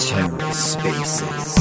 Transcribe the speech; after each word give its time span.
TerraSpaces. 0.00 1.60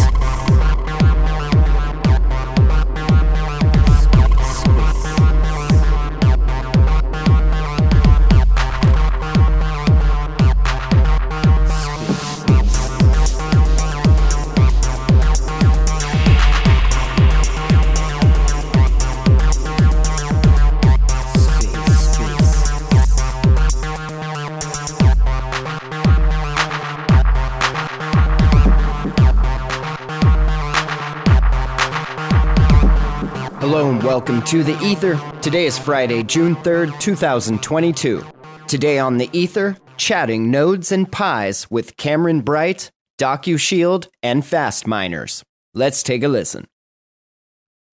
Welcome 34.19 34.41
to 34.41 34.65
the 34.65 34.77
Ether. 34.83 35.17
Today 35.41 35.65
is 35.65 35.79
Friday, 35.79 36.23
June 36.23 36.53
3rd, 36.57 36.99
2022. 36.99 38.21
Today 38.67 38.99
on 38.99 39.17
the 39.17 39.29
Ether, 39.31 39.77
chatting 39.95 40.51
nodes 40.51 40.91
and 40.91 41.09
pies 41.09 41.71
with 41.71 41.95
Cameron 41.95 42.41
Bright, 42.41 42.91
DocuShield, 43.17 44.09
and 44.21 44.45
Fast 44.45 44.85
Miners. 44.85 45.41
Let's 45.73 46.03
take 46.03 46.21
a 46.21 46.27
listen. 46.27 46.67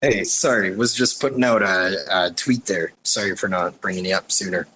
Hey, 0.02 0.23
sorry, 0.23 0.76
was 0.76 0.93
just 0.93 1.20
putting 1.20 1.43
out 1.43 1.63
a, 1.63 1.98
a 2.12 2.29
tweet 2.29 2.67
there. 2.67 2.93
Sorry 3.01 3.35
for 3.35 3.48
not 3.48 3.81
bringing 3.81 4.05
you 4.05 4.13
up 4.13 4.31
sooner. 4.31 4.67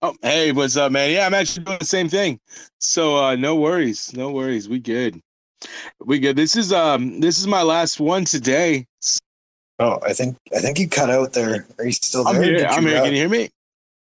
Oh, 0.00 0.14
hey, 0.22 0.52
what's 0.52 0.76
up, 0.76 0.92
man? 0.92 1.10
Yeah, 1.10 1.26
I'm 1.26 1.34
actually 1.34 1.64
doing 1.64 1.78
the 1.80 1.86
same 1.86 2.08
thing. 2.08 2.38
So 2.78 3.16
uh 3.16 3.34
no 3.34 3.56
worries, 3.56 4.14
no 4.14 4.30
worries. 4.30 4.68
We 4.68 4.78
good. 4.78 5.20
We 6.04 6.20
good. 6.20 6.36
This 6.36 6.54
is 6.54 6.72
um 6.72 7.18
this 7.18 7.40
is 7.40 7.48
my 7.48 7.62
last 7.62 7.98
one 7.98 8.24
today. 8.24 8.86
Oh, 9.78 9.98
I 10.02 10.12
think 10.12 10.36
I 10.54 10.60
think 10.60 10.78
you 10.78 10.88
cut 10.88 11.10
out 11.10 11.32
there. 11.32 11.66
Are 11.78 11.84
you 11.84 11.92
still 11.92 12.24
there? 12.24 12.34
I'm 12.34 12.42
here. 12.42 12.66
I'm 12.68 12.86
here. 12.86 12.98
out? 12.98 13.04
Can 13.04 13.12
you 13.12 13.18
hear 13.18 13.28
me? 13.28 13.50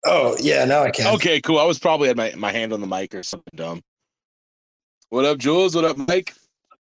Oh, 0.05 0.37
yeah, 0.39 0.63
now 0.65 0.83
I 0.83 0.91
can. 0.91 1.13
Okay, 1.15 1.41
cool. 1.41 1.59
I 1.59 1.65
was 1.65 1.79
probably 1.79 2.09
at 2.09 2.15
my, 2.15 2.33
my 2.37 2.51
hand 2.51 2.71
on 2.71 2.81
the 2.81 2.87
mic 2.87 3.13
or 3.15 3.23
something 3.23 3.51
dumb. 3.55 3.81
What 5.09 5.25
up, 5.25 5.37
Jules? 5.37 5.75
What 5.75 5.85
up, 5.85 5.97
Mike? 5.97 6.33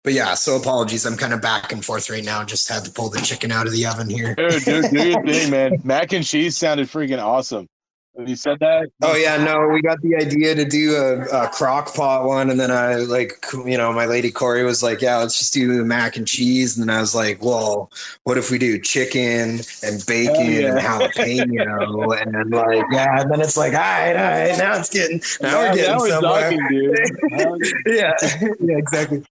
But 0.04 0.14
yeah, 0.14 0.34
so 0.34 0.56
apologies. 0.58 1.06
I'm 1.06 1.18
kind 1.18 1.34
of 1.34 1.42
back 1.42 1.72
and 1.72 1.84
forth 1.84 2.10
right 2.10 2.24
now. 2.24 2.44
Just 2.44 2.68
had 2.70 2.86
to 2.86 2.92
pull 2.92 3.10
the 3.10 3.20
chicken 3.20 3.52
out 3.52 3.68
of 3.68 3.74
the 3.74 3.86
oven 3.86 4.10
here. 4.10 4.36
Dude, 4.36 4.64
dude, 4.64 4.92
do 4.92 5.10
your 5.10 5.24
thing, 5.26 5.50
man. 5.50 5.82
Mac 5.84 6.14
and 6.14 6.26
cheese 6.26 6.58
sounded 6.58 6.88
freaking 6.88 7.22
awesome. 7.24 7.68
When 8.14 8.28
you 8.28 8.36
said 8.36 8.60
that, 8.60 8.90
Oh 9.02 9.16
yeah, 9.16 9.38
no, 9.38 9.68
we 9.70 9.82
got 9.82 10.02
the 10.02 10.16
idea 10.16 10.54
to 10.56 10.66
do 10.66 10.96
a, 10.96 11.46
a 11.46 11.48
crock 11.50 11.94
pot 11.94 12.26
one, 12.26 12.50
and 12.50 12.60
then 12.60 12.70
I 12.72 12.96
like, 12.96 13.46
you 13.66 13.78
know, 13.78 13.94
my 13.94 14.08
lady 14.08 14.30
Corey 14.32 14.64
was 14.64 14.84
like, 14.84 15.02
"Yeah, 15.02 15.18
let's 15.18 15.38
just 15.40 15.54
do 15.54 15.78
the 15.78 15.86
mac 15.86 16.18
and 16.18 16.28
cheese," 16.28 16.78
and 16.78 16.90
then 16.90 16.94
I 16.96 17.00
was 17.00 17.16
like, 17.16 17.42
"Well, 17.44 17.90
what 18.24 18.38
if 18.38 18.52
we 18.52 18.58
do 18.58 18.78
chicken 18.80 19.62
and 19.84 20.06
bacon 20.06 20.36
Oh, 20.36 20.42
yeah. 20.50 20.70
and 20.72 20.80
jalapeno?" 20.80 22.22
and 22.22 22.34
then 22.36 22.50
like, 22.50 22.84
yeah, 22.92 23.22
and 23.22 23.32
then 23.32 23.42
it's 23.42 23.56
like, 23.56 23.74
all 23.74 23.80
right, 23.80 24.16
all 24.16 24.24
right, 24.50 24.58
now 24.58 24.78
it's 24.78 24.90
getting, 24.90 25.22
now 25.42 25.60
we're 25.60 25.76
getting 25.76 25.92
now 25.92 26.00
somewhere. 26.00 26.52
talking, 26.52 26.68
dude. 26.70 27.76
yeah, 27.96 28.14
yeah, 28.60 28.78
exactly. 28.78 29.24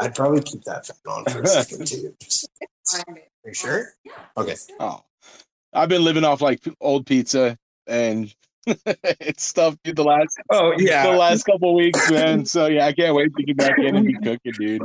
I'd 0.00 0.14
probably 0.14 0.42
keep 0.42 0.64
that 0.64 0.86
fan 0.86 0.96
on 1.08 1.24
for 1.26 1.40
a 1.42 1.46
second 1.46 1.86
too. 1.86 2.14
Just, 2.20 2.50
are 3.08 3.14
you 3.46 3.54
sure? 3.54 3.92
Okay. 4.36 4.56
Oh, 4.80 5.02
I've 5.72 5.88
been 5.88 6.04
living 6.04 6.24
off 6.24 6.42
like 6.42 6.60
old 6.80 7.06
pizza 7.06 7.56
and 7.88 8.34
it's 8.66 9.44
stuff 9.44 9.76
dude, 9.82 9.96
the 9.96 10.04
last 10.04 10.38
Oh 10.50 10.74
yeah 10.78 11.10
the 11.10 11.16
last 11.16 11.44
couple 11.44 11.74
weeks, 11.74 12.10
man. 12.10 12.44
So 12.44 12.66
yeah, 12.66 12.86
I 12.86 12.92
can't 12.92 13.14
wait 13.14 13.34
to 13.34 13.42
get 13.42 13.56
back 13.56 13.78
in 13.78 13.96
and 13.96 14.06
be 14.06 14.14
cooking, 14.14 14.52
dude. 14.58 14.82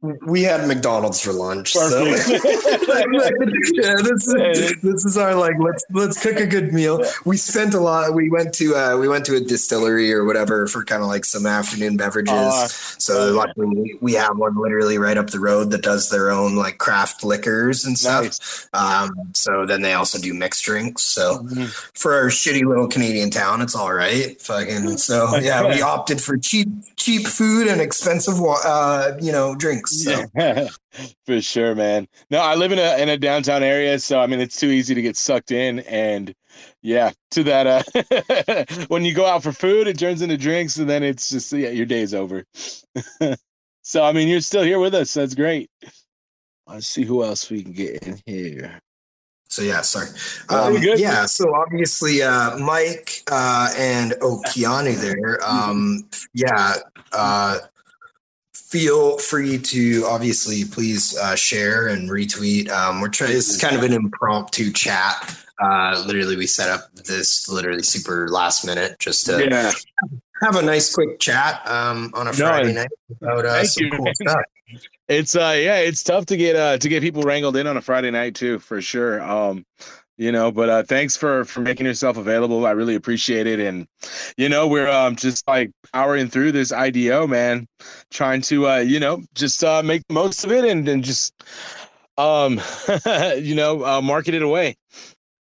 We 0.00 0.42
had 0.42 0.66
McDonald's 0.68 1.20
for 1.20 1.32
lunch. 1.32 1.72
So. 1.72 2.04
Yeah, 2.04 3.94
this 4.02 4.28
is 4.28 4.80
this 4.80 5.04
is 5.04 5.16
our 5.16 5.34
like 5.34 5.54
let's 5.58 5.84
let's 5.92 6.22
cook 6.22 6.38
a 6.38 6.46
good 6.46 6.72
meal. 6.72 7.02
We 7.24 7.36
spent 7.36 7.74
a 7.74 7.80
lot. 7.80 8.14
We 8.14 8.30
went 8.30 8.54
to 8.54 8.74
uh, 8.76 8.96
we 8.96 9.08
went 9.08 9.26
to 9.26 9.36
a 9.36 9.40
distillery 9.40 10.12
or 10.12 10.24
whatever 10.24 10.66
for 10.66 10.84
kind 10.84 11.02
of 11.02 11.08
like 11.08 11.24
some 11.24 11.46
afternoon 11.46 11.96
beverages. 11.96 12.32
Ah. 12.34 12.66
so 12.98 13.32
luckily 13.32 13.98
we, 14.00 14.12
have 14.14 14.36
one 14.36 14.56
literally 14.60 14.98
right 14.98 15.16
up 15.16 15.28
the 15.30 15.38
road 15.38 15.70
that 15.70 15.82
does 15.82 16.10
their 16.10 16.30
own 16.30 16.56
like 16.56 16.78
craft 16.78 17.22
liquors 17.22 17.84
and 17.84 17.96
stuff. 17.98 18.24
Nice. 18.24 18.68
Um, 18.72 19.10
so 19.34 19.64
then 19.66 19.82
they 19.82 19.94
also 19.94 20.18
do 20.18 20.34
mixed 20.34 20.64
drinks. 20.64 21.02
So 21.02 21.38
Mhm. 21.38 21.68
for 21.94 22.14
our 22.14 22.26
shitty 22.26 22.64
little 22.64 22.88
Canadian 22.88 23.30
town, 23.30 23.60
it's 23.62 23.76
all 23.76 23.92
right. 23.92 24.40
Fucking 24.42 24.98
so 24.98 25.36
yeah, 25.36 25.68
we 25.68 25.82
opted 25.94 26.20
for 26.20 26.36
cheap 26.36 26.68
cheap 26.96 27.26
food 27.26 27.68
and 27.68 27.80
expensive 27.80 28.34
uh, 28.64 29.12
you 29.20 29.32
know 29.32 29.54
drinks. 29.54 29.87
So. 29.88 30.24
Yeah, 30.36 30.68
for 31.26 31.40
sure, 31.40 31.74
man. 31.74 32.08
No, 32.30 32.40
I 32.40 32.54
live 32.54 32.72
in 32.72 32.78
a 32.78 32.98
in 33.00 33.08
a 33.08 33.16
downtown 33.16 33.62
area, 33.62 33.98
so 33.98 34.20
I 34.20 34.26
mean 34.26 34.40
it's 34.40 34.58
too 34.58 34.68
easy 34.68 34.94
to 34.94 35.02
get 35.02 35.16
sucked 35.16 35.50
in, 35.50 35.80
and 35.80 36.34
yeah, 36.82 37.12
to 37.32 37.42
that. 37.44 37.66
Uh, 37.66 38.84
when 38.88 39.04
you 39.04 39.14
go 39.14 39.26
out 39.26 39.42
for 39.42 39.52
food, 39.52 39.86
it 39.88 39.98
turns 39.98 40.22
into 40.22 40.36
drinks, 40.36 40.76
and 40.76 40.88
then 40.88 41.02
it's 41.02 41.30
just 41.30 41.52
yeah, 41.52 41.70
your 41.70 41.86
day's 41.86 42.14
over. 42.14 42.44
so 43.82 44.04
I 44.04 44.12
mean, 44.12 44.28
you're 44.28 44.40
still 44.40 44.62
here 44.62 44.78
with 44.78 44.94
us. 44.94 45.14
That's 45.14 45.34
great. 45.34 45.70
Let's 46.66 46.86
see 46.86 47.04
who 47.04 47.24
else 47.24 47.48
we 47.50 47.62
can 47.62 47.72
get 47.72 48.06
in 48.06 48.20
here. 48.26 48.80
So 49.48 49.62
yeah, 49.62 49.80
sorry. 49.80 50.08
Um, 50.50 50.78
good. 50.80 51.00
yeah, 51.00 51.24
so 51.24 51.54
obviously 51.54 52.22
uh, 52.22 52.58
Mike 52.58 53.22
uh, 53.30 53.72
and 53.76 54.14
oh 54.20 54.42
there. 54.54 55.38
Um, 55.44 56.08
yeah, 56.34 56.74
uh, 57.12 57.58
feel 58.68 59.16
free 59.18 59.58
to 59.58 60.04
obviously 60.06 60.64
please 60.64 61.16
uh, 61.16 61.34
share 61.34 61.88
and 61.88 62.10
retweet. 62.10 62.68
Um, 62.70 63.00
we're 63.00 63.08
trying. 63.08 63.32
It's 63.32 63.58
kind 63.60 63.76
of 63.76 63.82
an 63.82 63.92
impromptu 63.92 64.72
chat. 64.72 65.36
Uh, 65.60 66.04
literally, 66.06 66.36
we 66.36 66.46
set 66.46 66.68
up 66.68 66.94
this 66.94 67.48
literally 67.48 67.82
super 67.82 68.28
last 68.28 68.64
minute 68.64 68.98
just 68.98 69.26
to 69.26 69.44
Yeah, 69.44 69.72
have 70.42 70.56
a 70.56 70.62
nice 70.62 70.94
quick 70.94 71.18
chat 71.18 71.66
um, 71.66 72.12
on 72.14 72.28
a 72.28 72.30
No, 72.30 72.36
Friday 72.36 72.72
night 72.74 72.88
about 73.20 73.44
uh, 73.44 73.64
some 73.64 73.86
you, 73.86 73.90
cool 73.92 74.12
stuff. 74.14 74.36
it's 75.08 75.34
uh 75.34 75.56
yeah, 75.58 75.78
it's 75.78 76.02
tough 76.02 76.26
to 76.26 76.36
get 76.36 76.54
uh 76.54 76.76
to 76.78 76.88
get 76.88 77.02
people 77.02 77.22
wrangled 77.22 77.56
in 77.56 77.66
on 77.66 77.76
a 77.76 77.80
Friday 77.80 78.10
night 78.10 78.34
too, 78.34 78.58
for 78.58 78.80
sure. 78.80 79.20
Um, 79.22 79.64
you 80.18 80.32
know, 80.32 80.52
but 80.52 80.68
uh 80.68 80.82
thanks 80.82 81.16
for 81.16 81.44
for 81.44 81.60
making 81.60 81.86
yourself 81.86 82.16
available. 82.18 82.66
I 82.66 82.72
really 82.72 82.96
appreciate 82.96 83.46
it. 83.46 83.60
And 83.60 83.86
you 84.36 84.48
know, 84.48 84.66
we're 84.68 84.88
um 84.90 85.16
just 85.16 85.46
like 85.48 85.70
powering 85.92 86.28
through 86.28 86.52
this 86.52 86.72
IDO, 86.72 87.26
man, 87.26 87.66
trying 88.10 88.42
to 88.42 88.68
uh, 88.68 88.76
you 88.78 89.00
know, 89.00 89.22
just 89.34 89.64
uh 89.64 89.82
make 89.82 90.02
the 90.08 90.14
most 90.14 90.44
of 90.44 90.52
it 90.52 90.64
and 90.64 90.86
and 90.88 91.04
just 91.04 91.32
um 92.18 92.60
you 93.38 93.54
know, 93.54 93.84
uh 93.84 94.02
market 94.02 94.34
it 94.34 94.42
away. 94.42 94.76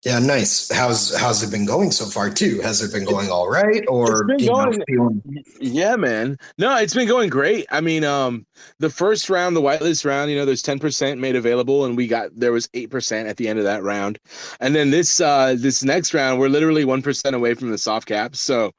Yeah, 0.05 0.19
nice. 0.19 0.69
How's 0.71 1.16
how's 1.16 1.41
it 1.41 1.49
been 1.49 1.66
going 1.66 1.89
so 1.89 2.05
far 2.05 2.29
too? 2.29 2.61
Has 2.61 2.79
it 2.83 2.93
been 2.93 3.05
going 3.05 3.31
all 3.31 3.49
right, 3.49 3.83
or 3.88 4.23
going- 4.67 4.83
feeling 4.88 5.43
Yeah, 5.59 5.95
man. 5.95 6.38
No, 6.59 6.77
it's 6.77 6.93
been 6.93 7.07
going 7.07 7.27
great. 7.31 7.66
I 7.71 7.81
mean, 7.81 8.03
um, 8.03 8.45
the 8.77 8.91
first 8.91 9.31
round, 9.31 9.55
the 9.55 9.61
whitelist 9.63 10.05
round, 10.05 10.29
you 10.29 10.38
know, 10.38 10.45
there's 10.45 10.61
10% 10.61 11.17
made 11.17 11.35
available, 11.35 11.85
and 11.85 11.97
we 11.97 12.05
got 12.05 12.29
there 12.35 12.51
was 12.51 12.67
8% 12.75 13.27
at 13.27 13.38
the 13.38 13.47
end 13.47 13.57
of 13.57 13.65
that 13.65 13.81
round. 13.81 14.19
And 14.59 14.75
then 14.75 14.91
this 14.91 15.19
uh 15.19 15.55
this 15.57 15.83
next 15.83 16.13
round, 16.13 16.39
we're 16.39 16.49
literally 16.49 16.85
1% 16.85 17.33
away 17.33 17.55
from 17.55 17.71
the 17.71 17.77
soft 17.79 18.07
cap. 18.07 18.35
So 18.35 18.71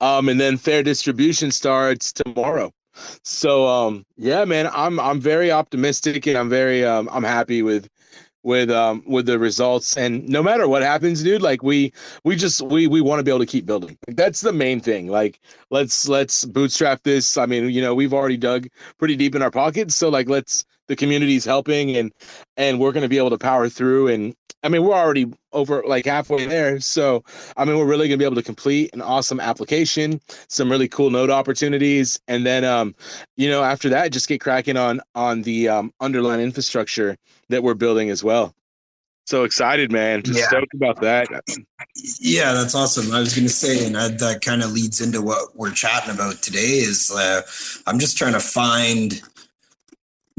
um, 0.00 0.30
and 0.30 0.40
then 0.40 0.56
fair 0.56 0.82
distribution 0.82 1.50
starts 1.50 2.10
tomorrow. 2.10 2.72
So 3.22 3.66
um 3.68 4.04
yeah, 4.16 4.46
man, 4.46 4.70
I'm 4.72 4.98
I'm 4.98 5.20
very 5.20 5.50
optimistic 5.50 6.26
and 6.26 6.38
I'm 6.38 6.48
very 6.48 6.86
um 6.86 7.08
I'm 7.12 7.24
happy 7.24 7.60
with 7.62 7.86
with 8.42 8.70
um 8.70 9.02
with 9.06 9.26
the 9.26 9.38
results. 9.38 9.96
And 9.96 10.28
no 10.28 10.42
matter 10.42 10.68
what 10.68 10.82
happens 10.82 11.22
dude 11.22 11.42
like 11.42 11.62
we 11.62 11.92
we 12.24 12.36
just 12.36 12.62
we 12.62 12.86
we 12.86 13.00
want 13.00 13.18
to 13.18 13.24
be 13.24 13.30
able 13.30 13.40
to 13.40 13.46
keep 13.46 13.66
building. 13.66 13.96
That's 14.08 14.40
the 14.40 14.52
main 14.52 14.80
thing. 14.80 15.08
Like 15.08 15.40
let's 15.70 16.08
let's 16.08 16.44
bootstrap 16.44 17.02
this. 17.02 17.36
I 17.36 17.46
mean 17.46 17.70
you 17.70 17.82
know 17.82 17.94
we've 17.94 18.14
already 18.14 18.36
dug 18.36 18.68
pretty 18.98 19.16
deep 19.16 19.34
in 19.34 19.42
our 19.42 19.50
pockets. 19.50 19.94
So 19.94 20.08
like 20.08 20.28
let's 20.28 20.64
the 20.90 20.96
community's 20.96 21.44
helping 21.44 21.96
and 21.96 22.12
and 22.56 22.80
we're 22.80 22.90
going 22.90 23.04
to 23.04 23.08
be 23.08 23.16
able 23.16 23.30
to 23.30 23.38
power 23.38 23.68
through 23.68 24.08
and 24.08 24.34
i 24.64 24.68
mean 24.68 24.82
we're 24.82 24.92
already 24.92 25.32
over 25.52 25.84
like 25.86 26.04
halfway 26.04 26.44
there 26.46 26.80
so 26.80 27.22
i 27.56 27.64
mean 27.64 27.78
we're 27.78 27.86
really 27.86 28.08
going 28.08 28.18
to 28.18 28.22
be 28.22 28.24
able 28.24 28.34
to 28.34 28.42
complete 28.42 28.90
an 28.92 29.00
awesome 29.00 29.38
application 29.38 30.20
some 30.48 30.68
really 30.68 30.88
cool 30.88 31.08
node 31.08 31.30
opportunities 31.30 32.18
and 32.26 32.44
then 32.44 32.64
um 32.64 32.92
you 33.36 33.48
know 33.48 33.62
after 33.62 33.88
that 33.88 34.10
just 34.10 34.28
get 34.28 34.40
cracking 34.40 34.76
on 34.76 35.00
on 35.14 35.42
the 35.42 35.68
um 35.68 35.92
underlying 36.00 36.40
infrastructure 36.40 37.16
that 37.50 37.62
we're 37.62 37.74
building 37.74 38.10
as 38.10 38.24
well 38.24 38.52
so 39.26 39.44
excited 39.44 39.92
man 39.92 40.24
just 40.24 40.40
Yeah. 40.40 40.46
stoked 40.48 40.74
about 40.74 41.00
that 41.02 41.28
Yeah, 42.20 42.52
that's 42.52 42.74
awesome. 42.74 43.12
I 43.12 43.20
was 43.20 43.34
going 43.34 43.46
to 43.46 43.52
say, 43.52 43.84
and 43.84 43.94
that, 43.94 44.18
that 44.20 44.42
kind 44.42 44.62
of 44.62 44.70
leads 44.72 45.00
into 45.00 45.20
what 45.20 45.56
we're 45.56 45.72
chatting 45.72 46.14
about 46.14 46.40
today. 46.42 46.78
Is 46.78 47.10
uh, 47.10 47.42
I'm 47.86 47.98
just 47.98 48.16
trying 48.16 48.32
to 48.34 48.40
find 48.40 49.20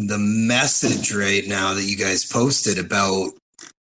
the 0.08 0.18
message 0.18 1.14
right 1.14 1.48
now 1.48 1.74
that 1.74 1.84
you 1.84 1.96
guys 1.98 2.26
posted 2.26 2.78
about 2.78 3.32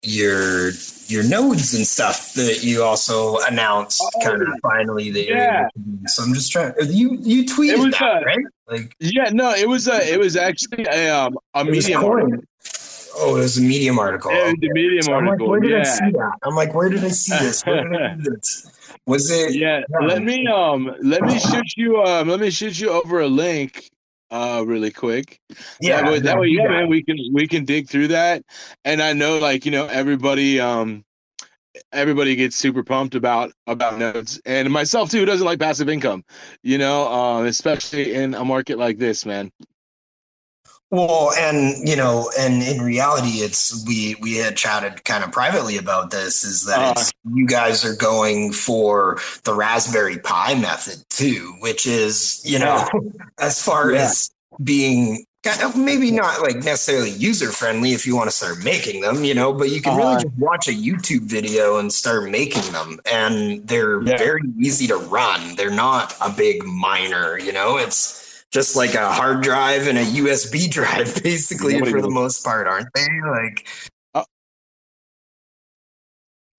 your 0.02 0.72
your 1.08 1.24
nodes 1.28 1.74
and 1.74 1.86
stuff 1.86 2.34
that 2.34 2.64
you 2.64 2.84
also 2.84 3.38
announced 3.48 4.02
Oh, 4.16 4.24
kind 4.24 4.42
of 4.42 4.48
finally 4.62 5.10
that 5.12 5.26
you're 5.26 5.38
yeah. 5.38 5.60
able 5.62 5.70
to 5.72 5.80
do. 5.80 6.08
So 6.08 6.24
I'm 6.24 6.34
just 6.34 6.52
trying 6.52 6.74
you 6.88 7.18
you 7.22 7.44
tweeted 7.46 7.80
was, 7.80 7.92
that, 8.00 8.02
uh, 8.02 8.22
right? 8.26 8.46
Like 8.68 8.94
Yeah, 9.00 9.30
no, 9.34 9.54
it 9.54 9.68
was 9.68 9.88
a, 9.88 10.02
it 10.12 10.20
was 10.20 10.36
actually 10.38 10.86
a, 10.86 11.10
um, 11.10 11.38
a 11.54 11.66
medium 11.66 12.04
article. 12.04 12.40
Oh, 13.16 13.36
it 13.36 13.40
was 13.40 13.58
a 13.58 13.62
medium 13.62 14.00
article. 14.00 14.32
A 14.32 14.52
Okay. 14.52 14.58
medium 14.62 15.02
So 15.04 15.14
I'm 15.14 15.24
like, 15.26 15.32
article. 15.32 15.50
where 15.50 15.60
did 15.60 15.76
I 15.76 15.84
see 15.84 16.12
that? 16.12 16.32
I'm 16.44 16.56
like, 16.56 16.74
where 16.74 16.88
did 16.90 17.04
I 17.04 17.10
see 17.10 17.38
this? 17.38 17.62
Where 17.66 17.84
did 17.84 18.02
I 18.02 18.16
see 18.24 18.30
this? 18.30 18.72
Was 19.06 19.30
it? 19.32 19.56
yeah 19.56 19.82
Yeah. 19.90 20.08
let 20.08 20.22
me 20.24 20.48
um 20.48 20.96
let 21.02 21.24
me 21.24 21.40
shoot 21.40 21.74
you 21.76 22.02
um 22.04 22.30
let 22.30 22.40
me 22.40 22.50
shoot 22.52 22.80
you 22.80 22.90
over 22.92 23.20
a 23.22 23.28
link 23.28 23.90
uh 24.32 24.64
really 24.66 24.92
quick. 24.92 25.40
Yeah, 25.80 26.02
that 26.02 26.12
way, 26.12 26.20
that 26.20 26.40
way 26.40 26.48
yeah 26.48 26.68
man 26.68 26.90
we 26.90 27.04
can 27.04 27.18
we 27.34 27.48
can 27.48 27.66
dig 27.66 27.90
through 27.90 28.10
that. 28.10 28.44
And 28.86 29.02
i 29.02 29.14
know 29.14 29.38
like 29.38 29.66
you 29.66 29.72
know 29.72 29.86
everybody 29.88 30.60
um 30.60 31.04
everybody 31.92 32.36
gets 32.36 32.56
super 32.56 32.84
pumped 32.84 33.16
about 33.16 33.52
about 33.68 33.98
nodes 33.98 34.42
and 34.46 34.70
myself 34.72 35.10
too 35.10 35.20
who 35.20 35.26
doesn't 35.26 35.46
like 35.46 35.60
passive 35.60 35.88
income 35.88 36.24
you 36.64 36.78
know 36.78 37.08
um 37.08 37.46
especially 37.46 38.14
in 38.14 38.34
a 38.34 38.44
market 38.44 38.78
like 38.78 38.98
this 38.98 39.26
man 39.26 39.52
Well, 40.92 41.32
and 41.38 41.88
you 41.88 41.96
know, 41.96 42.32
and 42.38 42.64
in 42.64 42.82
reality, 42.82 43.42
it's 43.42 43.86
we 43.86 44.16
we 44.22 44.38
had 44.38 44.58
chatted 44.58 45.04
kind 45.06 45.24
of 45.24 45.32
privately 45.32 45.78
about 45.78 46.10
this. 46.10 46.44
Is 46.44 46.66
that 46.66 46.80
Uh. 46.80 46.94
it's, 46.98 47.12
you 47.36 47.46
guys 47.46 47.86
are 47.86 47.96
going 47.96 48.52
for 48.54 49.20
the 49.44 49.54
Raspberry 49.54 50.18
Pi 50.18 50.56
method 50.56 51.04
too, 51.10 51.54
which 51.60 51.86
is 51.86 52.42
you 52.44 52.58
know, 52.58 52.88
as 53.40 53.62
far 53.62 53.92
Yeah. 53.92 54.06
as 54.06 54.32
being 54.64 55.26
kind 55.44 55.62
of 55.62 55.78
maybe 55.78 56.12
not 56.12 56.42
like 56.42 56.58
necessarily 56.58 57.12
user 57.12 57.50
friendly 57.52 57.94
if 57.94 58.06
you 58.06 58.14
want 58.16 58.30
to 58.30 58.36
start 58.36 58.62
making 58.64 59.00
them, 59.02 59.24
you 59.24 59.34
know, 59.34 59.54
but 59.54 59.70
you 59.70 59.82
can 59.82 59.94
Uh-huh. 59.94 60.02
really 60.10 60.24
just 60.24 60.36
watch 60.38 60.68
a 60.68 60.72
YouTube 60.74 61.22
video 61.22 61.78
and 61.78 61.94
start 61.94 62.30
making 62.30 62.74
them, 62.74 63.00
and 63.10 63.66
they're 63.68 64.02
Yeah. 64.02 64.18
very 64.18 64.42
easy 64.60 64.88
to 64.88 64.98
run. 64.98 65.56
They're 65.56 65.70
not 65.70 66.16
a 66.20 66.30
big 66.32 66.66
miner, 66.66 67.38
you 67.38 67.54
know, 67.54 67.78
it's 67.78 68.19
just 68.52 68.76
like 68.76 68.96
a 68.96 69.12
hard 69.12 69.42
drive 69.42 69.88
and 69.88 69.98
a 69.98 70.04
USB 70.04 70.70
drive, 70.72 71.22
basically, 71.24 71.74
Nobody 71.74 71.92
for 71.92 72.02
the 72.02 72.10
most 72.10 72.44
part, 72.44 72.68
aren't 72.68 72.90
they? 72.94 73.08
Like, 73.30 73.68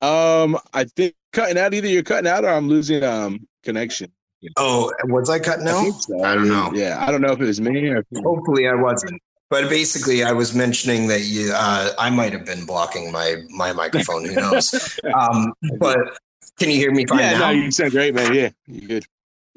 um 0.03 0.59
i 0.73 0.85
think 0.85 1.15
cutting 1.33 1.59
out 1.59 1.75
either 1.75 1.87
you're 1.87 2.03
cutting 2.03 2.27
out 2.27 2.45
or 2.45 2.49
i'm 2.49 2.69
losing 2.69 3.03
um 3.05 3.47
connection 3.63 4.11
oh, 4.57 4.91
was 5.05 5.29
I 5.29 5.39
cutting 5.39 5.69
out? 5.69 5.83
think 5.83 5.95
so. 6.01 6.25
I 6.25 6.35
don't 6.35 6.49
know. 6.49 6.71
yeah 6.75 7.05
i 7.07 7.11
don't 7.11 7.21
know 7.21 7.33
if 7.33 7.41
it 7.41 7.45
was 7.45 7.61
me 7.61 7.89
or 7.89 8.05
Hopefully, 8.23 8.67
I 8.67 8.75
wasn't. 8.75 9.21
But 9.51 9.69
basically, 9.69 10.23
I 10.23 10.33
was 10.33 10.55
mentioning 10.55 11.09
that 11.09 11.23
you, 11.23 11.51
uh, 11.53 11.91
I 11.99 12.09
might 12.09 12.33
have 12.33 12.47
been 12.47 12.65
blocking 12.65 13.11
my 13.13 13.43
my 13.51 13.73
microphone. 13.73 14.25
Who 14.25 14.37
knows? 14.37 14.99
um, 15.15 15.53
but 15.79 15.99
can 16.59 16.71
you 16.71 16.77
hear 16.77 16.93
me 16.93 17.05
fine 17.05 17.19
yeah 17.19 17.33
now? 17.33 17.39
no 17.39 17.51
you 17.51 17.71
sound 17.71 17.91
great 17.91 18.15
man 18.15 18.33
yeah 18.33 18.51
you 18.67 18.87
good 18.87 19.05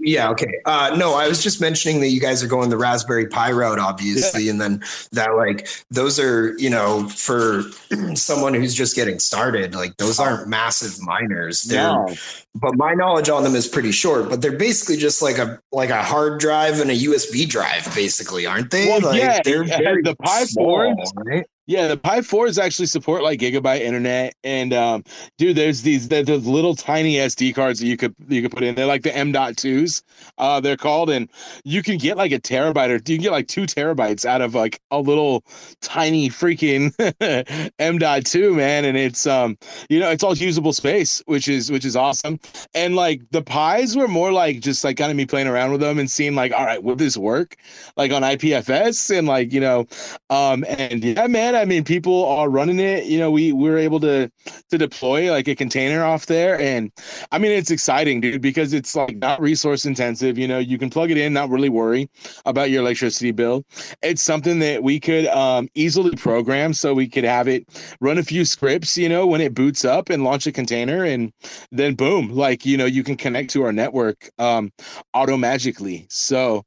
Yeah, 0.04 0.30
okay. 0.32 0.60
Uh, 0.66 0.96
no, 0.98 1.14
I 1.14 1.28
was 1.28 1.42
just 1.42 1.62
mentioning 1.62 2.02
that 2.02 2.10
you 2.10 2.20
guys 2.20 2.44
are 2.44 2.48
going 2.48 2.70
the 2.70 2.78
Raspberry 2.78 3.28
Pi 3.28 3.52
route, 3.52 3.80
obviously, 3.80 4.50
and 4.50 4.60
then 4.60 4.84
that 5.14 5.36
like 5.36 5.68
those 5.90 6.20
are, 6.20 6.54
you 6.58 6.70
know, 6.70 7.08
for 7.10 7.64
someone 8.16 8.54
who's 8.54 8.74
just 8.74 8.96
getting 8.96 9.20
started, 9.20 9.74
like 9.76 9.98
those 9.98 10.20
aren't 10.20 10.48
massive 10.48 11.02
miners. 11.02 11.64
They're 11.64 11.82
No. 11.82 12.14
but 12.56 12.76
my 12.76 12.94
knowledge 12.94 13.30
on 13.30 13.44
them 13.44 13.56
is 13.56 13.68
pretty 13.68 13.92
short, 13.92 14.30
but 14.30 14.42
they're 14.42 14.52
basically 14.52 14.98
just 14.98 15.22
like 15.22 15.38
a 15.38 15.60
like 15.72 15.90
a 15.90 16.04
hard 16.04 16.40
drive 16.40 16.80
and 16.80 16.92
a 16.92 16.96
USB 16.96 17.48
drive, 17.48 17.94
basically, 17.96 18.46
aren't 18.46 18.72
they? 18.72 18.88
Well, 18.88 19.02
like 19.02 19.20
yeah, 19.22 19.42
they're 19.44 19.64
very 19.64 20.02
the 20.02 20.16
Pi 20.18 20.44
4s 20.44 21.12
right? 21.16 21.46
Yeah, 21.66 21.88
the 21.88 21.96
Pi 21.96 22.20
4s 22.20 22.62
actually 22.62 22.88
support 22.88 23.24
like 23.24 23.40
gigabyte 23.40 23.80
internet, 23.80 24.36
and 24.44 24.74
um, 24.74 25.04
dude, 25.38 25.56
there's 25.56 25.82
these 25.82 26.10
there's 26.10 26.46
little 26.46 26.76
tiny 26.76 27.16
SD 27.16 27.56
cards 27.56 27.80
that 27.80 27.88
you 27.88 27.96
could 27.96 28.14
you 28.28 28.42
could 28.42 28.52
put 28.52 28.64
in. 28.64 28.76
They're 28.76 28.86
like 28.86 29.04
the 29.04 29.16
M.2s, 29.16 30.04
uh, 30.40 30.60
they're 30.60 30.76
called, 30.76 31.10
and 31.10 31.30
you 31.64 31.82
can 31.82 31.98
get 31.98 32.18
like 32.18 32.34
a 32.34 32.40
terabyte 32.40 32.90
or 32.90 32.96
you 32.96 33.18
can 33.18 33.22
get 33.24 33.32
like 33.32 33.48
two 33.48 33.62
terabytes 33.62 34.26
out 34.26 34.42
of 34.42 34.54
like 34.54 34.82
a 34.92 35.00
little 35.00 35.46
tiny 35.82 36.28
freaking 36.28 36.94
M.2, 37.80 38.56
man. 38.58 38.84
And 38.84 38.98
it's 38.98 39.26
um, 39.26 39.58
you 39.90 40.02
know, 40.02 40.10
it's 40.12 40.24
all 40.24 40.36
usable 40.36 40.74
space, 40.74 41.24
which 41.28 41.48
is 41.48 41.72
which 41.72 41.86
is 41.86 41.96
awesome. 41.96 42.42
And 42.74 42.98
like 42.98 43.22
the 43.32 43.42
Pies 43.42 43.96
were 43.96 44.10
more 44.10 44.34
like 44.34 44.60
just 44.60 44.84
like 44.84 44.98
kind 44.98 45.12
of 45.12 45.16
me 45.16 45.26
playing 45.26 45.48
around 45.48 45.72
with 45.72 45.80
them 45.80 45.98
and 45.98 46.12
seeing 46.12 46.36
like, 46.36 46.52
all 46.52 46.66
right, 46.66 46.84
will 46.84 46.98
this 46.98 47.16
work? 47.16 47.56
Like 47.96 48.12
on 48.12 48.22
IPFS 48.22 49.18
and 49.18 49.28
like 49.30 49.54
you 49.54 49.62
know, 49.62 49.88
um, 50.30 50.66
and 50.68 51.02
yeah, 51.04 51.28
man, 51.28 51.53
I 51.56 51.66
mean, 51.66 51.84
people 51.84 52.26
are 52.26 52.50
running 52.50 52.80
it. 52.80 53.06
You 53.06 53.20
know, 53.20 53.32
we 53.32 53.52
we 53.52 53.70
were 53.70 53.78
able 53.78 54.00
to 54.02 54.32
to 54.70 54.78
deploy 54.78 55.32
like 55.32 55.48
a 55.48 55.56
container 55.56 56.04
off 56.04 56.26
there, 56.26 56.60
and 56.60 56.92
I 57.32 57.38
mean, 57.38 57.52
it's 57.52 57.72
exciting, 57.72 58.22
dude, 58.22 58.42
because 58.42 58.74
it's 58.74 58.96
like 58.96 59.18
not 59.18 59.42
resource 59.42 59.86
intensive. 59.86 60.38
You 60.38 60.48
know, 60.48 60.60
you 60.60 60.78
can 60.78 60.90
plug 60.90 61.12
it 61.12 61.18
in, 61.18 61.34
not 61.34 61.50
really 61.50 61.70
worry 61.70 62.10
about 62.46 62.70
your 62.70 62.82
electricity 62.82 63.32
bill. 63.32 63.66
It's 64.02 64.22
something 64.22 64.60
that 64.60 64.84
we 64.84 65.00
could 65.00 65.28
um, 65.28 65.68
easily 65.76 66.16
program, 66.16 66.74
so 66.74 66.94
we 66.94 67.08
could 67.08 67.24
have 67.24 67.48
it 67.48 67.68
run 68.02 68.18
a 68.18 68.24
few 68.24 68.46
scripts. 68.46 68.98
You 68.98 69.10
know, 69.10 69.28
when 69.28 69.42
it 69.42 69.54
boots 69.54 69.86
up 69.86 70.10
and 70.10 70.24
launch 70.24 70.48
a 70.48 70.52
container, 70.52 71.04
and 71.04 71.32
then 71.72 71.96
boom, 71.96 72.30
like 72.30 72.66
you 72.66 72.78
know, 72.78 72.86
you 72.86 73.04
can 73.04 73.16
connect 73.16 73.50
to 73.52 73.64
our 73.64 73.74
network 73.74 74.30
um, 74.40 74.72
auto 75.14 75.38
magically. 75.38 76.08
So. 76.10 76.64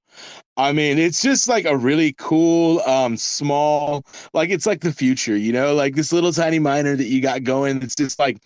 I 0.56 0.72
mean, 0.72 0.98
it's 0.98 1.20
just 1.20 1.48
like 1.48 1.66
a 1.66 1.76
really 1.76 2.14
cool, 2.18 2.80
um, 2.80 3.16
small, 3.16 4.04
like 4.32 4.48
it's 4.50 4.64
like 4.64 4.80
the 4.80 4.92
future, 4.92 5.36
you 5.36 5.52
know, 5.52 5.74
like 5.74 5.94
this 5.94 6.12
little 6.12 6.32
tiny 6.32 6.58
miner 6.58 6.96
that 6.96 7.06
you 7.06 7.20
got 7.20 7.44
going. 7.44 7.82
It's 7.82 7.94
just 7.94 8.18
like 8.18 8.38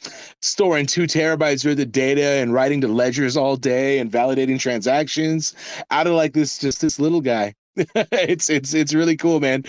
storing 0.43 0.87
two 0.87 1.05
terabytes 1.05 1.65
worth 1.65 1.79
of 1.79 1.93
data 1.93 2.41
and 2.41 2.53
writing 2.53 2.81
to 2.81 2.89
ledgers 2.89 3.37
all 3.37 3.55
day 3.55 4.01
and 4.01 4.11
validating 4.11 4.59
transactions 4.59 5.55
out 5.91 6.09
of 6.09 6.15
like 6.15 6.33
this, 6.33 6.59
just 6.59 6.81
this 6.81 6.99
little 6.99 7.21
guy. 7.21 7.55
it's 7.77 8.51
it's 8.51 8.75
it's 8.75 8.93
really 8.93 9.17
cool, 9.17 9.39
man. 9.39 9.63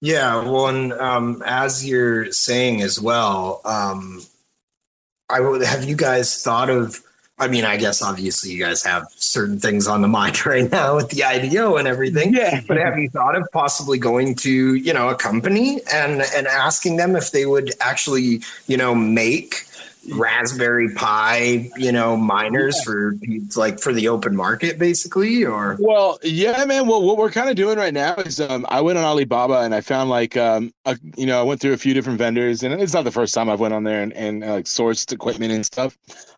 Yeah, 0.00 0.42
well, 0.48 0.68
and 0.68 0.92
um, 0.94 1.42
as 1.44 1.86
you're 1.86 2.32
saying 2.32 2.80
as 2.80 2.98
well, 2.98 3.60
um, 3.66 4.22
I 5.28 5.40
would 5.40 5.62
have 5.62 5.84
you 5.84 5.96
guys 5.96 6.42
thought 6.42 6.70
of. 6.70 7.00
I 7.40 7.48
mean, 7.48 7.64
I 7.64 7.78
guess 7.78 8.02
obviously 8.02 8.52
you 8.52 8.62
guys 8.62 8.84
have 8.84 9.06
certain 9.16 9.58
things 9.58 9.88
on 9.88 10.02
the 10.02 10.08
mind 10.08 10.44
right 10.46 10.70
now 10.70 10.96
with 10.96 11.08
the 11.08 11.24
IDO 11.24 11.76
and 11.76 11.88
everything. 11.88 12.34
Yeah, 12.34 12.60
But 12.68 12.76
have 12.76 12.98
you 12.98 13.08
thought 13.08 13.34
of 13.34 13.48
possibly 13.52 13.98
going 13.98 14.34
to, 14.36 14.74
you 14.74 14.92
know, 14.92 15.08
a 15.08 15.14
company 15.14 15.80
and 15.92 16.22
and 16.36 16.46
asking 16.46 16.96
them 16.96 17.16
if 17.16 17.32
they 17.32 17.46
would 17.46 17.72
actually, 17.80 18.42
you 18.66 18.76
know, 18.76 18.94
make 18.94 19.66
Raspberry 20.12 20.94
Pi, 20.94 21.70
you 21.76 21.92
know, 21.92 22.16
miners 22.16 22.82
for 22.82 23.16
like 23.56 23.78
for 23.78 23.92
the 23.92 24.08
open 24.08 24.34
market, 24.34 24.78
basically, 24.78 25.44
or 25.44 25.76
Well, 25.78 26.18
yeah, 26.22 26.64
man. 26.64 26.86
Well, 26.86 27.02
what 27.02 27.16
we're 27.16 27.30
kind 27.30 27.50
of 27.50 27.56
doing 27.56 27.76
right 27.76 27.92
now 27.92 28.14
is 28.16 28.40
um, 28.40 28.66
I 28.68 28.80
went 28.80 28.98
on 28.98 29.04
Alibaba 29.04 29.60
and 29.60 29.74
I 29.74 29.80
found 29.80 30.10
like 30.10 30.36
um, 30.36 30.72
a, 30.86 30.98
you 31.16 31.26
know, 31.26 31.38
I 31.38 31.42
went 31.42 31.60
through 31.60 31.74
a 31.74 31.78
few 31.78 31.94
different 31.94 32.18
vendors, 32.18 32.62
and 32.62 32.80
it's 32.80 32.94
not 32.94 33.04
the 33.04 33.10
first 33.10 33.34
time 33.34 33.50
I've 33.50 33.60
went 33.60 33.74
on 33.74 33.84
there 33.84 34.02
and, 34.02 34.12
and 34.14 34.42
uh, 34.42 34.54
like 34.54 34.64
sourced 34.64 35.12
equipment 35.12 35.52
and 35.52 35.64
stuff. 35.64 35.96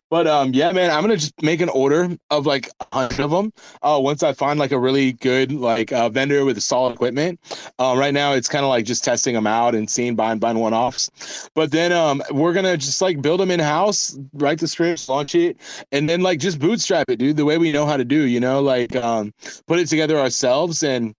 But 0.09 0.27
um, 0.27 0.53
yeah, 0.53 0.71
man, 0.71 0.91
I'm 0.91 1.01
gonna 1.01 1.17
just 1.17 1.41
make 1.41 1.61
an 1.61 1.69
order 1.69 2.15
of 2.29 2.45
like 2.45 2.69
a 2.91 2.95
hundred 2.95 3.21
of 3.21 3.31
them. 3.31 3.51
Uh, 3.81 3.99
once 4.01 4.21
I 4.21 4.33
find 4.33 4.59
like 4.59 4.71
a 4.71 4.79
really 4.79 5.13
good 5.13 5.51
like 5.51 5.91
uh, 5.91 6.09
vendor 6.09 6.45
with 6.45 6.61
solid 6.61 6.93
equipment. 6.93 7.39
Uh, 7.79 7.95
right 7.97 8.13
now, 8.13 8.33
it's 8.33 8.47
kind 8.47 8.63
of 8.63 8.69
like 8.69 8.85
just 8.85 9.03
testing 9.03 9.33
them 9.33 9.47
out 9.47 9.73
and 9.73 9.89
seeing 9.89 10.15
buying 10.15 10.39
buying 10.39 10.59
one 10.59 10.73
offs. 10.73 11.49
But 11.55 11.71
then 11.71 11.91
um, 11.91 12.21
we're 12.31 12.53
gonna 12.53 12.77
just 12.77 13.01
like 13.01 13.21
build 13.21 13.39
them 13.39 13.51
in 13.51 13.59
house, 13.59 14.17
write 14.33 14.59
the 14.59 14.67
scripts, 14.67 15.09
launch 15.09 15.35
it, 15.35 15.57
and 15.91 16.07
then 16.07 16.21
like 16.21 16.39
just 16.39 16.59
bootstrap 16.59 17.09
it, 17.09 17.17
dude. 17.17 17.37
The 17.37 17.45
way 17.45 17.57
we 17.57 17.71
know 17.71 17.85
how 17.85 17.97
to 17.97 18.05
do, 18.05 18.27
you 18.27 18.39
know, 18.39 18.61
like 18.61 18.95
um, 18.95 19.33
put 19.67 19.79
it 19.79 19.87
together 19.87 20.17
ourselves 20.17 20.83
and 20.83 21.15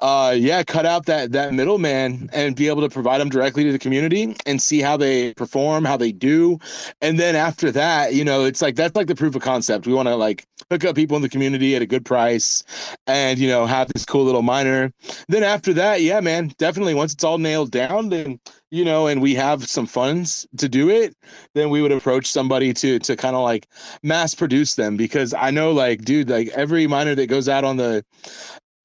uh 0.00 0.34
yeah 0.36 0.62
cut 0.62 0.86
out 0.86 1.06
that 1.06 1.32
that 1.32 1.54
middleman 1.54 2.28
and 2.32 2.56
be 2.56 2.68
able 2.68 2.82
to 2.82 2.88
provide 2.88 3.20
them 3.20 3.28
directly 3.28 3.64
to 3.64 3.72
the 3.72 3.78
community 3.78 4.36
and 4.46 4.60
see 4.60 4.80
how 4.80 4.96
they 4.96 5.32
perform 5.34 5.84
how 5.84 5.96
they 5.96 6.12
do. 6.12 6.58
And 7.00 7.18
then 7.18 7.36
after 7.36 7.70
that 7.72 8.14
you 8.14 8.24
know 8.24 8.44
it's 8.44 8.62
like 8.62 8.76
that's 8.76 8.96
like 8.96 9.06
the 9.06 9.14
proof 9.14 9.34
of 9.34 9.42
concept. 9.42 9.86
We 9.86 9.94
want 9.94 10.08
to 10.08 10.16
like 10.16 10.46
hook 10.70 10.84
up 10.84 10.96
people 10.96 11.16
in 11.16 11.22
the 11.22 11.28
community 11.28 11.76
at 11.76 11.82
a 11.82 11.86
good 11.86 12.04
price 12.04 12.64
and 13.06 13.38
you 13.38 13.48
know 13.48 13.66
have 13.66 13.88
this 13.92 14.04
cool 14.04 14.24
little 14.24 14.42
miner 14.42 14.92
then 15.28 15.42
after 15.42 15.72
that 15.72 16.00
yeah 16.00 16.20
man 16.20 16.52
definitely 16.58 16.94
once 16.94 17.12
it's 17.12 17.24
all 17.24 17.38
nailed 17.38 17.70
down 17.70 18.08
then 18.08 18.38
you 18.70 18.84
know 18.84 19.06
and 19.06 19.20
we 19.20 19.34
have 19.34 19.68
some 19.68 19.86
funds 19.86 20.46
to 20.56 20.68
do 20.68 20.88
it 20.88 21.14
then 21.54 21.70
we 21.70 21.82
would 21.82 21.92
approach 21.92 22.26
somebody 22.26 22.72
to 22.72 22.98
to 22.98 23.16
kind 23.16 23.36
of 23.36 23.42
like 23.42 23.68
mass 24.02 24.34
produce 24.34 24.74
them 24.74 24.96
because 24.96 25.34
i 25.34 25.50
know 25.50 25.72
like 25.72 26.02
dude 26.02 26.30
like 26.30 26.48
every 26.48 26.86
miner 26.86 27.14
that 27.14 27.26
goes 27.26 27.48
out 27.48 27.64
on 27.64 27.76
the 27.76 28.04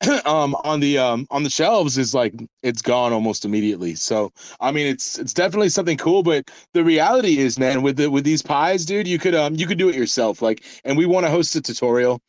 um 0.25 0.55
on 0.63 0.79
the 0.79 0.97
um 0.97 1.27
on 1.29 1.43
the 1.43 1.49
shelves 1.49 1.97
is 1.97 2.13
like 2.13 2.33
it's 2.63 2.81
gone 2.81 3.11
almost 3.13 3.43
immediately. 3.45 3.95
So 3.95 4.31
i 4.61 4.71
mean 4.71 4.87
it's 4.87 5.19
it's 5.19 5.33
definitely 5.33 5.69
something 5.69 5.97
cool 5.97 6.23
but 6.23 6.49
the 6.73 6.83
reality 6.83 7.37
is 7.39 7.59
man 7.59 7.81
with 7.81 7.97
the 7.97 8.09
with 8.09 8.23
these 8.23 8.41
pies 8.41 8.85
dude 8.85 9.07
you 9.07 9.19
could 9.19 9.35
um 9.35 9.55
you 9.55 9.67
could 9.67 9.77
do 9.77 9.89
it 9.89 9.95
yourself 9.95 10.41
like 10.41 10.63
and 10.85 10.97
we 10.97 11.05
want 11.05 11.25
to 11.25 11.29
host 11.31 11.55
a 11.55 11.61
tutorial. 11.61 12.21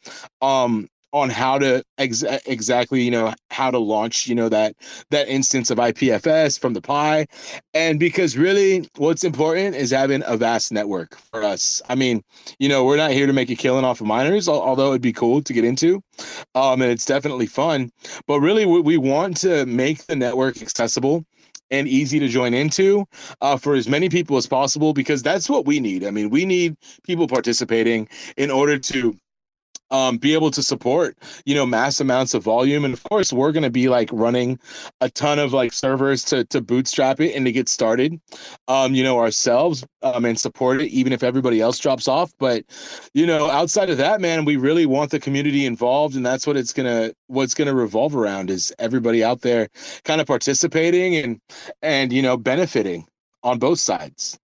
Um 0.42 0.88
on 1.12 1.30
how 1.30 1.58
to 1.58 1.82
ex- 1.98 2.22
exactly 2.46 3.02
you 3.02 3.10
know 3.10 3.34
how 3.50 3.70
to 3.70 3.78
launch 3.78 4.26
you 4.26 4.34
know 4.34 4.48
that 4.48 4.74
that 5.10 5.28
instance 5.28 5.70
of 5.70 5.78
IPFS 5.78 6.58
from 6.58 6.74
the 6.74 6.80
Pi, 6.80 7.26
and 7.74 7.98
because 7.98 8.36
really 8.36 8.88
what's 8.96 9.24
important 9.24 9.76
is 9.76 9.90
having 9.90 10.22
a 10.26 10.36
vast 10.36 10.72
network 10.72 11.16
for 11.16 11.42
us. 11.42 11.82
I 11.88 11.94
mean, 11.94 12.22
you 12.58 12.68
know, 12.68 12.84
we're 12.84 12.96
not 12.96 13.10
here 13.12 13.26
to 13.26 13.32
make 13.32 13.50
a 13.50 13.56
killing 13.56 13.84
off 13.84 14.00
of 14.00 14.06
miners, 14.06 14.48
although 14.48 14.90
it'd 14.90 15.02
be 15.02 15.12
cool 15.12 15.42
to 15.42 15.52
get 15.52 15.64
into, 15.64 16.02
um, 16.54 16.82
and 16.82 16.90
it's 16.90 17.04
definitely 17.04 17.46
fun. 17.46 17.90
But 18.26 18.40
really, 18.40 18.66
we 18.66 18.96
want 18.96 19.36
to 19.38 19.66
make 19.66 20.06
the 20.06 20.16
network 20.16 20.62
accessible 20.62 21.24
and 21.70 21.86
easy 21.88 22.18
to 22.18 22.28
join 22.28 22.54
into 22.54 23.06
uh, 23.40 23.56
for 23.56 23.74
as 23.74 23.88
many 23.88 24.08
people 24.08 24.36
as 24.36 24.46
possible 24.46 24.92
because 24.92 25.22
that's 25.22 25.48
what 25.48 25.66
we 25.66 25.80
need. 25.80 26.04
I 26.04 26.10
mean, 26.10 26.30
we 26.30 26.44
need 26.44 26.76
people 27.04 27.28
participating 27.28 28.08
in 28.36 28.50
order 28.50 28.78
to 28.78 29.16
um, 29.90 30.18
be 30.18 30.34
able 30.34 30.50
to 30.50 30.62
support 30.62 31.16
you 31.44 31.54
know 31.54 31.66
mass 31.66 32.00
amounts 32.00 32.34
of 32.34 32.42
volume. 32.42 32.84
And 32.84 32.94
of 32.94 33.02
course 33.04 33.32
we're 33.32 33.52
going 33.52 33.62
to 33.62 33.70
be 33.70 33.88
like 33.88 34.08
running 34.12 34.58
a 35.00 35.10
ton 35.10 35.38
of 35.38 35.52
like 35.52 35.72
servers 35.72 36.24
to 36.26 36.44
to 36.46 36.60
bootstrap 36.60 37.20
it 37.20 37.34
and 37.34 37.44
to 37.46 37.52
get 37.52 37.68
started 37.68 38.20
um, 38.68 38.94
you 38.94 39.02
know 39.02 39.18
ourselves 39.18 39.84
um, 40.02 40.24
and 40.24 40.38
support 40.38 40.80
it 40.80 40.88
even 40.88 41.12
if 41.12 41.22
everybody 41.22 41.60
else 41.60 41.78
drops 41.78 42.08
off. 42.08 42.32
But 42.38 42.64
you 43.14 43.26
know 43.26 43.50
outside 43.50 43.90
of 43.90 43.98
that 43.98 44.20
man 44.20 44.44
we 44.44 44.56
really 44.56 44.86
want 44.86 45.10
the 45.10 45.20
community 45.20 45.66
involved 45.66 46.16
and 46.16 46.24
that's 46.24 46.46
what 46.46 46.56
it's 46.56 46.72
gonna 46.72 47.12
what's 47.26 47.54
gonna 47.54 47.74
revolve 47.74 48.14
around 48.14 48.50
is 48.50 48.72
everybody 48.78 49.22
out 49.24 49.40
there 49.40 49.68
kind 50.04 50.20
of 50.20 50.26
participating 50.26 51.16
and 51.16 51.40
and 51.82 52.12
you 52.12 52.22
know 52.22 52.36
benefiting 52.36 53.06
on 53.42 53.58
both 53.58 53.78
sides 53.78 54.38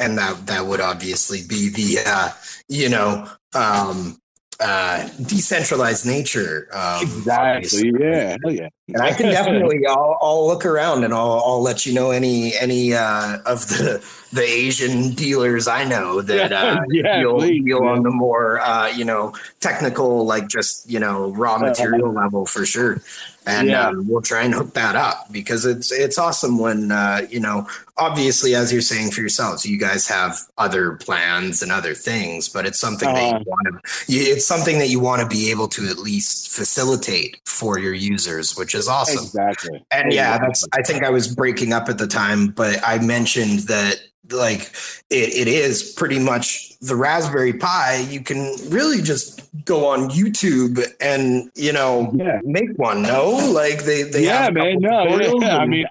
and 0.00 0.18
that 0.18 0.46
that 0.46 0.66
would 0.66 0.80
obviously 0.80 1.42
be 1.46 1.68
the 1.68 2.02
uh, 2.04 2.30
you 2.68 2.88
know 2.88 3.28
um, 3.54 4.20
uh, 4.60 5.08
decentralized 5.26 6.04
nature. 6.04 6.68
Um, 6.72 7.02
exactly. 7.02 7.92
Yeah. 7.98 8.36
Hell 8.42 8.52
yeah. 8.52 8.68
and 8.88 9.02
I 9.02 9.12
can 9.12 9.26
definitely. 9.30 9.86
I'll, 9.86 10.18
I'll 10.20 10.46
look 10.46 10.66
around 10.66 11.04
and 11.04 11.14
I'll, 11.14 11.42
I'll 11.44 11.62
let 11.62 11.86
you 11.86 11.94
know 11.94 12.10
any 12.10 12.54
any 12.56 12.94
uh, 12.94 13.38
of 13.46 13.68
the 13.68 14.04
the 14.32 14.42
Asian 14.42 15.12
dealers 15.12 15.66
I 15.66 15.84
know 15.84 16.20
that 16.22 16.52
uh, 16.52 16.80
yeah, 16.90 17.20
deal, 17.20 17.38
please, 17.38 17.64
deal 17.64 17.84
on 17.84 18.02
the 18.02 18.10
more 18.10 18.60
uh, 18.60 18.88
you 18.88 19.04
know 19.04 19.34
technical, 19.60 20.26
like 20.26 20.48
just 20.48 20.88
you 20.90 21.00
know 21.00 21.30
raw 21.32 21.58
material 21.58 22.12
level 22.12 22.46
for 22.46 22.66
sure 22.66 23.00
and 23.46 23.68
yeah. 23.68 23.88
um, 23.88 24.08
we'll 24.08 24.22
try 24.22 24.42
and 24.42 24.54
hook 24.54 24.74
that 24.74 24.96
up 24.96 25.26
because 25.32 25.64
it's 25.64 25.90
it's 25.90 26.18
awesome 26.18 26.58
when 26.58 26.92
uh, 26.92 27.26
you 27.30 27.40
know 27.40 27.66
obviously 27.96 28.54
as 28.54 28.72
you're 28.72 28.80
saying 28.80 29.10
for 29.10 29.20
yourselves 29.20 29.64
you 29.64 29.78
guys 29.78 30.06
have 30.06 30.38
other 30.58 30.92
plans 30.96 31.62
and 31.62 31.72
other 31.72 31.94
things 31.94 32.48
but 32.48 32.66
it's 32.66 32.78
something 32.78 33.08
uh, 33.08 33.14
that 33.14 33.28
you 33.28 33.36
uh-huh. 33.36 33.44
want 33.46 33.82
to 33.82 34.12
it's 34.12 34.46
something 34.46 34.78
that 34.78 34.88
you 34.88 35.00
want 35.00 35.20
to 35.20 35.28
be 35.28 35.50
able 35.50 35.68
to 35.68 35.86
at 35.86 35.98
least 35.98 36.50
facilitate 36.50 37.40
for 37.44 37.78
your 37.78 37.94
users 37.94 38.56
which 38.56 38.74
is 38.74 38.88
awesome 38.88 39.24
exactly 39.24 39.84
and 39.90 40.12
yeah 40.12 40.38
that's 40.38 40.66
i 40.72 40.82
think 40.82 41.04
i 41.04 41.10
was 41.10 41.34
breaking 41.34 41.72
up 41.72 41.88
at 41.88 41.98
the 41.98 42.06
time 42.06 42.48
but 42.48 42.78
i 42.86 42.98
mentioned 42.98 43.60
that 43.60 44.00
like 44.32 44.72
it, 45.10 45.34
it 45.34 45.48
is 45.48 45.92
pretty 45.92 46.18
much 46.18 46.78
the 46.80 46.96
raspberry 46.96 47.52
pi 47.52 47.96
you 48.08 48.20
can 48.20 48.54
really 48.68 49.02
just 49.02 49.42
go 49.64 49.86
on 49.86 50.08
youtube 50.10 50.82
and 51.00 51.50
you 51.54 51.72
know 51.72 52.10
yeah. 52.14 52.40
make 52.44 52.70
one 52.76 53.02
no 53.02 53.30
like 53.52 53.84
they, 53.84 54.02
they 54.02 54.24
yeah 54.24 54.48
man 54.50 54.78
no 54.80 55.18
yeah, 55.40 55.58
i 55.58 55.66
mean 55.66 55.86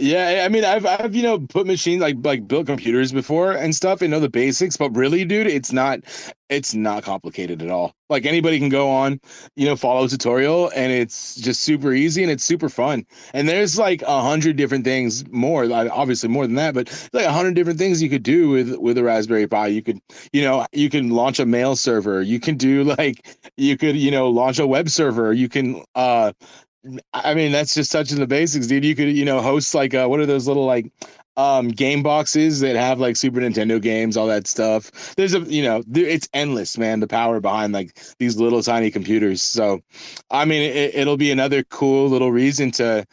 yeah, 0.00 0.42
I 0.44 0.48
mean, 0.48 0.64
I've 0.64 0.86
I've 0.86 1.14
you 1.14 1.22
know 1.22 1.38
put 1.38 1.66
machines 1.66 2.00
like 2.00 2.16
like 2.24 2.48
built 2.48 2.66
computers 2.66 3.12
before 3.12 3.52
and 3.52 3.74
stuff 3.74 4.00
and 4.02 4.10
know 4.10 4.20
the 4.20 4.30
basics, 4.30 4.76
but 4.76 4.90
really, 4.96 5.24
dude, 5.24 5.46
it's 5.46 5.72
not 5.72 6.00
it's 6.48 6.74
not 6.74 7.02
complicated 7.04 7.62
at 7.62 7.70
all. 7.70 7.92
Like 8.08 8.24
anybody 8.26 8.58
can 8.58 8.70
go 8.70 8.88
on, 8.90 9.20
you 9.56 9.66
know, 9.66 9.76
follow 9.76 10.04
a 10.04 10.08
tutorial, 10.08 10.70
and 10.74 10.90
it's 10.90 11.36
just 11.36 11.60
super 11.60 11.92
easy 11.92 12.22
and 12.22 12.32
it's 12.32 12.42
super 12.44 12.68
fun. 12.68 13.04
And 13.34 13.48
there's 13.48 13.78
like 13.78 14.02
a 14.02 14.22
hundred 14.22 14.56
different 14.56 14.84
things 14.84 15.24
more, 15.30 15.64
obviously 15.72 16.28
more 16.30 16.46
than 16.46 16.56
that, 16.56 16.74
but 16.74 17.08
like 17.12 17.26
a 17.26 17.32
hundred 17.32 17.54
different 17.54 17.78
things 17.78 18.02
you 18.02 18.08
could 18.10 18.22
do 18.22 18.48
with 18.48 18.76
with 18.76 18.96
a 18.98 19.04
Raspberry 19.04 19.46
Pi. 19.46 19.68
You 19.68 19.82
could, 19.82 20.00
you 20.32 20.42
know, 20.42 20.66
you 20.72 20.88
can 20.90 21.10
launch 21.10 21.38
a 21.38 21.46
mail 21.46 21.76
server. 21.76 22.22
You 22.22 22.40
can 22.40 22.56
do 22.56 22.84
like 22.84 23.36
you 23.58 23.76
could, 23.76 23.96
you 23.96 24.10
know, 24.10 24.28
launch 24.30 24.58
a 24.58 24.66
web 24.66 24.88
server. 24.88 25.32
You 25.32 25.48
can 25.48 25.82
uh 25.94 26.32
I 27.12 27.34
mean, 27.34 27.52
that's 27.52 27.74
just 27.74 27.92
touching 27.92 28.18
the 28.18 28.26
basics, 28.26 28.66
dude. 28.66 28.84
You 28.84 28.94
could, 28.94 29.08
you 29.08 29.24
know, 29.24 29.40
host 29.40 29.74
like 29.74 29.92
uh, 29.94 30.06
what 30.06 30.20
are 30.20 30.26
those 30.26 30.48
little 30.48 30.64
like 30.64 30.90
um 31.36 31.68
game 31.68 32.02
boxes 32.02 32.60
that 32.60 32.74
have 32.76 32.98
like 32.98 33.16
Super 33.16 33.40
Nintendo 33.40 33.80
games, 33.80 34.16
all 34.16 34.26
that 34.26 34.46
stuff. 34.46 35.14
There's 35.16 35.34
a, 35.34 35.40
you 35.40 35.62
know, 35.62 35.82
it's 35.92 36.28
endless, 36.32 36.78
man. 36.78 37.00
The 37.00 37.06
power 37.06 37.40
behind 37.40 37.72
like 37.72 37.98
these 38.18 38.36
little 38.38 38.62
tiny 38.62 38.90
computers. 38.90 39.42
So, 39.42 39.80
I 40.30 40.44
mean, 40.44 40.62
it, 40.62 40.94
it'll 40.94 41.16
be 41.16 41.30
another 41.30 41.64
cool 41.64 42.08
little 42.08 42.32
reason 42.32 42.70
to 42.72 43.04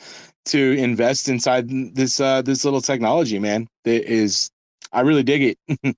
to 0.46 0.78
invest 0.78 1.28
inside 1.28 1.70
this 1.94 2.20
uh 2.22 2.42
this 2.42 2.64
little 2.64 2.82
technology, 2.82 3.40
man. 3.40 3.68
That 3.84 4.10
is, 4.10 4.50
I 4.94 5.02
really 5.02 5.24
dig 5.24 5.58
it. 5.70 5.98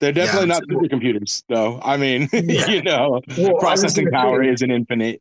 They're 0.00 0.12
definitely 0.12 0.48
yeah, 0.48 0.54
not 0.54 0.62
supercomputers, 0.68 1.42
though. 1.48 1.80
I 1.82 1.96
mean, 1.96 2.28
yeah. 2.32 2.68
you 2.68 2.82
know, 2.82 3.20
well, 3.36 3.54
processing 3.58 4.08
power 4.12 4.42
isn't 4.42 4.70
infinite. 4.70 5.20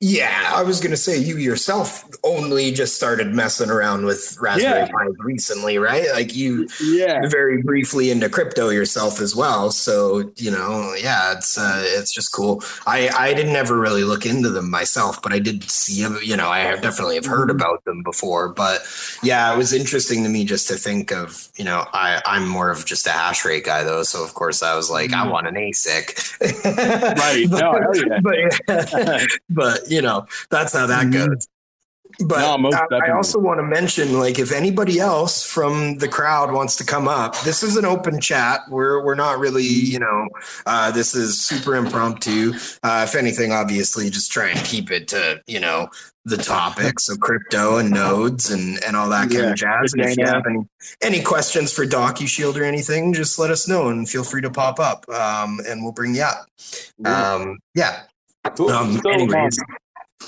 Yeah, 0.00 0.52
I 0.54 0.62
was 0.62 0.78
going 0.78 0.92
to 0.92 0.96
say 0.96 1.18
you 1.18 1.38
yourself 1.38 2.08
only 2.22 2.70
just 2.70 2.94
started 2.94 3.34
messing 3.34 3.68
around 3.68 4.04
with 4.04 4.38
Raspberry 4.40 4.82
yeah. 4.82 4.92
Pi 4.92 5.06
recently, 5.18 5.78
right? 5.78 6.06
Like 6.12 6.36
you, 6.36 6.68
yeah, 6.80 7.26
very 7.26 7.62
briefly 7.62 8.12
into 8.12 8.28
crypto 8.28 8.68
yourself 8.68 9.20
as 9.20 9.34
well. 9.34 9.72
So 9.72 10.30
you 10.36 10.52
know, 10.52 10.94
yeah, 10.94 11.32
it's 11.32 11.58
uh, 11.58 11.82
it's 11.84 12.12
just 12.12 12.32
cool. 12.32 12.62
I 12.86 13.08
I 13.08 13.34
didn't 13.34 13.56
ever 13.56 13.76
really 13.76 14.04
look 14.04 14.24
into 14.24 14.50
them 14.50 14.70
myself, 14.70 15.20
but 15.20 15.32
I 15.32 15.40
did 15.40 15.68
see 15.68 16.00
them. 16.00 16.20
You 16.22 16.36
know, 16.36 16.48
I 16.48 16.60
have 16.60 16.80
definitely 16.80 17.16
have 17.16 17.26
heard 17.26 17.48
mm-hmm. 17.48 17.56
about 17.56 17.84
them 17.84 18.04
before. 18.04 18.50
But 18.50 18.82
yeah, 19.24 19.52
it 19.52 19.56
was 19.56 19.72
interesting 19.72 20.22
to 20.22 20.28
me 20.28 20.44
just 20.44 20.68
to 20.68 20.74
think 20.76 21.10
of. 21.10 21.48
You 21.56 21.64
know, 21.64 21.84
I 21.92 22.22
I'm 22.24 22.46
more 22.46 22.70
of 22.70 22.86
just 22.86 23.04
a 23.08 23.10
hash 23.10 23.44
rate 23.44 23.64
guy 23.64 23.82
though, 23.82 24.04
so 24.04 24.22
of 24.22 24.34
course 24.34 24.62
I 24.62 24.76
was 24.76 24.90
like, 24.90 25.10
mm. 25.10 25.14
I 25.14 25.22
mm-hmm. 25.22 25.30
want 25.30 25.48
an 25.48 25.54
ASIC. 25.54 26.38
right. 27.18 27.50
but, 27.50 27.60
no, 27.60 27.82
yeah. 28.06 28.20
but, 28.22 29.26
but 29.50 29.87
you 29.88 30.02
know, 30.02 30.26
that's 30.50 30.72
how 30.72 30.86
that 30.86 31.06
mm-hmm. 31.06 31.30
goes. 31.30 31.48
But 32.20 32.58
no, 32.58 32.70
I, 32.72 33.08
I 33.08 33.10
also 33.10 33.38
want 33.38 33.58
to 33.58 33.62
mention, 33.62 34.18
like, 34.18 34.38
if 34.38 34.50
anybody 34.50 34.98
else 34.98 35.44
from 35.44 35.98
the 35.98 36.08
crowd 36.08 36.52
wants 36.52 36.74
to 36.76 36.84
come 36.84 37.06
up, 37.06 37.38
this 37.42 37.62
is 37.62 37.76
an 37.76 37.84
open 37.84 38.18
chat. 38.18 38.62
We're 38.70 39.04
we're 39.04 39.14
not 39.14 39.38
really, 39.38 39.64
mm-hmm. 39.64 39.92
you 39.92 39.98
know, 40.00 40.28
uh, 40.66 40.90
this 40.90 41.14
is 41.14 41.40
super 41.40 41.76
impromptu. 41.76 42.54
Uh, 42.82 43.06
if 43.06 43.14
anything, 43.14 43.52
obviously, 43.52 44.08
just 44.10 44.32
try 44.32 44.48
and 44.48 44.58
keep 44.64 44.90
it 44.90 45.06
to, 45.08 45.42
you 45.46 45.60
know, 45.60 45.90
the 46.24 46.38
topics 46.38 47.08
of 47.08 47.20
crypto 47.20 47.76
and 47.76 47.90
nodes 47.90 48.50
and 48.50 48.82
and 48.84 48.96
all 48.96 49.10
that 49.10 49.30
kind 49.30 49.50
of 49.50 49.54
jazz. 49.54 49.92
And 49.92 50.02
if 50.02 50.16
you 50.16 50.26
have 50.26 50.46
any 50.46 50.60
any 51.02 51.22
questions 51.22 51.72
for 51.72 51.84
DocuShield 51.84 52.56
or 52.56 52.64
anything, 52.64 53.12
just 53.12 53.38
let 53.38 53.50
us 53.50 53.68
know 53.68 53.88
and 53.90 54.08
feel 54.08 54.24
free 54.24 54.42
to 54.42 54.50
pop 54.50 54.80
up, 54.80 55.08
um, 55.10 55.60
and 55.68 55.84
we'll 55.84 55.92
bring 55.92 56.14
you 56.14 56.22
up. 56.22 56.46
Um, 57.04 57.58
yeah. 57.74 58.04
Um, 58.70 59.00
anyways, 59.06 59.58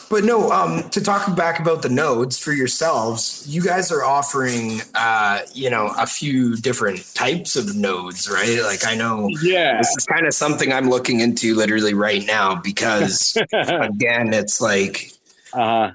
but 0.08 0.24
no, 0.24 0.50
um, 0.50 0.88
to 0.90 1.00
talk 1.00 1.36
back 1.36 1.58
about 1.60 1.82
the 1.82 1.88
nodes 1.88 2.38
for 2.38 2.52
yourselves, 2.52 3.44
you 3.48 3.62
guys 3.62 3.90
are 3.90 4.04
offering, 4.04 4.80
uh, 4.94 5.40
you 5.52 5.68
know, 5.68 5.92
a 5.98 6.06
few 6.06 6.56
different 6.56 7.12
types 7.14 7.56
of 7.56 7.76
nodes, 7.76 8.30
right? 8.30 8.60
Like 8.62 8.86
I 8.86 8.94
know, 8.94 9.28
yeah, 9.42 9.78
this 9.78 9.88
is 9.96 10.06
kind 10.06 10.26
of 10.26 10.34
something 10.34 10.72
I'm 10.72 10.88
looking 10.88 11.20
into 11.20 11.54
literally 11.54 11.94
right 11.94 12.24
now 12.24 12.56
because, 12.56 13.36
again, 13.52 14.32
it's 14.32 14.60
like, 14.60 15.12
uh, 15.52 15.92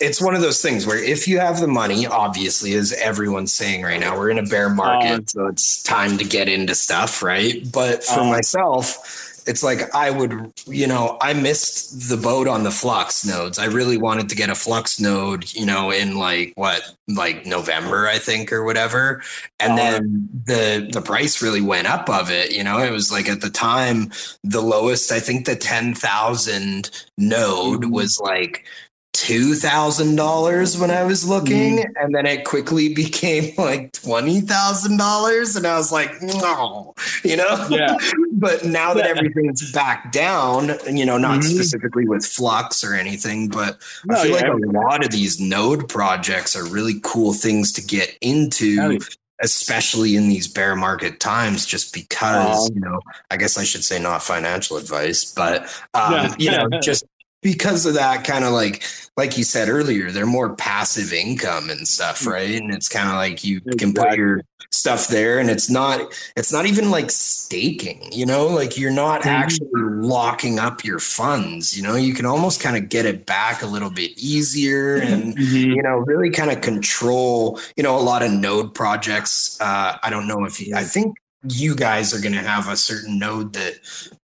it's 0.00 0.20
one 0.20 0.34
of 0.34 0.42
those 0.42 0.60
things 0.60 0.86
where 0.86 1.02
if 1.02 1.26
you 1.26 1.38
have 1.38 1.60
the 1.60 1.68
money, 1.68 2.06
obviously, 2.06 2.74
as 2.74 2.92
everyone's 2.92 3.52
saying 3.52 3.82
right 3.82 4.00
now, 4.00 4.16
we're 4.16 4.30
in 4.30 4.38
a 4.38 4.46
bear 4.46 4.68
market, 4.68 5.20
uh, 5.20 5.26
so 5.26 5.46
it's 5.46 5.82
time 5.82 6.18
to 6.18 6.24
get 6.24 6.48
into 6.48 6.74
stuff, 6.74 7.22
right? 7.22 7.70
But 7.72 8.04
for 8.04 8.20
uh, 8.20 8.30
myself 8.30 9.27
it's 9.48 9.62
like 9.62 9.94
I 9.94 10.10
would, 10.10 10.52
you 10.66 10.86
know, 10.86 11.16
I 11.22 11.32
missed 11.32 12.10
the 12.10 12.18
boat 12.18 12.46
on 12.46 12.64
the 12.64 12.70
flux 12.70 13.24
nodes. 13.24 13.58
I 13.58 13.64
really 13.64 13.96
wanted 13.96 14.28
to 14.28 14.36
get 14.36 14.50
a 14.50 14.54
flux 14.54 15.00
node, 15.00 15.52
you 15.54 15.64
know, 15.64 15.90
in 15.90 16.16
like 16.16 16.52
what, 16.56 16.82
like 17.08 17.46
November, 17.46 18.06
I 18.06 18.18
think, 18.18 18.52
or 18.52 18.62
whatever. 18.62 19.22
And 19.58 19.72
uh, 19.72 19.76
then 19.76 20.28
the 20.44 20.88
the 20.92 21.00
price 21.00 21.42
really 21.42 21.62
went 21.62 21.88
up 21.88 22.10
of 22.10 22.30
it. 22.30 22.52
You 22.52 22.62
know, 22.62 22.78
it 22.78 22.90
was 22.90 23.10
like 23.10 23.28
at 23.28 23.40
the 23.40 23.50
time 23.50 24.12
the 24.44 24.60
lowest. 24.60 25.10
I 25.10 25.18
think 25.18 25.46
the 25.46 25.56
ten 25.56 25.94
thousand 25.94 26.90
node 27.16 27.80
mm-hmm. 27.80 27.90
was 27.90 28.20
like 28.20 28.66
two 29.12 29.54
thousand 29.54 30.16
dollars 30.16 30.78
when 30.78 30.90
I 30.90 31.04
was 31.04 31.28
looking, 31.28 31.78
mm. 31.78 31.86
and 31.96 32.14
then 32.14 32.26
it 32.26 32.44
quickly 32.44 32.94
became 32.94 33.54
like 33.56 33.92
twenty 33.92 34.40
thousand 34.40 34.96
dollars, 34.96 35.56
and 35.56 35.66
I 35.66 35.76
was 35.76 35.92
like, 35.92 36.22
no, 36.22 36.94
you 37.24 37.36
know. 37.36 37.66
Yeah. 37.70 37.96
but 38.32 38.64
now 38.64 38.94
that 38.94 39.06
everything's 39.06 39.72
back 39.72 40.12
down, 40.12 40.72
you 40.90 41.04
know, 41.04 41.18
not 41.18 41.40
mm-hmm. 41.40 41.50
specifically 41.50 42.06
with 42.06 42.24
Flux 42.24 42.84
or 42.84 42.94
anything, 42.94 43.48
but 43.48 43.78
no, 44.06 44.16
I 44.16 44.22
feel 44.22 44.36
yeah. 44.36 44.52
like 44.52 44.62
a 44.62 44.70
lot 44.70 45.04
of 45.04 45.10
these 45.10 45.40
node 45.40 45.88
projects 45.88 46.54
are 46.54 46.64
really 46.66 47.00
cool 47.02 47.32
things 47.32 47.72
to 47.72 47.82
get 47.82 48.16
into 48.20 48.98
especially 49.40 50.16
in 50.16 50.28
these 50.28 50.48
bear 50.48 50.74
market 50.74 51.20
times, 51.20 51.64
just 51.64 51.94
because, 51.94 52.68
um, 52.68 52.74
you 52.74 52.80
know, 52.80 53.00
I 53.30 53.36
guess 53.36 53.56
I 53.56 53.64
should 53.64 53.84
say 53.84 54.00
not 54.00 54.22
financial 54.22 54.76
advice, 54.76 55.32
but, 55.32 55.62
um, 55.94 56.12
yeah. 56.12 56.34
you 56.38 56.50
know, 56.50 56.68
just 56.82 57.04
because 57.42 57.86
of 57.86 57.94
that 57.94 58.24
kind 58.24 58.44
of 58.44 58.52
like 58.52 58.82
like 59.16 59.38
you 59.38 59.44
said 59.44 59.68
earlier 59.68 60.10
they're 60.10 60.26
more 60.26 60.54
passive 60.54 61.12
income 61.12 61.70
and 61.70 61.86
stuff 61.86 62.20
mm. 62.20 62.32
right 62.32 62.60
and 62.60 62.72
it's 62.72 62.88
kind 62.88 63.08
of 63.08 63.14
like 63.14 63.44
you 63.44 63.58
exactly. 63.58 63.78
can 63.78 63.94
put 63.94 64.16
your 64.16 64.42
stuff 64.70 65.08
there 65.08 65.38
and 65.38 65.48
it's 65.48 65.70
not 65.70 66.00
it's 66.36 66.52
not 66.52 66.66
even 66.66 66.90
like 66.90 67.10
staking 67.10 68.06
you 68.12 68.26
know 68.26 68.46
like 68.46 68.76
you're 68.76 68.90
not 68.90 69.20
mm-hmm. 69.20 69.30
actually 69.30 69.68
locking 69.74 70.58
up 70.58 70.84
your 70.84 70.98
funds 70.98 71.76
you 71.76 71.82
know 71.82 71.94
you 71.94 72.12
can 72.12 72.26
almost 72.26 72.60
kind 72.60 72.76
of 72.76 72.88
get 72.88 73.06
it 73.06 73.24
back 73.24 73.62
a 73.62 73.66
little 73.66 73.90
bit 73.90 74.10
easier 74.18 74.96
and 74.96 75.36
mm-hmm. 75.36 75.70
you 75.70 75.82
know 75.82 75.98
really 75.98 76.30
kind 76.30 76.50
of 76.50 76.60
control 76.60 77.58
you 77.76 77.82
know 77.82 77.96
a 77.96 78.00
lot 78.00 78.22
of 78.22 78.30
node 78.30 78.74
projects 78.74 79.58
uh 79.60 79.96
i 80.02 80.10
don't 80.10 80.28
know 80.28 80.44
if 80.44 80.60
you, 80.60 80.74
i 80.74 80.82
think 80.82 81.16
you 81.48 81.74
guys 81.74 82.12
are 82.12 82.20
going 82.20 82.34
to 82.34 82.40
have 82.40 82.68
a 82.68 82.76
certain 82.76 83.18
node 83.18 83.54
that 83.54 83.74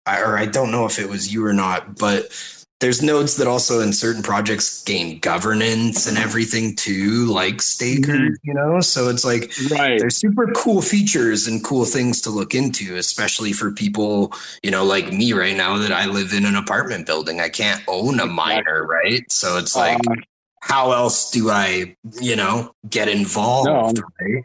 or 0.06 0.36
i 0.36 0.44
don't 0.44 0.70
know 0.70 0.84
if 0.84 0.98
it 0.98 1.08
was 1.08 1.32
you 1.32 1.44
or 1.44 1.54
not 1.54 1.96
but 1.96 2.28
there's 2.84 3.02
nodes 3.02 3.36
that 3.36 3.46
also 3.46 3.80
in 3.80 3.94
certain 3.94 4.22
projects 4.22 4.82
gain 4.82 5.18
governance 5.20 6.06
and 6.06 6.18
everything 6.18 6.76
too, 6.76 7.24
like 7.32 7.62
stakers, 7.62 8.18
mm-hmm. 8.18 8.34
you 8.42 8.52
know? 8.52 8.78
So 8.82 9.08
it's 9.08 9.24
like 9.24 9.50
right. 9.70 9.98
there's 9.98 10.18
super 10.18 10.52
cool 10.54 10.82
features 10.82 11.46
and 11.46 11.64
cool 11.64 11.86
things 11.86 12.20
to 12.20 12.30
look 12.30 12.54
into, 12.54 12.96
especially 12.96 13.54
for 13.54 13.70
people, 13.70 14.34
you 14.62 14.70
know, 14.70 14.84
like 14.84 15.10
me 15.10 15.32
right 15.32 15.56
now 15.56 15.78
that 15.78 15.92
I 15.92 16.04
live 16.04 16.34
in 16.34 16.44
an 16.44 16.56
apartment 16.56 17.06
building. 17.06 17.40
I 17.40 17.48
can't 17.48 17.82
own 17.88 18.20
a 18.20 18.26
miner, 18.26 18.84
right? 18.84 19.24
So 19.32 19.56
it's 19.56 19.74
like 19.74 20.06
um, 20.06 20.22
how 20.60 20.92
else 20.92 21.30
do 21.30 21.48
I, 21.48 21.96
you 22.20 22.36
know, 22.36 22.74
get 22.90 23.08
involved? 23.08 23.66
No, 23.66 23.94
right? 24.20 24.44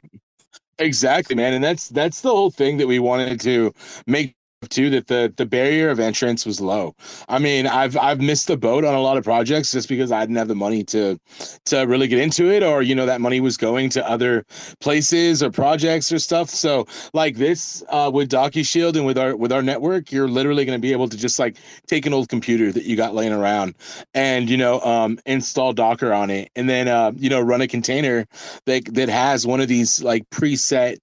Exactly, 0.78 1.36
man. 1.36 1.54
And 1.54 1.62
that's 1.62 1.90
that's 1.90 2.22
the 2.22 2.30
whole 2.30 2.52
thing 2.52 2.78
that 2.78 2.88
we 2.88 3.00
wanted 3.00 3.42
to 3.42 3.74
make 4.08 4.34
too 4.68 4.90
that 4.90 5.08
the 5.08 5.34
the 5.38 5.46
barrier 5.46 5.90
of 5.90 6.00
entrance 6.00 6.46
was 6.46 6.60
low. 6.60 6.94
I 7.30 7.40
mean, 7.40 7.66
I've 7.66 7.96
I've 7.96 8.20
missed 8.20 8.48
the 8.48 8.58
boat 8.58 8.84
on 8.84 8.94
a 8.94 9.00
lot 9.02 9.18
of 9.18 9.24
projects 9.24 9.72
just 9.72 9.88
because 9.88 10.12
I 10.12 10.20
didn't 10.22 10.36
have 10.36 10.50
the 10.50 10.56
money 10.56 10.84
to 10.86 11.20
to 11.66 11.82
really 11.84 12.08
get 12.08 12.20
into 12.20 12.52
it, 12.52 12.62
or 12.62 12.82
you 12.82 12.94
know 12.94 13.06
that 13.06 13.22
money 13.22 13.40
was 13.40 13.56
going 13.56 13.90
to 13.92 14.08
other 14.08 14.46
places 14.82 15.42
or 15.42 15.50
projects 15.50 16.12
or 16.12 16.20
stuff. 16.20 16.50
So 16.50 16.86
like 17.14 17.38
this 17.38 17.84
uh, 17.90 18.12
with 18.14 18.30
DocuShield 18.30 18.96
and 18.96 19.06
with 19.06 19.18
our 19.18 19.36
with 19.36 19.54
our 19.54 19.62
network, 19.62 20.12
you're 20.12 20.28
literally 20.28 20.66
going 20.66 20.78
to 20.78 20.82
be 20.82 20.92
able 20.92 21.08
to 21.08 21.18
just 21.18 21.40
like 21.40 21.58
take 21.88 22.06
an 22.06 22.14
old 22.14 22.28
computer 22.28 22.72
that 22.74 22.84
you 22.84 22.98
got 22.98 23.16
laying 23.16 23.34
around 23.34 23.76
and 24.14 24.50
you 24.50 24.58
know 24.58 24.82
um, 24.82 25.20
install 25.26 25.72
Docker 25.72 26.12
on 26.12 26.30
it, 26.30 26.52
and 26.58 26.70
then 26.70 26.90
uh, 26.90 27.14
you 27.16 27.30
know 27.30 27.40
run 27.40 27.62
a 27.62 27.68
container 27.68 28.28
that 28.66 28.94
that 28.94 29.08
has 29.08 29.48
one 29.48 29.62
of 29.62 29.70
these 29.70 30.04
like 30.04 30.30
preset 30.32 30.98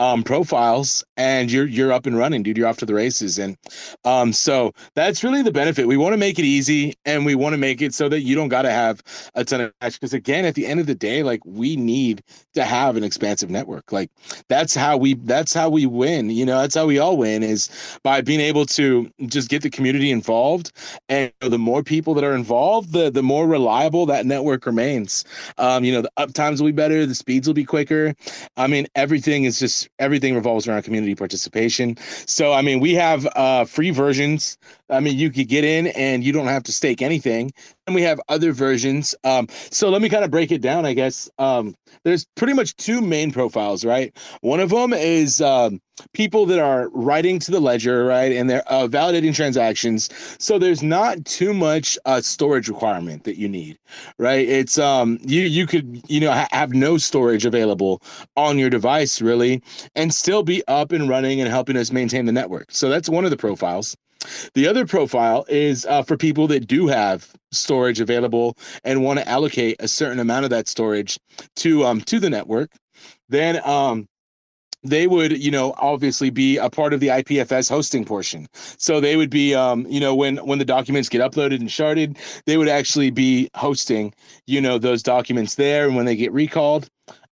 um, 0.00 0.22
profiles 0.22 1.04
and 1.18 1.52
you're 1.52 1.66
you're 1.66 1.92
up 1.92 2.06
and 2.06 2.16
running 2.16 2.42
dude. 2.42 2.56
You're 2.56 2.66
off 2.66 2.78
to 2.78 2.86
the 2.86 2.94
races. 2.94 3.38
And 3.38 3.56
um, 4.04 4.32
so 4.32 4.72
that's 4.94 5.22
really 5.22 5.42
the 5.42 5.52
benefit. 5.52 5.86
We 5.86 5.98
want 5.98 6.14
to 6.14 6.16
make 6.16 6.38
it 6.38 6.44
easy 6.44 6.94
and 7.04 7.26
we 7.26 7.34
want 7.34 7.52
to 7.52 7.58
make 7.58 7.82
it 7.82 7.92
so 7.92 8.08
that 8.08 8.22
you 8.22 8.34
don't 8.34 8.48
got 8.48 8.62
to 8.62 8.70
have 8.70 9.02
a 9.34 9.44
ton 9.44 9.60
of 9.60 9.72
cash 9.82 9.98
because 9.98 10.14
again 10.14 10.46
at 10.46 10.54
the 10.54 10.66
end 10.66 10.80
of 10.80 10.86
the 10.86 10.94
day 10.94 11.22
like 11.22 11.44
we 11.44 11.76
need 11.76 12.22
to 12.54 12.64
have 12.64 12.96
an 12.96 13.04
expansive 13.04 13.50
network. 13.50 13.92
Like 13.92 14.10
that's 14.48 14.74
how 14.74 14.96
we 14.96 15.14
that's 15.14 15.52
how 15.52 15.68
we 15.68 15.84
win 15.84 16.30
you 16.30 16.46
know? 16.46 16.58
That's 16.62 16.74
how 16.74 16.86
we 16.86 16.98
all 16.98 17.18
win 17.18 17.42
is 17.42 17.68
by 18.02 18.22
being 18.22 18.40
able 18.40 18.64
to 18.66 19.10
just 19.26 19.50
get 19.50 19.60
the 19.62 19.70
community 19.70 20.10
involved 20.10 20.72
and 21.10 21.30
the 21.40 21.58
more 21.58 21.82
people 21.82 22.14
that 22.14 22.24
are 22.24 22.34
involved 22.34 22.92
the 22.92 23.10
the 23.10 23.22
more 23.22 23.46
reliable 23.46 24.06
that 24.06 24.24
network 24.24 24.64
remains. 24.64 25.26
Um, 25.58 25.84
you 25.84 25.92
know 25.92 26.00
the 26.00 26.12
uptimes 26.18 26.60
will 26.60 26.68
be 26.68 26.72
better 26.72 27.04
the 27.04 27.14
speeds 27.14 27.46
will 27.46 27.54
be 27.54 27.64
quicker. 27.64 28.14
I 28.56 28.66
mean 28.66 28.86
everything 28.94 29.44
is 29.44 29.58
just 29.60 29.88
everything 29.98 30.34
revolves 30.34 30.66
around 30.66 30.82
community 30.82 31.14
participation. 31.14 31.96
So, 32.26 32.52
I 32.52 32.62
mean, 32.62 32.80
we 32.80 32.94
have 32.94 33.26
uh, 33.36 33.64
free 33.64 33.90
versions. 33.90 34.58
I 34.88 35.00
mean, 35.00 35.16
you 35.16 35.30
could 35.30 35.48
get 35.48 35.64
in 35.64 35.88
and 35.88 36.24
you 36.24 36.32
don't 36.32 36.46
have 36.48 36.64
to 36.64 36.72
stake 36.72 37.02
anything. 37.02 37.52
And 37.86 37.94
we 37.94 38.02
have 38.02 38.20
other 38.28 38.52
versions. 38.52 39.14
Um, 39.24 39.48
so 39.70 39.88
let 39.90 40.02
me 40.02 40.08
kind 40.08 40.24
of 40.24 40.30
break 40.30 40.50
it 40.50 40.60
down, 40.60 40.86
I 40.86 40.94
guess. 40.94 41.30
Um, 41.38 41.74
there's 42.04 42.26
pretty 42.36 42.54
much 42.54 42.76
two 42.76 43.00
main 43.00 43.32
profiles, 43.32 43.84
right? 43.84 44.16
One 44.40 44.60
of 44.60 44.70
them 44.70 44.92
is 44.92 45.40
um, 45.40 45.80
people 46.12 46.46
that 46.46 46.58
are 46.58 46.88
writing 46.90 47.38
to 47.40 47.50
the 47.50 47.60
ledger, 47.60 48.04
right? 48.04 48.32
And 48.32 48.48
they're 48.48 48.66
uh, 48.70 48.86
validating 48.86 49.34
transactions. 49.34 50.08
So 50.38 50.58
there's 50.58 50.82
not 50.82 51.24
too 51.24 51.54
much 51.54 51.98
uh, 52.04 52.20
storage 52.20 52.68
requirement 52.68 53.24
that 53.24 53.38
you 53.38 53.48
need, 53.48 53.78
right? 54.18 54.48
It's 54.48 54.78
um 54.78 55.18
you 55.22 55.42
you 55.42 55.66
could 55.66 56.02
you 56.08 56.20
know 56.20 56.32
ha- 56.32 56.48
have 56.52 56.72
no 56.72 56.96
storage 56.98 57.44
available 57.44 58.02
on 58.36 58.58
your 58.58 58.70
device 58.70 59.20
really, 59.20 59.62
and 59.94 60.12
still 60.12 60.42
be 60.42 60.62
up 60.68 60.92
and 60.92 61.08
running 61.08 61.40
and 61.40 61.48
helping 61.50 61.76
us 61.76 61.92
maintain 61.92 62.26
the 62.26 62.32
network. 62.32 62.66
So 62.70 62.88
that's 62.88 63.08
one 63.08 63.24
of 63.24 63.30
the 63.30 63.36
profiles. 63.36 63.96
The 64.54 64.66
other 64.68 64.86
profile 64.86 65.46
is 65.48 65.86
uh, 65.86 66.02
for 66.02 66.16
people 66.16 66.46
that 66.48 66.66
do 66.66 66.86
have 66.88 67.32
storage 67.52 68.00
available 68.00 68.56
and 68.84 69.02
want 69.02 69.18
to 69.18 69.28
allocate 69.28 69.76
a 69.80 69.88
certain 69.88 70.20
amount 70.20 70.44
of 70.44 70.50
that 70.50 70.68
storage 70.68 71.18
to 71.56 71.84
um 71.84 72.00
to 72.02 72.20
the 72.20 72.30
network. 72.30 72.70
Then 73.28 73.60
um 73.66 74.06
they 74.82 75.06
would 75.06 75.42
you 75.42 75.50
know 75.50 75.74
obviously 75.78 76.30
be 76.30 76.56
a 76.56 76.70
part 76.70 76.92
of 76.92 77.00
the 77.00 77.08
ipfs 77.08 77.68
hosting 77.68 78.04
portion 78.04 78.46
so 78.52 79.00
they 79.00 79.16
would 79.16 79.30
be 79.30 79.54
um, 79.54 79.86
you 79.88 80.00
know 80.00 80.14
when 80.14 80.36
when 80.38 80.58
the 80.58 80.64
documents 80.64 81.08
get 81.08 81.20
uploaded 81.20 81.60
and 81.60 81.68
sharded 81.68 82.16
they 82.46 82.56
would 82.56 82.68
actually 82.68 83.10
be 83.10 83.48
hosting 83.54 84.12
you 84.46 84.60
know 84.60 84.78
those 84.78 85.02
documents 85.02 85.54
there 85.56 85.86
and 85.86 85.96
when 85.96 86.06
they 86.06 86.16
get 86.16 86.32
recalled 86.32 86.88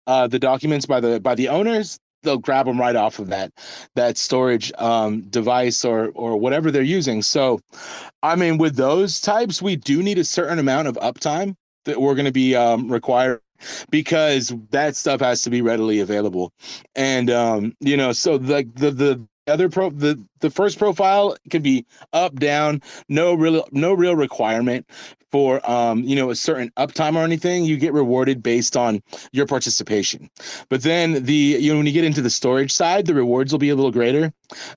uh, 0.06 0.26
the 0.26 0.38
documents 0.38 0.86
by 0.86 1.00
the 1.00 1.20
by 1.20 1.34
the 1.34 1.48
owners 1.48 1.98
they'll 2.22 2.38
grab 2.38 2.66
them 2.66 2.80
right 2.80 2.96
off 2.96 3.18
of 3.18 3.28
that 3.28 3.52
that 3.94 4.16
storage 4.16 4.72
um, 4.78 5.22
device 5.28 5.84
or 5.84 6.08
or 6.14 6.36
whatever 6.36 6.70
they're 6.70 6.82
using. 6.82 7.22
So, 7.22 7.60
I 8.22 8.36
mean, 8.36 8.58
with 8.58 8.76
those 8.76 9.20
types, 9.20 9.62
we 9.62 9.76
do 9.76 10.02
need 10.02 10.18
a 10.18 10.24
certain 10.24 10.58
amount 10.58 10.88
of 10.88 10.96
uptime 10.96 11.54
that 11.84 12.00
we're 12.00 12.14
going 12.14 12.26
to 12.26 12.32
be 12.32 12.54
um, 12.54 12.90
required 12.90 13.40
because 13.90 14.54
that 14.70 14.96
stuff 14.96 15.20
has 15.20 15.42
to 15.42 15.50
be 15.50 15.62
readily 15.62 16.00
available, 16.00 16.52
and 16.94 17.30
um, 17.30 17.74
you 17.80 17.96
know, 17.96 18.12
so 18.12 18.36
like 18.36 18.74
the 18.74 18.90
the 18.90 19.26
other 19.48 19.68
pro 19.68 19.90
the 19.90 20.22
the 20.40 20.50
first 20.50 20.78
profile 20.78 21.36
can 21.50 21.62
be 21.62 21.84
up 22.12 22.34
down 22.36 22.82
no 23.08 23.34
real 23.34 23.66
no 23.72 23.92
real 23.94 24.14
requirement 24.14 24.86
for 25.30 25.68
um, 25.70 26.02
you 26.02 26.16
know 26.16 26.30
a 26.30 26.34
certain 26.34 26.70
uptime 26.76 27.16
or 27.16 27.24
anything. 27.24 27.64
You 27.64 27.76
get 27.76 27.92
rewarded 27.92 28.42
based 28.42 28.76
on 28.76 29.02
your 29.32 29.46
participation. 29.46 30.30
But 30.68 30.82
then 30.82 31.24
the 31.24 31.34
you 31.34 31.72
know 31.72 31.78
when 31.78 31.86
you 31.86 31.92
get 31.92 32.04
into 32.04 32.22
the 32.22 32.30
storage 32.30 32.72
side 32.72 33.06
the 33.06 33.14
rewards 33.14 33.52
will 33.52 33.58
be 33.58 33.70
a 33.70 33.74
little 33.76 33.92
greater. 33.92 34.32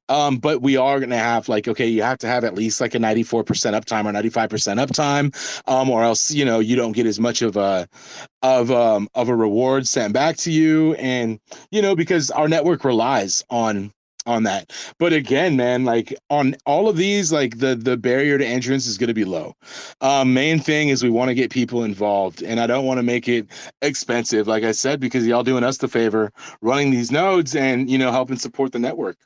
Um, 0.09 0.37
but 0.37 0.61
we 0.61 0.75
are 0.75 0.99
going 0.99 1.11
to 1.11 1.17
have 1.17 1.47
like 1.47 1.67
okay 1.67 1.87
you 1.87 2.03
have 2.03 2.17
to 2.19 2.27
have 2.27 2.43
at 2.43 2.55
least 2.55 2.81
like 2.81 2.95
a 2.95 2.99
94% 2.99 3.43
uptime 3.45 4.05
or 4.05 4.11
95% 4.11 4.85
uptime 4.85 5.69
um, 5.69 5.89
or 5.89 6.03
else 6.03 6.31
you 6.31 6.45
know 6.45 6.59
you 6.59 6.75
don't 6.75 6.91
get 6.91 7.05
as 7.05 7.19
much 7.19 7.41
of 7.41 7.57
a 7.57 7.87
of 8.41 8.71
um 8.71 9.07
of 9.15 9.29
a 9.29 9.35
reward 9.35 9.87
sent 9.87 10.13
back 10.13 10.37
to 10.37 10.51
you. 10.51 10.93
And 10.95 11.39
you 11.71 11.81
know 11.81 11.95
because 11.95 12.31
our 12.31 12.47
network 12.47 12.83
relies 12.83 13.43
on 13.49 13.91
on 14.25 14.43
that. 14.43 14.71
But 14.97 15.13
again, 15.13 15.55
man, 15.55 15.85
like 15.85 16.13
on 16.29 16.55
all 16.65 16.87
of 16.87 16.97
these, 16.97 17.31
like 17.31 17.59
the 17.59 17.75
the 17.75 17.97
barrier 17.97 18.37
to 18.37 18.45
entrance 18.45 18.87
is 18.87 18.97
going 18.97 19.07
to 19.07 19.13
be 19.13 19.25
low. 19.25 19.55
Um, 20.01 20.33
main 20.33 20.59
thing 20.59 20.89
is 20.89 21.03
we 21.03 21.09
want 21.09 21.29
to 21.29 21.35
get 21.35 21.51
people 21.51 21.83
involved, 21.83 22.43
and 22.43 22.59
I 22.59 22.67
don't 22.67 22.85
want 22.85 22.99
to 22.99 23.03
make 23.03 23.27
it 23.27 23.47
expensive, 23.81 24.47
like 24.47 24.63
I 24.63 24.71
said, 24.71 24.99
because 24.99 25.25
y'all 25.25 25.43
doing 25.43 25.63
us 25.63 25.77
the 25.77 25.87
favor 25.87 26.31
running 26.61 26.91
these 26.91 27.11
nodes 27.11 27.55
and 27.55 27.89
you 27.89 27.97
know 27.97 28.11
helping 28.11 28.37
support 28.37 28.71
the 28.71 28.79
network. 28.79 29.17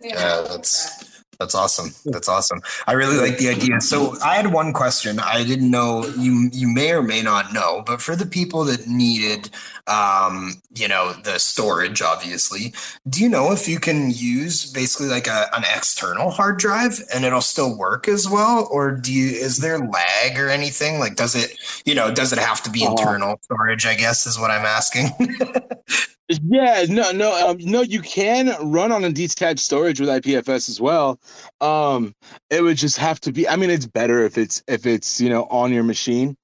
Yeah, 0.00 0.46
that's 0.48 1.11
that's 1.42 1.56
awesome. 1.56 1.90
That's 2.04 2.28
awesome. 2.28 2.62
I 2.86 2.92
really 2.92 3.16
like 3.16 3.38
the 3.38 3.48
idea. 3.48 3.80
So 3.80 4.16
I 4.22 4.36
had 4.36 4.52
one 4.52 4.72
question. 4.72 5.18
I 5.18 5.42
didn't 5.42 5.70
know 5.70 6.06
you 6.16 6.48
you 6.52 6.68
may 6.68 6.92
or 6.92 7.02
may 7.02 7.20
not 7.20 7.52
know, 7.52 7.82
but 7.84 8.00
for 8.00 8.14
the 8.14 8.26
people 8.26 8.64
that 8.64 8.86
needed 8.86 9.50
um, 9.88 10.62
you 10.76 10.86
know, 10.86 11.12
the 11.24 11.38
storage 11.38 12.00
obviously, 12.00 12.72
do 13.08 13.20
you 13.20 13.28
know 13.28 13.50
if 13.50 13.68
you 13.68 13.80
can 13.80 14.12
use 14.12 14.70
basically 14.70 15.08
like 15.08 15.26
a, 15.26 15.48
an 15.52 15.64
external 15.76 16.30
hard 16.30 16.58
drive 16.58 17.00
and 17.12 17.24
it'll 17.24 17.40
still 17.40 17.76
work 17.76 18.06
as 18.06 18.28
well 18.28 18.68
or 18.70 18.92
do 18.92 19.12
you 19.12 19.30
is 19.30 19.58
there 19.58 19.78
lag 19.78 20.38
or 20.38 20.48
anything? 20.48 21.00
Like 21.00 21.16
does 21.16 21.34
it, 21.34 21.58
you 21.84 21.96
know, 21.96 22.12
does 22.12 22.32
it 22.32 22.38
have 22.38 22.62
to 22.62 22.70
be 22.70 22.84
uh-huh. 22.84 22.92
internal 22.92 23.40
storage, 23.42 23.84
I 23.84 23.96
guess 23.96 24.26
is 24.26 24.38
what 24.38 24.52
I'm 24.52 24.64
asking. 24.64 25.10
Yeah, 26.42 26.84
no, 26.88 27.10
no, 27.12 27.48
um, 27.48 27.58
no. 27.60 27.82
You 27.82 28.00
can 28.00 28.54
run 28.60 28.92
on 28.92 29.04
a 29.04 29.12
detached 29.12 29.60
storage 29.60 30.00
with 30.00 30.08
IPFS 30.08 30.68
as 30.68 30.80
well. 30.80 31.18
Um, 31.60 32.14
it 32.50 32.62
would 32.62 32.76
just 32.76 32.96
have 32.98 33.20
to 33.20 33.32
be. 33.32 33.48
I 33.48 33.56
mean, 33.56 33.70
it's 33.70 33.86
better 33.86 34.24
if 34.24 34.38
it's 34.38 34.62
if 34.68 34.86
it's 34.86 35.20
you 35.20 35.28
know 35.28 35.44
on 35.44 35.72
your 35.72 35.82
machine. 35.82 36.36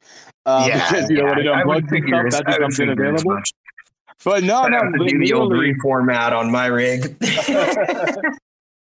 Um, 0.46 0.68
yeah, 0.68 0.90
because 0.90 1.10
you 1.10 1.16
yeah, 1.16 1.22
know 1.22 1.28
when 1.30 1.38
it 1.38 1.46
unplugs 1.46 2.32
stuff, 2.32 2.44
that 2.44 2.46
becomes 2.46 2.80
unavailable. 2.80 3.42
But 4.24 4.42
no, 4.42 4.66
no, 4.66 4.80
the 4.80 5.32
old 5.32 5.52
reformat 5.52 6.32
on 6.32 6.50
my 6.50 6.66
rig. 6.66 7.16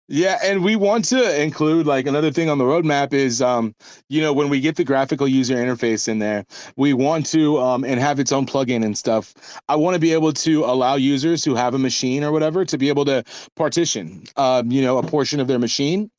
Yeah, 0.08 0.38
and 0.44 0.64
we 0.64 0.76
want 0.76 1.06
to 1.06 1.42
include 1.42 1.88
like 1.88 2.06
another 2.06 2.32
thing 2.32 2.48
on 2.48 2.60
the 2.60 2.64
roadmap 2.64 3.12
is 3.12 3.42
um, 3.42 3.74
you 4.08 4.22
know, 4.22 4.34
when 4.34 4.50
we 4.50 4.60
get 4.60 4.76
the 4.76 4.84
graphical 4.84 5.28
user 5.28 5.56
interface 5.56 6.08
in 6.08 6.20
there, 6.20 6.46
we 6.78 6.94
want 6.94 7.26
to 7.28 7.58
um 7.58 7.84
and 7.84 8.00
have 8.00 8.20
its 8.20 8.32
own 8.32 8.46
plugin 8.46 8.86
and 8.86 8.96
stuff. 8.96 9.34
I 9.68 9.76
want 9.76 9.96
to 9.96 10.00
be 10.00 10.14
able 10.14 10.32
to 10.34 10.64
allow 10.66 10.94
users 10.96 11.44
who 11.44 11.56
have 11.56 11.74
a 11.74 11.80
machine 11.80 12.24
or 12.24 12.32
whatever 12.32 12.64
to 12.66 12.78
be 12.78 12.88
able 12.88 13.06
to 13.06 13.24
partition 13.56 14.24
um, 14.38 14.72
you 14.72 14.84
know, 14.84 15.00
a 15.00 15.04
portion 15.04 15.40
of 15.40 15.48
their 15.48 15.60
machine 15.60 16.12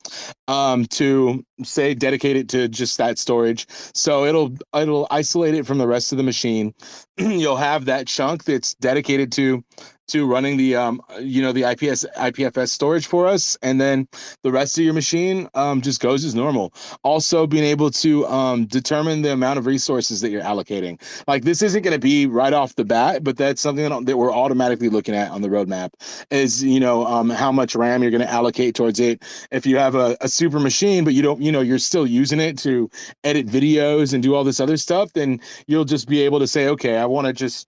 um 0.49 0.85
to 0.85 1.45
say 1.63 1.93
dedicate 1.93 2.35
it 2.35 2.49
to 2.49 2.67
just 2.67 2.97
that 2.97 3.17
storage. 3.17 3.67
So 3.93 4.25
it'll 4.25 4.53
it'll 4.75 5.07
isolate 5.11 5.55
it 5.55 5.65
from 5.65 5.77
the 5.77 5.87
rest 5.87 6.11
of 6.11 6.17
the 6.17 6.23
machine. 6.23 6.73
You'll 7.17 7.55
have 7.55 7.85
that 7.85 8.07
chunk 8.07 8.43
that's 8.43 8.73
dedicated 8.75 9.31
to 9.33 9.63
to 10.07 10.25
running 10.25 10.57
the 10.57 10.75
um 10.75 11.01
you 11.19 11.41
know 11.41 11.51
the 11.51 11.63
IPS 11.63 12.05
IPFS 12.17 12.69
storage 12.69 13.07
for 13.07 13.27
us, 13.27 13.57
and 13.61 13.79
then 13.79 14.07
the 14.43 14.51
rest 14.51 14.77
of 14.77 14.83
your 14.83 14.93
machine 14.93 15.47
um 15.53 15.81
just 15.81 16.01
goes 16.01 16.23
as 16.23 16.35
normal. 16.35 16.73
Also, 17.03 17.47
being 17.47 17.63
able 17.63 17.89
to 17.91 18.25
um 18.27 18.65
determine 18.65 19.21
the 19.21 19.31
amount 19.31 19.59
of 19.59 19.65
resources 19.65 20.21
that 20.21 20.29
you're 20.29 20.41
allocating. 20.41 20.99
Like 21.27 21.43
this 21.43 21.61
isn't 21.61 21.83
going 21.83 21.93
to 21.93 21.99
be 21.99 22.25
right 22.25 22.53
off 22.53 22.75
the 22.75 22.85
bat, 22.85 23.23
but 23.23 23.37
that's 23.37 23.61
something 23.61 23.89
that, 23.89 24.05
that 24.05 24.17
we're 24.17 24.33
automatically 24.33 24.89
looking 24.89 25.15
at 25.15 25.31
on 25.31 25.41
the 25.41 25.49
roadmap. 25.49 25.89
Is 26.31 26.63
you 26.63 26.79
know 26.79 27.05
um 27.05 27.29
how 27.29 27.51
much 27.51 27.75
RAM 27.75 28.01
you're 28.01 28.11
going 28.11 28.21
to 28.21 28.31
allocate 28.31 28.75
towards 28.75 28.99
it. 28.99 29.23
If 29.51 29.65
you 29.65 29.77
have 29.77 29.95
a, 29.95 30.17
a 30.21 30.29
super 30.29 30.59
machine, 30.59 31.03
but 31.03 31.13
you 31.13 31.21
don't 31.21 31.41
you 31.41 31.51
know 31.51 31.61
you're 31.61 31.79
still 31.79 32.07
using 32.07 32.39
it 32.39 32.57
to 32.59 32.89
edit 33.23 33.47
videos 33.47 34.13
and 34.13 34.23
do 34.23 34.35
all 34.35 34.43
this 34.43 34.59
other 34.59 34.77
stuff, 34.77 35.13
then 35.13 35.39
you'll 35.67 35.85
just 35.85 36.07
be 36.07 36.21
able 36.21 36.39
to 36.39 36.47
say, 36.47 36.67
okay, 36.67 36.97
I 36.97 37.05
want 37.05 37.27
to 37.27 37.33
just 37.33 37.67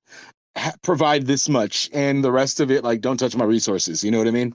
ha- 0.57 0.73
provide 0.81 1.25
this 1.25 1.47
much 1.49 1.89
and 1.93 2.23
the 2.23 2.31
rest 2.31 2.59
of 2.59 2.71
it 2.71 2.83
like 2.83 3.01
don't 3.01 3.17
touch 3.17 3.35
my 3.35 3.45
resources 3.45 4.03
you 4.03 4.11
know 4.11 4.17
what 4.17 4.27
i 4.27 4.31
mean 4.31 4.53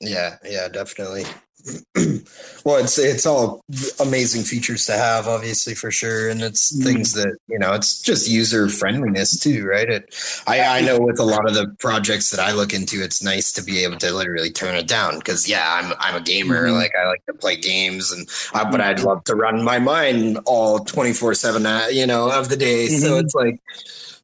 Yeah, 0.00 0.36
yeah, 0.44 0.68
definitely. 0.68 1.24
well, 2.64 2.76
it's 2.76 2.98
it's 2.98 3.26
all 3.26 3.62
amazing 3.98 4.42
features 4.44 4.86
to 4.86 4.92
have, 4.92 5.26
obviously 5.26 5.74
for 5.74 5.90
sure, 5.90 6.28
and 6.28 6.40
it's 6.40 6.70
Mhm. 6.72 6.84
things 6.84 7.12
that 7.14 7.34
you 7.48 7.58
know. 7.58 7.72
It's 7.74 8.00
just 8.00 8.28
user 8.28 8.68
friendliness 8.68 9.40
too, 9.40 9.66
right? 9.66 9.88
It, 9.90 10.14
I 10.46 10.78
I 10.78 10.80
know 10.82 10.98
with 11.00 11.18
a 11.18 11.24
lot 11.24 11.48
of 11.48 11.54
the 11.54 11.66
projects 11.80 12.30
that 12.30 12.38
I 12.38 12.52
look 12.52 12.72
into, 12.72 13.02
it's 13.02 13.20
nice 13.24 13.50
to 13.54 13.62
be 13.62 13.82
able 13.82 13.98
to 13.98 14.12
literally 14.14 14.52
turn 14.52 14.76
it 14.76 14.86
down 14.86 15.18
because 15.18 15.48
yeah, 15.48 15.66
I'm 15.82 15.92
I'm 15.98 16.14
a 16.14 16.24
gamer, 16.24 16.68
Mhm. 16.68 16.74
like 16.78 16.92
I 16.94 17.08
like 17.08 17.26
to 17.26 17.34
play 17.34 17.56
games, 17.56 18.12
and 18.12 18.28
but 18.70 18.80
I'd 18.80 19.00
love 19.00 19.24
to 19.24 19.34
run 19.34 19.64
my 19.64 19.80
mind 19.80 20.38
all 20.46 20.78
twenty 20.78 21.12
four 21.12 21.34
seven, 21.34 21.66
uh, 21.66 21.88
you 21.90 22.06
know, 22.06 22.30
of 22.30 22.50
the 22.50 22.56
day. 22.56 22.86
So 22.86 23.16
Mhm. 23.16 23.24
it's 23.24 23.34
like. 23.34 23.58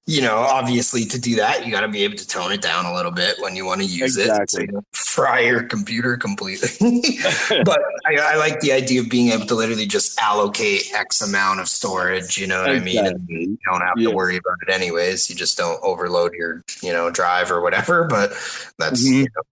You 0.06 0.20
know, 0.20 0.36
obviously, 0.36 1.06
to 1.06 1.18
do 1.18 1.36
that, 1.36 1.64
you 1.64 1.72
got 1.72 1.80
to 1.80 1.88
be 1.88 2.04
able 2.04 2.16
to 2.16 2.26
tone 2.28 2.52
it 2.52 2.60
down 2.60 2.84
a 2.84 2.92
little 2.92 3.10
bit 3.10 3.36
when 3.40 3.56
you 3.56 3.64
want 3.64 3.80
to 3.80 3.86
use 3.86 4.18
it. 4.18 4.26
Exactly. 4.28 4.62
you 4.62 4.66
don't 4.72 4.86
fry 4.92 5.40
your 5.40 5.62
computer 5.62 6.18
completely. 6.18 6.68
but 7.64 7.80
I, 8.04 8.16
I 8.20 8.36
like 8.36 8.60
the 8.60 8.72
idea 8.72 9.00
of 9.00 9.08
being 9.08 9.28
able 9.32 9.46
to 9.46 9.54
literally 9.54 9.86
just 9.86 10.18
allocate 10.20 10.92
X 10.94 11.22
amount 11.22 11.60
of 11.60 11.68
storage. 11.68 12.36
You 12.36 12.46
know 12.46 12.60
what 12.60 12.70
I 12.70 12.80
mean? 12.80 13.06
And 13.06 13.26
you 13.28 13.58
don't 13.64 13.80
have 13.80 13.94
Yeah. 13.96 14.10
to 14.10 14.14
worry 14.14 14.36
about 14.36 14.56
it 14.68 14.70
anyways. 14.74 15.30
You 15.30 15.36
just 15.36 15.56
don't 15.56 15.82
overload 15.82 16.34
your, 16.34 16.62
you 16.82 16.92
know, 16.92 17.08
drive 17.10 17.50
or 17.50 17.62
whatever. 17.62 18.04
But 18.04 18.32
that's 18.78 19.02
Mhm. 19.08 19.12
you 19.14 19.22
know, 19.22 19.42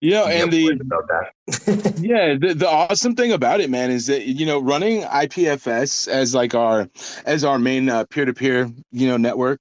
yeah 0.00 0.28
you 0.28 0.42
and 0.42 0.52
the 0.52 0.68
about 0.80 1.08
that. 1.08 1.94
yeah 1.98 2.34
the, 2.34 2.54
the 2.54 2.68
awesome 2.68 3.14
thing 3.14 3.32
about 3.32 3.60
it 3.60 3.70
man 3.70 3.90
is 3.90 4.06
that 4.06 4.26
you 4.26 4.44
know 4.44 4.58
running 4.60 5.02
ipfs 5.02 6.06
as 6.08 6.34
like 6.34 6.54
our 6.54 6.88
as 7.24 7.44
our 7.44 7.58
main 7.58 7.88
uh, 7.88 8.04
peer-to-peer 8.10 8.70
you 8.92 9.08
know 9.08 9.16
network 9.16 9.60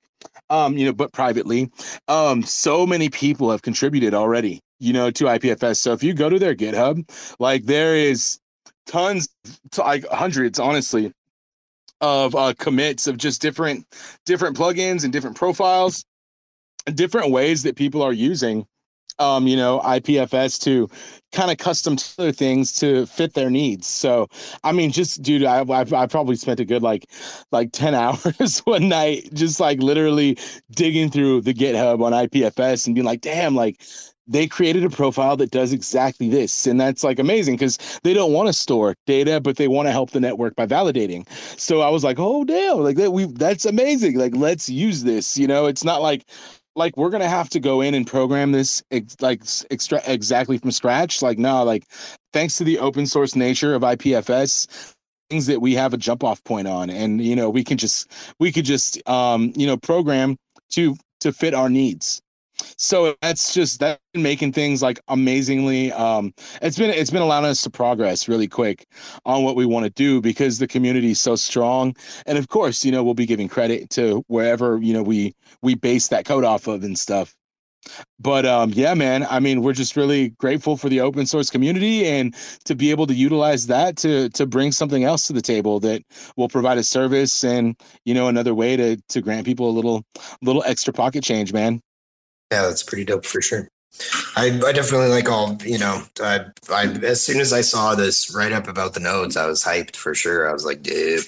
um 0.49 0.77
you 0.77 0.85
know 0.85 0.93
but 0.93 1.11
privately 1.13 1.69
um 2.07 2.43
so 2.43 2.85
many 2.85 3.09
people 3.09 3.49
have 3.49 3.61
contributed 3.61 4.13
already 4.13 4.61
you 4.79 4.91
know 4.91 5.09
to 5.09 5.25
ipfs 5.25 5.77
so 5.77 5.93
if 5.93 6.03
you 6.03 6.13
go 6.13 6.29
to 6.29 6.37
their 6.37 6.55
github 6.55 7.07
like 7.39 7.63
there 7.65 7.95
is 7.95 8.39
tons 8.85 9.29
to 9.71 9.81
like 9.81 10.05
hundreds 10.09 10.59
honestly 10.59 11.13
of 12.01 12.35
uh 12.35 12.53
commits 12.59 13.07
of 13.07 13.17
just 13.17 13.41
different 13.41 13.85
different 14.25 14.57
plugins 14.57 15.03
and 15.03 15.13
different 15.13 15.35
profiles 15.35 16.03
and 16.85 16.95
different 16.95 17.31
ways 17.31 17.63
that 17.63 17.75
people 17.75 18.01
are 18.01 18.13
using 18.13 18.65
um, 19.19 19.47
you 19.47 19.55
know, 19.55 19.79
IPFS 19.79 20.61
to 20.63 20.89
kind 21.31 21.51
of 21.51 21.57
custom 21.57 21.95
tailor 21.95 22.31
things 22.31 22.71
to 22.73 23.05
fit 23.07 23.33
their 23.33 23.49
needs. 23.49 23.87
So, 23.87 24.27
I 24.63 24.71
mean, 24.71 24.91
just 24.91 25.21
dude, 25.21 25.43
I, 25.43 25.59
I've, 25.69 25.93
I 25.93 26.07
probably 26.07 26.35
spent 26.35 26.59
a 26.59 26.65
good 26.65 26.81
like, 26.81 27.09
like 27.51 27.71
10 27.71 27.93
hours 27.95 28.59
one 28.65 28.89
night, 28.89 29.29
just 29.33 29.59
like 29.59 29.81
literally 29.81 30.37
digging 30.71 31.09
through 31.09 31.41
the 31.41 31.53
GitHub 31.53 32.03
on 32.03 32.11
IPFS 32.11 32.85
and 32.85 32.95
being 32.95 33.05
like, 33.05 33.21
damn, 33.21 33.55
like 33.55 33.81
they 34.27 34.47
created 34.47 34.83
a 34.83 34.89
profile 34.89 35.37
that 35.37 35.51
does 35.51 35.71
exactly 35.71 36.29
this. 36.29 36.65
And 36.65 36.79
that's 36.79 37.03
like 37.03 37.19
amazing 37.19 37.55
because 37.55 37.77
they 38.03 38.13
don't 38.13 38.33
want 38.33 38.47
to 38.47 38.53
store 38.53 38.95
data, 39.05 39.39
but 39.39 39.57
they 39.57 39.67
want 39.67 39.87
to 39.87 39.91
help 39.91 40.11
the 40.11 40.19
network 40.19 40.55
by 40.55 40.65
validating. 40.65 41.27
So 41.59 41.81
I 41.81 41.89
was 41.89 42.03
like, 42.03 42.19
oh, 42.19 42.43
damn, 42.43 42.79
like 42.79 42.97
that, 42.97 43.11
we, 43.11 43.25
that's 43.25 43.65
amazing. 43.65 44.17
Like, 44.17 44.35
let's 44.35 44.67
use 44.67 45.03
this, 45.03 45.37
you 45.37 45.47
know, 45.47 45.67
it's 45.67 45.83
not 45.83 46.01
like, 46.01 46.25
like 46.75 46.97
we're 46.97 47.09
gonna 47.09 47.29
have 47.29 47.49
to 47.49 47.59
go 47.59 47.81
in 47.81 47.93
and 47.93 48.05
program 48.05 48.51
this 48.51 48.83
ex- 48.91 49.15
like 49.21 49.41
extra 49.71 50.01
exactly 50.07 50.57
from 50.57 50.71
scratch. 50.71 51.21
Like 51.21 51.37
no 51.37 51.63
like 51.63 51.85
thanks 52.33 52.57
to 52.57 52.63
the 52.63 52.79
open 52.79 53.05
source 53.07 53.35
nature 53.35 53.73
of 53.73 53.81
ipfs 53.81 54.93
things 55.29 55.47
that 55.47 55.61
we 55.61 55.73
have 55.73 55.93
a 55.93 55.97
jump 55.97 56.23
off 56.23 56.43
point 56.43 56.67
on 56.67 56.89
and 56.89 57.23
you 57.23 57.35
know 57.35 57.49
we 57.49 57.63
can 57.63 57.77
just 57.77 58.11
we 58.39 58.51
could 58.51 58.65
just 58.65 59.07
um 59.09 59.51
you 59.55 59.65
know 59.65 59.77
program 59.77 60.37
to 60.69 60.95
to 61.19 61.33
fit 61.33 61.53
our 61.53 61.69
needs 61.69 62.21
so 62.77 63.15
that's 63.21 63.53
just 63.53 63.79
that 63.79 63.99
making 64.13 64.51
things 64.51 64.81
like 64.81 64.99
amazingly 65.07 65.91
um 65.93 66.33
it's 66.61 66.77
been 66.77 66.89
it's 66.89 67.11
been 67.11 67.21
allowing 67.21 67.45
us 67.45 67.61
to 67.61 67.69
progress 67.69 68.27
really 68.27 68.47
quick 68.47 68.85
on 69.25 69.43
what 69.43 69.55
we 69.55 69.65
want 69.65 69.85
to 69.85 69.89
do 69.91 70.21
because 70.21 70.59
the 70.59 70.67
community 70.67 71.11
is 71.11 71.19
so 71.19 71.35
strong. 71.35 71.95
And 72.25 72.37
of 72.37 72.49
course 72.49 72.83
you 72.83 72.91
know 72.91 73.03
we'll 73.03 73.13
be 73.13 73.25
giving 73.25 73.47
credit 73.47 73.89
to 73.91 74.23
wherever 74.27 74.79
you 74.81 74.93
know 74.93 75.03
we 75.03 75.33
we 75.61 75.75
base 75.75 76.07
that 76.09 76.25
code 76.25 76.43
off 76.43 76.67
of 76.67 76.83
and 76.83 76.97
stuff. 76.97 77.33
But 78.19 78.45
um 78.45 78.71
yeah 78.73 78.93
man 78.95 79.27
i 79.29 79.39
mean 79.39 79.61
we're 79.61 79.73
just 79.73 79.95
really 79.95 80.29
grateful 80.29 80.75
for 80.75 80.89
the 80.89 81.01
open 81.01 81.25
source 81.27 81.49
community 81.49 82.05
and 82.05 82.35
to 82.65 82.75
be 82.75 82.89
able 82.91 83.05
to 83.07 83.13
utilize 83.13 83.67
that 83.67 83.95
to 83.97 84.29
to 84.29 84.45
bring 84.47 84.71
something 84.71 85.03
else 85.03 85.27
to 85.27 85.33
the 85.33 85.41
table 85.41 85.79
that 85.81 86.01
will 86.35 86.49
provide 86.49 86.77
a 86.79 86.83
service 86.83 87.43
and 87.43 87.75
you 88.05 88.13
know 88.13 88.27
another 88.27 88.55
way 88.55 88.75
to 88.75 88.97
to 89.09 89.21
grant 89.21 89.45
people 89.45 89.69
a 89.69 89.71
little 89.71 90.03
little 90.41 90.63
extra 90.65 90.91
pocket 90.93 91.23
change 91.23 91.53
man 91.53 91.79
Yeah, 92.55 92.67
that's 92.67 92.83
pretty 92.83 93.03
dope 93.03 93.25
for 93.25 93.41
sure. 93.41 93.67
I, 94.37 94.59
I 94.65 94.71
definitely 94.71 95.09
like 95.09 95.29
all 95.29 95.57
you 95.63 95.77
know. 95.77 96.03
I, 96.21 96.45
I 96.69 96.87
as 97.03 97.21
soon 97.21 97.39
as 97.39 97.53
I 97.53 97.61
saw 97.61 97.95
this 97.95 98.33
write 98.33 98.51
up 98.51 98.67
about 98.67 98.93
the 98.93 98.99
nodes, 98.99 99.37
I 99.37 99.45
was 99.45 99.63
hyped 99.63 99.95
for 99.95 100.13
sure. 100.13 100.49
I 100.49 100.53
was 100.53 100.65
like, 100.65 100.83
dude, 100.83 101.23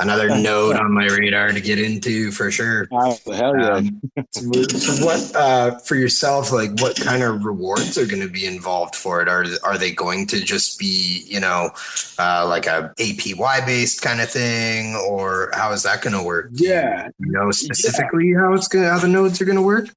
another 0.00 0.28
node 0.40 0.76
on 0.76 0.92
my 0.92 1.06
radar 1.06 1.52
to 1.52 1.60
get 1.60 1.78
into 1.78 2.32
for 2.32 2.50
sure. 2.50 2.88
oh, 2.92 3.16
hell 3.26 3.56
yeah 3.56 3.74
Um, 3.74 4.00
so 4.32 5.04
what 5.04 5.36
uh, 5.36 5.78
for 5.78 5.94
yourself? 5.94 6.50
Like, 6.52 6.80
what 6.80 6.96
kind 6.96 7.22
of 7.22 7.44
rewards 7.44 7.96
are 7.96 8.06
going 8.06 8.22
to 8.22 8.28
be 8.28 8.46
involved 8.46 8.96
for 8.96 9.22
it? 9.22 9.28
Are 9.28 9.44
are 9.62 9.78
they 9.78 9.92
going 9.92 10.26
to 10.28 10.40
just 10.40 10.78
be 10.78 11.24
you 11.26 11.40
know 11.40 11.70
uh, 12.18 12.46
like 12.48 12.66
a 12.66 12.92
APY 12.98 13.66
based 13.66 14.02
kind 14.02 14.20
of 14.20 14.28
thing, 14.28 14.96
or 15.08 15.50
how 15.54 15.72
is 15.72 15.84
that 15.84 16.02
going 16.02 16.16
to 16.16 16.22
work? 16.22 16.52
Do 16.52 16.64
you 16.64 16.70
yeah 16.70 17.08
know 17.20 17.50
specifically 17.52 18.34
how 18.34 18.54
it's 18.54 18.66
gonna, 18.68 18.90
how 18.90 18.98
the 18.98 19.08
nodes 19.08 19.40
are 19.40 19.44
going 19.44 19.56
to 19.56 19.62
work. 19.62 19.88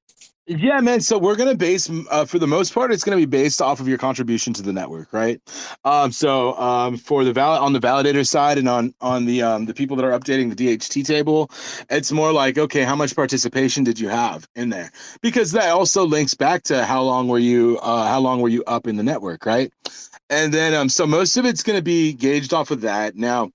Yeah, 0.58 0.80
man. 0.80 1.00
So 1.00 1.18
we're 1.18 1.36
gonna 1.36 1.54
base, 1.54 1.90
uh, 2.10 2.26
for 2.26 2.38
the 2.38 2.46
most 2.46 2.74
part, 2.74 2.92
it's 2.92 3.04
gonna 3.04 3.16
be 3.16 3.26
based 3.26 3.62
off 3.62 3.80
of 3.80 3.88
your 3.88 3.98
contribution 3.98 4.52
to 4.54 4.62
the 4.62 4.72
network, 4.72 5.12
right? 5.12 5.40
Um, 5.84 6.12
so 6.12 6.54
um, 6.58 6.98
for 6.98 7.24
the 7.24 7.32
val 7.32 7.62
on 7.62 7.72
the 7.72 7.80
validator 7.80 8.26
side 8.26 8.58
and 8.58 8.68
on 8.68 8.94
on 9.00 9.24
the 9.24 9.42
um, 9.42 9.64
the 9.66 9.74
people 9.74 9.96
that 9.96 10.04
are 10.04 10.18
updating 10.18 10.54
the 10.54 10.56
DHT 10.56 11.06
table, 11.06 11.50
it's 11.90 12.12
more 12.12 12.32
like, 12.32 12.58
okay, 12.58 12.82
how 12.82 12.96
much 12.96 13.16
participation 13.16 13.84
did 13.84 13.98
you 13.98 14.08
have 14.08 14.46
in 14.54 14.68
there? 14.68 14.92
Because 15.22 15.52
that 15.52 15.70
also 15.70 16.04
links 16.06 16.34
back 16.34 16.64
to 16.64 16.84
how 16.84 17.02
long 17.02 17.28
were 17.28 17.38
you 17.38 17.78
uh, 17.82 18.06
how 18.08 18.20
long 18.20 18.40
were 18.42 18.50
you 18.50 18.62
up 18.66 18.86
in 18.86 18.96
the 18.96 19.02
network, 19.04 19.46
right? 19.46 19.72
And 20.30 20.52
then 20.52 20.74
um, 20.74 20.90
so 20.90 21.06
most 21.06 21.36
of 21.38 21.46
it's 21.46 21.62
gonna 21.62 21.82
be 21.82 22.12
gauged 22.12 22.52
off 22.52 22.70
of 22.70 22.82
that. 22.82 23.16
Now, 23.16 23.52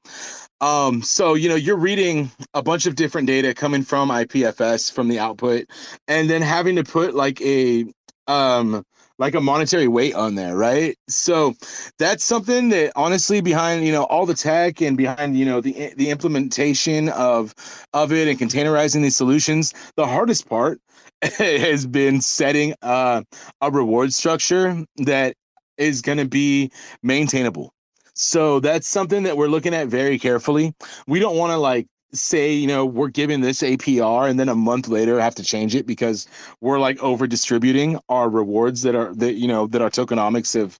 um, 0.62 1.02
so 1.02 1.34
you 1.36 1.50
know, 1.50 1.56
you're 1.56 1.78
reading 1.78 2.32
a 2.54 2.64
bunch 2.64 2.86
of 2.86 2.96
different 2.96 3.28
data 3.28 3.54
coming 3.54 3.84
from 3.84 4.10
IPFS 4.10 4.92
from 4.92 5.08
the 5.08 5.20
output, 5.20 5.66
and 6.08 6.30
then 6.30 6.42
having 6.42 6.76
to 6.78 6.84
put 6.84 7.14
like 7.14 7.42
a 7.42 7.86
um 8.28 8.84
like 9.20 9.34
a 9.36 9.42
monetary 9.42 9.88
weight 9.88 10.14
on 10.14 10.36
there, 10.36 10.56
right? 10.56 10.96
So 11.08 11.56
that's 11.98 12.24
something 12.24 12.70
that 12.70 12.92
honestly 12.96 13.42
behind, 13.42 13.86
you 13.86 13.92
know, 13.92 14.04
all 14.06 14.26
the 14.26 14.34
tech 14.36 14.82
and 14.82 14.96
behind, 14.98 15.38
you 15.38 15.46
know, 15.46 15.62
the 15.62 15.94
the 15.98 16.10
implementation 16.10 17.10
of 17.10 17.54
of 17.94 18.12
it 18.12 18.28
and 18.28 18.40
containerizing 18.40 19.02
these 19.02 19.16
solutions, 19.16 19.74
the 19.96 20.06
hardest 20.08 20.48
part 20.50 20.80
has 21.38 21.86
been 21.86 22.22
setting 22.22 22.74
uh, 22.82 23.22
a 23.62 23.72
reward 23.72 24.14
structure 24.14 24.84
that 24.98 25.36
is 25.78 26.02
going 26.02 26.18
to 26.18 26.28
be 26.28 26.72
maintainable. 27.04 27.72
So 28.18 28.60
that's 28.60 28.88
something 28.88 29.24
that 29.24 29.38
we're 29.38 29.48
looking 29.48 29.74
at 29.76 29.88
very 29.88 30.18
carefully. 30.18 30.74
We 31.08 31.20
don't 31.20 31.38
want 31.38 31.52
to 31.52 31.58
like 31.58 31.88
say, 32.14 32.52
you 32.52 32.68
know, 32.68 32.86
we're 32.86 33.10
giving 33.10 33.42
this 33.42 33.62
APR 33.62 34.30
and 34.30 34.40
then 34.40 34.50
a 34.50 34.56
month 34.56 34.88
later 34.88 35.20
have 35.20 35.36
to 35.36 35.44
change 35.44 35.76
it 35.76 35.86
because 35.86 36.28
we're 36.60 36.80
like 36.80 37.02
over 37.04 37.28
distributing 37.28 38.00
our 38.10 38.30
rewards 38.30 38.82
that 38.82 38.96
are 38.96 39.14
that 39.16 39.34
you 39.36 39.48
know 39.48 39.68
that 39.68 39.82
our 39.82 39.90
tokenomics 39.92 40.60
have 40.60 40.80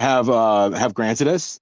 have 0.00 0.28
uh, 0.28 0.70
have 0.72 0.94
granted 0.94 1.28
us. 1.28 1.60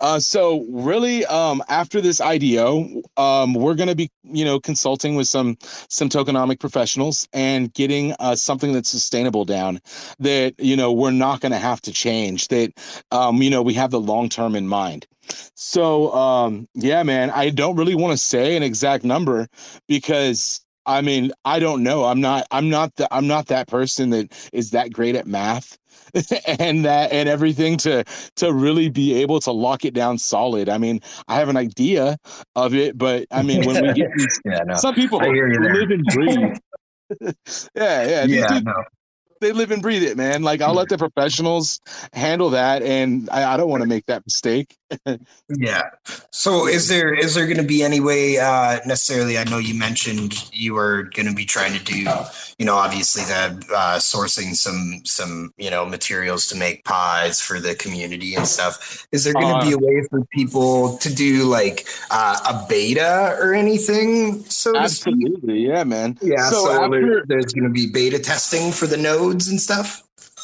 Uh, 0.00 0.18
so 0.18 0.64
really, 0.70 1.24
um, 1.26 1.62
after 1.68 2.00
this 2.00 2.20
IDO, 2.20 3.02
um, 3.16 3.54
we're 3.54 3.74
going 3.74 3.88
to 3.88 3.94
be, 3.94 4.10
you 4.24 4.44
know, 4.44 4.58
consulting 4.58 5.14
with 5.14 5.28
some 5.28 5.56
some 5.88 6.08
tokenomic 6.08 6.58
professionals 6.58 7.28
and 7.32 7.72
getting 7.74 8.14
uh, 8.18 8.34
something 8.34 8.72
that's 8.72 8.88
sustainable 8.88 9.44
down. 9.44 9.80
That 10.18 10.54
you 10.58 10.76
know 10.76 10.92
we're 10.92 11.10
not 11.10 11.40
going 11.40 11.52
to 11.52 11.58
have 11.58 11.80
to 11.82 11.92
change. 11.92 12.48
That 12.48 12.72
um, 13.10 13.42
you 13.42 13.50
know 13.50 13.62
we 13.62 13.74
have 13.74 13.90
the 13.90 14.00
long 14.00 14.28
term 14.28 14.54
in 14.54 14.68
mind. 14.68 15.06
So 15.54 16.12
um, 16.14 16.66
yeah, 16.74 17.02
man, 17.02 17.30
I 17.30 17.50
don't 17.50 17.76
really 17.76 17.94
want 17.94 18.12
to 18.12 18.18
say 18.18 18.56
an 18.56 18.62
exact 18.62 19.04
number 19.04 19.48
because 19.88 20.64
I 20.86 21.02
mean 21.02 21.32
I 21.44 21.58
don't 21.58 21.82
know. 21.82 22.04
I'm 22.04 22.20
not. 22.20 22.46
I'm 22.50 22.70
not. 22.70 22.94
The, 22.96 23.12
I'm 23.14 23.26
not 23.26 23.46
that 23.46 23.68
person 23.68 24.10
that 24.10 24.50
is 24.52 24.70
that 24.70 24.92
great 24.92 25.14
at 25.14 25.26
math 25.26 25.78
and 26.58 26.84
that 26.84 27.12
and 27.12 27.28
everything 27.28 27.76
to 27.78 28.04
to 28.36 28.52
really 28.52 28.88
be 28.88 29.14
able 29.14 29.40
to 29.40 29.52
lock 29.52 29.84
it 29.84 29.94
down 29.94 30.18
solid. 30.18 30.68
I 30.68 30.78
mean, 30.78 31.00
I 31.28 31.36
have 31.36 31.48
an 31.48 31.56
idea 31.56 32.16
of 32.56 32.74
it, 32.74 32.96
but 32.98 33.26
I 33.30 33.42
mean, 33.42 33.64
when 33.66 33.86
we 33.86 33.92
get 33.94 34.10
these, 34.16 34.40
yeah, 34.44 34.60
no. 34.66 34.76
some 34.76 34.94
people 34.94 35.18
live 35.18 35.90
and 35.90 36.04
breathe. 36.06 36.56
yeah, 37.74 38.04
yeah, 38.04 38.24
yeah. 38.24 38.60
no 38.60 38.84
they 39.40 39.52
live 39.52 39.70
and 39.70 39.82
breathe 39.82 40.02
it, 40.02 40.16
man. 40.16 40.42
Like 40.42 40.60
I'll 40.60 40.74
let 40.74 40.88
the 40.88 40.98
professionals 40.98 41.80
handle 42.12 42.50
that, 42.50 42.82
and 42.82 43.28
I, 43.30 43.54
I 43.54 43.56
don't 43.56 43.68
want 43.68 43.82
to 43.82 43.88
make 43.88 44.06
that 44.06 44.24
mistake. 44.26 44.76
yeah. 45.48 45.82
So 46.30 46.66
is 46.66 46.88
there 46.88 47.14
is 47.14 47.34
there 47.34 47.46
going 47.46 47.56
to 47.56 47.62
be 47.62 47.82
any 47.82 48.00
way 48.00 48.38
uh, 48.38 48.80
necessarily? 48.86 49.38
I 49.38 49.44
know 49.44 49.58
you 49.58 49.74
mentioned 49.74 50.50
you 50.52 50.74
were 50.74 51.04
going 51.14 51.26
to 51.26 51.34
be 51.34 51.44
trying 51.44 51.72
to 51.72 51.84
do, 51.84 52.06
you 52.58 52.66
know, 52.66 52.74
obviously 52.74 53.22
the 53.24 53.64
uh, 53.74 53.98
sourcing 53.98 54.54
some 54.54 55.02
some 55.04 55.54
you 55.56 55.70
know 55.70 55.86
materials 55.86 56.46
to 56.48 56.56
make 56.56 56.84
pies 56.84 57.40
for 57.40 57.60
the 57.60 57.74
community 57.74 58.34
and 58.34 58.46
stuff. 58.46 59.06
Is 59.12 59.24
there 59.24 59.34
going 59.34 59.48
to 59.48 59.54
uh, 59.54 59.64
be 59.64 59.72
a 59.72 59.78
way 59.78 60.02
for 60.10 60.24
people 60.26 60.96
to 60.98 61.14
do 61.14 61.44
like 61.44 61.86
uh, 62.10 62.36
a 62.48 62.66
beta 62.68 63.36
or 63.40 63.54
anything? 63.54 64.42
So 64.44 64.76
absolutely, 64.76 65.66
yeah, 65.66 65.84
man. 65.84 66.18
Yeah. 66.20 66.50
So, 66.50 66.64
so 66.64 66.84
after, 66.84 67.24
there's 67.26 67.52
going 67.52 67.64
to 67.64 67.70
be 67.70 67.86
beta 67.86 68.18
testing 68.18 68.72
for 68.72 68.86
the 68.86 68.96
node 68.96 69.29
codes 69.30 69.48
and 69.48 69.60
stuff? 69.60 70.02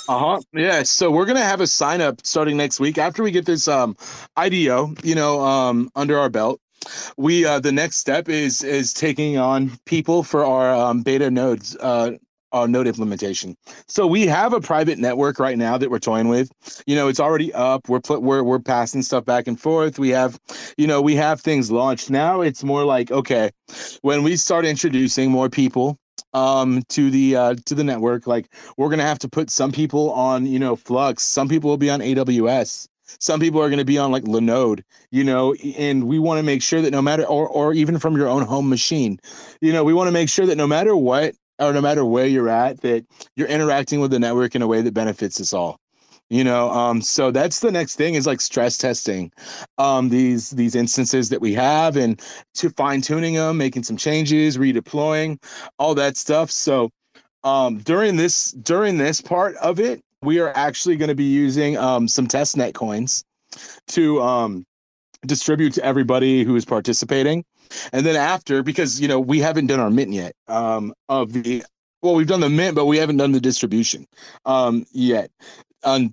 Uh 0.09 0.19
huh. 0.19 0.41
Yeah. 0.53 0.83
So 0.85 1.11
we're 1.11 1.27
gonna 1.27 1.43
have 1.43 1.61
a 1.61 1.67
sign 1.67 2.01
up 2.01 2.21
starting 2.25 2.57
next 2.57 2.79
week 2.79 2.99
after 2.99 3.23
we 3.23 3.31
get 3.31 3.47
this 3.47 3.67
um 3.67 3.97
IDO, 4.37 4.95
you 5.03 5.15
know, 5.15 5.41
um 5.41 5.91
under 5.97 6.19
our 6.19 6.31
belt. 6.31 6.61
We 7.17 7.45
uh 7.45 7.59
the 7.59 7.73
next 7.73 7.97
step 7.97 8.29
is 8.29 8.63
is 8.63 8.93
taking 8.93 9.39
on 9.39 9.73
people 9.87 10.23
for 10.23 10.45
our 10.45 10.73
um, 10.75 11.03
beta 11.03 11.31
nodes 11.31 11.77
uh 11.81 12.13
uh, 12.53 12.65
node 12.67 12.87
implementation. 12.87 13.55
So 13.87 14.07
we 14.07 14.27
have 14.29 14.53
a 14.55 14.61
private 14.61 14.99
network 14.99 15.39
right 15.39 15.59
now 15.59 15.77
that 15.77 15.91
we're 15.91 15.99
toying 15.99 16.29
with. 16.29 16.49
You 16.87 16.95
know, 16.95 17.09
it's 17.09 17.21
already 17.21 17.53
up. 17.53 17.89
We're 17.89 18.01
put 18.01 18.23
we're 18.23 18.45
we're 18.45 18.61
passing 18.61 19.03
stuff 19.03 19.25
back 19.25 19.47
and 19.49 19.61
forth. 19.61 19.99
We 19.99 20.11
have, 20.11 20.39
you 20.79 20.87
know, 20.87 21.03
we 21.03 21.17
have 21.17 21.41
things 21.41 21.71
launched. 21.71 22.09
Now 22.09 22.41
it's 22.41 22.63
more 22.63 22.85
like 22.85 23.11
okay, 23.11 23.51
when 24.03 24.23
we 24.23 24.37
start 24.37 24.65
introducing 24.65 25.31
more 25.31 25.51
people 25.51 25.99
um 26.33 26.83
to 26.89 27.11
the 27.11 27.37
uh 27.37 27.55
to 27.65 27.75
the 27.75 27.85
network 27.85 28.27
like 28.27 28.53
we're 28.77 28.89
gonna 28.89 29.03
have 29.03 29.19
to 29.19 29.29
put 29.29 29.51
some 29.51 29.73
people 29.73 30.13
on 30.13 30.47
you 30.47 30.59
know 30.59 30.77
flux. 30.77 31.23
Some 31.23 31.49
people 31.49 31.71
will 31.71 31.77
be 31.77 31.91
on 31.91 32.01
aws 32.01 32.89
some 33.21 33.41
people 33.41 33.61
are 33.61 33.69
going 33.69 33.79
to 33.79 33.85
be 33.85 33.99
on 33.99 34.11
like 34.11 34.25
linode 34.25 34.83
you 35.11 35.23
know 35.23 35.55
and 35.79 36.07
we 36.07 36.19
want 36.19 36.39
to 36.39 36.43
make 36.43 36.63
sure 36.63 36.83
that 36.83 36.91
no 36.91 37.03
matter 37.03 37.25
or 37.25 37.49
or 37.49 37.73
even 37.73 37.99
from 37.99 38.17
your 38.17 38.29
own 38.29 38.43
home 38.43 38.69
machine 38.69 39.19
you 39.61 39.73
know 39.73 39.85
we 39.85 39.95
want 39.95 40.09
to 40.09 40.13
make 40.13 40.29
sure 40.29 40.47
that 40.47 40.57
no 40.57 40.67
matter 40.67 40.97
what 40.97 41.35
or 41.59 41.73
no 41.73 41.81
matter 41.81 42.05
where 42.05 42.27
you're 42.27 42.49
at 42.49 42.81
that 42.81 43.05
you're 43.37 43.49
interacting 43.49 44.01
with 44.01 44.11
the 44.11 44.19
network 44.19 44.55
in 44.55 44.63
a 44.63 44.67
way 44.67 44.83
that 44.83 44.95
benefits 44.95 45.41
us 45.41 45.53
all 45.53 45.79
you 46.31 46.43
know 46.43 46.71
um 46.71 47.01
so 47.01 47.31
that's 47.31 47.61
the 47.61 47.71
next 47.71 47.95
thing 47.97 48.15
is 48.15 48.27
like 48.27 48.41
stress 48.41 48.77
testing 48.79 49.31
um 49.79 50.09
these 50.09 50.51
these 50.51 50.75
instances 50.75 51.29
that 51.29 51.41
we 51.41 51.53
have 51.55 51.97
and 51.97 52.21
to 52.55 52.71
fine 52.71 53.01
tuning 53.01 53.35
them 53.35 53.57
making 53.57 53.83
some 53.83 53.97
changes 53.97 54.59
redeploying 54.59 55.41
all 55.79 55.95
that 55.95 56.17
stuff. 56.17 56.51
So 56.51 56.91
um 57.45 57.79
during 57.79 58.17
this 58.17 58.53
during 58.53 58.99
this 58.99 59.21
part 59.21 59.57
of 59.57 59.79
it 59.79 60.01
we 60.23 60.41
are 60.41 60.53
actually 60.57 60.97
going 60.97 61.09
to 61.09 61.15
be 61.15 61.25
using 61.25 61.77
um 61.77 62.09
some 62.09 62.27
testnet 62.27 62.75
coins 62.75 63.25
to 63.89 64.21
um 64.21 64.65
distribute 65.27 65.73
to 65.75 65.85
everybody 65.85 66.45
who 66.45 66.57
is 66.57 66.65
participating. 66.65 67.45
And 67.93 68.07
then 68.07 68.17
after 68.17 68.63
because 68.63 69.01
you 69.01 69.09
know 69.09 69.21
we 69.21 69.41
haven't 69.41 69.67
done 69.67 69.81
our 69.81 69.91
mint 69.91 70.13
yet 70.13 70.35
um 70.49 70.93
of 71.09 71.33
the 71.33 71.65
well 72.03 72.15
we've 72.15 72.27
done 72.27 72.41
the 72.41 72.49
mint 72.51 72.75
but 72.75 72.87
we 72.87 72.97
haven't 72.97 73.17
done 73.17 73.33
the 73.33 73.41
distribution 73.41 74.07
um 74.45 74.87
yet 74.93 75.31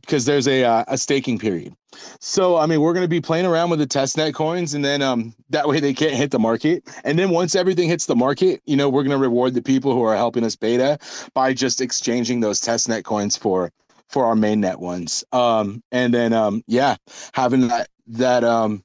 because 0.02 0.26
there's 0.26 0.48
a 0.48 0.64
uh, 0.64 0.86
a 0.88 0.98
staking 0.98 1.40
period. 1.40 1.76
So 2.20 2.58
I 2.58 2.66
mean, 2.66 2.82
we're 2.82 2.94
going 2.94 3.04
to 3.04 3.10
be 3.10 3.22
playing 3.22 3.46
around 3.46 3.70
with 3.70 3.80
the 3.80 3.88
testnet 3.88 4.34
coins, 4.34 4.74
and 4.74 4.84
then 4.84 5.02
um, 5.02 5.34
that 5.50 5.68
way 5.68 5.80
they 5.80 5.94
can't 5.94 6.14
hit 6.14 6.32
the 6.32 6.40
market. 6.40 6.84
And 7.04 7.18
then 7.18 7.30
once 7.30 7.56
everything 7.56 7.90
hits 7.90 8.06
the 8.06 8.16
market, 8.16 8.62
you 8.66 8.76
know, 8.76 8.90
we're 8.90 9.04
going 9.04 9.18
to 9.18 9.22
reward 9.22 9.54
the 9.54 9.62
people 9.62 9.94
who 9.94 10.04
are 10.04 10.16
helping 10.16 10.44
us 10.44 10.56
beta 10.56 10.98
by 11.34 11.54
just 11.54 11.82
exchanging 11.82 12.40
those 12.40 12.62
testnet 12.62 13.04
coins 13.04 13.36
for 13.38 13.72
for 14.10 14.26
our 14.26 14.36
mainnet 14.36 14.78
ones. 14.78 15.24
Um, 15.32 15.84
and 15.92 16.14
then 16.14 16.34
um, 16.34 16.64
yeah, 16.68 16.96
having 17.34 17.68
that 17.68 17.90
that 18.08 18.44
um 18.44 18.84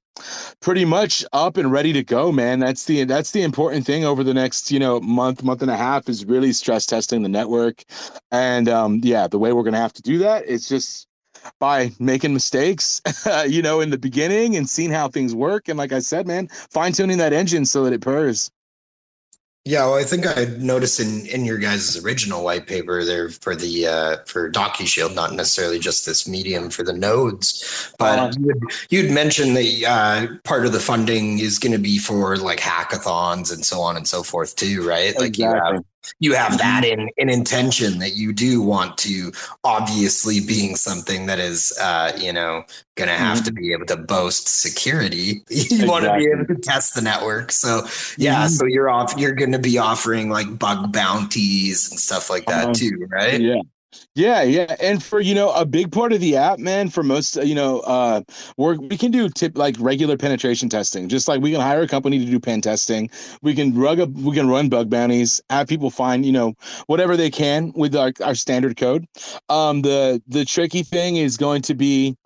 pretty 0.60 0.84
much 0.84 1.24
up 1.32 1.56
and 1.56 1.70
ready 1.70 1.92
to 1.92 2.02
go 2.02 2.32
man. 2.32 2.58
That's 2.58 2.84
the 2.84 3.04
that's 3.04 3.30
the 3.32 3.42
important 3.42 3.86
thing 3.86 4.04
over 4.04 4.24
the 4.24 4.34
next 4.34 4.70
you 4.70 4.78
know 4.78 5.00
month 5.00 5.42
month 5.42 5.62
and 5.62 5.70
a 5.70 5.76
half 5.76 6.08
is 6.08 6.24
really 6.24 6.52
stress 6.52 6.86
testing 6.86 7.22
the 7.22 7.28
network. 7.28 7.84
And 8.30 8.68
um 8.68 9.00
yeah 9.02 9.26
the 9.26 9.38
way 9.38 9.52
we're 9.52 9.62
gonna 9.62 9.78
have 9.78 9.92
to 9.94 10.02
do 10.02 10.18
that 10.18 10.46
is 10.46 10.68
just 10.68 11.06
by 11.60 11.92
making 12.00 12.34
mistakes 12.34 13.00
you 13.46 13.62
know 13.62 13.80
in 13.80 13.90
the 13.90 13.98
beginning 13.98 14.56
and 14.56 14.68
seeing 14.68 14.90
how 14.90 15.08
things 15.08 15.34
work. 15.34 15.68
And 15.68 15.78
like 15.78 15.92
i 15.92 15.98
said 15.98 16.26
man 16.26 16.48
fine 16.48 16.92
tuning 16.92 17.18
that 17.18 17.32
engine 17.32 17.64
so 17.64 17.84
that 17.84 17.92
it 17.92 18.00
purrs 18.00 18.50
yeah, 19.68 19.84
well, 19.84 19.96
I 19.96 20.02
think 20.04 20.26
I 20.26 20.46
noticed 20.56 20.98
in 20.98 21.26
in 21.26 21.44
your 21.44 21.58
guys' 21.58 22.02
original 22.02 22.42
white 22.42 22.66
paper 22.66 23.04
there 23.04 23.28
for 23.28 23.54
the 23.54 23.86
uh, 23.86 24.16
for 24.24 24.50
DocuShield, 24.50 25.14
not 25.14 25.34
necessarily 25.34 25.78
just 25.78 26.06
this 26.06 26.26
medium 26.26 26.70
for 26.70 26.82
the 26.82 26.94
nodes, 26.94 27.92
but 27.98 28.18
uh, 28.18 28.32
you'd, 28.40 28.62
you'd 28.88 29.10
mentioned 29.12 29.54
that 29.56 29.84
uh, 29.86 30.26
part 30.44 30.64
of 30.64 30.72
the 30.72 30.80
funding 30.80 31.40
is 31.40 31.58
going 31.58 31.72
to 31.72 31.78
be 31.78 31.98
for 31.98 32.38
like 32.38 32.60
hackathons 32.60 33.52
and 33.52 33.62
so 33.66 33.80
on 33.80 33.98
and 33.98 34.08
so 34.08 34.22
forth 34.22 34.56
too, 34.56 34.88
right? 34.88 35.14
Like 35.18 35.36
exactly. 35.36 35.58
you 35.58 35.74
have 35.74 35.84
you 36.20 36.34
have 36.34 36.58
that 36.58 36.84
mm-hmm. 36.84 37.00
in 37.00 37.08
in 37.16 37.28
intention 37.28 37.98
that 37.98 38.16
you 38.16 38.32
do 38.32 38.62
want 38.62 38.96
to 38.98 39.32
obviously 39.64 40.40
being 40.40 40.76
something 40.76 41.26
that 41.26 41.38
is 41.38 41.76
uh 41.80 42.12
you 42.18 42.32
know 42.32 42.62
gonna 42.96 43.12
have 43.12 43.38
mm-hmm. 43.38 43.44
to 43.44 43.52
be 43.52 43.72
able 43.72 43.86
to 43.86 43.96
boast 43.96 44.48
security 44.48 45.42
you 45.48 45.62
exactly. 45.62 45.88
want 45.88 46.04
to 46.04 46.16
be 46.16 46.26
able 46.26 46.46
to 46.46 46.56
test 46.56 46.94
the 46.94 47.02
network 47.02 47.52
so 47.52 47.82
yeah 48.16 48.44
mm-hmm. 48.44 48.48
so 48.48 48.66
you're 48.66 48.90
off 48.90 49.14
you're 49.16 49.32
gonna 49.32 49.58
be 49.58 49.78
offering 49.78 50.28
like 50.28 50.58
bug 50.58 50.92
bounties 50.92 51.90
and 51.90 51.98
stuff 51.98 52.30
like 52.30 52.46
that 52.46 52.64
uh-huh. 52.64 52.74
too 52.74 53.06
right 53.10 53.40
yeah 53.40 53.60
yeah, 54.18 54.42
yeah, 54.42 54.74
and 54.80 55.00
for 55.00 55.20
you 55.20 55.32
know 55.32 55.52
a 55.52 55.64
big 55.64 55.92
part 55.92 56.12
of 56.12 56.20
the 56.20 56.36
app, 56.36 56.58
man, 56.58 56.88
for 56.88 57.04
most 57.04 57.36
you 57.36 57.54
know, 57.54 57.78
uh, 57.80 58.22
we 58.56 58.76
we 58.76 58.96
can 58.96 59.12
do 59.12 59.28
tip 59.28 59.56
like 59.56 59.76
regular 59.78 60.16
penetration 60.16 60.68
testing, 60.68 61.08
just 61.08 61.28
like 61.28 61.40
we 61.40 61.52
can 61.52 61.60
hire 61.60 61.82
a 61.82 61.86
company 61.86 62.18
to 62.18 62.24
do 62.24 62.40
pen 62.40 62.60
testing. 62.60 63.08
We 63.42 63.54
can 63.54 63.72
rug 63.78 64.00
up, 64.00 64.10
we 64.10 64.34
can 64.34 64.48
run 64.48 64.68
bug 64.68 64.90
bounties, 64.90 65.40
have 65.50 65.68
people 65.68 65.88
find 65.90 66.26
you 66.26 66.32
know 66.32 66.54
whatever 66.88 67.16
they 67.16 67.30
can 67.30 67.72
with 67.76 67.94
our, 67.94 68.12
our 68.24 68.34
standard 68.34 68.76
code. 68.76 69.06
Um, 69.50 69.82
the 69.82 70.20
the 70.26 70.44
tricky 70.44 70.82
thing 70.82 71.16
is 71.16 71.36
going 71.36 71.62
to 71.62 71.74
be 71.74 72.16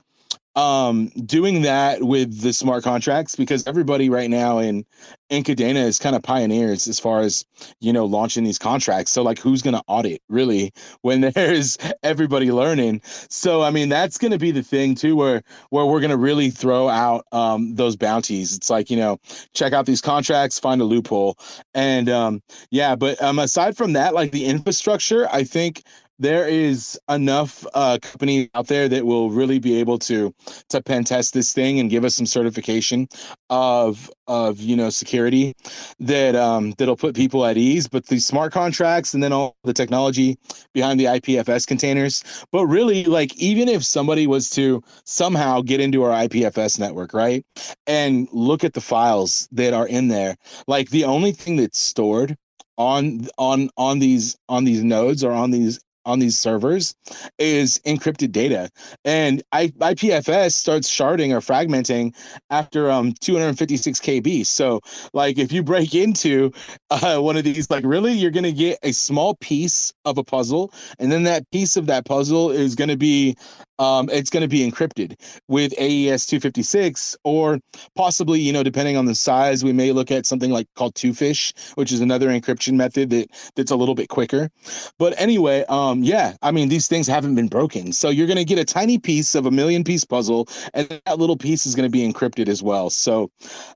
um 0.55 1.07
doing 1.25 1.63
that 1.63 2.03
with 2.03 2.43
the 2.43 2.53
smart 2.53 2.85
contracts 2.85 3.35
because 3.35 3.67
everybody 3.67 4.11
right 4.11 4.29
now 4.29 4.59
in 4.59 4.85
in 5.31 5.43
Kadena 5.43 5.83
is 5.87 5.99
kind 5.99 6.15
of 6.15 6.23
pioneers 6.23 6.87
as 6.87 7.01
far 7.01 7.21
as 7.21 7.47
you 7.81 7.91
know 7.91 8.05
launching 8.05 8.45
these 8.45 8.59
contracts. 8.59 9.13
So 9.13 9.23
like 9.23 9.39
who's 9.39 9.63
going 9.63 9.75
to 9.75 9.83
audit 9.87 10.21
really 10.29 10.73
when 11.01 11.21
there's 11.35 11.79
everybody 12.03 12.53
learning? 12.53 13.01
So 13.05 13.63
i 13.63 13.71
mean 13.71 13.89
that's 13.89 14.19
going 14.19 14.33
to 14.33 14.39
be 14.39 14.51
the 14.51 14.63
thing 14.63 14.95
too 14.95 15.17
where 15.17 15.43
where 15.71 15.87
we're 15.87 16.01
going 16.01 16.11
to 16.11 16.19
really 16.19 16.51
throw 16.51 16.89
out 16.89 17.25
um 17.33 17.75
those 17.75 17.97
bounties. 17.97 18.55
It's 18.55 18.69
like 18.69 18.91
you 18.91 18.97
know 18.99 19.19
check 19.55 19.73
out 19.73 19.87
these 19.87 20.03
contracts 20.03 20.59
find 20.59 20.83
a 20.83 20.85
loophole. 20.85 21.39
And 21.75 22.11
um 22.11 22.43
yeah 22.71 22.95
but 22.95 23.21
um 23.23 23.39
aside 23.39 23.77
from 23.77 23.95
that 23.95 24.13
like 24.13 24.33
the 24.33 24.45
infrastructure 24.45 25.29
i 25.31 25.45
think 25.45 25.83
there 26.23 26.47
is 26.47 26.99
enough 27.09 27.67
uh, 27.75 27.99
company 28.01 28.49
out 28.55 28.69
there 28.69 28.89
that 28.89 29.05
will 29.05 29.31
really 29.31 29.59
be 29.59 29.79
able 29.81 29.99
to 29.99 30.33
to 30.69 30.81
pen 30.81 31.03
test 31.03 31.35
this 31.35 31.53
thing 31.53 31.81
and 31.81 31.91
give 31.91 32.05
us 32.05 32.15
some 32.15 32.27
certification 32.27 33.09
of 33.51 34.09
of 34.29 34.61
you 34.61 34.77
know 34.77 34.89
security 34.89 35.53
that 35.99 36.37
um 36.37 36.73
that'll 36.79 36.97
put 36.97 37.17
people 37.17 37.45
at 37.45 37.57
ease. 37.57 37.89
But 37.89 38.07
the 38.07 38.21
smart 38.21 38.53
contracts 38.53 39.15
and 39.15 39.23
then 39.23 39.33
all 39.33 39.57
the 39.65 39.73
technology 39.73 40.39
behind 40.73 41.01
the 41.01 41.07
IPFS 41.07 41.67
containers. 41.67 42.23
But 42.53 42.67
really 42.67 43.05
like 43.05 43.37
even 43.37 43.69
if 43.69 43.85
somebody 43.85 44.29
was 44.29 44.49
to 44.51 44.81
somehow 45.05 45.61
get 45.61 45.81
into 45.81 46.05
our 46.05 46.29
IPFS 46.29 46.79
network 46.79 47.13
right 47.15 47.45
and 47.89 48.29
look 48.33 48.63
at 48.63 48.75
the 48.75 48.81
files 48.81 49.49
that 49.51 49.75
are 49.75 49.89
in 49.89 50.07
there 50.09 50.37
like 50.69 50.91
the 50.91 51.05
only 51.05 51.33
thing 51.33 51.57
that's 51.57 51.81
stored 51.81 52.37
on 52.79 53.27
on 53.39 53.69
on 53.77 53.99
these 53.99 54.37
on 54.49 54.65
these 54.65 54.83
nodes 54.83 55.25
or 55.25 55.33
on 55.33 55.51
these 55.51 55.81
on 56.05 56.19
these 56.19 56.39
servers 56.39 56.95
is 57.39 57.79
encrypted 57.87 58.33
data 58.33 58.71
and 59.05 59.43
I, 59.53 59.69
ipfs 59.69 60.53
starts 60.53 60.91
sharding 60.91 61.33
or 61.33 61.41
fragmenting 61.41 62.15
after 62.51 62.91
um 62.91 63.13
256 63.21 64.01
kb 64.01 64.47
so 64.47 64.81
like 65.13 65.39
if 65.39 65.53
you 65.53 65.63
break 65.63 65.95
into 65.95 66.53
uh, 66.91 67.19
one 67.19 67.37
of 67.37 67.45
these 67.45 67.71
like 67.71 67.85
really 67.85 68.13
you're 68.13 68.31
to 68.45 68.53
get 68.53 68.79
a 68.83 68.93
small 68.93 69.37
piece 69.37 69.93
of 70.05 70.19
a 70.19 70.25
puzzle 70.25 70.73
and 70.99 71.11
then 71.11 71.23
that 71.25 71.49
piece 71.51 71.77
of 71.77 71.87
that 71.87 72.05
puzzle 72.05 72.51
is 72.51 72.75
to 72.89 72.97
be 72.97 73.37
um, 73.83 74.09
it's 74.13 74.31
going 74.31 74.43
to 74.43 74.49
be 74.49 74.69
encrypted 74.69 75.15
with 75.49 75.73
AES 75.79 76.27
256, 76.27 77.17
or 77.25 77.59
possibly, 77.97 78.39
you 78.39 78.53
know, 78.53 78.63
depending 78.63 78.97
on 78.97 79.07
the 79.07 79.15
size, 79.15 79.65
we 79.65 79.73
may 79.73 79.91
look 79.91 80.13
at 80.13 80.25
something 80.25 80.53
like 80.53 80.69
called 80.77 80.95
Twofish, 80.95 81.53
which 81.75 81.91
is 81.91 82.01
another 82.01 82.29
encryption 82.29 82.75
method 82.75 83.11
that 83.11 83.31
that's 83.57 83.73
a 83.73 83.77
little 83.77 83.97
bit 83.97 84.09
quicker. 84.09 84.51
But 84.99 85.15
anyway, 85.21 85.65
um, 85.69 85.92
yeah, 86.01 86.35
I 86.43 86.51
mean, 86.51 86.69
these 86.69 86.89
things 86.89 87.07
haven't 87.07 87.35
been 87.35 87.49
broken, 87.49 87.93
so 87.93 88.09
you're 88.09 88.27
going 88.27 88.39
to 88.39 88.45
get 88.45 88.59
a 88.59 88.65
tiny 88.65 88.99
piece 88.99 89.35
of 89.35 89.47
a 89.47 89.51
million 89.51 89.85
piece 89.85 90.05
puzzle, 90.05 90.49
and 90.75 90.89
that 91.07 91.19
little 91.19 91.37
piece 91.37 91.67
is 91.67 91.75
going 91.75 91.87
to 91.87 91.91
be 91.91 92.07
encrypted 92.07 92.49
as 92.49 92.63
well. 92.63 92.89
So, 92.89 93.31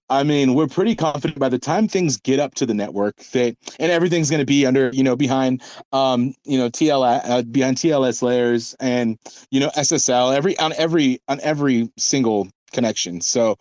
I 0.08 0.22
mean, 0.22 0.54
we're 0.54 0.68
pretty 0.68 0.94
confident 0.94 1.38
by 1.38 1.48
the 1.48 1.58
time 1.58 1.88
things 1.88 2.16
get 2.16 2.38
up 2.38 2.54
to 2.54 2.66
the 2.66 2.74
network 2.74 3.16
that, 3.32 3.56
and 3.80 3.90
everything's 3.90 4.30
going 4.30 4.40
to 4.40 4.46
be 4.46 4.64
under, 4.64 4.90
you 4.92 5.02
know, 5.02 5.16
behind, 5.16 5.62
um, 5.92 6.34
you 6.44 6.56
know, 6.56 6.70
TL 6.70 7.20
uh, 7.28 7.42
behind 7.42 7.76
TLS 7.76 8.22
layers 8.22 8.74
and 8.80 9.18
you 9.50 9.60
know 9.60 9.70
SSL 9.76 10.34
every 10.34 10.58
on 10.58 10.72
every 10.74 11.18
on 11.28 11.40
every 11.42 11.90
single 11.96 12.48
connection. 12.72 13.20
So 13.20 13.56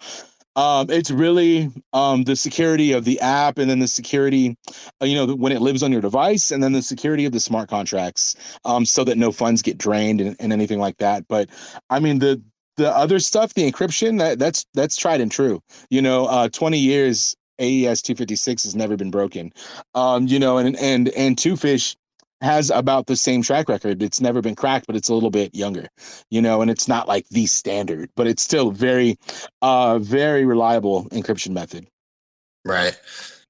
um, 0.56 0.90
it's 0.90 1.12
really 1.12 1.72
um, 1.94 2.24
the 2.24 2.36
security 2.36 2.92
of 2.94 3.04
the 3.04 3.20
app 3.20 3.58
and 3.58 3.70
then 3.70 3.80
the 3.80 3.88
security, 3.88 4.58
uh, 5.02 5.06
you 5.06 5.16
know, 5.16 5.34
when 5.36 5.52
it 5.52 5.62
lives 5.62 5.84
on 5.84 5.92
your 5.92 6.02
device 6.02 6.52
and 6.52 6.64
then 6.64 6.72
the 6.72 6.82
security 6.82 7.26
of 7.26 7.32
the 7.32 7.40
smart 7.40 7.70
contracts 7.70 8.36
um, 8.64 8.86
so 8.86 9.04
that 9.04 9.18
no 9.18 9.32
funds 9.32 9.62
get 9.62 9.78
drained 9.78 10.22
and, 10.22 10.36
and 10.40 10.54
anything 10.54 10.80
like 10.80 10.98
that. 10.98 11.28
But 11.28 11.50
I 11.90 12.00
mean, 12.00 12.20
the, 12.20 12.42
the 12.78 12.96
other 12.96 13.20
stuff, 13.20 13.54
the 13.54 13.70
encryption, 13.70 14.20
that 14.20 14.40
that's, 14.40 14.66
that's 14.74 14.98
tried 14.98 15.22
and 15.22 15.32
true, 15.32 15.62
you 15.90 16.02
know, 16.02 16.26
uh, 16.26 16.50
20 16.50 16.78
years 16.78 17.36
AES 17.60 18.02
256 18.02 18.64
has 18.64 18.76
never 18.76 18.98
been 18.98 19.12
broken. 19.12 19.52
Um, 19.94 20.28
you 20.28 20.40
know, 20.40 20.58
and, 20.58 20.76
and, 20.78 21.10
and 21.10 21.38
Twofish, 21.38 21.96
has 22.42 22.70
about 22.70 23.08
the 23.08 23.16
same 23.16 23.42
track 23.42 23.70
record. 23.70 24.04
It's 24.04 24.22
never 24.22 24.42
been 24.42 24.56
cracked, 24.56 24.88
but 24.88 24.96
it's 24.96 25.10
a 25.10 25.14
little 25.14 25.30
bit 25.30 25.56
younger, 25.56 25.88
you 26.30 26.42
know, 26.42 26.62
and 26.62 26.70
it's 26.70 26.88
not 26.88 27.08
like 27.08 27.28
the 27.30 27.46
standard, 27.46 28.10
but 28.16 28.28
it's 28.28 28.44
still 28.44 28.72
very, 28.72 29.18
uh, 29.62 30.00
very 30.00 30.46
reliable 30.46 31.06
encryption 31.06 31.52
method. 31.52 31.88
Right. 32.64 33.00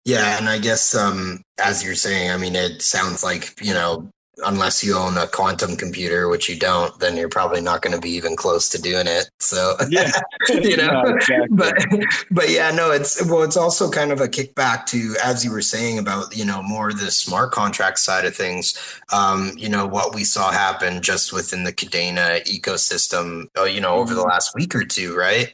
Yeah, 0.05 0.37
and 0.37 0.47
I 0.47 0.59
guess 0.59 0.93
um, 0.93 1.41
as 1.57 1.83
you're 1.83 1.95
saying, 1.95 2.29
I 2.29 2.37
mean, 2.37 2.55
it 2.55 2.83
sounds 2.83 3.23
like 3.23 3.59
you 3.59 3.73
know 3.73 4.09
unless 4.43 4.83
you 4.83 4.95
own 4.95 5.17
a 5.17 5.27
quantum 5.27 5.75
computer, 5.75 6.27
which 6.27 6.49
you 6.49 6.57
don't, 6.57 6.97
then 6.99 7.15
you're 7.15 7.29
probably 7.29 7.61
not 7.61 7.81
going 7.81 7.95
to 7.95 8.01
be 8.01 8.09
even 8.09 8.35
close 8.35 8.67
to 8.69 8.81
doing 8.81 9.07
it. 9.07 9.29
So, 9.39 9.75
yeah, 9.89 10.11
you 10.49 10.77
know, 10.77 11.01
exactly. 11.05 11.47
but, 11.51 11.75
but 12.31 12.49
yeah, 12.49 12.71
no, 12.71 12.91
it's, 12.91 13.23
well, 13.25 13.43
it's 13.43 13.57
also 13.57 13.89
kind 13.89 14.11
of 14.11 14.21
a 14.21 14.27
kickback 14.27 14.85
to, 14.87 15.15
as 15.23 15.45
you 15.45 15.51
were 15.51 15.61
saying 15.61 15.99
about, 15.99 16.35
you 16.35 16.45
know, 16.45 16.61
more 16.61 16.91
the 16.91 17.11
smart 17.11 17.51
contract 17.51 17.99
side 17.99 18.25
of 18.25 18.35
things, 18.35 18.77
um, 19.13 19.51
you 19.55 19.69
know, 19.69 19.85
what 19.85 20.13
we 20.13 20.23
saw 20.23 20.51
happen 20.51 21.01
just 21.01 21.31
within 21.31 21.63
the 21.63 21.73
Kadena 21.73 22.43
ecosystem, 22.45 23.47
uh, 23.57 23.63
you 23.63 23.79
know, 23.79 23.95
over 23.95 24.13
the 24.13 24.21
mm-hmm. 24.21 24.29
last 24.29 24.53
week 24.55 24.75
or 24.75 24.83
two, 24.83 25.15
right? 25.15 25.53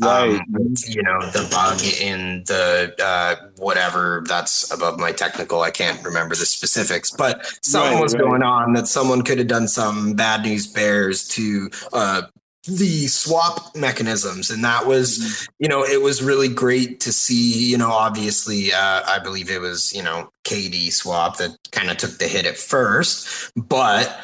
Right. 0.00 0.40
Um, 0.40 0.74
you 0.86 1.02
know, 1.02 1.20
the 1.30 1.46
bug 1.50 1.82
in 1.82 2.44
the, 2.46 2.94
uh, 3.02 3.48
whatever 3.58 4.24
that's 4.26 4.70
above 4.72 4.98
my 4.98 5.12
technical, 5.12 5.62
I 5.62 5.70
can't 5.70 6.02
remember 6.04 6.34
the 6.34 6.46
specifics, 6.46 7.10
but 7.10 7.46
something 7.62 7.94
right, 7.94 8.02
was 8.02 8.14
right. 8.14 8.21
Going 8.22 8.42
on 8.42 8.72
that 8.74 8.86
someone 8.86 9.22
could 9.22 9.38
have 9.38 9.48
done 9.48 9.68
some 9.68 10.14
bad 10.14 10.42
news 10.42 10.66
bears 10.66 11.26
to 11.28 11.70
uh, 11.92 12.22
the 12.64 13.08
swap 13.08 13.74
mechanisms 13.74 14.48
and 14.48 14.62
that 14.62 14.86
was 14.86 15.18
mm-hmm. 15.18 15.52
you 15.58 15.68
know 15.68 15.82
it 15.82 16.00
was 16.00 16.22
really 16.22 16.48
great 16.48 17.00
to 17.00 17.12
see 17.12 17.68
you 17.68 17.76
know 17.76 17.90
obviously 17.90 18.72
uh, 18.72 19.02
i 19.04 19.18
believe 19.18 19.50
it 19.50 19.60
was 19.60 19.92
you 19.92 20.02
know 20.02 20.30
KDSwap 20.44 21.38
that 21.38 21.56
kind 21.72 21.90
of 21.90 21.96
took 21.96 22.18
the 22.18 22.28
hit 22.28 22.46
at 22.46 22.56
first 22.56 23.52
but 23.56 24.20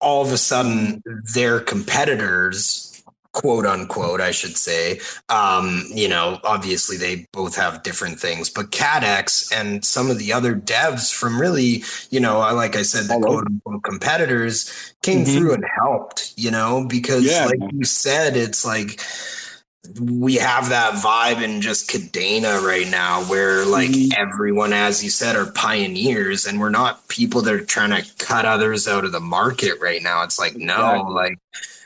all 0.00 0.22
of 0.22 0.30
a 0.30 0.36
sudden 0.36 1.02
their 1.32 1.58
competitors 1.58 2.93
quote 3.34 3.66
unquote, 3.66 4.20
I 4.20 4.30
should 4.30 4.56
say. 4.56 5.00
Um, 5.28 5.84
you 5.92 6.08
know, 6.08 6.40
obviously 6.44 6.96
they 6.96 7.26
both 7.32 7.56
have 7.56 7.82
different 7.82 8.18
things, 8.18 8.48
but 8.48 8.70
Kaddex 8.70 9.52
and 9.54 9.84
some 9.84 10.10
of 10.10 10.18
the 10.18 10.32
other 10.32 10.54
devs 10.54 11.12
from 11.12 11.38
really, 11.38 11.82
you 12.10 12.20
know, 12.20 12.38
like 12.54 12.76
I 12.76 12.82
said, 12.82 13.04
the 13.04 13.20
quote 13.20 13.46
unquote 13.46 13.82
competitors 13.82 14.94
came 15.02 15.24
mm-hmm. 15.24 15.38
through 15.38 15.54
and 15.54 15.64
helped, 15.76 16.32
you 16.36 16.50
know, 16.50 16.86
because 16.88 17.24
yeah. 17.24 17.44
like 17.44 17.60
you 17.72 17.84
said, 17.84 18.36
it's 18.36 18.64
like 18.64 19.00
we 20.00 20.36
have 20.36 20.70
that 20.70 20.94
vibe 20.94 21.42
in 21.42 21.60
just 21.60 21.90
Kadena 21.90 22.62
right 22.62 22.88
now 22.88 23.22
where 23.24 23.66
like 23.66 23.90
mm-hmm. 23.90 24.12
everyone, 24.16 24.72
as 24.72 25.04
you 25.04 25.10
said, 25.10 25.36
are 25.36 25.50
pioneers 25.52 26.46
and 26.46 26.60
we're 26.60 26.70
not 26.70 27.06
people 27.08 27.42
that 27.42 27.54
are 27.54 27.64
trying 27.64 27.90
to 27.90 28.08
cut 28.24 28.46
others 28.46 28.88
out 28.88 29.04
of 29.04 29.12
the 29.12 29.20
market 29.20 29.74
right 29.80 30.02
now. 30.02 30.22
It's 30.22 30.38
like, 30.38 30.56
no, 30.56 30.72
exactly. 30.74 31.14
like 31.14 31.38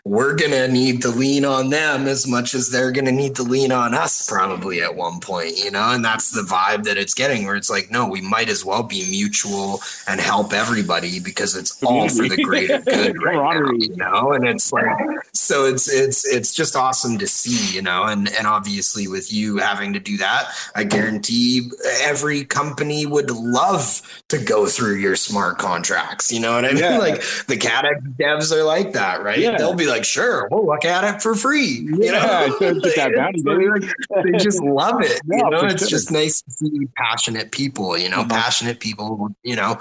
we're 0.08 0.34
going 0.34 0.52
to 0.52 0.66
need 0.68 1.02
to 1.02 1.10
lean 1.10 1.44
on 1.44 1.68
them 1.68 2.08
as 2.08 2.26
much 2.26 2.54
as 2.54 2.70
they're 2.70 2.90
going 2.90 3.04
to 3.04 3.12
need 3.12 3.36
to 3.36 3.42
lean 3.42 3.70
on 3.70 3.92
us 3.92 4.26
probably 4.26 4.80
at 4.80 4.96
one 4.96 5.20
point, 5.20 5.58
you 5.62 5.70
know? 5.70 5.90
And 5.90 6.02
that's 6.02 6.30
the 6.30 6.40
vibe 6.40 6.84
that 6.84 6.96
it's 6.96 7.12
getting 7.12 7.44
where 7.44 7.56
it's 7.56 7.68
like, 7.68 7.90
no, 7.90 8.08
we 8.08 8.22
might 8.22 8.48
as 8.48 8.64
well 8.64 8.82
be 8.82 9.04
mutual 9.10 9.80
and 10.06 10.18
help 10.18 10.54
everybody 10.54 11.20
because 11.20 11.54
it's 11.54 11.82
all 11.82 12.08
for 12.08 12.26
the 12.26 12.42
greater 12.42 12.78
good 12.86 13.22
right 13.22 13.34
now, 13.34 13.70
you 13.72 13.94
know? 13.96 14.32
And 14.32 14.48
it's 14.48 14.72
like, 14.72 14.86
so 15.34 15.66
it's, 15.66 15.92
it's, 15.92 16.26
it's 16.26 16.54
just 16.54 16.74
awesome 16.74 17.18
to 17.18 17.26
see, 17.26 17.76
you 17.76 17.82
know? 17.82 18.04
And, 18.04 18.34
and 18.34 18.46
obviously 18.46 19.08
with 19.08 19.30
you 19.30 19.58
having 19.58 19.92
to 19.92 20.00
do 20.00 20.16
that, 20.16 20.50
I 20.74 20.84
guarantee 20.84 21.70
every 22.00 22.46
company 22.46 23.04
would 23.04 23.30
love 23.30 24.00
to 24.28 24.38
go 24.38 24.66
through 24.66 24.96
your 24.96 25.16
smart 25.16 25.58
contracts. 25.58 26.32
You 26.32 26.40
know 26.40 26.54
what 26.54 26.64
I 26.64 26.68
mean? 26.68 26.78
Yeah. 26.78 26.98
Like 27.08 27.22
the 27.46 27.56
cat 27.56 27.84
devs 28.18 28.52
are 28.52 28.64
like 28.64 28.92
that, 28.94 29.22
right? 29.22 29.38
Yeah. 29.38 29.56
They'll 29.56 29.74
be 29.74 29.86
like, 29.86 29.97
sure, 30.04 30.48
we'll 30.50 30.66
look 30.66 30.84
at 30.84 31.04
it 31.04 31.22
for 31.22 31.34
free. 31.34 31.66
You 31.66 31.98
yeah, 32.00 32.48
know, 32.60 32.80
they 34.24 34.38
just 34.38 34.62
love 34.62 35.02
it. 35.02 35.20
Yeah, 35.30 35.44
you 35.44 35.50
know, 35.50 35.64
it's 35.66 35.82
sure. 35.82 35.88
just 35.88 36.10
nice 36.10 36.42
to 36.42 36.50
see 36.50 36.88
passionate 36.96 37.52
people. 37.52 37.98
You 37.98 38.08
know, 38.08 38.20
mm-hmm. 38.20 38.30
passionate 38.30 38.80
people. 38.80 39.28
You 39.42 39.56
know, 39.56 39.78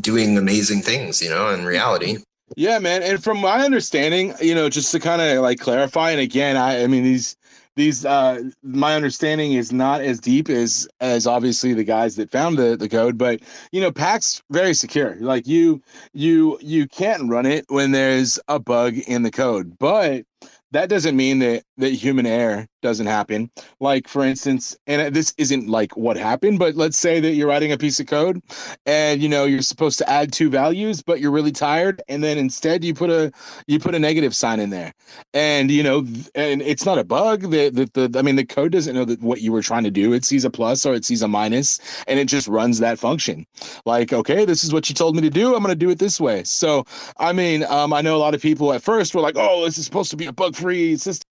doing 0.00 0.36
amazing 0.36 0.82
things. 0.82 1.22
You 1.22 1.30
know, 1.30 1.50
in 1.50 1.64
reality. 1.64 2.18
Yeah, 2.56 2.78
man. 2.80 3.02
And 3.02 3.22
from 3.22 3.38
my 3.38 3.64
understanding, 3.64 4.34
you 4.40 4.54
know, 4.54 4.68
just 4.68 4.90
to 4.92 5.00
kind 5.00 5.22
of 5.22 5.42
like 5.42 5.60
clarify, 5.60 6.10
and 6.10 6.20
again, 6.20 6.56
I, 6.56 6.82
I 6.82 6.86
mean, 6.86 7.04
these 7.04 7.36
these 7.80 8.04
uh 8.04 8.42
my 8.62 8.94
understanding 8.94 9.52
is 9.52 9.72
not 9.72 10.00
as 10.00 10.20
deep 10.20 10.48
as 10.48 10.86
as 11.00 11.26
obviously 11.26 11.72
the 11.74 11.84
guys 11.84 12.16
that 12.16 12.30
found 12.30 12.58
the 12.58 12.76
the 12.76 12.88
code 12.88 13.16
but 13.18 13.40
you 13.72 13.80
know 13.80 13.90
Pact's 13.90 14.42
very 14.50 14.74
secure. 14.74 15.16
Like 15.20 15.46
you 15.46 15.82
you 16.12 16.58
you 16.60 16.86
can't 16.86 17.28
run 17.28 17.46
it 17.46 17.64
when 17.68 17.92
there's 17.92 18.38
a 18.48 18.58
bug 18.58 18.96
in 19.06 19.22
the 19.22 19.30
code. 19.30 19.76
But 19.78 20.24
that 20.72 20.88
doesn't 20.88 21.16
mean 21.16 21.40
that 21.40 21.64
that 21.80 21.92
human 21.92 22.26
error 22.26 22.66
doesn't 22.82 23.06
happen. 23.06 23.50
Like 23.80 24.08
for 24.08 24.24
instance, 24.24 24.76
and 24.86 25.14
this 25.14 25.34
isn't 25.38 25.68
like 25.68 25.96
what 25.96 26.16
happened, 26.16 26.58
but 26.58 26.76
let's 26.76 26.96
say 26.96 27.20
that 27.20 27.32
you're 27.32 27.48
writing 27.48 27.72
a 27.72 27.78
piece 27.78 28.00
of 28.00 28.06
code 28.06 28.40
and 28.86 29.22
you 29.22 29.28
know 29.28 29.44
you're 29.44 29.62
supposed 29.62 29.98
to 29.98 30.08
add 30.08 30.32
two 30.32 30.50
values, 30.50 31.02
but 31.02 31.20
you're 31.20 31.30
really 31.30 31.52
tired, 31.52 32.02
and 32.08 32.22
then 32.22 32.38
instead 32.38 32.84
you 32.84 32.94
put 32.94 33.10
a 33.10 33.32
you 33.66 33.78
put 33.78 33.94
a 33.94 33.98
negative 33.98 34.34
sign 34.34 34.60
in 34.60 34.70
there, 34.70 34.92
and 35.34 35.70
you 35.70 35.82
know, 35.82 36.06
and 36.34 36.62
it's 36.62 36.84
not 36.84 36.98
a 36.98 37.04
bug. 37.04 37.42
The 37.50 37.70
the, 37.70 38.08
the 38.08 38.18
I 38.18 38.22
mean 38.22 38.36
the 38.36 38.46
code 38.46 38.72
doesn't 38.72 38.94
know 38.94 39.04
that 39.04 39.22
what 39.22 39.40
you 39.40 39.52
were 39.52 39.62
trying 39.62 39.84
to 39.84 39.90
do. 39.90 40.12
It 40.12 40.24
sees 40.24 40.44
a 40.44 40.50
plus 40.50 40.86
or 40.86 40.94
it 40.94 41.04
sees 41.04 41.22
a 41.22 41.28
minus, 41.28 41.78
and 42.06 42.18
it 42.18 42.26
just 42.26 42.48
runs 42.48 42.78
that 42.80 42.98
function. 42.98 43.46
Like 43.86 44.12
okay, 44.12 44.44
this 44.44 44.64
is 44.64 44.72
what 44.72 44.88
you 44.88 44.94
told 44.94 45.16
me 45.16 45.22
to 45.22 45.30
do. 45.30 45.54
I'm 45.54 45.62
going 45.62 45.72
to 45.72 45.76
do 45.76 45.90
it 45.90 45.98
this 45.98 46.20
way. 46.20 46.44
So 46.44 46.84
I 47.18 47.32
mean, 47.32 47.64
um, 47.64 47.92
I 47.92 48.00
know 48.00 48.16
a 48.16 48.18
lot 48.18 48.34
of 48.34 48.42
people 48.42 48.72
at 48.72 48.82
first 48.82 49.14
were 49.14 49.20
like, 49.20 49.36
oh, 49.36 49.64
this 49.64 49.78
is 49.78 49.84
supposed 49.84 50.10
to 50.10 50.16
be 50.16 50.26
a 50.26 50.32
bug 50.32 50.56
free 50.56 50.96
system. 50.96 51.29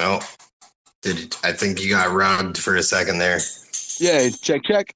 Well, 0.00 0.22
did 1.02 1.36
I 1.44 1.52
think 1.52 1.82
you 1.82 1.90
got 1.90 2.10
rugged 2.10 2.56
for 2.56 2.74
a 2.74 2.82
second 2.82 3.18
there? 3.18 3.38
Yeah, 3.98 4.30
check 4.30 4.62
check. 4.64 4.94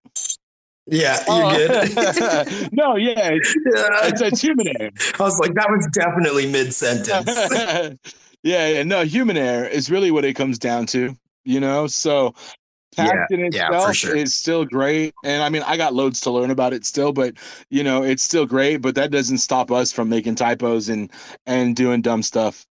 Yeah, 0.86 1.22
you're 1.28 1.44
oh. 1.44 1.48
Uh, 1.48 2.44
good. 2.44 2.72
no, 2.72 2.96
yeah, 2.96 3.28
it's, 3.32 3.54
yeah. 3.54 4.08
it's, 4.08 4.22
it's 4.22 4.40
human 4.40 4.66
error. 4.80 4.90
I 5.20 5.22
was 5.22 5.38
like, 5.38 5.52
that 5.56 5.68
was 5.68 5.86
definitely 5.92 6.50
mid 6.50 6.72
sentence. 6.72 7.30
yeah, 8.42 8.68
yeah, 8.68 8.82
no, 8.82 9.04
human 9.04 9.36
error 9.36 9.66
is 9.66 9.90
really 9.90 10.10
what 10.10 10.24
it 10.24 10.36
comes 10.36 10.58
down 10.58 10.86
to, 10.86 11.14
you 11.44 11.60
know. 11.60 11.86
So, 11.86 12.34
Pact 12.96 13.30
yeah, 13.30 13.36
in 13.36 13.44
itself 13.44 13.72
yeah, 13.72 13.92
sure. 13.92 14.16
is 14.16 14.32
still 14.32 14.64
great, 14.64 15.12
and 15.22 15.42
I 15.42 15.50
mean, 15.50 15.62
I 15.66 15.76
got 15.76 15.92
loads 15.92 16.22
to 16.22 16.30
learn 16.30 16.50
about 16.50 16.72
it 16.72 16.86
still, 16.86 17.12
but 17.12 17.34
you 17.68 17.84
know, 17.84 18.02
it's 18.04 18.22
still 18.22 18.46
great. 18.46 18.78
But 18.78 18.94
that 18.94 19.10
doesn't 19.10 19.38
stop 19.38 19.70
us 19.70 19.92
from 19.92 20.08
making 20.08 20.36
typos 20.36 20.88
and 20.88 21.10
and 21.44 21.76
doing 21.76 22.00
dumb 22.00 22.22
stuff. 22.22 22.64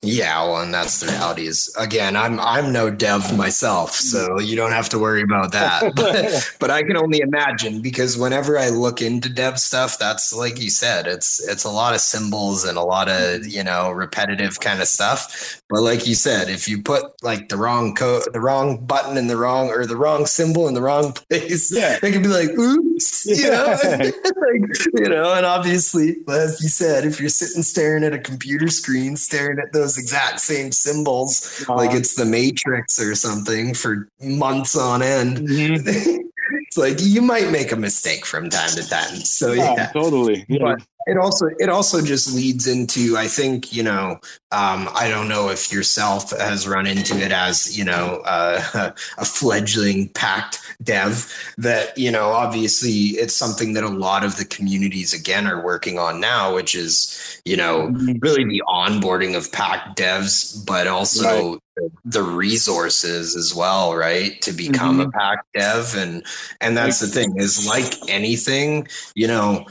Yeah, 0.00 0.44
well, 0.44 0.62
and 0.62 0.72
that's 0.72 1.00
the 1.00 1.08
reality. 1.08 1.46
Is 1.48 1.74
again, 1.76 2.14
I'm 2.16 2.38
I'm 2.38 2.72
no 2.72 2.88
dev 2.88 3.36
myself, 3.36 3.90
so 3.94 4.38
you 4.38 4.54
don't 4.54 4.70
have 4.70 4.88
to 4.90 4.98
worry 4.98 5.22
about 5.22 5.50
that. 5.52 5.92
but, 5.96 6.56
but 6.60 6.70
I 6.70 6.84
can 6.84 6.96
only 6.96 7.18
imagine 7.18 7.82
because 7.82 8.16
whenever 8.16 8.56
I 8.56 8.68
look 8.68 9.02
into 9.02 9.28
dev 9.28 9.58
stuff, 9.58 9.98
that's 9.98 10.32
like 10.32 10.60
you 10.60 10.70
said, 10.70 11.08
it's 11.08 11.46
it's 11.48 11.64
a 11.64 11.70
lot 11.70 11.94
of 11.94 12.00
symbols 12.00 12.64
and 12.64 12.78
a 12.78 12.82
lot 12.82 13.08
of 13.08 13.44
you 13.44 13.64
know 13.64 13.90
repetitive 13.90 14.60
kind 14.60 14.80
of 14.80 14.86
stuff. 14.86 15.60
But 15.68 15.82
like 15.82 16.06
you 16.06 16.14
said, 16.14 16.48
if 16.48 16.68
you 16.68 16.80
put 16.80 17.02
like 17.24 17.48
the 17.48 17.56
wrong 17.56 17.96
code, 17.96 18.22
the 18.32 18.40
wrong 18.40 18.86
button 18.86 19.16
in 19.16 19.26
the 19.26 19.36
wrong 19.36 19.68
or 19.70 19.84
the 19.84 19.96
wrong 19.96 20.26
symbol 20.26 20.68
in 20.68 20.74
the 20.74 20.80
wrong 20.80 21.12
place, 21.28 21.72
Yeah. 21.74 21.98
it 22.00 22.12
can 22.12 22.22
be 22.22 22.28
like, 22.28 22.50
oops, 22.50 23.26
you 23.26 23.50
know, 23.50 23.76
like, 23.84 24.92
you 24.94 25.08
know. 25.08 25.34
And 25.34 25.44
obviously, 25.44 26.18
as 26.28 26.62
you 26.62 26.68
said, 26.68 27.04
if 27.04 27.18
you're 27.18 27.28
sitting 27.28 27.64
staring 27.64 28.04
at 28.04 28.14
a 28.14 28.18
computer 28.18 28.68
screen, 28.68 29.16
staring 29.16 29.58
at 29.58 29.72
those 29.72 29.87
exact 29.96 30.40
same 30.40 30.72
symbols, 30.72 31.64
like 31.68 31.90
Uh-huh. 31.90 31.98
it's 31.98 32.14
the 32.14 32.24
Matrix 32.26 33.00
or 33.00 33.14
something 33.14 33.72
for 33.74 34.08
months 34.20 34.76
on 34.76 35.00
end. 35.02 35.38
Mhm. 35.38 36.18
it's 36.68 36.76
like 36.76 36.98
you 37.00 37.22
might 37.22 37.50
make 37.50 37.72
a 37.72 37.76
mistake 37.76 38.26
from 38.26 38.50
time 38.50 38.70
to 38.70 38.86
time. 38.88 39.16
So 39.16 39.52
Yeah, 39.52 39.74
yeah, 39.74 39.86
totally. 39.92 40.44
Yeah. 40.48 40.58
But 40.60 40.82
it 41.06 41.16
also 41.16 41.46
it 41.58 41.70
also 41.70 42.02
just 42.02 42.34
leads 42.34 42.66
into 42.66 43.16
I 43.16 43.26
think 43.26 43.72
you 43.72 43.82
know 43.82 44.20
um, 44.52 44.90
I 44.94 45.08
don't 45.08 45.28
know 45.28 45.48
if 45.48 45.72
yourself 45.72 46.30
has 46.38 46.68
run 46.68 46.86
into 46.86 47.16
it 47.18 47.32
as 47.32 47.76
you 47.78 47.84
know 47.86 48.20
uh, 48.26 48.92
a 49.18 49.24
fledgling 49.24 50.10
Pact 50.10 50.58
dev 50.82 51.32
that 51.56 51.96
you 51.96 52.10
know 52.10 52.28
obviously 52.28 53.16
it's 53.18 53.34
something 53.34 53.72
that 53.72 53.84
a 53.84 53.88
lot 53.88 54.22
of 54.22 54.36
the 54.36 54.44
communities 54.44 55.14
again 55.14 55.46
are 55.46 55.64
working 55.64 55.98
on 55.98 56.20
now 56.20 56.54
which 56.54 56.74
is 56.74 57.40
you 57.46 57.56
know 57.56 57.88
Mhm. 57.88 58.18
really 58.22 58.44
the 58.44 58.62
onboarding 58.68 59.34
of 59.34 59.50
Pact 59.50 59.98
devs 59.98 60.62
but 60.66 60.86
also 60.86 61.58
the 62.04 62.22
resources 62.22 63.36
as 63.36 63.54
well 63.54 63.94
right 63.94 64.40
to 64.42 64.52
become 64.52 65.00
a 65.00 65.06
mm-hmm. 65.06 65.18
Pact 65.18 65.46
dev. 65.54 65.94
And 65.96 66.24
and 66.60 66.76
that's 66.76 67.00
the 67.00 67.06
thing 67.06 67.36
is 67.36 67.66
like 67.66 67.92
anything 68.08 68.88
you 69.14 69.26
know 69.26 69.66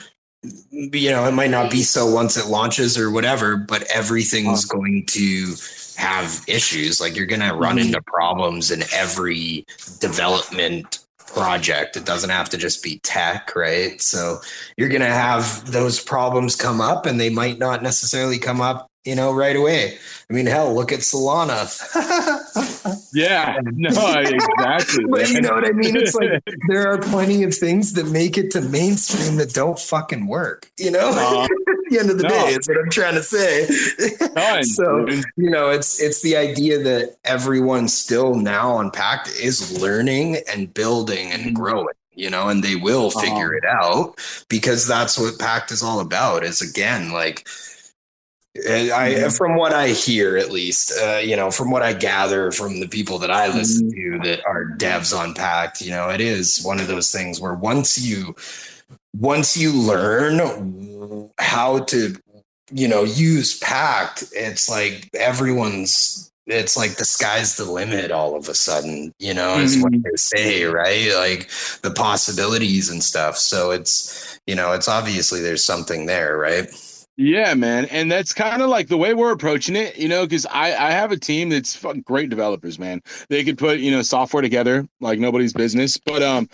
you 0.72 1.10
know 1.10 1.26
it 1.26 1.34
might 1.34 1.50
not 1.50 1.72
be 1.72 1.82
so 1.82 2.06
once 2.06 2.38
it 2.38 2.48
launches 2.48 2.98
or 2.98 3.12
whatever 3.12 3.58
but 3.58 3.84
everything's 3.94 4.66
uh-huh. 4.66 4.78
going 4.78 5.06
to 5.08 5.56
have 5.98 6.44
issues. 6.48 7.02
Like 7.02 7.16
you're 7.16 7.26
going 7.26 7.42
to 7.42 7.54
run 7.54 7.78
mm-hmm. 7.78 7.88
into 7.88 8.02
problems 8.04 8.72
in 8.72 8.84
every 8.94 9.66
development 10.00 11.00
project. 11.26 11.98
It 11.98 12.06
doesn't 12.06 12.30
have 12.30 12.50
to 12.50 12.58
just 12.58 12.84
be 12.84 13.00
tech 13.00 13.56
right? 13.56 14.02
So 14.02 14.40
you're 14.78 14.90
going 14.90 15.02
to 15.02 15.08
have 15.08 15.70
those 15.70 16.02
problems 16.02 16.56
come 16.56 16.80
up 16.80 17.06
and 17.06 17.20
they 17.20 17.30
might 17.30 17.60
not 17.60 17.84
necessarily 17.84 18.38
come 18.38 18.62
up 18.62 18.90
you 19.08 19.16
know 19.16 19.34
right 19.34 19.56
away 19.56 19.98
i 20.30 20.34
mean 20.34 20.46
hell 20.46 20.74
look 20.76 20.92
at 20.92 21.00
solana 21.00 21.60
Yeah. 23.14 23.58
No, 23.64 23.90
exactly. 23.90 25.06
but 25.10 25.30
you 25.30 25.42
know 25.42 25.54
what 25.54 25.66
I 25.66 25.72
mean? 25.72 25.96
It's 25.96 26.14
like 26.14 26.44
there 26.68 26.92
are 26.92 27.00
plenty 27.00 27.44
of 27.44 27.54
things 27.56 27.94
that 27.94 28.06
make 28.08 28.38
it 28.38 28.52
to 28.52 28.62
mainstream 28.62 29.38
that 29.38 29.54
don't 29.54 29.80
fucking 29.80 30.28
work. 30.28 30.70
You 30.78 30.92
know, 30.92 31.10
Uh, 31.14 31.44
at 31.46 31.50
the 31.90 32.00
end 32.00 32.10
of 32.12 32.18
the 32.18 32.24
no. 32.24 32.30
day, 32.30 32.56
is 32.60 32.68
what 32.68 32.78
I'm 32.78 32.90
trying 32.92 33.16
to 33.16 33.24
say. 33.24 33.66
So 34.64 35.08
you 35.36 35.50
know, 35.50 35.70
it's 35.70 36.02
it's 36.02 36.22
the 36.22 36.36
idea 36.38 36.78
that 36.84 37.18
everyone 37.26 37.88
still 37.88 38.36
now 38.36 38.72
on 38.72 38.92
Pact 38.92 39.30
is 39.30 39.82
learning 39.82 40.38
and 40.52 40.74
building 40.74 41.32
and 41.32 41.44
Mhm. 41.46 41.54
growing. 41.54 41.96
You 42.14 42.30
know, 42.30 42.50
and 42.50 42.64
they 42.64 42.76
will 42.76 43.10
figure 43.12 43.54
it 43.54 43.64
out 43.66 44.20
because 44.50 44.88
that's 44.88 45.18
what 45.18 45.40
Pact 45.40 45.72
is 45.72 45.82
all 45.84 46.00
about. 46.00 46.44
Is 46.44 46.62
again 46.62 47.12
like. 47.12 47.48
I, 48.66 49.30
from 49.30 49.56
what 49.56 49.74
I 49.74 49.90
hear, 49.90 50.38
at 50.38 50.52
least, 50.52 50.92
uh, 51.02 51.18
you 51.18 51.36
know, 51.36 51.52
from 51.52 51.72
what 51.72 51.84
I 51.84 51.94
gather 51.94 52.52
from 52.52 52.80
the 52.80 52.88
people 52.88 53.20
that 53.20 53.32
I 53.32 53.48
listen 53.54 53.92
to 53.92 54.20
that 54.24 54.46
are 54.46 54.66
devs 54.78 55.18
on 55.18 55.34
Pact, 55.34 55.82
you 55.82 55.92
know, 55.92 56.10
it 56.10 56.22
is 56.22 56.64
one 56.64 56.80
of 56.80 56.88
those 56.88 57.12
things 57.12 57.40
where 57.40 57.54
once 57.54 57.98
you, 58.00 58.36
once 59.16 59.56
you 59.58 59.72
learn 59.74 61.30
how 61.40 61.80
to, 61.80 62.16
you 62.72 62.88
know, 62.88 63.04
use 63.04 63.58
Pact, 63.60 64.24
it's 64.34 64.70
like 64.70 65.10
everyone's, 65.14 66.32
it's 66.48 66.78
like 66.78 66.96
the 66.96 67.06
sky's 67.06 67.58
the 67.58 67.66
limit 67.66 68.10
all 68.12 68.36
of 68.36 68.48
a 68.48 68.54
sudden, 68.54 69.14
you 69.20 69.34
know, 69.34 69.58
is 69.58 69.78
what 69.82 69.92
Mhm. 69.92 70.04
they 70.04 70.16
say, 70.16 70.64
right? 70.64 71.14
Like 71.14 71.50
the 71.82 71.92
possibilities 71.92 72.90
and 72.90 73.04
stuff. 73.04 73.38
So 73.38 73.72
it's, 73.72 74.40
you 74.48 74.56
know, 74.56 74.72
it's 74.72 74.88
obviously 74.88 75.42
there's 75.42 75.64
something 75.64 76.06
there, 76.06 76.38
right? 76.38 76.70
Yeah, 77.20 77.56
man, 77.56 77.86
and 77.86 78.12
that's 78.12 78.32
kind 78.32 78.62
of 78.62 78.70
like 78.70 78.90
the 78.90 78.98
way 78.98 79.16
we're 79.16 79.32
approaching 79.32 79.76
it, 79.76 79.98
you 79.98 80.08
know, 80.08 80.24
because 80.26 80.46
I 80.46 80.68
I 80.76 80.92
have 80.92 81.12
a 81.12 81.18
team 81.18 81.50
that's 81.50 81.84
great 82.06 82.30
developers, 82.30 82.78
man. 82.78 83.02
They 83.30 83.44
could 83.44 83.58
put 83.58 83.80
you 83.80 83.90
know 83.90 84.04
software 84.04 84.42
together 84.44 84.88
like 85.02 85.18
nobody's 85.18 85.52
business, 85.52 85.98
but 85.98 86.22
um, 86.22 86.48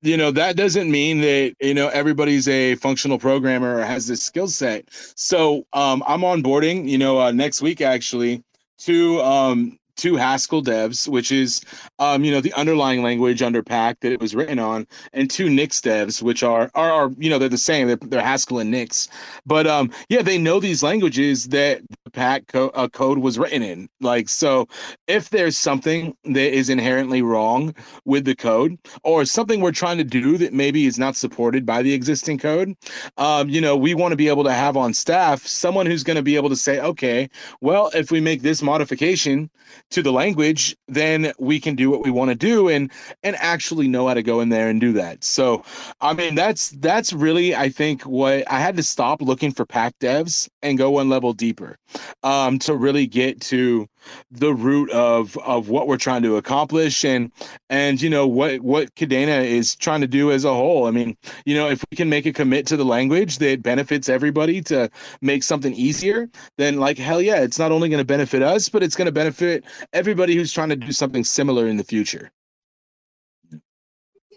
you 0.00 0.16
know 0.16 0.30
that 0.30 0.56
doesn't 0.56 0.90
mean 0.90 1.20
that 1.20 1.54
you 1.60 1.74
know 1.74 1.88
everybody's 1.88 2.48
a 2.48 2.76
functional 2.76 3.18
programmer 3.18 3.78
or 3.78 3.84
has 3.84 4.06
this 4.06 4.22
skill 4.22 4.48
set. 4.48 4.88
So 5.16 5.66
um, 5.74 6.02
I'm 6.06 6.22
onboarding, 6.22 6.88
you 6.88 6.96
know, 6.98 7.20
uh, 7.20 7.30
next 7.32 7.60
week 7.60 7.82
actually 7.82 8.42
two 8.78 9.20
um 9.22 9.78
two 9.96 10.16
Haskell 10.16 10.62
devs, 10.62 11.08
which 11.08 11.32
is 11.32 11.62
um 11.98 12.24
you 12.24 12.32
know 12.32 12.40
the 12.40 12.52
underlying 12.54 13.02
language 13.02 13.42
under 13.42 13.62
Pact 13.62 14.02
that 14.02 14.12
it 14.12 14.20
was 14.20 14.34
written 14.34 14.58
on, 14.58 14.86
and 15.12 15.30
two 15.30 15.50
Nix 15.50 15.80
devs, 15.80 16.22
which 16.22 16.42
are 16.42 16.70
are, 16.74 16.90
are 16.90 17.10
you 17.18 17.30
know 17.30 17.38
they're 17.38 17.48
the 17.48 17.58
same, 17.58 17.86
they're, 17.88 17.96
they're 17.96 18.22
Haskell 18.22 18.58
and 18.58 18.70
Nix. 18.70 19.08
But 19.44 19.66
um, 19.66 19.90
yeah, 20.08 20.22
they 20.22 20.38
know 20.38 20.60
these 20.60 20.82
languages 20.82 21.48
that 21.48 21.82
the 22.04 22.10
Pact 22.10 22.48
co- 22.48 22.70
uh, 22.74 22.88
code 22.88 23.18
was 23.18 23.38
written 23.38 23.62
in. 23.62 23.88
Like, 24.00 24.28
so 24.28 24.68
if 25.06 25.30
there's 25.30 25.56
something 25.56 26.16
that 26.24 26.54
is 26.54 26.68
inherently 26.68 27.22
wrong 27.22 27.74
with 28.04 28.24
the 28.24 28.34
code, 28.34 28.78
or 29.02 29.24
something 29.24 29.60
we're 29.60 29.72
trying 29.72 29.98
to 29.98 30.04
do 30.04 30.36
that 30.38 30.52
maybe 30.52 30.86
is 30.86 30.98
not 30.98 31.16
supported 31.16 31.64
by 31.66 31.82
the 31.82 31.92
existing 31.92 32.38
code, 32.38 32.74
um, 33.16 33.48
you 33.48 33.60
know, 33.60 33.76
we 33.76 33.94
want 33.94 34.12
to 34.12 34.16
be 34.16 34.28
able 34.28 34.44
to 34.44 34.52
have 34.52 34.76
on 34.76 34.94
staff 34.94 35.46
someone 35.46 35.86
who's 35.86 36.02
going 36.02 36.16
to 36.16 36.22
be 36.22 36.36
able 36.36 36.48
to 36.48 36.56
say, 36.56 36.80
okay, 36.80 37.28
well, 37.60 37.90
if 37.94 38.10
we 38.10 38.20
make 38.20 38.42
this 38.42 38.62
modification 38.62 39.50
to 39.90 40.02
the 40.02 40.12
language, 40.12 40.76
then 40.88 41.32
we 41.38 41.60
can 41.60 41.74
do 41.74 41.90
what 41.90 42.02
we 42.02 42.10
want 42.10 42.30
to 42.30 42.34
do, 42.34 42.68
and 42.68 42.90
and 43.22 43.36
actually 43.36 43.88
know 43.88 44.08
how 44.08 44.14
to 44.14 44.22
go 44.22 44.40
in 44.40 44.48
there 44.48 44.68
and 44.68 44.80
do 44.80 44.92
that. 44.92 45.24
So 45.24 45.64
I 46.00 46.12
mean, 46.14 46.34
that's 46.34 46.70
that's 46.70 47.12
really 47.12 47.54
I 47.54 47.68
think 47.68 48.02
what 48.02 48.50
I 48.50 48.60
had 48.60 48.76
to 48.76 48.82
stop 48.82 49.22
looking 49.22 49.52
for 49.52 49.64
Pact 49.64 50.00
devs 50.00 50.48
and 50.62 50.78
go 50.78 50.90
one 50.90 51.08
level 51.08 51.32
deeper 51.32 51.78
um, 52.22 52.58
to 52.60 52.74
really 52.74 53.06
get 53.06 53.40
to 53.42 53.88
the 54.30 54.54
root 54.54 54.90
of 54.90 55.36
of 55.38 55.68
what 55.68 55.88
we're 55.88 55.96
trying 55.96 56.22
to 56.22 56.36
accomplish 56.36 57.04
and 57.04 57.30
and 57.70 58.00
you 58.00 58.10
know 58.10 58.26
what 58.26 58.60
what 58.60 58.94
Kadena 58.94 59.44
is 59.44 59.76
trying 59.76 60.00
to 60.00 60.06
do 60.06 60.30
as 60.30 60.44
a 60.44 60.52
whole. 60.52 60.86
I 60.86 60.90
mean, 60.90 61.16
you 61.44 61.54
know, 61.54 61.68
if 61.68 61.84
we 61.90 61.96
can 61.96 62.08
make 62.08 62.26
a 62.26 62.32
commit 62.32 62.66
to 62.68 62.76
the 62.76 62.84
language 62.84 63.38
that 63.38 63.62
benefits 63.62 64.08
everybody 64.08 64.62
to 64.62 64.90
make 65.20 65.42
something 65.42 65.74
easier, 65.74 66.28
then 66.58 66.78
like 66.78 66.98
hell 66.98 67.20
yeah, 67.20 67.40
it's 67.40 67.58
not 67.58 67.72
only 67.72 67.88
going 67.88 67.98
to 67.98 68.04
benefit 68.04 68.42
us, 68.42 68.68
but 68.68 68.82
it's 68.82 68.96
going 68.96 69.06
to 69.06 69.12
benefit 69.12 69.64
everybody 69.92 70.34
who's 70.34 70.52
trying 70.52 70.68
to 70.68 70.76
do 70.76 70.92
something 70.92 71.24
similar 71.24 71.66
in 71.66 71.76
the 71.76 71.84
future. 71.84 72.30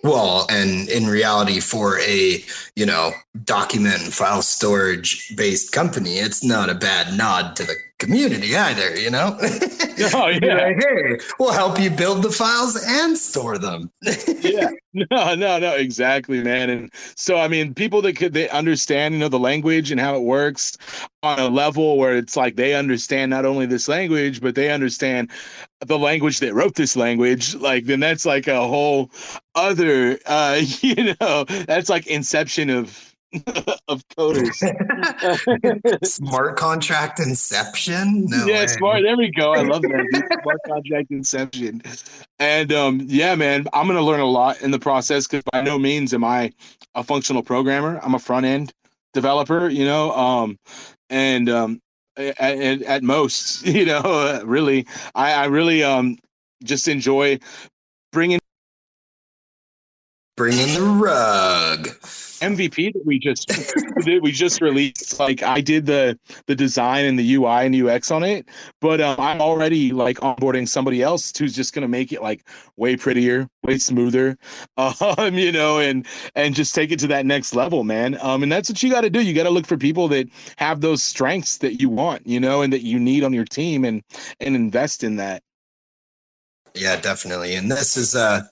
Well, 0.02 0.48
and 0.50 0.88
in 0.90 1.08
reality, 1.08 1.60
for 1.60 2.00
a 2.00 2.44
you 2.76 2.86
know 2.86 3.12
document 3.44 4.14
file 4.14 4.42
storage 4.42 5.36
based 5.36 5.72
company, 5.72 6.20
it's 6.20 6.44
not 6.44 6.70
a 6.70 6.76
bad 6.76 7.18
nod 7.18 7.56
to 7.58 7.66
the 7.66 7.76
community 8.00 8.56
either. 8.56 8.98
You 8.98 9.12
know, 9.12 9.38
Oh, 10.14 10.28
yeah. 10.28 10.56
like, 10.56 10.78
hey, 10.84 11.20
we'll 11.40 11.52
help 11.52 11.80
you 11.80 11.90
build 11.90 12.24
the 12.24 12.32
files 12.32 12.82
and 12.88 13.18
store 13.18 13.58
them. 13.58 13.92
yeah 14.42 14.70
no 14.94 15.36
no 15.36 15.60
no 15.60 15.76
exactly 15.76 16.42
man 16.44 16.70
and 16.70 16.90
so 17.16 17.38
i 17.38 17.48
mean 17.48 17.76
people 17.76 18.02
that 18.02 18.16
could 18.16 18.34
they 18.34 18.50
understand 18.50 19.14
you 19.14 19.20
know 19.20 19.30
the 19.30 19.38
language 19.38 19.92
and 19.92 20.00
how 20.02 20.16
it 20.16 20.22
works 20.24 20.78
on 21.22 21.38
a 21.38 21.48
level 21.48 21.98
where 21.98 22.18
it's 22.18 22.36
like 22.36 22.56
they 22.56 22.74
understand 22.74 23.30
not 23.30 23.46
only 23.46 23.68
this 23.68 23.88
language 23.88 24.42
but 24.42 24.56
they 24.56 24.72
understand 24.72 25.30
the 25.86 26.00
language 26.00 26.40
that 26.40 26.56
wrote 26.56 26.74
this 26.74 26.96
language 26.96 27.54
like 27.56 27.86
then 27.86 28.00
that's 28.00 28.26
like 28.26 28.48
a 28.48 28.68
whole 28.68 29.12
other 29.54 30.18
uh 30.26 30.60
you 30.82 31.14
know 31.22 31.44
that's 31.68 31.90
like 31.90 32.08
inception 32.08 32.70
of 32.72 33.09
of 33.88 34.08
coders 34.10 34.56
Smart 36.06 36.58
contract 36.58 37.20
inception. 37.20 38.26
No 38.26 38.46
yeah, 38.48 38.62
way. 38.62 38.68
smart. 38.68 39.04
There 39.04 39.18
we 39.18 39.30
go. 39.32 39.54
I 39.54 39.62
love 39.62 39.84
that. 39.84 40.40
smart 40.42 40.58
contract 40.66 41.12
inception. 41.12 41.84
And 42.40 42.74
um, 42.74 43.02
yeah, 43.06 43.36
man, 43.36 43.68
I'm 43.72 43.86
gonna 43.86 44.02
learn 44.02 44.20
a 44.20 44.26
lot 44.26 44.62
in 44.62 44.72
the 44.72 44.80
process 44.80 45.28
because 45.28 45.44
by 45.52 45.62
no 45.62 45.78
means 45.78 46.14
am 46.14 46.24
I 46.24 46.52
a 46.96 47.04
functional 47.04 47.44
programmer. 47.44 48.00
I'm 48.02 48.16
a 48.16 48.20
front 48.20 48.48
end 48.48 48.74
developer, 49.14 49.70
you 49.70 49.86
know. 49.86 50.12
Um, 50.14 50.58
and 51.12 51.50
um, 51.50 51.82
at, 52.18 52.82
at, 52.82 53.04
most, 53.04 53.64
you 53.66 53.86
know, 53.86 54.42
really, 54.44 54.88
I, 55.14 55.34
I 55.34 55.46
really 55.46 55.84
um 55.84 56.18
just 56.64 56.88
enjoy 56.88 57.38
bringing 58.12 58.40
Bring 60.40 60.58
in 60.58 60.74
the 60.74 60.82
rug. 60.82 61.90
MVP 62.40 62.94
that 62.94 63.06
we 63.06 63.20
just 63.20 63.48
that 63.48 64.20
we 64.22 64.32
just 64.32 64.62
released. 64.62 65.20
Like 65.20 65.44
I 65.44 65.62
did 65.62 65.86
the 65.86 66.18
the 66.48 66.56
design 66.56 67.06
and 67.06 67.18
the 67.18 67.36
UI 67.36 67.66
and 67.66 67.76
UX 67.76 68.12
on 68.12 68.24
it, 68.24 68.48
but 68.82 69.02
um, 69.02 69.20
I'm 69.20 69.42
already 69.42 69.92
like 69.92 70.18
onboarding 70.18 70.68
somebody 70.68 71.02
else 71.02 71.36
who's 71.38 71.56
just 71.56 71.74
gonna 71.74 71.88
make 71.88 72.12
it 72.12 72.22
like 72.22 72.48
way 72.78 72.96
prettier, 72.96 73.48
way 73.64 73.78
smoother, 73.78 74.38
um, 74.78 75.36
you 75.36 75.52
know, 75.52 75.80
and 75.80 76.06
and 76.36 76.56
just 76.56 76.74
take 76.74 76.92
it 76.92 77.00
to 77.00 77.08
that 77.08 77.26
next 77.26 77.56
level, 77.56 77.84
man. 77.84 78.18
Um, 78.22 78.44
and 78.44 78.52
that's 78.52 78.70
what 78.70 78.82
you 78.82 78.90
got 78.90 79.02
to 79.02 79.10
do. 79.10 79.22
You 79.22 79.34
got 79.34 79.44
to 79.44 79.50
look 79.50 79.66
for 79.66 79.78
people 79.78 80.08
that 80.10 80.28
have 80.58 80.82
those 80.82 81.04
strengths 81.04 81.58
that 81.58 81.82
you 81.82 81.90
want, 81.90 82.26
you 82.26 82.40
know, 82.40 82.62
and 82.62 82.72
that 82.74 82.82
you 82.82 83.00
need 83.00 83.24
on 83.24 83.34
your 83.34 83.46
team, 83.46 83.86
and 83.86 84.04
and 84.40 84.56
invest 84.56 85.04
in 85.04 85.18
that. 85.18 85.44
Yeah, 86.76 87.00
definitely. 87.00 87.56
And 87.56 87.72
this 87.72 87.98
is 87.98 88.16
uh 88.16 88.44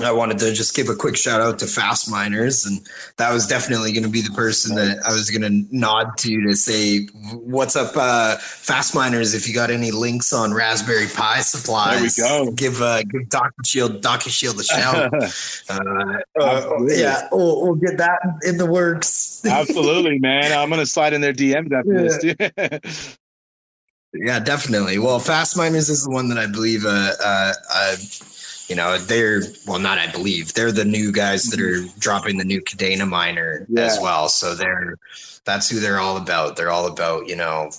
I 0.00 0.10
wanted 0.10 0.38
to 0.38 0.54
just 0.54 0.74
give 0.74 0.88
a 0.88 0.94
quick 0.94 1.16
shout 1.16 1.42
out 1.42 1.58
to 1.58 1.66
Fast 1.66 2.10
Miners, 2.10 2.64
and 2.64 2.80
that 3.18 3.30
was 3.30 3.46
definitely 3.46 3.92
going 3.92 4.04
to 4.04 4.08
be 4.08 4.22
the 4.22 4.30
person 4.30 4.74
that 4.76 4.98
I 5.06 5.12
was 5.12 5.28
going 5.28 5.42
to 5.42 5.76
nod 5.76 6.16
to 6.18 6.40
to 6.46 6.56
say, 6.56 7.04
"What's 7.34 7.76
up, 7.76 7.94
uh, 7.94 8.38
Fast 8.38 8.94
Miners? 8.94 9.34
If 9.34 9.46
you 9.46 9.54
got 9.54 9.70
any 9.70 9.90
links 9.90 10.32
on 10.32 10.54
Raspberry 10.54 11.08
Pi 11.08 11.40
supplies, 11.40 12.16
there 12.16 12.40
we 12.40 12.46
go. 12.46 12.52
Give 12.52 12.80
uh, 12.80 13.02
give 13.02 13.28
DocuShield 13.28 14.00
Docky 14.00 14.30
Shield 14.30 14.58
a 14.60 14.64
shout. 14.64 15.12
uh, 15.68 16.40
uh, 16.40 16.84
yeah, 16.86 17.28
we'll, 17.30 17.62
we'll, 17.62 17.74
get 17.74 17.98
that 17.98 18.18
in 18.46 18.56
the 18.56 18.66
works. 18.66 19.44
Absolutely, 19.44 20.18
man. 20.20 20.58
I'm 20.58 20.70
going 20.70 20.80
to 20.80 20.86
slide 20.86 21.12
in 21.12 21.20
their 21.20 21.34
DMs 21.34 21.70
after 21.70 22.32
yeah. 22.40 22.78
this. 22.78 23.18
yeah, 24.14 24.40
definitely. 24.40 24.98
Well, 24.98 25.18
Fast 25.18 25.54
Miners 25.54 25.90
is 25.90 26.04
the 26.04 26.10
one 26.10 26.30
that 26.30 26.38
I 26.38 26.46
believe. 26.46 26.86
Uh, 26.86 27.12
uh, 27.22 27.52
uh 27.74 27.96
you 28.72 28.76
know, 28.76 28.96
they're 28.96 29.42
well, 29.66 29.78
not 29.78 29.98
I 29.98 30.10
believe 30.10 30.54
they're 30.54 30.72
the 30.72 30.86
new 30.86 31.12
guys 31.12 31.42
that 31.50 31.60
are 31.60 31.84
dropping 31.98 32.38
the 32.38 32.44
new 32.44 32.62
Kadena 32.62 33.06
miner 33.06 33.66
yeah. 33.68 33.82
as 33.82 34.00
well. 34.00 34.30
So 34.30 34.54
they're 34.54 34.96
that's 35.44 35.68
who 35.68 35.78
they're 35.78 35.98
all 35.98 36.16
about. 36.16 36.56
They're 36.56 36.70
all 36.70 36.86
about 36.86 37.28
you 37.28 37.36
know 37.36 37.70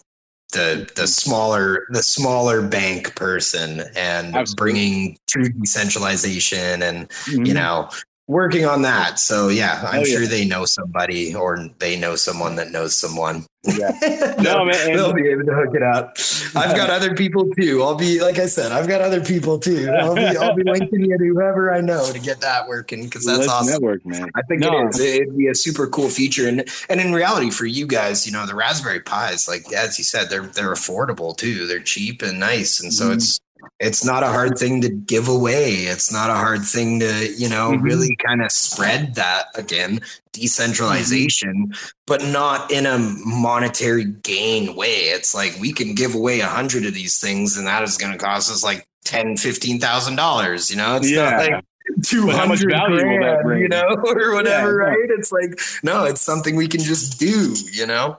the 0.51 0.87
the 0.95 1.07
smaller 1.07 1.87
the 1.89 2.03
smaller 2.03 2.61
bank 2.61 3.15
person 3.15 3.81
and 3.95 4.35
Absolutely. 4.35 4.55
bringing 4.55 5.17
true 5.25 5.49
decentralization 5.49 6.83
and 6.83 7.09
mm-hmm. 7.09 7.43
you 7.43 7.55
know 7.55 7.89
working 8.27 8.65
on 8.65 8.83
that. 8.83 9.19
So 9.19 9.49
yeah, 9.49 9.85
I'm 9.87 10.01
oh, 10.01 10.05
sure 10.05 10.25
they 10.25 10.45
know 10.45 10.65
somebody 10.65 11.35
or 11.35 11.67
they 11.79 11.99
know 11.99 12.15
someone 12.15 12.55
that 12.55 12.71
knows 12.71 12.95
someone. 12.95 13.45
Yeah. 13.63 13.91
no, 14.41 14.65
man. 14.65 14.93
They'll 14.93 15.13
be 15.13 15.27
able 15.29 15.45
to 15.45 15.53
hook 15.53 15.75
it 15.75 15.83
up. 15.83 16.17
I've 16.55 16.75
got 16.75 16.89
other 16.89 17.15
people 17.15 17.49
too. 17.51 17.81
I'll 17.81 17.95
be 17.95 18.21
like 18.21 18.37
I 18.37 18.45
said, 18.45 18.71
I've 18.71 18.87
got 18.87 19.01
other 19.01 19.21
people 19.21 19.57
too. 19.59 19.89
I'll 19.89 20.15
be 20.15 20.25
I'll 20.25 20.55
be 20.55 20.63
linking 20.63 21.05
you 21.05 21.17
to 21.17 21.25
whoever 21.25 21.73
I 21.73 21.81
know 21.81 22.11
to 22.11 22.19
get 22.19 22.41
that 22.41 22.67
working 22.67 23.05
because 23.05 23.25
that's 23.25 23.39
Let's 23.39 23.51
awesome. 23.51 23.73
Network, 23.73 24.05
man. 24.05 24.29
I 24.35 24.41
think 24.43 24.61
no. 24.61 24.87
it 24.87 24.89
is. 24.89 24.99
It'd 24.99 25.37
be 25.37 25.47
a 25.47 25.55
super 25.55 25.87
cool 25.87 26.09
feature, 26.09 26.47
and 26.47 26.67
and 26.89 26.99
in 26.99 27.13
reality, 27.13 27.51
for 27.51 27.65
you 27.65 27.87
guys, 27.87 28.25
you 28.25 28.33
know, 28.33 28.45
the 28.45 28.55
Raspberry 28.55 28.99
Pis, 28.99 29.47
like 29.47 29.71
as 29.71 29.97
you 29.97 30.03
said, 30.03 30.29
they're 30.29 30.47
they're 30.47 30.73
affordable 30.73 31.35
too. 31.35 31.65
They're 31.65 31.79
cheap 31.79 32.21
and 32.21 32.39
nice, 32.39 32.81
and 32.81 32.93
so 32.93 33.09
mm. 33.09 33.15
it's 33.15 33.39
it's 33.79 34.05
not 34.05 34.23
a 34.23 34.27
hard 34.27 34.57
thing 34.57 34.81
to 34.81 34.89
give 34.89 35.27
away. 35.27 35.73
It's 35.73 36.11
not 36.11 36.29
a 36.29 36.35
hard 36.35 36.63
thing 36.63 36.99
to, 36.99 37.33
you 37.37 37.49
know, 37.49 37.71
mm-hmm. 37.71 37.83
really 37.83 38.15
kind 38.25 38.41
of 38.41 38.51
spread 38.51 39.15
that 39.15 39.47
again, 39.55 40.01
decentralization, 40.31 41.67
mm-hmm. 41.67 41.89
but 42.07 42.23
not 42.23 42.71
in 42.71 42.85
a 42.85 42.97
monetary 42.97 44.05
gain 44.05 44.75
way. 44.75 45.09
It's 45.09 45.35
like 45.35 45.55
we 45.59 45.73
can 45.73 45.95
give 45.95 46.15
away 46.15 46.39
a 46.39 46.47
hundred 46.47 46.85
of 46.85 46.93
these 46.93 47.19
things 47.19 47.57
and 47.57 47.67
that 47.67 47.83
is 47.83 47.97
going 47.97 48.13
to 48.13 48.17
cost 48.17 48.51
us 48.51 48.63
like 48.63 48.87
ten, 49.03 49.37
fifteen 49.37 49.79
thousand 49.79 50.15
dollars. 50.15 50.71
You 50.71 50.77
know, 50.77 50.95
it's 50.95 51.11
yeah. 51.11 51.29
not 51.29 51.51
like 51.51 51.65
two 52.03 52.27
hundred 52.27 52.69
grand, 52.69 53.61
you 53.61 53.67
know, 53.67 53.83
or 54.05 54.33
whatever, 54.33 54.81
yeah, 54.81 54.89
right? 54.89 55.09
It's 55.09 55.31
like 55.31 55.59
no, 55.83 56.05
it's 56.05 56.21
something 56.21 56.55
we 56.55 56.67
can 56.67 56.81
just 56.81 57.19
do. 57.19 57.55
You 57.71 57.85
know, 57.85 58.17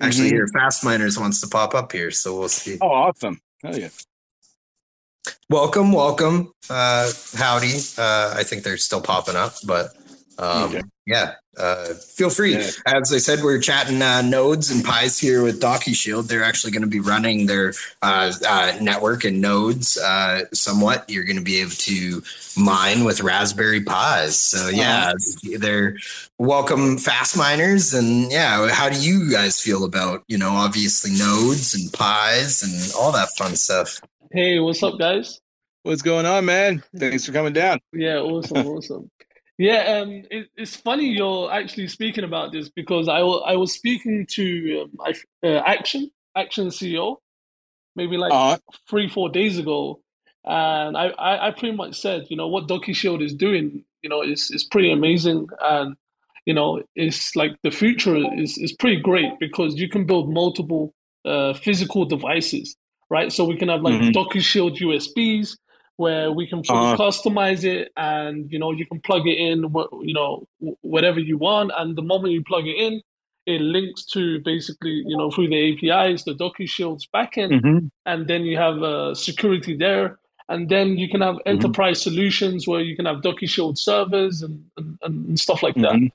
actually, 0.00 0.28
mm-hmm. 0.28 0.36
here, 0.36 0.48
Fast 0.48 0.84
Miners 0.84 1.18
wants 1.18 1.40
to 1.40 1.48
pop 1.48 1.74
up 1.74 1.92
here, 1.92 2.10
so 2.10 2.38
we'll 2.38 2.48
see. 2.48 2.78
Oh, 2.80 2.88
awesome! 2.88 3.40
Hell 3.62 3.78
yeah! 3.78 3.88
Welcome, 5.48 5.92
welcome. 5.92 6.52
Uh, 6.70 7.10
howdy. 7.34 7.74
Uh, 7.98 8.34
I 8.36 8.42
think 8.42 8.62
they're 8.62 8.76
still 8.76 9.00
popping 9.00 9.36
up, 9.36 9.54
but 9.66 9.90
um, 10.38 10.70
okay. 10.70 10.82
yeah, 11.06 11.34
uh, 11.58 11.88
feel 11.94 12.30
free. 12.30 12.54
Yeah. 12.54 12.70
As 12.86 13.12
I 13.12 13.18
said, 13.18 13.42
we're 13.42 13.60
chatting 13.60 14.00
uh, 14.00 14.22
nodes 14.22 14.70
and 14.70 14.82
pies 14.82 15.18
here 15.18 15.42
with 15.42 15.60
DocuShield. 15.60 16.26
They're 16.26 16.42
actually 16.42 16.72
going 16.72 16.82
to 16.82 16.88
be 16.88 17.00
running 17.00 17.46
their 17.46 17.74
uh, 18.00 18.32
uh, 18.48 18.78
network 18.80 19.24
and 19.24 19.40
nodes 19.40 19.98
uh, 19.98 20.46
somewhat. 20.52 21.08
You're 21.10 21.24
going 21.24 21.36
to 21.36 21.42
be 21.42 21.60
able 21.60 21.72
to 21.72 22.22
mine 22.56 23.04
with 23.04 23.20
Raspberry 23.20 23.82
Pis. 23.82 24.38
So 24.40 24.70
yeah, 24.70 25.12
they're 25.58 25.98
welcome 26.38 26.96
fast 26.96 27.36
miners. 27.36 27.92
And 27.92 28.32
yeah, 28.32 28.68
how 28.70 28.88
do 28.88 28.98
you 28.98 29.30
guys 29.30 29.60
feel 29.60 29.84
about 29.84 30.24
you 30.28 30.38
know 30.38 30.52
obviously 30.52 31.10
nodes 31.10 31.74
and 31.74 31.92
pies 31.92 32.62
and 32.62 32.94
all 32.94 33.12
that 33.12 33.28
fun 33.36 33.56
stuff? 33.56 34.00
Hey, 34.34 34.60
what's 34.60 34.82
up, 34.82 34.98
guys? 34.98 35.42
What's 35.82 36.00
going 36.00 36.24
on, 36.24 36.46
man? 36.46 36.82
Thanks 36.96 37.26
for 37.26 37.32
coming 37.32 37.52
down. 37.52 37.80
Yeah, 37.92 38.16
awesome, 38.16 38.66
awesome. 38.66 39.10
Yeah, 39.58 39.98
um, 39.98 40.22
it, 40.30 40.48
it's 40.56 40.74
funny 40.74 41.04
you're 41.04 41.52
actually 41.52 41.88
speaking 41.88 42.24
about 42.24 42.50
this 42.50 42.70
because 42.70 43.08
I, 43.08 43.18
I 43.18 43.56
was 43.56 43.74
speaking 43.74 44.26
to 44.30 44.88
um, 45.04 45.14
uh, 45.44 45.48
Action 45.66 46.10
Action 46.34 46.68
CEO 46.68 47.16
maybe 47.94 48.16
like 48.16 48.32
uh-huh. 48.32 48.56
three 48.88 49.06
four 49.06 49.28
days 49.28 49.58
ago, 49.58 50.00
and 50.46 50.96
I, 50.96 51.08
I, 51.08 51.48
I 51.48 51.50
pretty 51.50 51.76
much 51.76 52.00
said 52.00 52.24
you 52.30 52.36
know 52.38 52.48
what 52.48 52.68
DocuShield 52.68 53.22
is 53.22 53.34
doing 53.34 53.84
you 54.00 54.08
know 54.08 54.22
is 54.22 54.50
is 54.50 54.64
pretty 54.64 54.90
amazing 54.90 55.46
and 55.60 55.94
you 56.46 56.54
know 56.54 56.82
it's 56.96 57.36
like 57.36 57.52
the 57.62 57.70
future 57.70 58.16
is 58.34 58.56
is 58.56 58.72
pretty 58.72 58.98
great 58.98 59.38
because 59.40 59.74
you 59.74 59.90
can 59.90 60.06
build 60.06 60.32
multiple 60.32 60.94
uh, 61.26 61.52
physical 61.52 62.06
devices 62.06 62.78
right? 63.12 63.30
So 63.30 63.44
we 63.44 63.56
can 63.56 63.68
have 63.68 63.82
like 63.82 64.00
mm-hmm. 64.00 64.38
Shield 64.38 64.78
USBs 64.78 65.58
where 65.96 66.32
we 66.32 66.46
can 66.46 66.60
uh, 66.60 66.96
customize 66.96 67.62
it, 67.62 67.92
and 67.96 68.50
you 68.50 68.58
know 68.58 68.72
you 68.72 68.86
can 68.86 69.00
plug 69.00 69.28
it 69.28 69.38
in, 69.38 69.58
you 70.10 70.14
know, 70.14 70.48
whatever 70.80 71.20
you 71.20 71.36
want, 71.36 71.70
and 71.76 71.94
the 71.94 72.02
moment 72.02 72.32
you 72.32 72.42
plug 72.42 72.66
it 72.66 72.76
in, 72.86 73.02
it 73.44 73.60
links 73.60 74.06
to 74.06 74.40
basically 74.40 74.96
you 75.06 75.16
know 75.16 75.30
through 75.30 75.48
the 75.48 75.60
APIs 75.68 76.24
the 76.24 76.34
DocuShield's 76.34 77.06
backend, 77.14 77.52
mm-hmm. 77.52 77.86
and 78.06 78.26
then 78.26 78.42
you 78.44 78.56
have 78.56 78.82
uh, 78.82 79.14
security 79.14 79.76
there. 79.76 80.18
And 80.48 80.68
then 80.68 80.98
you 80.98 81.08
can 81.08 81.22
have 81.22 81.36
mm-hmm. 81.36 81.54
enterprise 81.54 82.02
solutions 82.02 82.66
where 82.66 82.80
you 82.80 82.94
can 82.94 83.06
have 83.06 83.18
DocuShield 83.18 83.78
servers 83.78 84.42
and, 84.42 84.62
and, 84.76 84.98
and 85.02 85.40
stuff 85.40 85.62
like 85.62 85.76
that. 85.76 85.94
Mm-hmm. 85.94 86.06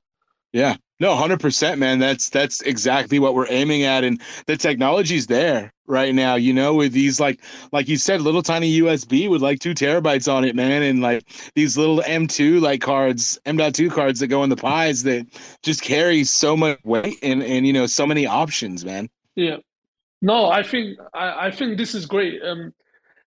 Yeah. 0.54 0.76
No, 1.00 1.16
100%, 1.16 1.78
man. 1.80 1.98
That's 1.98 2.30
that's 2.30 2.62
exactly 2.62 3.18
what 3.20 3.34
we're 3.34 3.50
aiming 3.50 3.84
at 3.84 4.04
and 4.04 4.22
the 4.46 4.58
technology's 4.58 5.26
there 5.28 5.74
right 5.88 6.14
now, 6.14 6.36
you 6.36 6.54
know, 6.54 6.74
with 6.74 6.94
these 6.94 7.20
like 7.20 7.42
like 7.72 7.88
you 7.88 7.98
said 7.98 8.22
little 8.22 8.44
tiny 8.44 8.80
USB 8.80 9.30
with 9.30 9.42
like 9.42 9.60
2 9.60 9.74
terabytes 9.74 10.32
on 10.32 10.44
it, 10.44 10.56
man, 10.56 10.84
and 10.84 11.02
like 11.02 11.24
these 11.56 11.78
little 11.78 12.00
M2 12.02 12.62
like 12.62 12.82
cards, 12.82 13.40
M.2 13.46 13.92
cards 13.92 14.20
that 14.20 14.28
go 14.28 14.44
in 14.44 14.50
the 14.50 14.56
pies 14.56 15.04
that 15.04 15.26
just 15.64 15.82
carry 15.82 16.24
so 16.24 16.56
much 16.56 16.80
weight 16.84 17.18
and 17.24 17.44
and 17.44 17.66
you 17.66 17.74
know, 17.74 17.88
so 17.88 18.06
many 18.06 18.26
options, 18.26 18.86
man. 18.86 19.10
Yeah. 19.36 19.58
No, 20.22 20.50
I 20.50 20.64
think 20.64 20.98
I, 21.14 21.48
I 21.48 21.52
think 21.52 21.78
this 21.78 21.96
is 21.96 22.06
great. 22.06 22.42
Um 22.44 22.74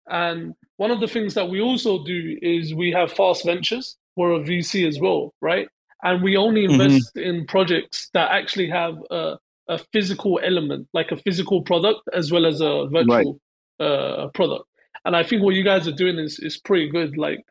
and 0.09 0.55
one 0.77 0.91
of 0.91 1.01
the 1.01 1.09
things 1.09 1.35
that 1.35 1.49
we 1.49 1.61
also 1.61 2.05
do 2.05 2.39
is 2.43 2.75
we 2.75 2.91
have 2.93 3.13
fast 3.13 3.45
ventures. 3.45 3.97
We're 4.17 4.33
a 4.33 4.41
VC 4.41 4.89
as 4.89 4.99
well, 4.99 5.35
right? 5.41 5.69
and 6.03 6.23
we 6.23 6.37
only 6.37 6.67
mm-hmm. 6.67 6.81
invest 6.81 7.15
mm-hmm. 7.15 7.29
in 7.29 7.47
projects 7.47 8.11
that 8.15 8.31
actually 8.31 8.69
have 8.69 8.99
a, 9.11 9.37
a, 9.71 9.79
physical 9.93 10.41
element, 10.43 10.89
like 10.93 11.11
a 11.13 11.17
physical 11.17 11.63
product 11.63 12.01
as 12.13 12.31
well 12.31 12.47
as 12.47 12.61
a 12.61 12.87
virtual 12.93 13.41
right. 13.79 13.87
uh, 13.87 14.29
product. 14.29 14.65
And 15.05 15.17
I 15.17 15.23
think 15.23 15.43
what 15.43 15.55
you 15.55 15.65
guys 15.65 15.89
are 15.89 15.93
doing 15.93 16.19
is 16.19 16.39
is 16.39 16.59
pretty 16.59 16.89
good. 16.91 17.17
Like, 17.17 17.43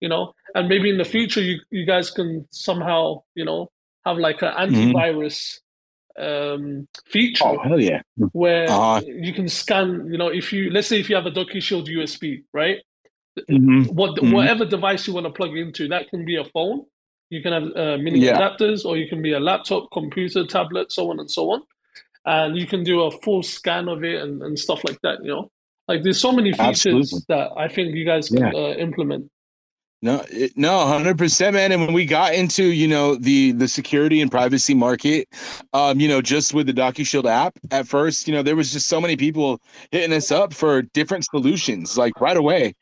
you 0.00 0.08
know, 0.08 0.34
and 0.54 0.68
maybe 0.68 0.88
in 0.88 0.98
the 0.98 1.04
future 1.04 1.40
you 1.40 1.58
you 1.70 1.84
guys 1.84 2.10
can 2.10 2.46
somehow 2.50 3.22
you 3.34 3.44
know 3.44 3.70
have 4.04 4.18
like 4.18 4.42
an 4.42 4.52
mm-hmm. 4.52 4.96
antivirus 4.96 5.58
mm-hmm. 6.18 6.62
um, 6.62 6.88
feature. 7.06 7.44
Oh 7.44 7.58
hell 7.58 7.80
yeah! 7.80 8.02
Where 8.32 8.70
uh 8.70 9.00
you 9.00 9.32
can 9.32 9.48
scan. 9.48 10.08
You 10.12 10.18
know, 10.18 10.28
if 10.28 10.52
you 10.52 10.70
let's 10.70 10.86
say 10.86 11.00
if 11.00 11.10
you 11.10 11.16
have 11.16 11.26
a 11.26 11.30
DocuShield 11.30 11.88
USB, 11.88 12.44
right? 12.52 12.78
Mm-hmm. 13.50 13.94
What 13.94 14.16
mm-hmm. 14.16 14.32
whatever 14.32 14.64
device 14.64 15.08
you 15.08 15.14
want 15.14 15.26
to 15.26 15.32
plug 15.32 15.56
into, 15.56 15.88
that 15.88 16.08
can 16.10 16.24
be 16.24 16.36
a 16.36 16.44
phone 16.44 16.84
you 17.32 17.40
can 17.40 17.52
have 17.54 17.62
uh, 17.74 17.96
mini 17.96 18.18
yeah. 18.18 18.38
adapters, 18.38 18.84
or 18.84 18.98
you 18.98 19.08
can 19.08 19.22
be 19.22 19.32
a 19.32 19.40
laptop, 19.40 19.90
computer, 19.90 20.46
tablet, 20.46 20.92
so 20.92 21.10
on 21.10 21.18
and 21.18 21.30
so 21.30 21.50
on. 21.50 21.62
And 22.26 22.58
you 22.58 22.66
can 22.66 22.84
do 22.84 23.02
a 23.04 23.10
full 23.10 23.42
scan 23.42 23.88
of 23.88 24.04
it 24.04 24.20
and, 24.20 24.42
and 24.42 24.58
stuff 24.58 24.84
like 24.84 25.00
that. 25.02 25.24
You 25.24 25.30
know, 25.30 25.50
like 25.88 26.02
there's 26.02 26.20
so 26.20 26.30
many 26.30 26.52
features 26.52 27.10
Absolutely. 27.10 27.20
that 27.28 27.48
I 27.56 27.68
think 27.68 27.94
you 27.94 28.04
guys 28.04 28.28
can 28.28 28.38
yeah. 28.38 28.52
uh, 28.52 28.74
implement. 28.74 29.30
No, 30.04 30.24
no, 30.56 30.84
hundred 30.84 31.16
percent, 31.16 31.54
man. 31.54 31.70
And 31.70 31.80
when 31.80 31.92
we 31.92 32.04
got 32.04 32.34
into 32.34 32.64
you 32.64 32.88
know 32.88 33.14
the 33.14 33.52
the 33.52 33.68
security 33.68 34.20
and 34.20 34.28
privacy 34.28 34.74
market, 34.74 35.28
um, 35.74 36.00
you 36.00 36.08
know, 36.08 36.20
just 36.20 36.52
with 36.52 36.66
the 36.66 36.72
DocuShield 36.72 37.24
app, 37.30 37.56
at 37.70 37.86
first, 37.86 38.26
you 38.26 38.34
know, 38.34 38.42
there 38.42 38.56
was 38.56 38.72
just 38.72 38.88
so 38.88 39.00
many 39.00 39.16
people 39.16 39.60
hitting 39.92 40.12
us 40.12 40.32
up 40.32 40.52
for 40.54 40.82
different 40.82 41.24
solutions, 41.26 41.96
like 41.96 42.20
right 42.20 42.36
away. 42.36 42.74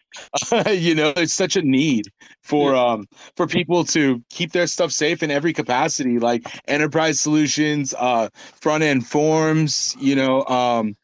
you 0.71 0.95
know, 0.95 1.13
it's 1.17 1.35
such 1.35 1.57
a 1.57 1.63
need 1.63 2.09
for 2.43 2.75
um 2.75 3.07
for 3.37 3.47
people 3.47 3.85
to 3.85 4.23
keep 4.31 4.53
their 4.53 4.67
stuff 4.67 4.91
safe 4.91 5.23
in 5.23 5.31
every 5.31 5.53
capacity, 5.53 6.19
like 6.19 6.47
enterprise 6.69 7.21
solutions, 7.21 7.95
uh, 7.99 8.31
front 8.63 8.83
end 8.83 9.07
forms. 9.07 9.95
You 10.01 10.17
know, 10.17 10.45
um, 10.47 10.97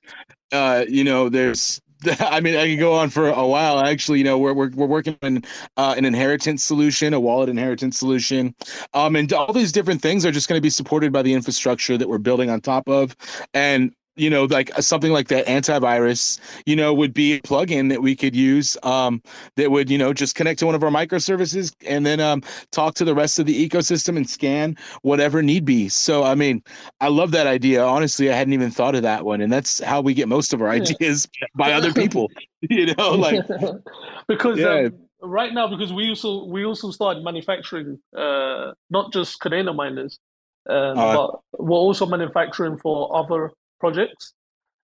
uh, 0.52 0.84
you 0.88 1.04
know, 1.04 1.28
there's 1.28 1.80
I 2.20 2.40
mean, 2.40 2.56
I 2.56 2.68
could 2.68 2.78
go 2.78 2.94
on 2.94 3.10
for 3.10 3.28
a 3.28 3.46
while. 3.46 3.80
Actually, 3.80 4.18
you 4.18 4.24
know, 4.24 4.38
we're 4.38 4.52
we're, 4.52 4.70
we're 4.70 4.86
working 4.86 5.16
on 5.22 5.42
uh, 5.76 5.94
an 5.96 6.04
inheritance 6.04 6.62
solution, 6.62 7.14
a 7.14 7.20
wallet 7.20 7.48
inheritance 7.48 7.98
solution, 7.98 8.54
um, 8.94 9.16
and 9.16 9.32
all 9.32 9.52
these 9.52 9.72
different 9.72 10.02
things 10.02 10.26
are 10.26 10.32
just 10.32 10.48
going 10.48 10.58
to 10.58 10.62
be 10.62 10.70
supported 10.70 11.12
by 11.12 11.22
the 11.22 11.32
infrastructure 11.32 11.96
that 11.96 12.08
we're 12.08 12.18
building 12.18 12.50
on 12.50 12.60
top 12.60 12.88
of. 12.88 13.16
And 13.54 13.94
you 14.16 14.30
know, 14.30 14.44
like 14.44 14.76
uh, 14.76 14.80
something 14.80 15.12
like 15.12 15.28
that 15.28 15.46
antivirus, 15.46 16.40
you 16.64 16.74
know, 16.74 16.92
would 16.92 17.12
be 17.12 17.34
a 17.34 17.40
plugin 17.40 17.90
that 17.90 18.02
we 18.02 18.16
could 18.16 18.34
use 18.34 18.76
um, 18.82 19.22
that 19.56 19.70
would, 19.70 19.90
you 19.90 19.98
know, 19.98 20.12
just 20.12 20.34
connect 20.34 20.58
to 20.60 20.66
one 20.66 20.74
of 20.74 20.82
our 20.82 20.90
microservices 20.90 21.74
and 21.86 22.06
then 22.06 22.18
um, 22.18 22.42
talk 22.72 22.94
to 22.94 23.04
the 23.04 23.14
rest 23.14 23.38
of 23.38 23.46
the 23.46 23.68
ecosystem 23.68 24.16
and 24.16 24.28
scan 24.28 24.76
whatever 25.02 25.42
need 25.42 25.64
be. 25.64 25.88
So, 25.88 26.24
I 26.24 26.34
mean, 26.34 26.62
I 27.00 27.08
love 27.08 27.30
that 27.32 27.46
idea. 27.46 27.84
Honestly, 27.84 28.30
I 28.30 28.34
hadn't 28.34 28.54
even 28.54 28.70
thought 28.70 28.94
of 28.94 29.02
that 29.02 29.24
one. 29.24 29.40
And 29.42 29.52
that's 29.52 29.80
how 29.80 30.00
we 30.00 30.14
get 30.14 30.28
most 30.28 30.54
of 30.54 30.62
our 30.62 30.70
ideas 30.70 31.28
by 31.54 31.72
other 31.72 31.92
people, 31.92 32.30
you 32.62 32.94
know, 32.94 33.10
like 33.10 33.46
because 34.28 34.58
yeah. 34.58 34.86
um, 34.86 34.94
right 35.22 35.52
now, 35.52 35.68
because 35.68 35.92
we 35.92 36.08
also, 36.08 36.44
we 36.44 36.64
also 36.64 36.90
started 36.90 37.22
manufacturing, 37.22 37.98
uh, 38.16 38.72
not 38.88 39.12
just 39.12 39.40
Kadena 39.40 39.76
miners, 39.76 40.18
um, 40.68 40.98
uh, 40.98 41.14
but 41.14 41.40
we're 41.58 41.76
also 41.76 42.06
manufacturing 42.06 42.78
for 42.78 43.14
other 43.14 43.52
projects. 43.78 44.32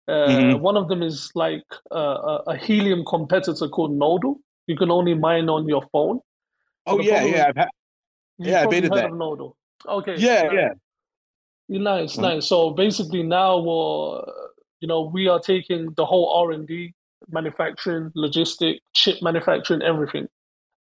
Uh, 0.09 0.27
mm-hmm. 0.29 0.61
One 0.61 0.77
of 0.77 0.89
them 0.89 1.03
is 1.03 1.31
like 1.35 1.65
a, 1.91 2.39
a, 2.49 2.57
helium 2.57 3.05
competitor 3.07 3.69
called 3.69 3.97
Nodle. 3.97 4.37
You 4.67 4.77
can 4.77 4.91
only 4.91 5.15
mine 5.15 5.49
on 5.49 5.69
your 5.69 5.83
phone. 5.93 6.21
Oh 6.87 7.01
yeah, 7.01 7.25
yeah, 7.25 7.47
I've 7.49 7.57
ha- 7.57 7.69
yeah, 8.39 8.63
I 8.63 8.67
baited 8.67 8.93
that. 8.93 9.13
Nodle. 9.13 9.57
Okay. 9.87 10.17
Yeah, 10.17 10.51
yeah. 10.53 10.69
Nice, 11.69 12.15
mm-hmm. 12.15 12.23
nice. 12.23 12.49
So 12.49 12.71
basically, 12.71 13.23
now 13.23 13.59
we're, 13.59 14.23
you 14.81 14.89
know, 14.89 15.03
we 15.03 15.29
are 15.29 15.39
taking 15.41 15.93
the 15.97 16.05
whole 16.05 16.35
R 16.35 16.51
and 16.51 16.67
D, 16.67 16.95
manufacturing, 17.31 18.11
logistic, 18.17 18.81
chip 18.95 19.23
manufacturing, 19.23 19.83
everything. 19.83 20.29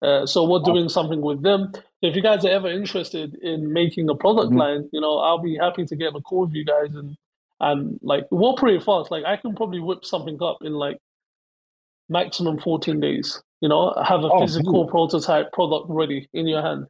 Uh, 0.01 0.26
so 0.26 0.49
we're 0.49 0.62
doing 0.62 0.88
something 0.88 1.22
with 1.22 1.43
them. 1.43 1.74
If 2.01 2.16
you 2.16 2.22
guys 2.22 2.45
are 2.45 2.49
ever 2.49 2.70
interested 2.70 3.36
in 3.41 3.74
making 3.74 4.10
a 4.10 4.16
product 4.16 4.49
mm-hmm. 4.49 4.57
line, 4.57 4.89
you 4.93 5.01
know, 5.01 5.18
I'll 5.18 5.41
be 5.41 5.57
happy 5.57 5.86
to 5.86 5.95
get 5.95 6.16
a 6.16 6.22
call 6.22 6.45
with 6.45 6.53
you 6.53 6.64
guys 6.64 6.95
and 6.95 7.18
and 7.60 7.99
like 8.01 8.26
we're 8.32 8.53
pretty 8.53 8.84
fast. 8.84 9.12
Like 9.12 9.26
I 9.26 9.38
can 9.38 9.55
probably 9.55 9.80
whip 9.80 10.05
something 10.05 10.38
up 10.41 10.60
in 10.62 10.74
like 10.74 10.97
maximum 12.10 12.57
14 12.60 12.99
days. 12.99 13.41
You 13.62 13.70
know, 13.70 13.93
have 14.05 14.24
a 14.24 14.30
oh, 14.30 14.41
physical 14.41 14.88
prototype 14.88 15.51
product 15.51 15.88
ready 15.89 16.30
in 16.34 16.47
your 16.47 16.62
hand. 16.62 16.86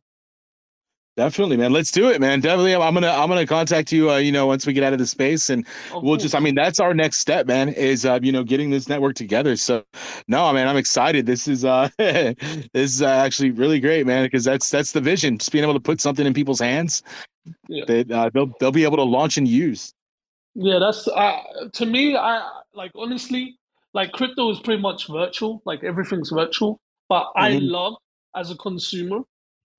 Definitely, 1.18 1.58
man. 1.58 1.74
Let's 1.74 1.92
do 1.92 2.10
it, 2.10 2.22
man. 2.22 2.40
Definitely, 2.40 2.76
I'm 2.76 2.94
gonna 2.94 3.10
I'm 3.10 3.28
gonna 3.28 3.46
contact 3.46 3.92
you. 3.92 4.10
Uh, 4.10 4.18
you 4.18 4.32
know, 4.32 4.48
once 4.48 4.66
we 4.66 4.72
get 4.72 4.84
out 4.84 4.94
of 4.94 5.00
the 5.00 5.06
space, 5.06 5.50
and 5.50 5.66
oh, 5.92 5.96
we'll 5.96 6.02
cool. 6.02 6.18
just. 6.18 6.34
I 6.34 6.40
mean, 6.40 6.56
that's 6.56 6.80
our 6.80 6.94
next 6.94 7.18
step, 7.18 7.46
man. 7.46 7.70
Is 7.70 8.06
uh, 8.06 8.20
you 8.22 8.32
know, 8.32 8.42
getting 8.42 8.70
this 8.70 8.88
network 8.88 9.16
together. 9.16 9.58
So, 9.58 9.84
no, 10.30 10.54
man, 10.54 10.70
I'm 10.70 10.78
excited. 10.78 11.26
This 11.26 11.46
is 11.50 11.66
uh, 11.66 11.90
this 11.98 12.36
is 12.74 13.02
uh, 13.02 13.08
actually 13.08 13.52
really 13.52 13.82
great, 13.82 14.06
man. 14.06 14.24
Because 14.24 14.46
that's 14.46 14.70
that's 14.70 14.94
the 14.94 15.02
vision. 15.02 15.40
Just 15.40 15.52
being 15.52 15.66
able 15.66 15.74
to 15.74 15.80
put 15.82 16.00
something 16.00 16.26
in 16.26 16.34
people's 16.34 16.62
hands 16.62 17.04
yeah. 17.68 17.84
that 17.88 18.12
uh, 18.12 18.30
they'll 18.34 18.54
they'll 18.62 18.72
be 18.72 18.86
able 18.86 18.98
to 18.98 19.04
launch 19.04 19.36
and 19.36 19.46
use. 19.46 19.94
Yeah, 20.62 20.80
that's 20.80 21.08
uh, 21.08 21.40
to 21.74 21.86
me. 21.86 22.18
I 22.18 22.46
like 22.74 22.92
honestly, 22.94 23.58
like 23.94 24.12
crypto 24.12 24.52
is 24.52 24.60
pretty 24.60 24.82
much 24.82 25.08
virtual. 25.08 25.62
Like 25.66 25.86
everything's 25.86 26.32
virtual, 26.32 26.82
but 27.08 27.24
mm-hmm. 27.24 27.42
I 27.42 27.50
love 27.60 27.96
as 28.36 28.52
a 28.52 28.56
consumer 28.56 29.22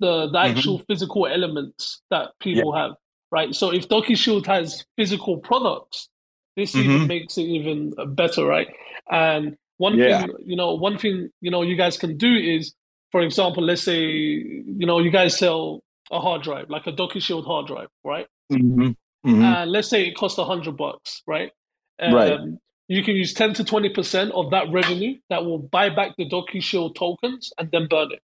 the 0.01 0.27
the 0.27 0.39
mm-hmm. 0.39 0.57
actual 0.57 0.79
mm-hmm. 0.79 0.85
physical 0.91 1.27
elements 1.27 2.01
that 2.11 2.31
people 2.41 2.73
yeah. 2.75 2.83
have. 2.83 2.93
Right. 3.31 3.55
So 3.55 3.73
if 3.73 3.89
DocuShield 3.89 4.47
has 4.47 4.85
physical 4.97 5.37
products, 5.37 6.09
this 6.57 6.75
mm-hmm. 6.75 6.91
even 6.91 7.07
makes 7.07 7.37
it 7.37 7.43
even 7.43 7.93
better. 8.15 8.47
Right. 8.47 8.69
And 9.11 9.57
one 9.77 9.99
yeah. 9.99 10.23
thing, 10.23 10.31
you 10.47 10.57
know, 10.57 10.75
one 10.75 10.97
thing 10.97 11.29
you 11.43 11.51
know 11.51 11.61
you 11.61 11.77
guys 11.77 11.99
can 11.99 12.17
do 12.17 12.35
is, 12.35 12.75
for 13.13 13.21
example, 13.21 13.63
let's 13.63 13.83
say 13.83 14.01
you 14.01 14.87
know 14.87 14.99
you 14.99 15.11
guys 15.11 15.39
sell 15.39 15.83
a 16.11 16.21
hard 16.21 16.43
drive, 16.43 16.71
like 16.71 16.87
a 16.87 16.93
DocuShield 16.93 17.45
hard 17.45 17.67
drive, 17.67 17.89
right? 18.03 18.27
Mm-hmm. 18.51 18.93
Mm-hmm. 19.27 19.43
And 19.43 19.71
let's 19.71 19.89
say 19.89 20.07
it 20.07 20.17
costs 20.17 20.39
a 20.39 20.45
hundred 20.45 20.77
bucks, 20.77 21.23
right? 21.27 21.53
Um, 22.01 22.15
right. 22.15 22.41
You 22.89 23.05
can 23.05 23.15
use 23.15 23.35
ten 23.35 23.55
to 23.55 23.65
twenty 23.65 23.89
percent 23.89 24.33
of 24.33 24.51
that 24.51 24.71
revenue 24.73 25.17
that 25.29 25.45
will 25.45 25.59
buy 25.59 25.91
back 25.91 26.17
the 26.17 26.29
DocuShield 26.29 26.95
tokens 26.95 27.53
and 27.59 27.71
then 27.71 27.87
burn 27.89 28.13
it, 28.13 28.23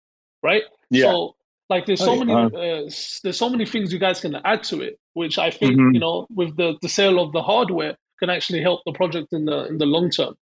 right? 0.43 0.63
Yeah. 0.89 1.05
So 1.05 1.35
like 1.69 1.85
there's 1.85 2.01
so 2.01 2.17
many 2.17 2.33
uh, 2.33 2.89
there's 3.23 3.37
so 3.37 3.49
many 3.49 3.65
things 3.65 3.93
you 3.93 3.99
guys 3.99 4.19
can 4.19 4.35
add 4.43 4.63
to 4.65 4.81
it, 4.81 4.99
which 5.13 5.39
I 5.39 5.49
think 5.49 5.73
mm-hmm. 5.73 5.95
you 5.95 5.99
know 5.99 6.27
with 6.29 6.57
the 6.57 6.77
the 6.81 6.89
sale 6.89 7.19
of 7.19 7.31
the 7.31 7.41
hardware 7.41 7.95
can 8.19 8.29
actually 8.29 8.61
help 8.61 8.81
the 8.85 8.91
project 8.91 9.31
in 9.31 9.45
the 9.45 9.67
in 9.67 9.77
the 9.77 9.85
long 9.85 10.11
term. 10.11 10.35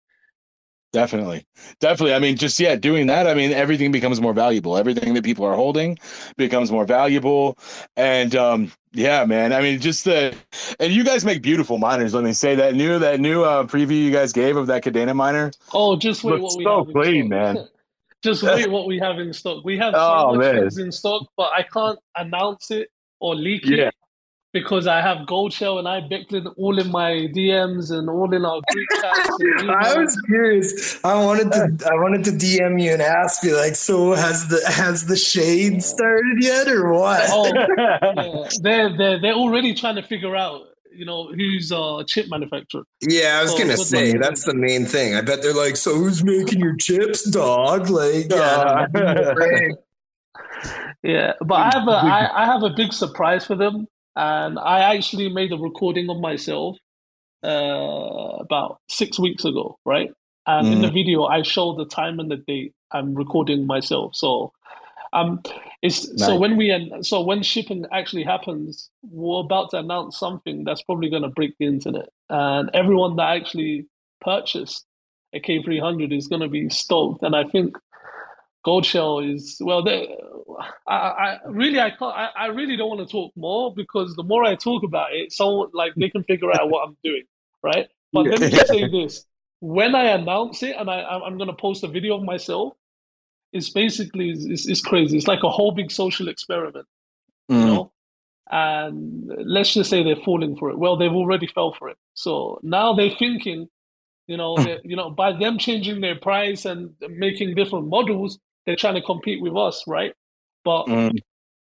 Definitely. 0.93 1.47
Definitely. 1.81 2.15
I 2.15 2.19
mean, 2.19 2.37
just 2.37 2.59
yeah, 2.59 2.75
doing 2.75 3.09
that, 3.09 3.27
I 3.27 3.35
mean, 3.35 3.53
everything 3.53 3.93
becomes 3.93 4.23
more 4.23 4.33
valuable. 4.33 4.79
Everything 4.79 5.13
that 5.15 5.25
people 5.25 5.45
are 5.45 5.55
holding 5.55 5.99
becomes 6.39 6.73
more 6.73 6.87
valuable. 6.87 7.59
And 7.97 8.35
um, 8.35 8.73
yeah, 8.99 9.25
man. 9.25 9.53
I 9.53 9.61
mean, 9.61 9.81
just 9.81 10.05
the 10.05 10.35
and 10.81 10.93
you 10.93 11.05
guys 11.05 11.25
make 11.25 11.41
beautiful 11.41 11.79
miners. 11.79 12.15
Let 12.15 12.25
me 12.25 12.33
say 12.33 12.57
that 12.57 12.75
new 12.75 12.99
that 12.99 13.21
new 13.21 13.45
uh, 13.45 13.65
preview 13.65 14.03
you 14.03 14.11
guys 14.11 14.33
gave 14.33 14.57
of 14.57 14.67
that 14.67 14.83
Kadena 14.83 15.15
miner. 15.15 15.53
Oh, 15.73 15.97
just 15.97 16.25
wait 16.25 16.41
what 16.41 16.57
we 16.59 16.65
so 16.65 16.85
have 16.85 16.93
clean, 16.93 17.29
man. 17.29 17.69
just 18.23 18.43
wait 18.43 18.69
what 18.69 18.87
we 18.87 18.99
have 18.99 19.21
in 19.21 19.33
stock. 19.33 19.65
We 19.65 19.79
have 19.79 19.95
so 19.95 20.01
oh, 20.01 20.35
much 20.35 20.57
things 20.57 20.79
in 20.79 20.91
stock, 20.91 21.29
but 21.37 21.53
I 21.55 21.63
can't 21.63 21.99
announce 22.17 22.73
it 22.73 22.91
or 23.21 23.37
leak 23.37 23.67
yeah. 23.67 23.87
it 23.87 23.95
because 24.53 24.87
I 24.87 25.01
have 25.01 25.27
Goldshell 25.27 25.79
and 25.79 25.87
I 25.87 26.01
becked 26.01 26.33
it 26.33 26.45
all 26.57 26.79
in 26.79 26.91
my 26.91 27.29
DMs 27.35 27.91
and 27.91 28.09
all 28.09 28.33
in 28.33 28.45
our 28.45 28.61
group 28.71 28.87
chats. 29.01 29.29
I 29.69 29.95
was 29.99 30.21
curious. 30.27 31.05
I 31.05 31.23
wanted 31.23 31.53
to 31.53 31.91
I 31.91 31.95
wanted 31.97 32.25
to 32.25 32.31
DM 32.31 32.83
you 32.83 32.93
and 32.93 33.03
ask 33.03 33.43
you 33.43 33.57
like, 33.57 33.75
so 33.75 34.13
has 34.15 34.49
the 34.49 34.61
has 34.67 35.07
the 35.07 35.17
shade 35.17 35.83
started 35.83 36.39
yet 36.41 36.69
or 36.69 36.93
what? 36.93 37.23
Oh, 37.29 37.47
yeah. 37.77 38.49
they're 38.63 38.97
they're 38.97 39.21
they're 39.21 39.35
already 39.35 39.75
trying 39.75 39.97
to 39.97 40.03
figure 40.03 40.37
out. 40.37 40.63
You 40.91 41.05
know 41.05 41.29
who's 41.33 41.71
a 41.71 42.03
chip 42.09 42.27
manufacturer? 42.29 42.83
Yeah, 43.03 43.39
I 43.39 43.43
was 43.43 43.53
so, 43.53 43.59
gonna 43.59 43.77
say 43.77 44.15
that's 44.15 44.45
the 44.45 44.55
main 44.55 44.85
thing. 44.85 45.15
I 45.15 45.21
bet 45.21 45.43
they're 45.43 45.55
like, 45.55 45.77
so 45.77 45.95
who's 45.95 46.25
making 46.25 46.59
your 46.59 46.75
chips, 46.75 47.23
dog? 47.31 47.89
Like, 47.89 48.29
yeah, 48.29 48.37
uh. 48.37 48.87
yeah. 51.05 51.35
But 51.41 51.55
I 51.55 51.71
have 51.73 51.87
a 51.87 51.93
I, 51.93 52.43
I 52.43 52.47
have 52.47 52.65
a 52.65 52.71
big 52.71 52.93
surprise 52.93 53.47
for 53.47 53.55
them 53.55 53.87
and 54.19 54.59
I 54.59 54.97
actually 54.97 55.29
made 55.29 55.53
a 55.53 55.57
recording 55.57 56.11
of 56.11 56.19
myself 56.19 56.77
uh, 57.45 58.37
about 58.41 58.81
six 58.89 59.19
weeks 59.19 59.45
ago, 59.45 59.79
right? 59.85 60.11
And 60.45 60.67
mm. 60.67 60.73
in 60.73 60.83
the 60.83 60.89
mm. 60.89 60.95
video, 60.95 61.25
I 61.25 61.43
show 61.43 61.75
the 61.75 61.85
time 61.85 62.19
and 62.19 62.29
the 62.29 62.37
date 62.37 62.75
I'm 62.91 63.15
recording 63.15 63.67
myself. 63.67 64.17
So, 64.17 64.53
um, 65.13 65.41
it's 65.83 66.09
nice. 66.09 66.27
so 66.27 66.37
when 66.37 66.57
we 66.57 67.01
so 67.03 67.23
when 67.23 67.43
shipping 67.45 67.87
actually 67.93 68.25
happens, 68.25 68.91
we're 69.09 69.41
about 69.41 69.71
to 69.71 69.79
announce 69.79 70.19
something 70.19 70.65
that's 70.65 70.83
probably 70.83 71.11
going 71.11 71.23
to 71.23 71.29
break 71.29 71.55
the 71.61 71.67
internet, 71.67 72.09
and 72.29 72.71
everyone 72.75 73.15
that 73.17 73.37
actually 73.37 73.87
purchased 74.21 74.85
a 75.33 75.41
K300 75.41 76.17
is 76.17 76.27
going 76.27 76.43
to 76.43 76.49
be 76.49 76.69
stoked. 76.71 77.23
And 77.23 77.37
I 77.37 77.45
think 77.45 77.77
Goldshell 78.65 79.21
is 79.21 79.59
well. 79.61 79.83
They, 79.83 80.15
I, 80.87 80.95
I 80.95 81.39
really 81.47 81.81
I 81.81 81.91
can't. 81.91 82.15
I, 82.15 82.29
I 82.37 82.47
really 82.47 82.77
don't 82.77 82.89
want 82.89 83.07
to 83.07 83.11
talk 83.11 83.33
more 83.37 83.75
because 83.75 84.15
the 84.17 84.23
more 84.23 84.45
I 84.45 84.57
talk 84.57 84.83
about 84.83 85.15
it, 85.15 85.33
someone 85.33 85.69
like 85.73 85.95
they 85.95 86.11
can 86.11 86.25
figure 86.25 86.51
out 86.53 86.69
what 86.69 86.87
I'm 86.87 86.97
doing, 87.05 87.25
right? 87.63 87.89
But 88.13 88.27
let 88.27 88.41
me 88.41 88.51
just 88.51 88.69
say 88.69 88.89
this: 88.89 89.25
when 89.61 89.95
I 89.95 90.09
announce 90.09 90.63
it, 90.63 90.77
and 90.77 90.91
I 90.91 91.03
I'm 91.03 91.39
gonna 91.39 91.53
post 91.55 91.85
a 91.85 91.89
video 91.89 92.17
of 92.17 92.25
myself, 92.25 92.75
it's 93.53 93.71
basically 93.71 94.31
it's, 94.31 94.67
it's 94.67 94.81
crazy. 94.81 95.17
It's 95.17 95.29
like 95.29 95.43
a 95.45 95.51
whole 95.51 95.73
big 95.73 95.91
social 95.91 96.29
experiment, 96.29 96.87
mm. 97.51 97.61
you 97.61 97.67
know. 97.67 97.93
And 98.51 99.31
let's 99.45 99.75
just 99.75 99.91
say 99.91 100.03
they're 100.03 100.17
falling 100.25 100.57
for 100.57 100.71
it. 100.71 100.79
Well, 100.79 100.97
they've 100.97 101.13
already 101.13 101.47
fell 101.47 101.75
for 101.79 101.91
it. 101.91 101.99
So 102.15 102.59
now 102.63 102.95
they're 102.95 103.11
thinking, 103.11 103.69
you 104.27 104.37
know, 104.39 104.57
you 104.85 104.97
know, 104.97 105.11
by 105.11 105.33
them 105.33 105.59
changing 105.59 106.01
their 106.01 106.17
price 106.17 106.65
and 106.65 106.95
making 107.09 107.55
different 107.55 107.89
models, 107.89 108.39
they're 108.69 108.77
trying 108.77 108.97
to 108.97 109.03
compete 109.03 109.41
with 109.41 109.57
us, 109.57 109.83
right? 109.87 110.13
But 110.63 110.85
mm. 110.85 111.19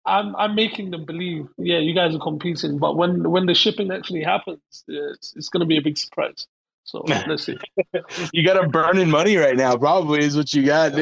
I'm 0.06 0.36
I'm 0.36 0.56
making 0.56 0.92
them 0.92 1.06
believe, 1.06 1.48
yeah, 1.58 1.78
you 1.78 1.96
guys 1.96 2.14
are 2.14 2.20
competing. 2.20 2.80
But 2.80 2.98
when 2.98 3.32
when 3.32 3.46
the 3.46 3.56
shipping 3.56 3.92
actually 3.92 4.24
happens, 4.24 4.60
it's, 4.90 5.34
it's 5.38 5.48
going 5.48 5.62
to 5.62 5.66
be 5.66 5.78
a 5.78 5.82
big 5.82 5.98
surprise. 5.98 6.48
So 6.84 7.06
let's 7.28 7.46
see. 7.46 7.58
you 8.34 8.44
got 8.44 8.62
a 8.62 8.68
burning 8.68 9.10
money 9.10 9.38
right 9.38 9.56
now, 9.56 9.78
probably 9.78 10.20
is 10.20 10.36
what 10.36 10.54
you 10.54 10.66
got. 10.66 10.92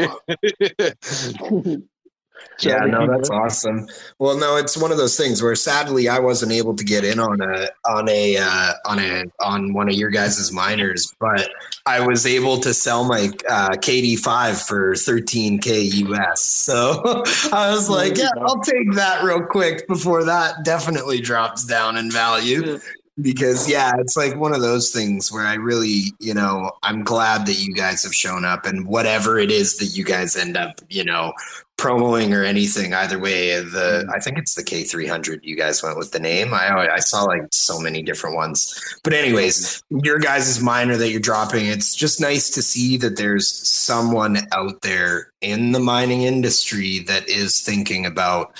yeah, 2.61 2.79
no, 2.79 3.07
that's 3.07 3.29
awesome. 3.29 3.87
Well, 4.17 4.37
no, 4.37 4.57
it's 4.57 4.75
one 4.75 4.91
of 4.91 4.97
those 4.97 5.17
things 5.17 5.41
where 5.41 5.55
sadly 5.55 6.09
I 6.09 6.19
wasn't 6.19 6.51
able 6.51 6.75
to 6.75 6.83
get 6.83 7.03
in 7.03 7.19
on 7.19 7.41
a 7.41 7.69
on 7.85 8.09
a 8.09 8.37
uh, 8.37 8.73
on 8.85 8.99
a 8.99 9.23
on 9.41 9.73
one 9.73 9.87
of 9.87 9.95
your 9.95 10.09
guys' 10.09 10.51
miners, 10.51 11.13
but 11.19 11.49
I 11.85 12.05
was 12.05 12.25
able 12.25 12.57
to 12.59 12.73
sell 12.73 13.03
my 13.05 13.31
uh, 13.49 13.69
KD5 13.69 14.67
for 14.67 14.93
13k 14.93 16.09
US. 16.09 16.41
So 16.41 17.01
I 17.53 17.71
was 17.71 17.89
like, 17.89 18.17
yeah, 18.17 18.29
I'll 18.41 18.61
take 18.61 18.93
that 18.93 19.23
real 19.23 19.43
quick 19.43 19.87
before 19.87 20.23
that 20.25 20.63
definitely 20.63 21.21
drops 21.21 21.65
down 21.65 21.97
in 21.97 22.11
value 22.11 22.79
because 23.21 23.69
yeah 23.69 23.91
it's 23.97 24.15
like 24.15 24.35
one 24.37 24.53
of 24.53 24.61
those 24.61 24.91
things 24.91 25.31
where 25.31 25.45
i 25.45 25.55
really 25.55 26.13
you 26.19 26.33
know 26.33 26.71
i'm 26.83 27.03
glad 27.03 27.45
that 27.45 27.59
you 27.59 27.73
guys 27.73 28.03
have 28.03 28.13
shown 28.13 28.45
up 28.45 28.65
and 28.65 28.87
whatever 28.87 29.37
it 29.37 29.51
is 29.51 29.77
that 29.77 29.87
you 29.87 30.03
guys 30.03 30.35
end 30.35 30.55
up 30.55 30.79
you 30.89 31.03
know 31.03 31.33
promoing 31.79 32.35
or 32.35 32.43
anything 32.43 32.93
either 32.93 33.17
way. 33.17 33.51
The 33.61 34.09
i 34.13 34.19
think 34.19 34.37
it's 34.37 34.55
the 34.55 34.63
k300 34.63 35.39
you 35.43 35.55
guys 35.55 35.81
went 35.81 35.97
with 35.97 36.11
the 36.11 36.19
name. 36.19 36.53
I 36.53 36.89
i 36.93 36.99
saw 36.99 37.23
like 37.23 37.43
so 37.51 37.79
many 37.79 38.03
different 38.03 38.35
ones. 38.35 38.97
But 39.03 39.13
anyways 39.13 39.81
your 39.89 40.19
guys' 40.19 40.61
miner 40.61 40.97
that 40.97 41.09
you're 41.09 41.21
dropping 41.21 41.67
it's 41.67 41.95
just 41.95 42.19
nice 42.19 42.49
to 42.51 42.61
see 42.61 42.97
that 42.97 43.17
there's 43.17 43.49
someone 43.49 44.37
out 44.51 44.81
there 44.81 45.31
in 45.41 45.71
the 45.71 45.79
mining 45.79 46.23
industry 46.23 46.99
that 46.99 47.27
is 47.29 47.61
thinking 47.61 48.05
about 48.05 48.53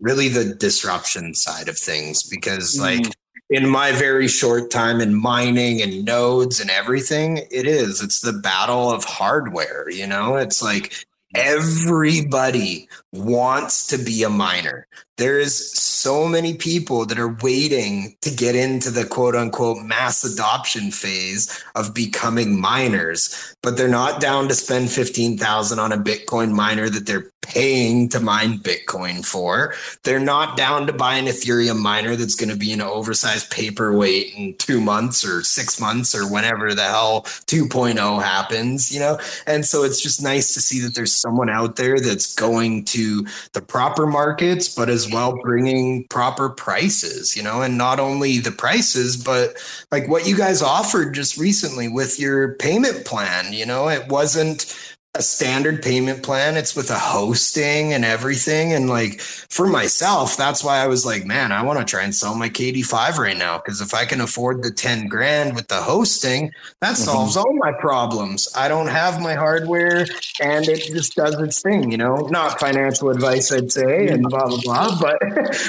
really 0.00 0.28
the 0.28 0.54
disruption 0.54 1.34
side 1.34 1.68
of 1.68 1.78
things 1.78 2.22
because 2.24 2.78
like 2.78 3.00
mm 3.00 3.12
in 3.50 3.68
my 3.68 3.92
very 3.92 4.26
short 4.26 4.70
time 4.70 5.00
in 5.00 5.14
mining 5.14 5.82
and 5.82 6.04
nodes 6.04 6.60
and 6.60 6.70
everything, 6.70 7.38
it 7.50 7.66
is. 7.66 8.02
It's 8.02 8.20
the 8.20 8.32
battle 8.32 8.90
of 8.90 9.04
hardware, 9.04 9.88
you 9.90 10.06
know? 10.06 10.36
It's 10.36 10.62
like 10.62 11.04
everybody 11.34 12.88
wants 13.14 13.86
to 13.88 13.98
be 13.98 14.22
a 14.22 14.30
miner. 14.30 14.86
There 15.16 15.38
is 15.38 15.70
so 15.70 16.26
many 16.26 16.54
people 16.54 17.06
that 17.06 17.20
are 17.20 17.36
waiting 17.40 18.16
to 18.22 18.30
get 18.30 18.56
into 18.56 18.90
the 18.90 19.04
quote 19.04 19.36
unquote 19.36 19.80
mass 19.84 20.24
adoption 20.24 20.90
phase 20.90 21.62
of 21.76 21.94
becoming 21.94 22.60
miners, 22.60 23.54
but 23.62 23.76
they're 23.76 23.86
not 23.86 24.20
down 24.20 24.48
to 24.48 24.54
spend 24.54 24.90
15,000 24.90 25.78
on 25.78 25.92
a 25.92 25.98
Bitcoin 25.98 26.50
miner 26.50 26.88
that 26.88 27.06
they're 27.06 27.30
paying 27.42 28.08
to 28.08 28.18
mine 28.18 28.58
Bitcoin 28.58 29.24
for. 29.24 29.74
They're 30.02 30.18
not 30.18 30.56
down 30.56 30.88
to 30.88 30.92
buy 30.92 31.14
an 31.14 31.26
Ethereum 31.26 31.78
miner 31.78 32.16
that's 32.16 32.34
going 32.34 32.48
to 32.48 32.56
be 32.56 32.72
an 32.72 32.80
oversized 32.80 33.52
paperweight 33.52 34.34
in 34.34 34.54
2 34.58 34.80
months 34.80 35.24
or 35.24 35.44
6 35.44 35.80
months 35.80 36.14
or 36.14 36.26
whenever 36.26 36.74
the 36.74 36.82
hell 36.82 37.22
2.0 37.46 38.22
happens, 38.22 38.90
you 38.90 38.98
know? 38.98 39.20
And 39.46 39.64
so 39.64 39.84
it's 39.84 40.02
just 40.02 40.22
nice 40.22 40.54
to 40.54 40.60
see 40.60 40.80
that 40.80 40.96
there's 40.96 41.12
someone 41.12 41.50
out 41.50 41.76
there 41.76 42.00
that's 42.00 42.34
going 42.34 42.86
to 42.86 43.03
the 43.52 43.62
proper 43.62 44.06
markets, 44.06 44.74
but 44.74 44.88
as 44.88 45.10
well 45.10 45.36
bringing 45.42 46.06
proper 46.08 46.48
prices, 46.48 47.36
you 47.36 47.42
know, 47.42 47.62
and 47.62 47.78
not 47.78 48.00
only 48.00 48.38
the 48.38 48.50
prices, 48.52 49.16
but 49.16 49.56
like 49.90 50.08
what 50.08 50.26
you 50.26 50.36
guys 50.36 50.62
offered 50.62 51.14
just 51.14 51.36
recently 51.36 51.88
with 51.88 52.18
your 52.18 52.54
payment 52.56 53.04
plan, 53.04 53.52
you 53.52 53.66
know, 53.66 53.88
it 53.88 54.08
wasn't 54.08 54.74
a 55.16 55.22
standard 55.22 55.80
payment 55.80 56.24
plan. 56.24 56.56
It's 56.56 56.74
with 56.74 56.90
a 56.90 56.98
hosting 56.98 57.92
and 57.92 58.04
everything. 58.04 58.72
And 58.72 58.88
like 58.88 59.20
for 59.20 59.68
myself, 59.68 60.36
that's 60.36 60.64
why 60.64 60.78
I 60.78 60.88
was 60.88 61.06
like, 61.06 61.24
man, 61.24 61.52
I 61.52 61.62
want 61.62 61.78
to 61.78 61.84
try 61.84 62.02
and 62.02 62.12
sell 62.12 62.34
my 62.34 62.48
KD5 62.48 63.18
right 63.18 63.36
now. 63.36 63.58
Cause 63.58 63.80
if 63.80 63.94
I 63.94 64.06
can 64.06 64.20
afford 64.20 64.64
the 64.64 64.72
10 64.72 65.06
grand 65.06 65.54
with 65.54 65.68
the 65.68 65.76
hosting, 65.76 66.50
that 66.80 66.94
mm-hmm. 66.94 67.04
solves 67.04 67.36
all 67.36 67.52
my 67.54 67.70
problems. 67.72 68.48
I 68.56 68.66
don't 68.66 68.88
have 68.88 69.20
my 69.20 69.34
hardware 69.34 70.06
and 70.40 70.68
it 70.68 70.82
just 70.92 71.14
does 71.14 71.40
its 71.40 71.62
thing, 71.62 71.92
you 71.92 71.96
know, 71.96 72.16
not 72.30 72.58
financial 72.58 73.10
advice, 73.10 73.52
I'd 73.52 73.70
say, 73.70 74.08
and 74.08 74.28
blah, 74.28 74.46
blah, 74.46 74.60
blah. 74.62 74.98
But, 75.04 75.18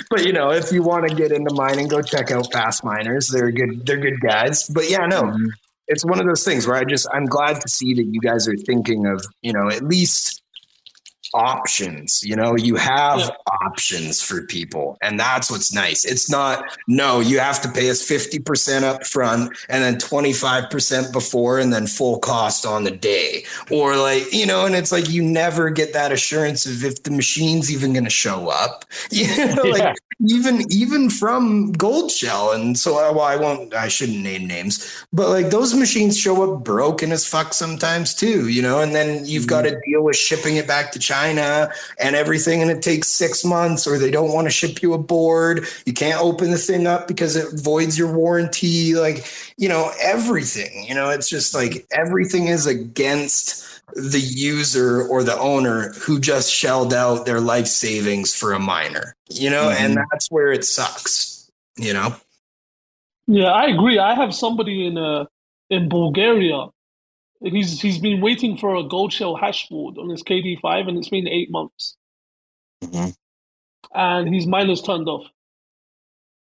but, 0.10 0.26
you 0.26 0.32
know, 0.32 0.52
if 0.52 0.72
you 0.72 0.82
want 0.82 1.10
to 1.10 1.16
get 1.16 1.32
into 1.32 1.54
mining, 1.54 1.88
go 1.88 2.02
check 2.02 2.32
out 2.32 2.52
Fast 2.54 2.84
Miners. 2.84 3.28
They're 3.28 3.52
good. 3.52 3.86
They're 3.86 3.98
good 3.98 4.22
guys. 4.22 4.68
But 4.68 4.90
yeah, 4.90 5.06
no, 5.06 5.24
mm-hmm 5.24 5.48
it's 5.88 6.06
one 6.06 6.20
of 6.20 6.26
those 6.26 6.44
things 6.44 6.68
where 6.68 6.78
I 6.78 6.84
just 6.84 7.08
I'm 7.12 7.26
glad 7.26 7.62
to 7.62 7.70
see 7.70 7.94
that 7.94 8.06
you 8.06 8.20
guys 8.20 8.48
are 8.48 8.58
thinking 8.58 9.06
of 9.06 9.26
you 9.42 9.54
know 9.54 9.70
at 9.70 9.84
least 9.84 10.42
options 11.34 12.24
you 12.24 12.36
know 12.36 12.56
you 12.56 12.76
have 12.76 13.20
yeah. 13.20 13.30
options 13.62 14.22
for 14.22 14.44
people 14.44 14.98
and 15.02 15.20
that's 15.20 15.52
what's 15.52 15.74
nice 15.74 16.06
it's 16.06 16.30
not 16.30 16.64
no 16.88 17.20
you 17.20 17.40
have 17.40 17.62
to 17.62 17.70
pay 17.70 17.90
us 17.90 18.08
50% 18.08 18.84
up 18.84 19.06
front 19.06 19.54
and 19.68 19.84
then 19.84 19.96
25% 19.96 21.12
before 21.12 21.60
and 21.60 21.74
then 21.74 21.88
full 21.88 22.20
cost 22.20 22.66
on 22.66 22.86
the 22.86 22.92
day 22.92 23.44
or 23.70 23.98
like 23.98 24.32
you 24.32 24.46
know 24.46 24.66
and 24.66 24.76
it's 24.76 24.94
like 24.94 25.10
you 25.10 25.22
never 25.22 25.70
get 25.70 25.92
that 25.92 26.14
assurance 26.14 26.66
of 26.66 26.86
if 26.86 27.04
the 27.04 27.12
machine's 27.12 27.72
even 27.72 27.92
going 27.92 28.06
to 28.06 28.10
show 28.10 28.48
up 28.48 28.86
you 29.12 29.28
know 29.56 29.64
like 29.64 29.82
yeah. 29.82 29.94
Even 30.28 30.64
even 30.72 31.10
from 31.10 31.74
Goldshell 31.74 32.54
and 32.54 32.78
so 32.78 32.98
uh, 32.98 33.12
well 33.12 33.26
i 33.26 33.36
won't 33.36 33.74
i 33.74 33.90
shouldn't 33.90 34.24
name 34.24 34.48
names 34.48 35.06
but 35.12 35.28
like 35.28 35.50
those 35.50 35.74
machines 35.74 36.18
show 36.18 36.42
up 36.42 36.64
broken 36.64 37.12
as 37.12 37.28
fuck 37.28 37.54
sometimes 37.54 38.14
too 38.14 38.48
you 38.48 38.62
know 38.62 38.80
and 38.80 38.96
then 38.96 39.26
you've 39.26 39.44
mm-hmm. 39.44 39.50
got 39.50 39.62
to 39.64 39.80
deal 39.86 40.04
with 40.04 40.16
shipping 40.16 40.56
it 40.56 40.68
back 40.68 40.94
to 40.94 41.00
china 41.00 41.26
China 41.26 41.72
and 42.00 42.16
everything, 42.16 42.62
and 42.62 42.72
it 42.72 42.82
takes 42.82 43.08
six 43.08 43.44
months, 43.44 43.88
or 43.88 43.98
they 43.98 44.12
don't 44.12 44.34
want 44.34 44.48
to 44.48 44.52
ship 44.52 44.82
you 44.82 44.94
a 44.94 44.98
board. 44.98 45.66
You 45.86 45.94
can't 45.94 46.22
open 46.22 46.52
the 46.52 46.58
thing 46.58 46.88
up 46.88 47.08
because 47.08 47.36
it 47.36 47.60
voids 47.60 47.98
your 47.98 48.14
warranty. 48.14 48.96
Like, 48.96 49.26
you 49.58 49.70
know, 49.70 49.92
everything, 50.02 50.86
you 50.88 50.96
know, 50.96 51.10
it's 51.10 51.30
just 51.30 51.54
like 51.54 51.86
everything 51.92 52.48
is 52.48 52.66
against 52.66 53.75
the 53.94 54.20
user 54.20 55.08
or 55.08 55.24
the 55.24 55.38
owner 55.38 55.94
who 55.94 56.20
just 56.20 56.52
shelled 56.52 56.94
out 56.94 57.26
their 57.26 57.40
life 57.40 57.68
savings 57.68 58.34
for 58.34 58.54
a 58.54 58.60
miner, 58.60 59.16
you 59.30 59.50
know, 59.50 59.66
mm-hmm. 59.66 59.86
and 59.86 59.98
that's 60.12 60.30
where 60.30 60.52
it 60.52 60.66
sucks, 60.66 61.50
you 61.78 61.94
know? 61.94 62.16
Yeah, 63.28 63.52
I 63.52 63.66
agree. 63.68 64.00
I 64.00 64.16
have 64.16 64.34
somebody 64.34 64.86
in 64.86 64.98
uh 64.98 65.26
in 65.70 65.90
Bulgaria 65.90 66.68
He's 67.42 67.82
he's 67.82 68.00
been 68.00 68.22
waiting 68.22 68.58
for 68.58 68.76
a 68.76 68.84
Goldshell 68.84 69.36
hashboard 69.36 69.98
on 69.98 70.10
his 70.10 70.24
KD5, 70.24 70.88
and 70.88 70.98
it's 70.98 71.10
been 71.10 71.28
eight 71.28 71.52
months. 71.52 71.96
Mm-hmm. 72.84 73.10
And 73.94 74.34
his 74.34 74.48
miner's 74.48 74.82
turned 74.82 75.08
off. 75.08 75.28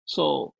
So 0.05 0.53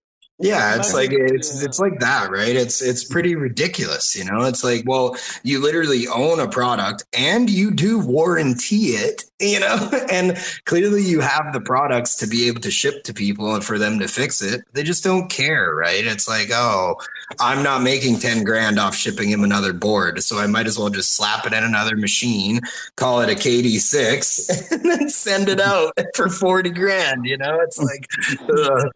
yeah, 0.44 0.76
it's 0.76 0.94
like 0.94 1.12
it's 1.14 1.64
it's 1.64 1.80
like 1.80 2.00
that, 2.00 2.30
right? 2.30 2.54
It's 2.54 2.82
it's 2.82 3.06
pretty 3.06 3.36
ridiculous, 3.36 4.14
you 4.14 4.26
know. 4.26 4.42
It's 4.42 4.62
like, 4.62 4.84
well, 4.86 5.16
you 5.44 5.62
literally 5.62 6.06
own 6.08 6.42
a 6.42 6.50
product 6.50 7.06
and 7.18 7.50
you 7.50 7.72
do 7.72 7.98
warranty 7.98 8.88
it, 8.88 9.24
you 9.40 9.62
know, 9.62 9.90
and 10.12 10.38
clearly 10.66 11.02
you 11.02 11.22
have 11.22 11.54
the 11.54 11.62
products 11.62 12.16
to 12.16 12.28
be 12.28 12.46
able 12.50 12.60
to 12.60 12.72
ship 12.72 13.04
to 13.04 13.14
people 13.14 13.56
and 13.56 13.64
for 13.64 13.80
them 13.80 14.00
to 14.00 14.08
fix 14.10 14.42
it. 14.42 14.66
They 14.74 14.84
just 14.84 15.02
don't 15.02 15.30
care, 15.30 15.74
right? 15.74 16.06
It's 16.06 16.28
like, 16.28 16.50
oh, 16.52 16.98
I'm 17.40 17.64
not 17.64 17.82
making 17.82 18.20
10 18.20 18.44
grand 18.44 18.80
off 18.80 18.96
shipping 18.96 19.30
him 19.30 19.46
another 19.46 19.72
board, 19.72 20.24
so 20.24 20.40
I 20.40 20.48
might 20.48 20.68
as 20.68 20.78
well 20.78 20.90
just 20.90 21.16
slap 21.16 21.46
it 21.46 21.54
in 21.54 21.64
another 21.64 21.96
machine, 21.96 22.60
call 22.98 23.22
it 23.22 23.30
a 23.30 23.36
KD6, 23.36 24.72
and 24.72 24.84
then 24.84 25.08
send 25.08 25.48
it 25.48 25.60
out 25.62 25.94
for 26.16 26.28
40 26.28 26.70
grand, 26.72 27.26
you 27.26 27.38
know? 27.38 27.62
It's 27.62 27.80
like 27.80 28.08
uh, 28.50 28.90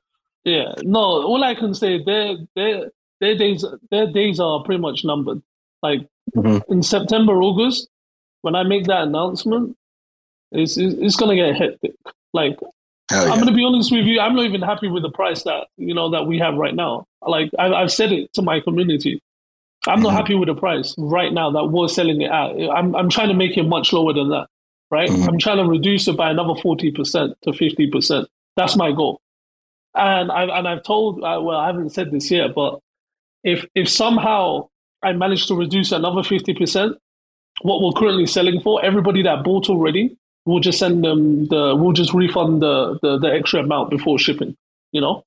yeah, 0.48 0.76
no. 0.84 1.00
All 1.00 1.44
I 1.44 1.56
can 1.56 1.74
say, 1.74 2.02
their 2.02 2.38
their 2.56 2.90
their 3.20 3.36
days 3.36 3.66
their 3.92 4.08
days 4.08 4.40
are 4.40 4.64
pretty 4.64 4.80
much 4.80 5.04
numbered. 5.04 5.42
Like 5.84 6.08
mm-hmm. 6.34 6.72
in 6.72 6.82
September, 6.84 7.34
August, 7.34 7.90
when 8.44 8.56
I 8.56 8.64
make 8.64 8.86
that 8.86 9.04
announcement, 9.04 9.76
it's 10.54 10.78
it's, 10.78 10.96
it's 11.00 11.16
gonna 11.18 11.36
get 11.36 11.54
hectic. 11.58 11.96
Like 12.34 12.58
yeah. 13.12 13.24
I'm 13.24 13.40
gonna 13.40 13.54
be 13.54 13.66
honest 13.66 13.92
with 13.92 14.06
you, 14.06 14.22
I'm 14.22 14.38
not 14.38 14.46
even 14.46 14.62
happy 14.62 14.88
with 14.88 15.04
the 15.04 15.12
price 15.12 15.44
that 15.44 15.68
you 15.76 15.94
know 15.94 16.12
that 16.12 16.28
we 16.28 16.40
have 16.40 16.56
right 16.56 16.74
now. 16.74 17.06
Like 17.22 17.52
I, 17.60 17.82
have 17.82 17.92
said 17.92 18.14
it 18.14 18.32
to 18.36 18.42
my 18.42 18.62
community, 18.62 19.22
I'm 19.86 20.02
not 20.02 20.10
mm-hmm. 20.10 20.18
happy 20.18 20.36
with 20.36 20.48
the 20.48 20.56
price 20.56 20.96
right 20.98 21.34
now 21.34 21.52
that 21.52 21.66
we're 21.66 21.90
selling 21.90 22.22
it 22.22 22.32
at. 22.32 22.72
I'm 22.72 22.96
I'm 22.96 23.10
trying 23.10 23.28
to 23.28 23.34
make 23.34 23.58
it 23.58 23.64
much 23.64 23.92
lower 23.92 24.14
than 24.14 24.30
that. 24.30 24.48
Right? 24.90 25.10
Mm-hmm. 25.10 25.28
I'm 25.28 25.40
trying 25.40 25.58
to 25.58 25.66
reduce 25.66 26.08
it 26.08 26.16
by 26.16 26.32
another 26.32 26.56
forty 26.56 26.90
percent 26.90 27.34
to 27.44 27.52
fifty 27.52 27.92
percent. 27.92 28.30
That's 28.56 28.78
my 28.78 28.94
goal. 28.94 29.20
And 29.96 30.32
I've 30.32 30.50
and 30.50 30.68
I've 30.68 30.84
told 30.84 31.24
uh, 31.24 31.40
well, 31.42 31.58
I 31.58 31.68
haven't 31.68 31.90
said 31.90 32.12
this 32.12 32.30
yet, 32.30 32.54
but 32.56 32.80
if 33.44 33.66
if 33.74 33.90
somehow 33.90 34.70
I 35.04 35.14
manage 35.14 35.48
to 35.48 35.56
reduce 35.56 35.92
another 35.92 36.24
fifty 36.24 36.54
percent, 36.54 36.98
what 37.62 37.82
we're 37.82 38.00
currently 38.00 38.26
selling 38.28 38.62
for, 38.62 38.84
everybody 38.84 39.24
that 39.24 39.44
bought 39.44 39.70
already, 39.70 40.18
we'll 40.46 40.60
just 40.60 40.80
send 40.80 41.04
them 41.04 41.48
the 41.48 41.76
we'll 41.76 41.94
just 41.94 42.14
refund 42.14 42.62
the 42.62 43.00
the, 43.02 43.18
the 43.18 43.28
extra 43.28 43.62
amount 43.62 43.90
before 43.90 44.20
shipping. 44.20 44.56
You 44.92 45.02
know. 45.02 45.24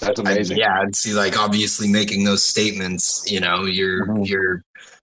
That's 0.00 0.20
amazing. 0.20 0.58
I, 0.58 0.60
yeah, 0.60 0.80
and 0.80 0.94
see, 0.94 1.12
like 1.12 1.38
obviously 1.38 1.88
making 1.88 2.24
those 2.24 2.44
statements, 2.44 3.30
you 3.30 3.40
know, 3.40 3.64
you're 3.64 4.06
mm-hmm. 4.06 4.22
you're 4.22 4.62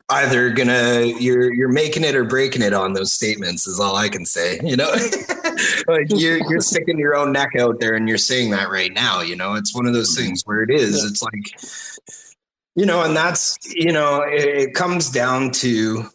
either 0.10 0.52
gonna 0.52 1.06
you're 1.20 1.52
you're 1.54 1.72
making 1.72 2.04
it 2.04 2.16
or 2.16 2.24
breaking 2.24 2.62
it 2.62 2.74
on 2.74 2.94
those 2.94 3.12
statements 3.12 3.68
is 3.68 3.80
all 3.80 3.96
I 3.96 4.10
can 4.10 4.26
say. 4.26 4.60
You 4.64 4.76
know, 4.76 4.92
like 5.88 6.08
you're 6.10 6.38
you're 6.50 6.62
sticking 6.62 7.00
your 7.00 7.16
own 7.16 7.32
neck 7.32 7.52
out 7.60 7.80
there 7.80 7.96
and 7.96 8.08
you're 8.08 8.18
saying 8.18 8.52
that 8.52 8.70
right 8.70 8.94
now. 8.94 9.22
You 9.22 9.36
know, 9.36 9.56
it's 9.56 9.76
one 9.76 9.86
of 9.86 9.94
those 9.94 10.16
things 10.16 10.44
where 10.46 10.62
it 10.62 10.70
is. 10.70 11.04
It's 11.04 11.24
like, 11.24 12.32
you 12.76 12.86
know, 12.86 13.04
and 13.04 13.16
that's 13.16 13.58
you 13.74 13.92
know, 13.92 14.22
it, 14.22 14.42
it 14.42 14.74
comes 14.74 15.10
down 15.10 15.52
to 15.52 16.06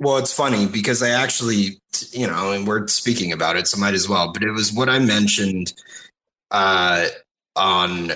well, 0.00 0.16
it's 0.16 0.32
funny 0.32 0.66
because 0.66 1.02
I 1.02 1.10
actually, 1.10 1.78
you 2.12 2.26
know, 2.26 2.52
and 2.52 2.66
we're 2.66 2.88
speaking 2.88 3.32
about 3.32 3.56
it, 3.56 3.68
so 3.68 3.78
might 3.78 3.92
as 3.92 4.08
well. 4.08 4.32
But 4.32 4.42
it 4.42 4.50
was 4.50 4.72
what 4.72 4.88
I 4.88 4.98
mentioned 4.98 5.74
uh, 6.50 7.06
on 7.54 8.12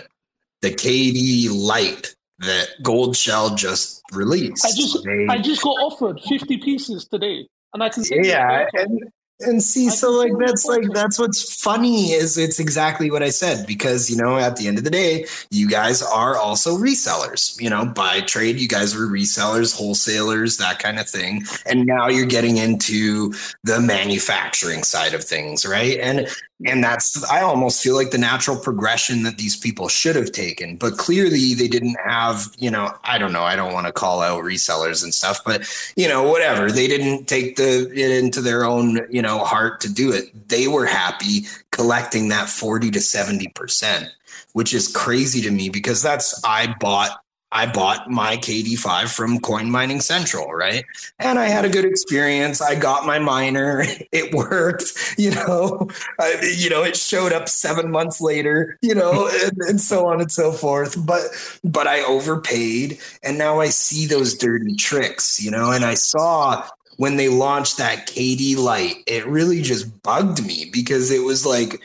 the 0.63 0.71
KD 0.71 1.51
Lite 1.53 2.17
that 2.39 2.69
Goldshell 2.83 3.55
just 3.55 4.03
released. 4.13 4.65
I 4.65 4.71
just, 4.71 5.05
they, 5.05 5.27
I 5.29 5.39
just 5.39 5.63
got 5.63 5.71
offered 5.71 6.21
fifty 6.21 6.59
pieces 6.59 7.07
today, 7.07 7.49
and 7.73 7.83
I 7.83 7.89
can. 7.89 8.05
Yeah, 8.11 8.67
and 8.75 9.01
and 9.41 9.63
see, 9.63 9.91
so 9.91 10.13
like 10.13 10.33
that's 10.39 10.65
like 10.65 10.85
that's 10.93 11.19
what's 11.19 11.61
funny 11.61 12.13
is 12.13 12.39
it's 12.39 12.61
exactly 12.61 13.11
what 13.11 13.23
I 13.23 13.31
said 13.31 13.67
because 13.67 14.09
you 14.09 14.17
know 14.17 14.37
at 14.37 14.57
the 14.57 14.69
end 14.69 14.79
of 14.79 14.85
the 14.85 14.91
day, 14.91 15.27
you 15.51 15.69
guys 15.69 16.03
are 16.03 16.37
also 16.37 16.77
resellers. 16.77 17.61
You 17.61 17.69
know, 17.69 17.85
by 17.85 18.21
trade, 18.21 18.61
you 18.61 18.69
guys 18.69 18.95
were 18.95 19.07
resellers, 19.07 19.77
wholesalers, 19.77 20.59
that 20.59 20.79
kind 20.79 21.01
of 21.01 21.09
thing, 21.09 21.45
and 21.67 21.85
now 21.85 22.09
you're 22.09 22.27
getting 22.27 22.59
into 22.59 23.35
the 23.65 23.81
manufacturing 23.81 24.85
side 24.85 25.15
of 25.15 25.25
things, 25.25 25.67
right? 25.67 25.99
And 25.99 26.29
and 26.65 26.83
that's 26.83 27.23
i 27.31 27.41
almost 27.41 27.83
feel 27.83 27.95
like 27.95 28.11
the 28.11 28.19
natural 28.19 28.57
progression 28.57 29.23
that 29.23 29.39
these 29.39 29.57
people 29.57 29.89
should 29.89 30.17
have 30.17 30.33
taken 30.33 30.77
but 30.77 30.97
clearly 30.97 31.55
they 31.55 31.69
didn't 31.69 31.97
have 32.05 32.49
you 32.59 32.71
know 32.71 32.93
i 33.05 33.19
don't 33.19 33.33
know 33.33 33.43
i 33.43 33.57
don't 33.57 33.73
want 33.73 33.87
to 33.87 33.93
call 33.93 34.21
out 34.21 34.43
resellers 34.43 35.03
and 35.03 35.15
stuff 35.15 35.43
but 35.45 35.65
you 35.97 36.09
know 36.09 36.23
whatever. 36.23 36.71
They 36.71 36.87
didn't 36.87 37.27
take 37.27 37.57
the 37.57 37.91
it 37.93 38.23
into 38.23 38.41
their 38.41 38.65
own 38.65 39.07
you 39.11 39.23
know 39.23 39.39
heart 39.45 39.81
to 39.83 39.93
do 39.93 40.13
it. 40.13 40.49
They 40.49 40.69
were 40.69 40.87
happy 40.87 41.47
collecting 41.71 42.29
that 42.29 42.49
40 42.49 42.91
to 42.93 43.01
70 43.01 43.49
percent 43.49 44.09
which 44.53 44.73
is 44.73 44.89
crazy 44.89 45.41
to 45.43 45.51
me 45.51 45.69
because 45.69 46.03
that's 46.03 46.41
i 46.45 46.73
bought 46.79 47.24
I 47.55 47.67
bought 47.67 48.11
my 48.11 48.37
KD5 48.37 49.15
from 49.15 49.39
Coin 49.39 49.71
Mining 49.71 50.01
Central, 50.01 50.53
right? 50.53 50.85
And 51.21 51.39
I 51.39 51.47
had 51.47 51.65
a 51.65 51.69
good 51.69 51.85
experience. 51.85 52.61
I 52.61 52.75
got 52.75 53.07
my 53.07 53.19
miner. 53.19 53.85
It 54.13 54.33
worked, 54.35 54.93
you 55.19 55.31
know. 55.33 55.89
I, 56.21 56.55
you 56.57 56.71
know, 56.71 56.83
it 56.83 56.97
showed 56.97 57.33
up 57.33 57.49
seven 57.49 57.91
months 57.91 58.21
later, 58.21 58.79
you 58.81 58.95
know, 58.95 59.29
and, 59.45 59.57
and 59.63 59.81
so 59.81 60.07
on 60.07 60.21
and 60.21 60.31
so 60.31 60.53
forth. 60.53 61.05
But 61.05 61.23
but 61.65 61.87
I 61.87 62.03
overpaid, 62.03 62.99
and 63.23 63.39
now 63.39 63.61
I 63.61 63.69
see 63.69 64.07
those 64.07 64.35
dirty 64.35 64.75
tricks, 64.75 65.43
you 65.43 65.51
know. 65.51 65.73
And 65.73 65.85
I 65.85 65.95
saw 65.95 66.69
when 66.97 67.17
they 67.17 67.29
launched 67.29 67.79
that 67.79 68.07
KD 68.07 68.57
Lite, 68.57 69.03
it 69.07 69.27
really 69.27 69.63
just 69.63 70.03
bugged 70.03 70.45
me 70.45 70.71
because 70.73 71.11
it 71.11 71.25
was 71.25 71.45
like 71.45 71.81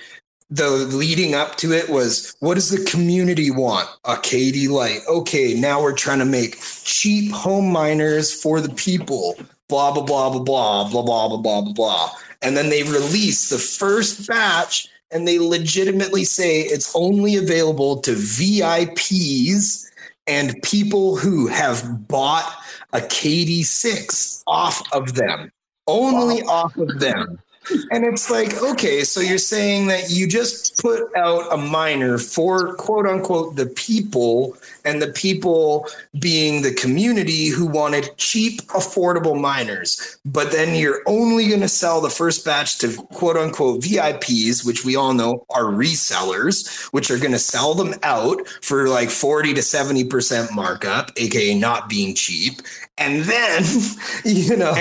the 0.49 0.69
leading 0.69 1.35
up 1.35 1.57
to 1.57 1.73
it 1.73 1.89
was 1.89 2.35
what 2.39 2.55
does 2.55 2.69
the 2.69 2.83
community 2.89 3.51
want? 3.51 3.87
A 4.05 4.15
KD 4.15 4.67
Lite. 4.69 5.01
Okay, 5.07 5.53
now 5.53 5.81
we're 5.81 5.95
trying 5.95 6.19
to 6.19 6.25
make 6.25 6.59
cheap 6.83 7.31
home 7.31 7.71
miners 7.71 8.33
for 8.33 8.59
the 8.59 8.73
people. 8.73 9.35
Blah 9.67 9.91
blah 9.93 10.03
blah 10.03 10.29
blah 10.31 10.39
blah 10.39 10.89
blah 10.89 11.01
blah 11.01 11.27
blah 11.27 11.37
blah 11.37 11.61
blah 11.61 11.73
blah. 11.73 12.11
And 12.41 12.57
then 12.57 12.69
they 12.69 12.83
release 12.83 13.49
the 13.49 13.59
first 13.59 14.27
batch 14.27 14.87
and 15.11 15.27
they 15.27 15.39
legitimately 15.39 16.23
say 16.23 16.61
it's 16.61 16.95
only 16.95 17.35
available 17.35 17.97
to 18.01 18.11
VIPs 18.11 19.85
and 20.27 20.61
people 20.63 21.15
who 21.15 21.47
have 21.47 22.07
bought 22.07 22.55
a 22.93 22.99
KD6 22.99 24.43
off 24.47 24.81
of 24.93 25.15
them. 25.15 25.51
Only 25.87 26.43
wow. 26.43 26.49
off 26.49 26.77
of 26.77 26.99
them 26.99 27.39
and 27.91 28.05
it's 28.05 28.29
like, 28.29 28.61
okay, 28.61 29.03
so 29.03 29.19
you're 29.19 29.37
saying 29.37 29.87
that 29.87 30.09
you 30.09 30.27
just 30.27 30.77
put 30.77 31.15
out 31.15 31.51
a 31.51 31.57
miner 31.57 32.17
for 32.17 32.73
quote 32.75 33.05
unquote 33.05 33.55
the 33.55 33.65
people, 33.65 34.57
and 34.89 35.01
the 35.01 35.13
people 35.13 35.87
being 36.19 36.63
the 36.63 36.73
community 36.73 37.47
who 37.47 37.67
wanted 37.67 38.09
cheap, 38.17 38.61
affordable 38.69 39.39
miners. 39.39 40.17
But 40.25 40.51
then 40.51 40.75
you're 40.75 41.01
only 41.05 41.47
going 41.47 41.61
to 41.61 41.69
sell 41.69 42.01
the 42.01 42.09
first 42.09 42.43
batch 42.43 42.79
to 42.79 42.91
quote 43.13 43.37
unquote 43.37 43.83
VIPs, 43.83 44.65
which 44.65 44.83
we 44.83 44.95
all 44.95 45.13
know 45.13 45.45
are 45.51 45.65
resellers, 45.65 46.91
which 46.91 47.11
are 47.11 47.19
going 47.19 47.33
to 47.33 47.39
sell 47.39 47.75
them 47.75 47.93
out 48.01 48.47
for 48.61 48.89
like 48.89 49.11
40 49.11 49.53
to 49.53 49.61
70% 49.61 50.53
markup, 50.53 51.11
aka 51.17 51.53
not 51.53 51.87
being 51.87 52.15
cheap. 52.15 52.61
And 52.97 53.23
then 53.23 53.63
you 54.25 54.57
know 54.57 54.73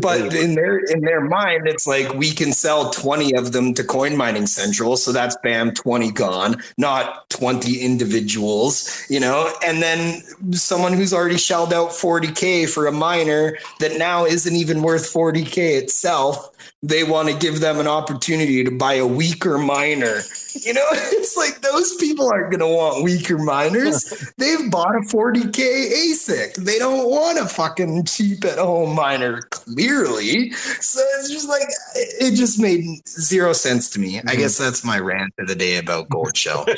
but 0.00 0.34
in 0.34 0.54
their 0.54 0.78
in 0.78 1.00
their 1.00 1.20
mind 1.20 1.66
it's 1.66 1.86
like 1.86 2.12
we 2.14 2.32
can 2.32 2.52
sell 2.52 2.90
20 2.90 3.34
of 3.34 3.52
them 3.52 3.72
to 3.74 3.84
coin 3.84 4.16
mining 4.16 4.46
central 4.46 4.96
so 4.96 5.12
that's 5.12 5.36
bam 5.42 5.72
20 5.72 6.10
gone 6.12 6.62
not 6.76 7.28
20 7.30 7.80
individuals 7.80 9.04
you 9.08 9.20
know 9.20 9.25
and 9.64 9.82
then 9.82 10.22
someone 10.52 10.92
who's 10.92 11.12
already 11.12 11.36
shelled 11.36 11.72
out 11.72 11.90
40k 11.90 12.68
for 12.68 12.86
a 12.86 12.92
miner 12.92 13.58
that 13.80 13.98
now 13.98 14.24
isn't 14.24 14.54
even 14.54 14.82
worth 14.82 15.12
40k 15.12 15.56
itself 15.82 16.50
they 16.82 17.02
want 17.02 17.28
to 17.28 17.36
give 17.36 17.60
them 17.60 17.80
an 17.80 17.88
opportunity 17.88 18.62
to 18.62 18.70
buy 18.70 18.94
a 18.94 19.06
weaker 19.06 19.58
miner. 19.58 20.20
You 20.54 20.74
know, 20.74 20.86
it's 20.92 21.36
like 21.36 21.60
those 21.60 21.94
people 21.96 22.30
aren't 22.30 22.50
going 22.50 22.60
to 22.60 22.66
want 22.66 23.02
weaker 23.02 23.38
miners. 23.38 24.32
They've 24.38 24.70
bought 24.70 24.94
a 24.94 25.00
40K 25.00 25.52
ASIC. 25.52 26.54
They 26.56 26.78
don't 26.78 27.10
want 27.10 27.38
a 27.38 27.46
fucking 27.46 28.04
cheap 28.04 28.44
at 28.44 28.58
home 28.58 28.94
miner, 28.94 29.42
clearly. 29.50 30.52
So 30.52 31.00
it's 31.18 31.30
just 31.30 31.48
like, 31.48 31.62
it 31.94 32.36
just 32.36 32.60
made 32.60 32.84
zero 33.08 33.52
sense 33.52 33.90
to 33.90 34.00
me. 34.00 34.16
Mm-hmm. 34.16 34.28
I 34.28 34.36
guess 34.36 34.58
that's 34.58 34.84
my 34.84 34.98
rant 34.98 35.34
of 35.38 35.48
the 35.48 35.54
day 35.54 35.78
about 35.78 36.08
Goldshell. 36.08 36.66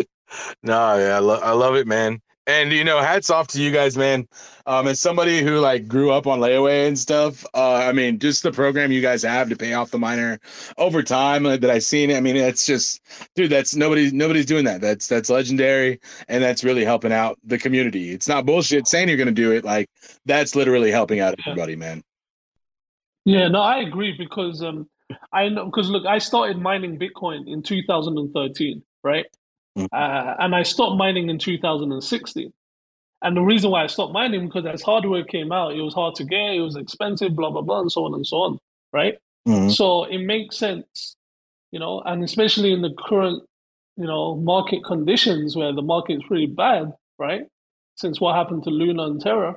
no, 0.62 0.96
yeah, 0.98 1.16
I, 1.16 1.18
lo- 1.18 1.40
I 1.42 1.52
love 1.52 1.76
it, 1.76 1.86
man. 1.86 2.20
And 2.48 2.72
you 2.72 2.82
know, 2.82 2.98
hats 3.00 3.28
off 3.28 3.46
to 3.48 3.60
you 3.60 3.70
guys, 3.70 3.98
man. 3.98 4.26
Um, 4.66 4.88
as 4.88 5.00
somebody 5.00 5.42
who 5.42 5.58
like 5.58 5.86
grew 5.86 6.10
up 6.10 6.26
on 6.26 6.40
layaway 6.40 6.88
and 6.88 6.98
stuff, 6.98 7.44
uh, 7.52 7.74
I 7.74 7.92
mean, 7.92 8.18
just 8.18 8.42
the 8.42 8.50
program 8.50 8.90
you 8.90 9.02
guys 9.02 9.22
have 9.22 9.50
to 9.50 9.56
pay 9.56 9.74
off 9.74 9.90
the 9.90 9.98
miner 9.98 10.40
over 10.78 11.02
time 11.02 11.44
uh, 11.44 11.58
that 11.58 11.68
I've 11.68 11.84
seen. 11.84 12.10
I 12.10 12.20
mean, 12.20 12.36
it's 12.36 12.64
just, 12.64 13.02
dude, 13.34 13.50
that's 13.50 13.76
nobody, 13.76 14.10
nobody's 14.12 14.46
doing 14.46 14.64
that. 14.64 14.80
That's 14.80 15.06
that's 15.08 15.28
legendary, 15.28 16.00
and 16.28 16.42
that's 16.42 16.64
really 16.64 16.86
helping 16.86 17.12
out 17.12 17.38
the 17.44 17.58
community. 17.58 18.12
It's 18.12 18.28
not 18.28 18.46
bullshit 18.46 18.86
saying 18.88 19.08
you're 19.08 19.18
going 19.18 19.26
to 19.26 19.32
do 19.32 19.52
it. 19.52 19.62
Like 19.62 19.90
that's 20.24 20.56
literally 20.56 20.90
helping 20.90 21.20
out 21.20 21.34
everybody, 21.46 21.76
man. 21.76 22.02
Yeah, 23.26 23.48
no, 23.48 23.60
I 23.60 23.80
agree 23.80 24.14
because 24.16 24.62
um, 24.62 24.88
I 25.34 25.50
know 25.50 25.66
because 25.66 25.90
look, 25.90 26.06
I 26.06 26.16
started 26.16 26.58
mining 26.58 26.98
Bitcoin 26.98 27.46
in 27.46 27.62
2013, 27.62 28.82
right? 29.04 29.26
Mm-hmm. 29.78 29.86
Uh, 29.92 30.34
and 30.38 30.54
I 30.54 30.62
stopped 30.62 30.98
mining 30.98 31.28
in 31.30 31.38
2016. 31.38 32.52
And 33.20 33.36
the 33.36 33.42
reason 33.42 33.70
why 33.70 33.84
I 33.84 33.86
stopped 33.88 34.12
mining 34.12 34.46
because 34.46 34.66
as 34.66 34.82
hardware 34.82 35.24
came 35.24 35.50
out, 35.50 35.74
it 35.74 35.82
was 35.82 35.94
hard 35.94 36.14
to 36.16 36.24
get, 36.24 36.54
it 36.54 36.60
was 36.60 36.76
expensive, 36.76 37.34
blah 37.34 37.50
blah 37.50 37.62
blah, 37.62 37.80
and 37.80 37.90
so 37.90 38.04
on 38.04 38.14
and 38.14 38.26
so 38.26 38.36
on, 38.36 38.58
right? 38.92 39.18
Mm-hmm. 39.46 39.70
So 39.70 40.04
it 40.04 40.18
makes 40.18 40.56
sense, 40.56 41.16
you 41.72 41.80
know, 41.80 42.00
and 42.04 42.22
especially 42.22 42.72
in 42.72 42.82
the 42.82 42.94
current, 42.96 43.42
you 43.96 44.06
know, 44.06 44.36
market 44.36 44.84
conditions 44.84 45.56
where 45.56 45.72
the 45.72 45.82
market's 45.82 46.24
pretty 46.28 46.46
bad, 46.46 46.92
right? 47.18 47.42
Since 47.96 48.20
what 48.20 48.36
happened 48.36 48.62
to 48.64 48.70
Luna 48.70 49.06
and 49.06 49.20
Terra, 49.20 49.56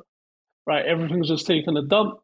right? 0.65 0.83
Everything's 0.83 1.27
just 1.27 1.45
taken 1.45 1.77
a 1.77 1.83
dump. 1.83 2.19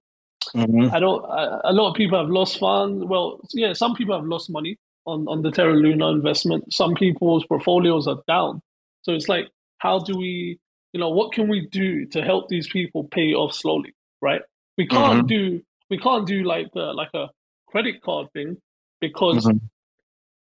Mm-hmm. 0.56 0.96
I 0.96 1.00
don't. 1.00 1.24
I, 1.26 1.60
a 1.66 1.74
lot 1.74 1.90
of 1.90 1.96
people 1.96 2.18
have 2.18 2.30
lost 2.30 2.58
funds. 2.58 3.06
Well, 3.06 3.42
yeah, 3.54 3.74
some 3.74 3.94
people 3.94 4.16
have 4.16 4.26
lost 4.26 4.50
money, 4.50 4.78
on, 5.08 5.28
on 5.28 5.42
the 5.42 5.52
Terra 5.52 5.74
Luna 5.74 6.10
investment. 6.10 6.72
Some 6.72 6.94
people's 6.94 7.46
portfolios 7.46 8.08
are 8.08 8.22
down. 8.28 8.62
So 9.02 9.14
it's 9.14 9.30
like, 9.30 9.48
how 9.80 10.00
do 10.00 10.18
we, 10.18 10.60
you 10.94 11.00
know, 11.00 11.10
what 11.10 11.32
can 11.32 11.48
we 11.48 11.68
do 11.72 12.06
to 12.08 12.22
help 12.22 12.50
these 12.50 12.68
people 12.68 13.06
pay 13.06 13.34
off 13.34 13.54
slowly, 13.54 13.96
right? 14.22 14.42
We 14.78 14.86
can't 14.88 15.20
mm-hmm. 15.20 15.28
do 15.28 15.62
we 15.90 15.98
can't 15.98 16.28
do 16.28 16.44
like 16.44 16.72
the 16.74 16.94
like 16.94 17.14
a 17.14 17.28
credit 17.68 18.02
card 18.02 18.28
thing 18.34 18.58
because 19.00 19.46
mm-hmm. 19.46 19.58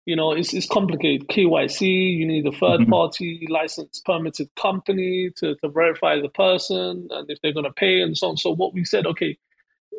you 0.07 0.17
know 0.17 0.33
it's 0.33 0.53
it's 0.55 0.67
complicated. 0.67 1.29
KYC, 1.29 2.17
you 2.17 2.27
need 2.27 2.47
a 2.47 2.53
third 2.53 2.81
mm-hmm. 2.81 2.91
party 2.91 3.47
licensed 3.51 4.05
permitted 4.05 4.49
company 4.57 5.31
to, 5.37 5.55
to 5.57 5.69
verify 5.69 6.21
the 6.21 6.31
person 6.31 7.09
and 7.11 7.31
if 7.31 7.39
they're 7.43 7.53
gonna 7.53 7.73
pay 7.73 8.01
and 8.01 8.17
so 8.17 8.31
on. 8.31 8.37
So 8.37 8.51
what 8.51 8.75
we 8.75 8.85
said, 8.85 9.07
okay, 9.07 9.37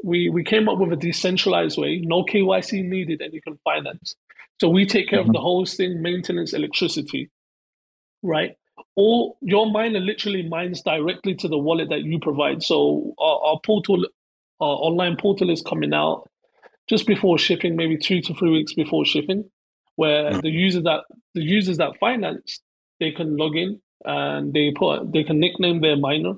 we 0.04 0.30
we 0.30 0.44
came 0.44 0.70
up 0.70 0.78
with 0.78 0.94
a 0.94 0.96
decentralized 0.96 1.78
way, 1.78 2.02
no 2.04 2.24
KYC 2.24 2.84
needed, 2.84 3.22
and 3.22 3.34
you 3.34 3.42
can 3.42 3.58
finance. 3.64 4.16
So 4.60 4.70
we 4.70 4.86
take 4.86 5.10
care 5.10 5.20
mm-hmm. 5.20 5.30
of 5.30 5.34
the 5.34 5.42
hosting, 5.42 6.02
maintenance, 6.02 6.54
electricity, 6.54 7.30
right? 8.24 8.56
All 8.96 9.38
your 9.42 9.70
miner 9.70 10.00
literally 10.00 10.48
mines 10.48 10.82
directly 10.82 11.36
to 11.36 11.48
the 11.48 11.58
wallet 11.58 11.90
that 11.90 12.04
you 12.04 12.20
provide. 12.20 12.64
So 12.64 13.14
our, 13.20 13.40
our 13.46 13.60
portal, 13.66 14.06
our 14.62 14.76
online 14.78 15.18
portal 15.18 15.50
is 15.50 15.62
coming 15.62 15.94
out 15.94 16.30
just 16.88 17.08
before 17.08 17.38
shipping, 17.38 17.76
maybe 17.76 17.98
two 17.98 18.22
to 18.22 18.34
three 18.34 18.52
weeks 18.52 18.74
before 18.74 19.06
shipping, 19.06 19.50
where 19.96 20.32
mm-hmm. 20.32 20.40
the 20.40 20.50
user 20.50 20.82
that 20.82 21.04
the 21.34 21.42
users 21.42 21.78
that 21.78 21.98
finance 22.00 22.62
they 23.00 23.12
can 23.12 23.36
log 23.36 23.56
in 23.56 23.82
and 24.06 24.54
they 24.54 24.72
put 24.72 25.12
they 25.12 25.24
can 25.24 25.40
nickname 25.40 25.82
their 25.82 25.98
miner. 25.98 26.34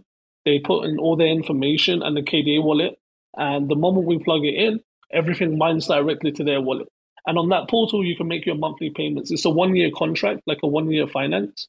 They 0.46 0.60
put 0.60 0.86
in 0.86 0.98
all 0.98 1.18
their 1.18 1.28
information 1.28 2.02
and 2.02 2.16
the 2.16 2.22
KDA 2.22 2.64
wallet, 2.64 2.98
and 3.36 3.70
the 3.70 3.76
moment 3.76 4.08
we 4.08 4.20
plug 4.20 4.46
it 4.46 4.56
in, 4.56 4.80
everything 5.12 5.58
mines 5.58 5.88
directly 5.88 6.32
to 6.34 6.44
their 6.44 6.62
wallet. 6.62 6.88
And 7.26 7.38
on 7.38 7.50
that 7.50 7.70
portal, 7.70 8.06
you 8.06 8.16
can 8.16 8.28
make 8.28 8.46
your 8.46 8.56
monthly 8.56 8.90
payments. 8.90 9.32
It's 9.32 9.46
a 9.46 9.50
one 9.50 9.76
year 9.76 9.90
contract, 9.96 10.42
like 10.48 10.60
a 10.64 10.68
one 10.68 10.90
year 10.90 11.08
finance. 11.08 11.68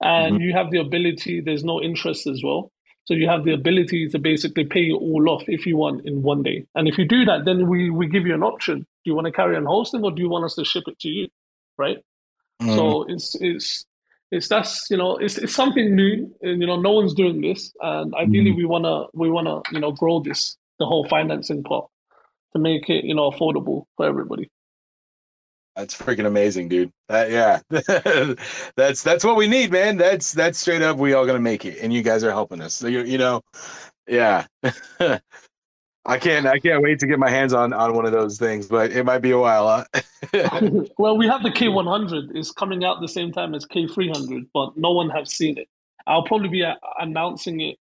And 0.00 0.34
mm-hmm. 0.34 0.42
you 0.44 0.52
have 0.52 0.70
the 0.70 0.80
ability, 0.80 1.40
there's 1.40 1.64
no 1.64 1.80
interest 1.80 2.26
as 2.26 2.42
well. 2.42 2.72
So 3.04 3.14
you 3.14 3.28
have 3.28 3.44
the 3.44 3.52
ability 3.52 4.08
to 4.08 4.18
basically 4.18 4.64
pay 4.64 4.88
it 4.88 4.94
all 4.94 5.30
off 5.30 5.44
if 5.46 5.64
you 5.64 5.76
want 5.76 6.06
in 6.06 6.22
one 6.22 6.42
day. 6.42 6.66
And 6.74 6.88
if 6.88 6.98
you 6.98 7.06
do 7.06 7.24
that, 7.24 7.44
then 7.44 7.68
we, 7.68 7.88
we 7.88 8.08
give 8.08 8.26
you 8.26 8.34
an 8.34 8.42
option. 8.42 8.80
Do 8.80 8.86
you 9.04 9.14
want 9.14 9.26
to 9.26 9.32
carry 9.32 9.56
on 9.56 9.64
hosting 9.64 10.02
or 10.02 10.10
do 10.10 10.20
you 10.20 10.28
want 10.28 10.44
us 10.44 10.56
to 10.56 10.64
ship 10.64 10.84
it 10.88 10.98
to 10.98 11.08
you? 11.08 11.28
Right. 11.78 11.98
Mm. 12.60 12.74
So 12.74 13.04
it's 13.08 13.36
it's 13.40 13.86
it's 14.30 14.48
that's 14.48 14.90
you 14.90 14.96
know 14.96 15.16
it's 15.16 15.38
it's 15.38 15.54
something 15.54 15.94
new 15.94 16.34
and 16.42 16.60
you 16.60 16.66
know 16.66 16.80
no 16.80 16.92
one's 16.92 17.14
doing 17.14 17.40
this 17.40 17.72
and 17.80 18.14
ideally 18.14 18.50
mm. 18.50 18.56
we 18.56 18.64
wanna 18.64 19.04
we 19.12 19.30
wanna 19.30 19.60
you 19.72 19.78
know 19.78 19.92
grow 19.92 20.20
this 20.20 20.56
the 20.78 20.86
whole 20.86 21.06
financing 21.08 21.62
part 21.62 21.88
to 22.52 22.58
make 22.58 22.88
it 22.88 23.04
you 23.04 23.14
know 23.14 23.30
affordable 23.30 23.84
for 23.96 24.06
everybody. 24.06 24.50
That's 25.74 25.94
freaking 25.94 26.26
amazing, 26.26 26.68
dude. 26.68 26.90
Uh, 27.10 27.26
yeah, 27.28 27.60
that's 28.76 29.02
that's 29.02 29.24
what 29.24 29.36
we 29.36 29.46
need, 29.46 29.70
man. 29.70 29.98
That's 29.98 30.32
that's 30.32 30.58
straight 30.58 30.82
up. 30.82 30.96
We 30.96 31.12
all 31.12 31.26
gonna 31.26 31.38
make 31.38 31.66
it, 31.66 31.78
and 31.82 31.92
you 31.92 32.02
guys 32.02 32.24
are 32.24 32.30
helping 32.30 32.62
us. 32.62 32.74
So 32.74 32.88
you 32.88 33.02
you 33.02 33.18
know, 33.18 33.42
yeah. 34.06 34.46
I 36.06 36.18
can't 36.18 36.46
I 36.46 36.58
can't 36.58 36.82
wait 36.82 37.00
to 37.00 37.06
get 37.06 37.18
my 37.18 37.28
hands 37.28 37.52
on 37.52 37.72
on 37.72 37.94
one 37.94 38.06
of 38.06 38.12
those 38.12 38.38
things, 38.38 38.66
but 38.68 38.92
it 38.92 39.04
might 39.04 39.18
be 39.18 39.32
a 39.32 39.38
while. 39.38 39.84
Huh? 39.92 40.60
well, 40.98 41.16
we 41.18 41.26
have 41.26 41.42
the 41.42 41.50
K100 41.50 42.36
is 42.36 42.52
coming 42.52 42.84
out 42.84 43.00
the 43.00 43.08
same 43.08 43.32
time 43.32 43.54
as 43.54 43.66
K300, 43.66 44.46
but 44.54 44.76
no 44.76 44.92
one 44.92 45.10
has 45.10 45.34
seen 45.34 45.58
it. 45.58 45.68
I'll 46.06 46.22
probably 46.22 46.48
be 46.48 46.64
announcing 47.00 47.60
it 47.60 47.76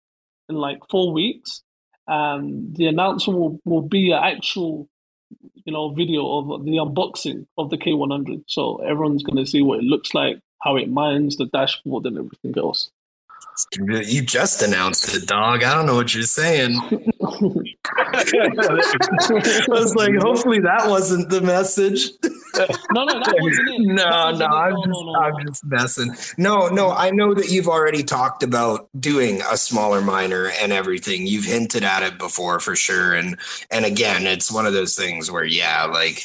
in 0.50 0.56
like 0.56 0.80
four 0.90 1.12
weeks, 1.12 1.62
and 2.10 2.76
the 2.76 2.86
announcement 2.86 3.38
will, 3.38 3.60
will 3.64 3.88
be 3.88 4.10
an 4.10 4.20
actual 4.22 4.88
you 5.64 5.72
know, 5.72 5.90
video 5.94 6.38
of 6.38 6.64
the 6.64 6.72
unboxing 6.72 7.46
of 7.56 7.70
the 7.70 7.78
K100. 7.78 8.44
So 8.48 8.78
everyone's 8.78 9.22
going 9.22 9.42
to 9.42 9.50
see 9.50 9.62
what 9.62 9.78
it 9.78 9.84
looks 9.84 10.14
like, 10.14 10.40
how 10.62 10.76
it 10.76 10.90
mines, 10.90 11.36
the 11.36 11.46
dashboard, 11.46 12.06
and 12.06 12.18
everything 12.18 12.54
else. 12.56 12.90
You 13.72 14.22
just 14.22 14.62
announced 14.62 15.14
it, 15.14 15.26
dog. 15.26 15.62
I 15.62 15.74
don't 15.74 15.86
know 15.86 15.94
what 15.94 16.14
you're 16.14 16.22
saying. 16.24 16.80
I 17.22 18.24
was 19.68 19.94
like, 19.94 20.14
hopefully 20.16 20.60
that 20.60 20.88
wasn't 20.88 21.28
the 21.28 21.40
message. 21.40 22.10
no, 22.92 23.04
no, 23.04 23.06
that 23.06 23.36
wasn't 23.40 23.68
it. 23.68 23.80
No, 23.80 24.04
wasn't 24.04 24.38
no. 24.40 24.46
I'm, 24.46 24.72
no, 24.72 24.84
just, 24.84 24.88
no, 24.88 25.12
no, 25.12 25.18
I'm 25.18 25.46
just 25.46 25.64
messing. 25.64 26.14
No, 26.38 26.68
no, 26.68 26.90
I 26.90 27.10
know 27.10 27.34
that 27.34 27.50
you've 27.50 27.68
already 27.68 28.02
talked 28.02 28.42
about 28.42 28.88
doing 28.98 29.42
a 29.50 29.56
smaller 29.56 30.00
miner 30.00 30.50
and 30.60 30.72
everything. 30.72 31.26
You've 31.26 31.44
hinted 31.44 31.84
at 31.84 32.02
it 32.02 32.18
before 32.18 32.60
for 32.60 32.74
sure. 32.76 33.14
And 33.14 33.38
and 33.70 33.84
again, 33.84 34.26
it's 34.26 34.50
one 34.50 34.66
of 34.66 34.72
those 34.72 34.96
things 34.96 35.30
where, 35.30 35.44
yeah, 35.44 35.84
like 35.84 36.24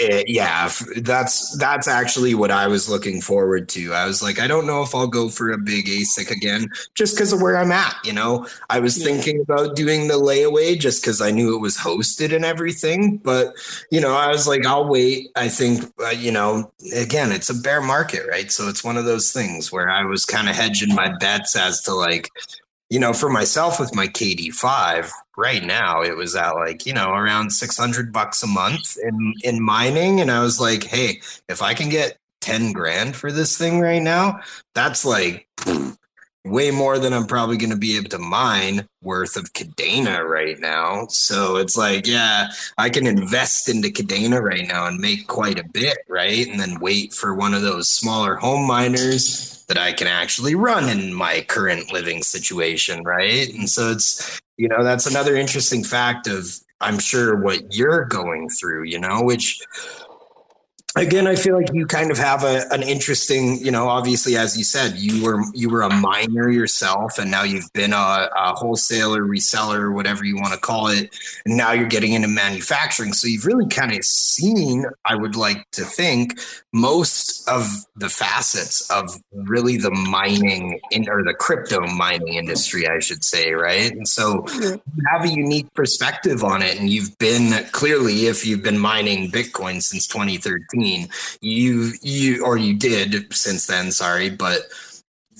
it, 0.00 0.28
yeah, 0.28 0.70
that's 0.96 1.56
that's 1.58 1.86
actually 1.86 2.34
what 2.34 2.50
I 2.50 2.66
was 2.66 2.88
looking 2.88 3.20
forward 3.20 3.68
to. 3.70 3.92
I 3.92 4.06
was 4.06 4.22
like, 4.22 4.40
I 4.40 4.46
don't 4.46 4.66
know 4.66 4.82
if 4.82 4.94
I'll 4.94 5.06
go 5.06 5.28
for 5.28 5.50
a 5.50 5.58
big 5.58 5.86
ASIC 5.86 6.30
again, 6.30 6.70
just 6.94 7.14
because 7.14 7.32
of 7.32 7.42
where 7.42 7.56
I'm 7.56 7.72
at. 7.72 7.96
You 8.04 8.12
know, 8.12 8.46
I 8.70 8.80
was 8.80 8.98
yeah. 8.98 9.04
thinking 9.04 9.40
about 9.40 9.76
doing 9.76 10.08
the 10.08 10.14
layaway 10.14 10.78
just 10.78 11.02
because 11.02 11.20
I 11.20 11.30
knew 11.30 11.54
it 11.54 11.60
was 11.60 11.76
hosted 11.76 12.34
and 12.34 12.44
everything. 12.44 13.18
But 13.18 13.54
you 13.90 14.00
know, 14.00 14.14
I 14.14 14.28
was 14.28 14.48
like, 14.48 14.64
I'll 14.64 14.88
wait. 14.88 15.28
I 15.36 15.48
think 15.48 15.84
uh, 16.02 16.08
you 16.08 16.32
know, 16.32 16.72
again, 16.96 17.32
it's 17.32 17.50
a 17.50 17.54
bear 17.54 17.80
market, 17.80 18.26
right? 18.28 18.50
So 18.50 18.68
it's 18.68 18.82
one 18.82 18.96
of 18.96 19.04
those 19.04 19.32
things 19.32 19.70
where 19.70 19.90
I 19.90 20.04
was 20.04 20.24
kind 20.24 20.48
of 20.48 20.56
hedging 20.56 20.94
my 20.94 21.14
bets 21.18 21.56
as 21.56 21.82
to 21.82 21.94
like, 21.94 22.30
you 22.90 22.98
know, 22.98 23.12
for 23.12 23.30
myself 23.30 23.78
with 23.78 23.94
my 23.94 24.08
KD5, 24.08 25.10
right 25.36 25.64
now 25.64 26.02
it 26.02 26.16
was 26.16 26.34
at 26.34 26.56
like, 26.56 26.84
you 26.84 26.92
know, 26.92 27.12
around 27.12 27.50
600 27.50 28.12
bucks 28.12 28.42
a 28.42 28.48
month 28.48 28.98
in, 28.98 29.34
in 29.44 29.62
mining. 29.62 30.20
And 30.20 30.30
I 30.30 30.42
was 30.42 30.60
like, 30.60 30.82
hey, 30.82 31.20
if 31.48 31.62
I 31.62 31.72
can 31.72 31.88
get 31.88 32.18
10 32.40 32.72
grand 32.72 33.14
for 33.14 33.30
this 33.30 33.56
thing 33.56 33.80
right 33.80 34.02
now, 34.02 34.40
that's 34.74 35.04
like 35.04 35.46
way 36.44 36.70
more 36.70 36.98
than 36.98 37.12
I'm 37.12 37.26
probably 37.26 37.56
going 37.56 37.70
to 37.70 37.76
be 37.76 37.96
able 37.96 38.08
to 38.10 38.18
mine 38.18 38.86
worth 39.02 39.36
of 39.36 39.52
Kadena 39.52 40.26
right 40.26 40.58
now. 40.58 41.06
So 41.08 41.56
it's 41.56 41.76
like, 41.76 42.06
yeah, 42.06 42.48
I 42.78 42.88
can 42.88 43.06
invest 43.06 43.68
into 43.68 43.88
Kadena 43.88 44.40
right 44.40 44.66
now 44.66 44.86
and 44.86 44.98
make 44.98 45.26
quite 45.26 45.58
a 45.58 45.68
bit, 45.68 45.98
right? 46.08 46.46
And 46.46 46.58
then 46.58 46.80
wait 46.80 47.12
for 47.12 47.34
one 47.34 47.52
of 47.52 47.62
those 47.62 47.88
smaller 47.88 48.36
home 48.36 48.66
miners 48.66 49.64
that 49.68 49.78
I 49.78 49.92
can 49.92 50.06
actually 50.06 50.54
run 50.54 50.88
in 50.88 51.14
my 51.14 51.42
current 51.42 51.92
living 51.92 52.22
situation, 52.22 53.04
right? 53.04 53.52
And 53.54 53.68
so 53.68 53.90
it's, 53.90 54.40
you 54.56 54.68
know, 54.68 54.82
that's 54.82 55.06
another 55.06 55.36
interesting 55.36 55.84
fact 55.84 56.26
of 56.26 56.58
I'm 56.80 56.98
sure 56.98 57.36
what 57.36 57.74
you're 57.74 58.06
going 58.06 58.48
through, 58.48 58.84
you 58.84 58.98
know, 58.98 59.22
which 59.22 59.60
again 60.96 61.28
i 61.28 61.36
feel 61.36 61.54
like 61.54 61.72
you 61.72 61.86
kind 61.86 62.10
of 62.10 62.18
have 62.18 62.42
a, 62.42 62.66
an 62.72 62.82
interesting 62.82 63.64
you 63.64 63.70
know 63.70 63.88
obviously 63.88 64.36
as 64.36 64.58
you 64.58 64.64
said 64.64 64.96
you 64.96 65.22
were 65.24 65.40
you 65.54 65.70
were 65.70 65.82
a 65.82 65.94
miner 65.94 66.50
yourself 66.50 67.16
and 67.16 67.30
now 67.30 67.44
you've 67.44 67.72
been 67.74 67.92
a, 67.92 68.28
a 68.36 68.52
wholesaler 68.56 69.22
reseller 69.22 69.94
whatever 69.94 70.24
you 70.24 70.34
want 70.36 70.52
to 70.52 70.58
call 70.58 70.88
it 70.88 71.14
and 71.46 71.56
now 71.56 71.72
you're 71.72 71.86
getting 71.86 72.12
into 72.12 72.28
manufacturing. 72.28 73.12
So 73.12 73.28
you've 73.28 73.46
really 73.46 73.68
kind 73.68 73.92
of 73.92 74.04
seen 74.04 74.84
i 75.04 75.14
would 75.14 75.36
like 75.36 75.70
to 75.72 75.84
think 75.84 76.40
most 76.72 77.48
of 77.48 77.68
the 77.96 78.08
facets 78.08 78.88
of 78.90 79.16
really 79.32 79.76
the 79.76 79.90
mining 79.90 80.80
in, 80.90 81.08
or 81.08 81.22
the 81.22 81.34
crypto 81.34 81.86
mining 81.86 82.34
industry 82.34 82.88
i 82.88 82.98
should 82.98 83.22
say 83.22 83.52
right? 83.52 83.92
And 83.92 84.08
so 84.08 84.42
mm-hmm. 84.42 84.74
you 84.96 85.04
have 85.12 85.24
a 85.24 85.28
unique 85.28 85.72
perspective 85.74 86.42
on 86.42 86.62
it 86.62 86.80
and 86.80 86.90
you've 86.90 87.16
been 87.18 87.64
clearly 87.66 88.26
if 88.26 88.44
you've 88.44 88.62
been 88.62 88.78
mining 88.78 89.30
bitcoin 89.30 89.80
since 89.82 90.08
2013 90.08 90.79
you 91.40 91.92
you 92.02 92.44
or 92.44 92.56
you 92.56 92.74
did 92.74 93.32
since 93.32 93.66
then 93.66 93.90
sorry 93.92 94.30
but 94.30 94.62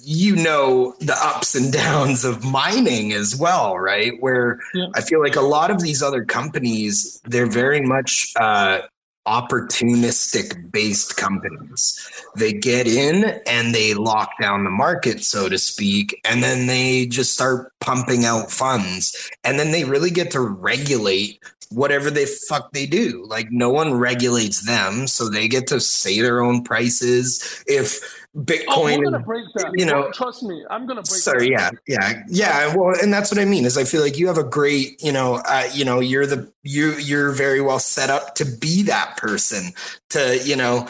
you 0.03 0.35
know 0.35 0.95
the 1.01 1.17
ups 1.21 1.55
and 1.55 1.73
downs 1.73 2.25
of 2.25 2.45
mining 2.45 3.13
as 3.13 3.37
well 3.37 3.79
right 3.79 4.15
where 4.21 4.59
yeah. 4.75 4.87
i 4.95 5.01
feel 5.01 5.21
like 5.21 5.37
a 5.37 5.41
lot 5.41 5.71
of 5.71 5.81
these 5.81 6.03
other 6.03 6.25
companies 6.25 7.21
they're 7.25 7.47
very 7.47 7.81
much 7.81 8.33
uh, 8.37 8.81
opportunistic 9.27 10.73
based 10.73 11.17
companies. 11.17 11.99
They 12.37 12.53
get 12.53 12.87
in 12.87 13.41
and 13.47 13.75
they 13.75 13.95
lock 13.95 14.31
down 14.41 14.65
the 14.65 14.71
market, 14.71 15.23
so 15.23 15.49
to 15.49 15.59
speak, 15.59 16.21
and 16.25 16.43
then 16.43 16.67
they 16.67 17.07
just 17.07 17.33
start 17.33 17.73
pumping 17.81 18.25
out 18.25 18.51
funds. 18.51 19.31
And 19.45 19.59
then 19.59 19.71
they 19.71 19.85
really 19.85 20.11
get 20.11 20.31
to 20.33 20.41
regulate 20.41 21.41
whatever 21.71 22.11
they 22.11 22.27
fuck 22.27 22.73
they 22.73 22.87
do. 22.87 23.25
Like 23.27 23.49
no 23.51 23.71
one 23.71 23.95
regulates 23.95 24.67
them, 24.67 25.07
so 25.07 25.29
they 25.29 25.49
get 25.49 25.67
to 25.69 25.81
say 25.81 26.21
their 26.21 26.43
own 26.43 26.63
prices. 26.63 27.65
If 27.67 28.01
Bitcoin, 28.37 28.67
oh, 28.69 28.99
we're 28.99 29.05
gonna 29.05 29.19
break 29.19 29.45
that. 29.57 29.73
You 29.75 29.87
know, 29.87 30.11
trust 30.13 30.43
me, 30.43 30.65
I'm 30.71 30.87
gonna 30.87 31.03
break. 31.03 31.21
Sorry, 31.21 31.51
that. 31.57 31.75
yeah, 31.87 31.99
yeah, 31.99 32.23
yeah. 32.29 32.77
Well, 32.77 32.95
and 33.01 33.13
that's 33.13 33.31
what 33.31 33.41
I 33.41 33.45
mean 33.45 33.65
is 33.65 33.77
I 33.77 33.85
feel 33.85 34.03
like 34.03 34.19
you 34.19 34.27
have 34.29 34.39
a 34.39 34.45
great, 34.45 35.03
you 35.03 35.13
know, 35.13 35.43
uh, 35.47 35.69
you 35.73 35.85
know, 35.85 36.01
you're 36.01 36.27
the 36.27 36.53
you 36.63 36.93
you're 36.93 37.33
very 37.33 37.61
well 37.61 37.81
set 37.81 38.11
up 38.11 38.35
to 38.37 38.45
be 38.45 38.83
that 38.85 39.17
person 39.17 39.73
to, 40.11 40.39
you 40.45 40.57
know, 40.57 40.89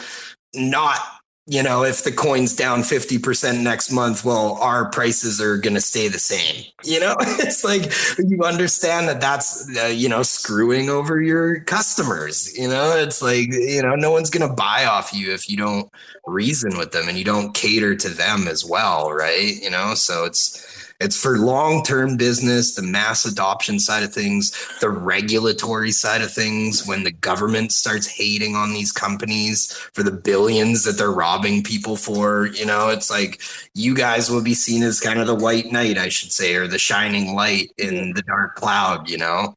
not 0.53 0.99
you 1.51 1.61
know, 1.61 1.83
if 1.83 2.05
the 2.05 2.13
coin's 2.13 2.55
down 2.55 2.79
50% 2.79 3.61
next 3.61 3.91
month, 3.91 4.23
well, 4.23 4.53
our 4.61 4.89
prices 4.89 5.41
are 5.41 5.57
going 5.57 5.73
to 5.73 5.81
stay 5.81 6.07
the 6.07 6.17
same. 6.17 6.63
You 6.85 7.01
know, 7.01 7.13
it's 7.19 7.65
like 7.65 7.91
you 8.19 8.41
understand 8.45 9.09
that 9.09 9.19
that's, 9.19 9.69
uh, 9.77 9.87
you 9.87 10.07
know, 10.07 10.23
screwing 10.23 10.89
over 10.89 11.21
your 11.21 11.59
customers. 11.59 12.57
You 12.57 12.69
know, 12.69 12.95
it's 12.95 13.21
like, 13.21 13.51
you 13.51 13.81
know, 13.81 13.95
no 13.95 14.11
one's 14.11 14.29
going 14.29 14.47
to 14.47 14.55
buy 14.55 14.85
off 14.85 15.13
you 15.13 15.33
if 15.33 15.49
you 15.49 15.57
don't 15.57 15.91
reason 16.25 16.77
with 16.77 16.93
them 16.93 17.09
and 17.09 17.17
you 17.17 17.25
don't 17.25 17.53
cater 17.53 17.97
to 17.97 18.07
them 18.07 18.47
as 18.47 18.63
well. 18.63 19.11
Right. 19.11 19.61
You 19.61 19.71
know, 19.71 19.93
so 19.93 20.23
it's, 20.23 20.65
it's 21.01 21.19
for 21.19 21.37
long 21.37 21.83
term 21.83 22.15
business, 22.15 22.75
the 22.75 22.83
mass 22.83 23.25
adoption 23.25 23.79
side 23.79 24.03
of 24.03 24.13
things, 24.13 24.51
the 24.79 24.89
regulatory 24.89 25.91
side 25.91 26.21
of 26.21 26.31
things. 26.31 26.85
When 26.87 27.03
the 27.03 27.11
government 27.11 27.71
starts 27.71 28.05
hating 28.07 28.55
on 28.55 28.73
these 28.73 28.91
companies 28.91 29.73
for 29.93 30.03
the 30.03 30.11
billions 30.11 30.83
that 30.83 30.93
they're 30.93 31.11
robbing 31.11 31.63
people 31.63 31.95
for, 31.95 32.47
you 32.47 32.65
know, 32.65 32.89
it's 32.89 33.09
like 33.09 33.41
you 33.73 33.95
guys 33.95 34.29
will 34.29 34.43
be 34.43 34.53
seen 34.53 34.83
as 34.83 34.99
kind 34.99 35.19
of 35.19 35.25
the 35.25 35.35
white 35.35 35.71
knight, 35.71 35.97
I 35.97 36.09
should 36.09 36.31
say, 36.31 36.55
or 36.55 36.67
the 36.67 36.79
shining 36.79 37.35
light 37.35 37.71
in 37.77 38.13
the 38.13 38.21
dark 38.21 38.55
cloud, 38.55 39.09
you 39.09 39.17
know? 39.17 39.55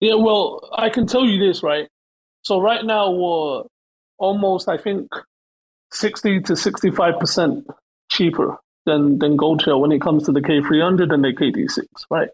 Yeah, 0.00 0.14
well, 0.14 0.68
I 0.72 0.88
can 0.88 1.06
tell 1.06 1.24
you 1.24 1.44
this, 1.44 1.62
right? 1.62 1.88
So, 2.42 2.60
right 2.60 2.84
now, 2.84 3.10
we're 3.10 3.62
almost, 4.18 4.68
I 4.68 4.76
think, 4.76 5.08
60 5.92 6.40
to 6.42 6.52
65% 6.54 7.64
cheaper 8.10 8.58
than 8.86 9.18
than 9.18 9.36
Goldshell 9.36 9.80
when 9.80 9.92
it 9.92 10.00
comes 10.00 10.24
to 10.24 10.32
the 10.32 10.40
K300 10.40 11.12
and 11.12 11.24
the 11.24 11.32
KD6, 11.32 11.84
right? 12.10 12.28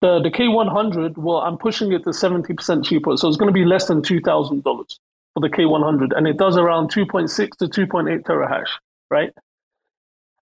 The 0.00 0.20
the 0.20 0.30
K100, 0.30 1.16
well, 1.16 1.38
I'm 1.38 1.58
pushing 1.58 1.92
it 1.92 2.04
to 2.04 2.10
70% 2.10 2.84
cheaper, 2.84 3.16
so 3.16 3.28
it's 3.28 3.36
going 3.36 3.48
to 3.48 3.52
be 3.52 3.64
less 3.64 3.86
than 3.86 4.02
two 4.02 4.20
thousand 4.20 4.62
dollars 4.64 4.98
for 5.34 5.40
the 5.40 5.48
K100, 5.48 6.16
and 6.16 6.26
it 6.26 6.36
does 6.36 6.56
around 6.56 6.90
2.6 6.92 7.56
to 7.58 7.66
2.8 7.66 8.22
terahash, 8.22 8.66
right? 9.10 9.32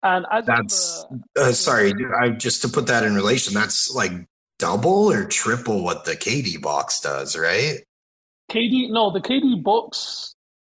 And 0.02 0.24
that's 0.46 1.04
uh, 1.36 1.52
sorry, 1.52 1.92
I 2.18 2.30
just 2.30 2.62
to 2.62 2.68
put 2.68 2.86
that 2.86 3.04
in 3.04 3.14
relation, 3.14 3.52
that's 3.52 3.94
like 3.94 4.12
double 4.58 5.12
or 5.12 5.24
triple 5.26 5.82
what 5.84 6.04
the 6.06 6.12
KD 6.12 6.60
box 6.62 7.00
does, 7.00 7.36
right? 7.36 7.80
KD, 8.50 8.90
no, 8.90 9.10
the 9.10 9.20
KD 9.20 9.62
box 9.62 10.29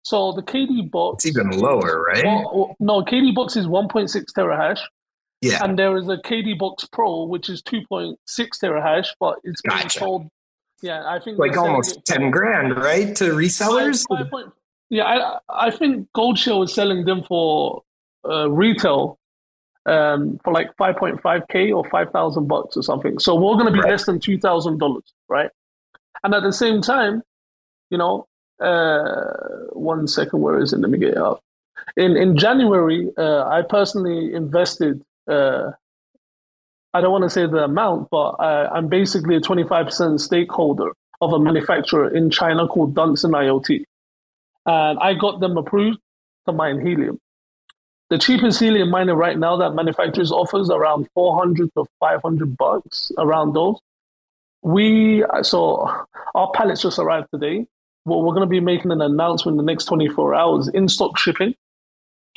so 0.04 0.34
the 0.34 0.44
KD 0.44 0.92
box. 0.92 1.26
It's 1.26 1.38
even 1.38 1.58
lower, 1.58 2.04
right? 2.04 2.26
Well, 2.26 2.76
no, 2.80 3.02
KD 3.02 3.34
box 3.34 3.56
is 3.56 3.66
1.6 3.66 4.26
terahash. 4.38 4.80
Yeah. 5.42 5.64
And 5.64 5.78
there 5.78 5.98
is 5.98 6.08
a 6.08 6.16
KD 6.18 6.58
Box 6.58 6.86
Pro, 6.86 7.26
which 7.26 7.50
is 7.50 7.62
2.6 7.64 8.16
terahash, 8.64 9.08
but 9.20 9.40
it's 9.44 9.62
being 9.62 9.78
gotcha. 9.78 10.00
sold. 10.00 10.30
Yeah, 10.82 11.04
I 11.06 11.20
think 11.20 11.38
like 11.38 11.58
almost 11.58 12.04
10 12.06 12.32
grand, 12.32 12.78
right? 12.78 13.14
To 13.18 13.26
resellers? 13.32 14.06
Five, 14.08 14.20
five 14.20 14.32
point, 14.32 14.54
yeah, 14.90 15.04
I, 15.04 15.68
I 15.68 15.72
think 15.72 16.08
Goldshell 16.14 16.64
is 16.64 16.74
selling 16.74 17.06
them 17.06 17.24
for 17.24 17.84
uh, 18.26 18.50
retail 18.50 19.18
um, 19.86 20.40
for 20.44 20.54
like 20.54 20.76
5.5k 20.78 21.76
or 21.76 21.90
5,000 21.90 22.48
bucks 22.48 22.78
or 22.78 22.84
something. 22.84 23.20
So 23.20 23.36
we're 23.36 23.56
going 23.56 23.66
to 23.66 23.72
be 23.72 23.80
right. 23.80 23.92
less 23.92 24.06
than 24.06 24.20
$2,000, 24.20 25.02
right? 25.28 25.50
And 26.24 26.34
at 26.34 26.44
the 26.44 26.54
same 26.54 26.82
time, 26.82 27.22
you 27.90 27.98
know, 27.98 28.28
uh, 28.64 29.68
one 29.74 30.08
second, 30.08 30.42
where 30.42 30.60
is 30.60 30.74
it? 30.74 30.80
Let 30.80 30.90
me 30.90 30.98
get 30.98 31.10
it 31.10 31.18
up. 31.18 31.42
In 31.98 32.16
in 32.16 32.38
January, 32.38 33.10
uh, 33.18 33.44
I 33.48 33.62
personally 33.62 34.34
invested. 34.34 35.02
Uh, 35.28 35.72
I 36.94 37.02
don't 37.02 37.12
want 37.12 37.24
to 37.24 37.30
say 37.30 37.46
the 37.46 37.64
amount, 37.64 38.10
but 38.12 38.32
I, 38.40 38.78
am 38.78 38.88
basically 38.88 39.36
a 39.36 39.42
25% 39.42 40.20
stakeholder 40.20 40.92
of 41.22 41.34
a 41.34 41.40
manufacturer 41.40 42.08
in 42.16 42.30
China 42.30 42.68
called 42.68 42.94
Dunson 42.94 43.32
IoT, 43.32 43.84
and 44.66 45.00
I 45.00 45.16
got 45.16 45.40
them 45.40 45.58
approved 45.58 46.00
to 46.46 46.54
mine 46.54 46.86
helium. 46.86 47.20
The 48.10 48.20
cheapest 48.20 48.60
helium 48.60 48.92
miner 48.92 49.16
right 49.16 49.38
now 49.38 49.58
that 49.58 49.72
manufacturers 49.72 50.32
offers 50.32 50.70
around 50.70 51.08
400 51.16 51.72
to 51.76 51.86
500 52.00 52.58
bucks 52.58 53.12
around 53.18 53.54
those. 53.54 53.80
We 54.62 55.26
so 55.42 55.90
our 56.36 56.52
pallets 56.54 56.82
just 56.82 57.00
arrived 57.00 57.28
today. 57.34 57.66
Well, 58.06 58.22
we're 58.22 58.34
going 58.34 58.48
to 58.48 58.52
be 58.52 58.60
making 58.60 58.92
an 58.92 59.02
announcement 59.02 59.60
in 59.60 59.66
the 59.66 59.72
next 59.72 59.86
24 59.86 60.36
hours 60.36 60.68
in 60.68 60.90
stock 60.90 61.18
shipping. 61.18 61.56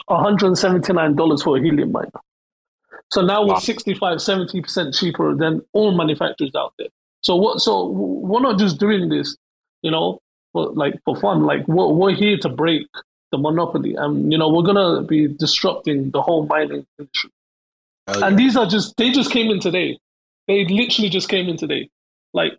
$179 0.09 1.43
for 1.43 1.57
a 1.57 1.61
helium 1.61 1.93
miner. 1.93 2.11
So 3.11 3.21
now 3.23 3.43
we're 3.43 3.55
wow. 3.55 3.59
65, 3.59 4.19
70% 4.19 4.99
cheaper 4.99 5.35
than 5.35 5.63
all 5.73 5.93
manufacturers 5.97 6.55
out 6.55 6.75
there. 6.79 6.89
So 7.23 7.35
what? 7.37 7.61
So 7.61 7.87
we're 7.89 8.41
not 8.41 8.59
just 8.59 8.79
doing 8.79 9.09
this, 9.09 9.37
you 9.83 9.91
know, 9.91 10.21
for 10.53 10.71
like 10.73 10.95
for 11.05 11.17
fun. 11.17 11.43
Like 11.45 11.67
we're, 11.67 11.89
we're 11.89 12.15
here 12.15 12.37
to 12.39 12.49
break 12.49 12.87
the 13.33 13.39
monopoly, 13.39 13.95
and 13.95 14.31
you 14.31 14.39
know 14.39 14.49
we're 14.49 14.63
gonna 14.63 15.03
be 15.03 15.29
disrupting 15.29 16.11
the 16.11 16.23
whole 16.23 16.47
mining 16.47 16.87
industry. 16.99 17.31
yeah. 18.09 18.27
And 18.27 18.39
these 18.39 18.57
are 18.57 18.67
just 18.67 18.97
they 18.97 19.11
just 19.11 19.31
came 19.31 19.51
in 19.51 19.61
today. 19.61 19.99
They 20.47 20.65
literally 20.67 21.09
just 21.09 21.29
came 21.29 21.49
in 21.49 21.57
today. 21.57 21.89
Like 22.33 22.59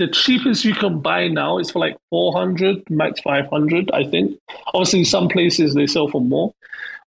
the 0.00 0.08
cheapest 0.08 0.64
you 0.64 0.74
can 0.74 0.98
buy 1.00 1.28
now 1.28 1.58
is 1.58 1.70
for 1.70 1.78
like 1.78 1.96
400 2.08 2.88
max 2.88 3.20
500 3.20 3.90
i 3.92 4.02
think. 4.02 4.38
Obviously 4.74 5.04
some 5.04 5.28
places 5.28 5.74
they 5.74 5.86
sell 5.86 6.08
for 6.08 6.20
more 6.20 6.54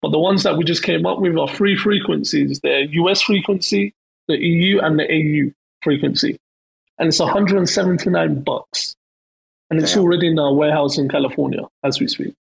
but 0.03 0.11
the 0.11 0.19
ones 0.19 0.43
that 0.43 0.57
we 0.57 0.65
just 0.65 0.83
came 0.83 1.07
up 1.07 1.21
with 1.21 1.39
are 1.39 1.49
three 1.49 1.77
frequencies. 1.77 2.61
The 2.61 2.89
us 3.09 3.23
frequency 3.23 3.95
the 4.29 4.37
eu 4.37 4.81
and 4.81 4.99
the 4.99 5.11
au 5.11 5.53
frequency. 5.83 6.39
And 6.99 7.09
it's 7.09 7.21
179 7.21 8.43
bucks. 8.43 8.95
And 9.71 9.81
it's 9.81 9.95
Damn. 9.95 10.03
already 10.03 10.29
in 10.29 10.39
our 10.39 10.53
warehouse 10.53 10.99
in 10.99 11.09
california 11.09 11.63
as 11.83 11.99
we 11.99 12.09
speak. 12.09 12.35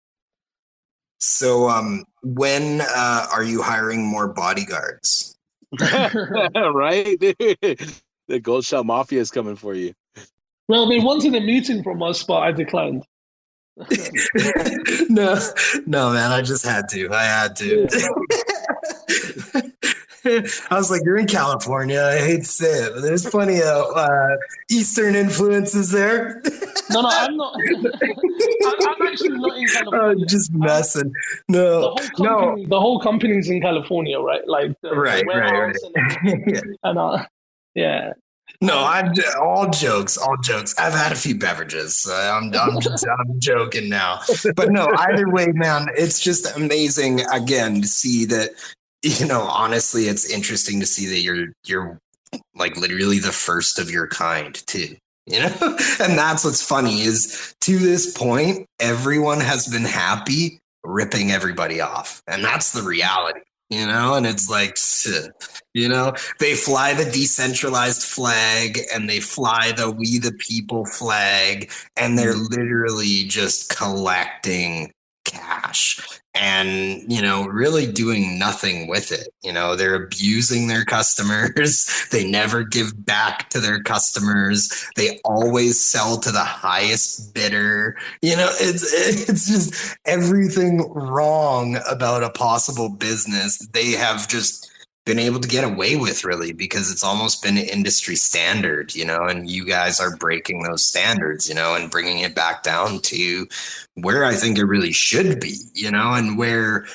So 1.20 1.70
um, 1.70 2.04
when 2.24 2.82
uh, 2.82 3.28
are 3.32 3.44
you 3.44 3.62
hiring 3.62 4.06
more 4.06 4.28
bodyguards? 4.28 5.38
Right? 5.80 7.18
The 8.28 8.40
Goldshell 8.40 8.86
mafia 8.86 9.20
is 9.20 9.30
coming 9.30 9.58
for 9.58 9.74
you 9.74 9.94
well, 10.72 10.88
they 10.88 11.00
wanted 11.00 11.36
a 11.36 11.42
meeting 11.42 11.84
from 11.84 12.02
us, 12.02 12.24
but 12.24 12.40
I 12.40 12.54
declined. 12.54 13.04
no, 15.10 15.38
no, 15.86 16.14
man, 16.14 16.32
I 16.32 16.42
just 16.42 16.66
had 16.66 16.88
to. 16.92 17.10
I 17.12 17.24
had 17.24 17.58
to. 17.58 17.90
Yeah. 17.92 19.62
I 20.72 20.78
was 20.78 20.90
like, 20.90 21.02
"You're 21.04 21.18
in 21.18 21.28
California." 21.28 22.02
I 22.02 22.20
hate 22.20 22.44
to 22.44 22.46
say 22.46 22.86
it, 22.86 22.94
but 22.94 23.02
there's 23.02 23.30
plenty 23.30 23.62
of 23.62 23.98
uh, 23.98 24.38
Eastern 24.70 25.14
influences 25.16 25.92
there. 25.92 26.42
no, 26.90 27.02
no, 27.02 27.10
I'm 27.12 27.36
not. 27.36 27.54
I'm, 27.76 27.86
I'm, 28.88 29.08
actually 29.08 29.30
not 29.30 29.58
in 29.58 29.68
California. 29.68 30.22
I'm 30.22 30.28
just 30.28 30.54
messing. 30.54 31.14
No, 31.50 31.82
the 31.82 31.82
whole 31.82 31.98
company, 31.98 32.64
no. 32.64 32.70
The 32.70 32.80
whole 32.80 33.00
company's 33.02 33.50
in 33.50 33.62
California, 33.62 34.20
right? 34.20 34.48
Like, 34.48 34.80
the, 34.82 34.96
right, 34.96 35.26
the 35.28 35.34
right, 35.34 35.52
right. 35.52 35.76
And, 36.24 36.44
yeah. 36.48 36.62
and 36.84 36.98
uh, 36.98 37.26
yeah, 37.76 38.14
no, 38.62 38.84
I'm 38.84 39.12
all 39.42 39.70
jokes, 39.72 40.18
all 40.18 40.38
jokes. 40.38 40.76
I've 40.78 40.94
had 40.94 41.12
a 41.12 41.16
few 41.16 41.36
beverages. 41.36 42.08
I'm, 42.12 42.54
I'm, 42.54 42.80
just, 42.80 43.06
I'm 43.08 43.40
joking 43.40 43.90
now. 43.90 44.22
But 44.56 44.72
no, 44.72 44.88
either 44.98 45.30
way, 45.30 45.48
man, 45.54 45.88
it's 45.98 46.20
just 46.20 46.56
amazing 46.56 47.22
again 47.32 47.82
to 47.82 47.88
see 47.88 48.26
that. 48.26 48.52
You 49.04 49.26
know, 49.26 49.42
honestly, 49.42 50.04
it's 50.04 50.30
interesting 50.30 50.80
to 50.80 50.86
see 50.86 51.08
that 51.08 51.22
you're 51.22 51.48
you're 51.66 51.98
like 52.54 52.78
literally 52.78 53.18
the 53.18 53.32
first 53.32 53.80
of 53.80 53.90
your 53.90 54.08
kind 54.08 54.54
too. 54.68 54.96
You 55.26 55.40
know, 55.40 55.56
and 56.00 56.16
that's 56.16 56.46
what's 56.46 56.62
funny 56.62 57.02
is 57.02 57.56
to 57.62 57.80
this 57.80 58.16
point, 58.16 58.68
everyone 58.80 59.40
has 59.40 59.68
been 59.68 59.86
happy 59.86 60.60
ripping 60.84 61.32
everybody 61.32 61.82
off, 61.82 62.22
and 62.28 62.44
that's 62.44 62.74
the 62.74 62.84
reality 62.84 63.42
you 63.72 63.88
know, 63.88 64.16
and 64.16 64.28
it's 64.28 64.50
like, 64.50 64.78
you 65.74 65.88
know, 65.88 66.14
they 66.40 66.56
fly 66.56 66.94
the 66.94 67.10
decentralized 67.10 68.04
flag 68.04 68.80
and 68.94 69.10
they 69.10 69.22
fly 69.22 69.72
the 69.72 69.90
we 69.90 70.20
the 70.20 70.34
people 70.34 70.86
flag, 70.86 71.72
and 71.96 72.18
they're 72.18 72.34
mm-hmm. 72.34 72.54
literally 72.54 73.24
just 73.24 73.76
collecting 73.76 74.92
cash 75.24 76.21
and 76.34 77.12
you 77.12 77.22
know 77.22 77.46
really 77.46 77.92
doing 77.92 78.40
nothing 78.40 78.88
with 78.88 79.12
it. 79.12 79.34
You 79.44 79.52
know 79.52 79.76
they're 79.76 79.96
abusing 79.96 80.68
their 80.68 80.86
customers. 80.86 81.88
They 82.12 82.30
never 82.30 82.64
give 82.64 83.06
back 83.06 83.50
to 83.52 83.60
their 83.60 83.82
customers. 83.82 84.90
They 84.96 85.20
always 85.24 85.80
sell 85.80 86.18
to 86.18 86.32
the 86.32 86.44
highest 86.44 87.34
bidder. 87.34 87.98
You 88.22 88.36
know 88.36 88.50
it's 88.54 88.84
it's 89.30 89.48
just 89.48 89.98
everything 90.06 90.92
wrong 90.94 91.80
about 91.90 92.24
a 92.24 92.30
possible 92.30 92.90
business. 92.90 93.60
They 93.68 93.92
have 93.92 94.28
just 94.28 94.71
been 95.06 95.20
able 95.20 95.40
to 95.40 95.48
get 95.48 95.64
away 95.64 95.96
with 95.96 96.24
really 96.24 96.54
because 96.54 96.92
it's 96.92 97.04
almost 97.04 97.42
been 97.42 97.58
industry 97.58 98.16
standard 98.16 98.94
you 98.94 99.04
know 99.04 99.24
and 99.24 99.50
you 99.50 99.66
guys 99.66 100.00
are 100.00 100.16
breaking 100.18 100.62
those 100.62 100.86
standards 100.86 101.50
you 101.50 101.56
know 101.56 101.74
and 101.74 101.90
bringing 101.90 102.20
it 102.20 102.36
back 102.36 102.62
down 102.62 103.00
to 103.00 103.48
where 103.96 104.24
i 104.24 104.36
think 104.36 104.60
it 104.60 104.66
really 104.66 104.92
should 104.92 105.40
be 105.40 105.56
you 105.74 105.90
know 105.90 106.14
and 106.14 106.38
where 106.38 106.86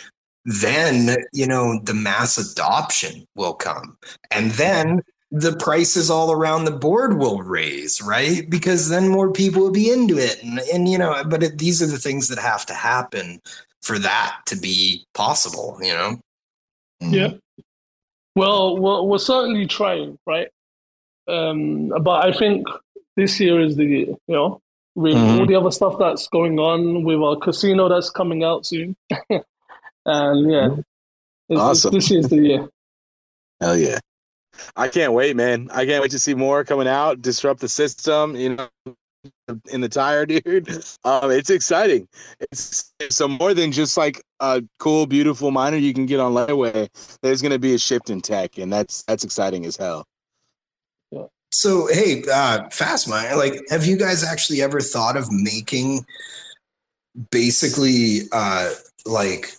then 0.46 1.16
you 1.32 1.46
know 1.46 1.80
the 1.82 1.92
mass 1.92 2.38
adoption 2.38 3.26
will 3.34 3.52
come. 3.52 3.98
And 4.30 4.52
then 4.52 5.02
the 5.32 5.56
prices 5.56 6.08
all 6.08 6.30
around 6.30 6.64
the 6.64 6.70
board 6.70 7.18
will 7.18 7.42
raise 7.42 8.00
right? 8.00 8.48
Because 8.48 8.88
then 8.88 9.08
more 9.08 9.32
people 9.32 9.60
will 9.60 9.72
be 9.72 9.90
into 9.90 10.16
it. 10.16 10.42
And, 10.42 10.60
and 10.72 10.88
you 10.88 10.96
know 10.96 11.22
but 11.28 11.42
it, 11.42 11.58
these 11.58 11.82
are 11.82 11.86
the 11.86 11.98
things 11.98 12.28
that 12.28 12.38
have 12.38 12.64
to 12.66 12.74
happen 12.74 13.40
for 13.82 13.98
that 13.98 14.38
to 14.46 14.56
be 14.56 15.04
possible 15.14 15.78
you 15.82 15.92
know? 15.92 16.20
Mm-hmm. 17.02 17.14
Yeah 17.14 17.30
well, 18.36 18.76
we're, 18.78 19.02
we're 19.02 19.18
certainly 19.18 19.66
trying, 19.66 20.18
right? 20.26 20.48
Um, 21.26 21.88
but 21.88 22.24
I 22.24 22.32
think 22.32 22.66
this 23.16 23.40
year 23.40 23.60
is 23.60 23.76
the 23.76 23.84
year, 23.84 24.06
you 24.06 24.18
know, 24.28 24.60
with 24.94 25.16
mm-hmm. 25.16 25.40
all 25.40 25.46
the 25.46 25.54
other 25.56 25.70
stuff 25.70 25.96
that's 25.98 26.28
going 26.28 26.58
on, 26.58 27.02
with 27.02 27.18
our 27.18 27.36
casino 27.36 27.88
that's 27.88 28.10
coming 28.10 28.44
out 28.44 28.66
soon. 28.66 28.94
and 30.04 30.50
yeah, 30.50 30.76
it's, 31.48 31.60
awesome. 31.60 31.96
It's, 31.96 32.10
this 32.10 32.18
is 32.18 32.28
the 32.28 32.36
year. 32.36 32.68
Hell 33.60 33.76
yeah. 33.76 33.98
I 34.76 34.88
can't 34.88 35.14
wait, 35.14 35.34
man. 35.34 35.68
I 35.72 35.86
can't 35.86 36.02
wait 36.02 36.10
to 36.12 36.18
see 36.18 36.34
more 36.34 36.62
coming 36.64 36.88
out, 36.88 37.20
disrupt 37.20 37.60
the 37.60 37.68
system, 37.68 38.36
you 38.36 38.56
know, 38.56 38.68
in 39.70 39.80
the 39.80 39.88
tire, 39.88 40.26
dude. 40.26 40.68
Um, 41.04 41.30
it's 41.30 41.50
exciting. 41.50 42.08
It's 42.50 42.92
so 43.10 43.28
more 43.28 43.54
than 43.54 43.72
just 43.72 43.96
like 43.96 44.22
a 44.40 44.62
cool, 44.78 45.06
beautiful 45.06 45.50
miner 45.50 45.76
you 45.76 45.94
can 45.94 46.06
get 46.06 46.20
on 46.20 46.32
layaway. 46.32 46.88
There's 47.22 47.42
going 47.42 47.52
to 47.52 47.58
be 47.58 47.74
a 47.74 47.78
shift 47.78 48.10
in 48.10 48.20
tech, 48.20 48.58
and 48.58 48.72
that's 48.72 49.02
that's 49.04 49.24
exciting 49.24 49.64
as 49.66 49.76
hell. 49.76 50.04
So 51.52 51.86
hey, 51.86 52.22
uh, 52.32 52.68
fast 52.70 53.08
mine. 53.08 53.36
Like, 53.38 53.54
have 53.70 53.86
you 53.86 53.96
guys 53.96 54.22
actually 54.22 54.60
ever 54.60 54.80
thought 54.80 55.16
of 55.16 55.32
making 55.32 56.04
basically 57.30 58.22
uh, 58.32 58.72
like 59.06 59.54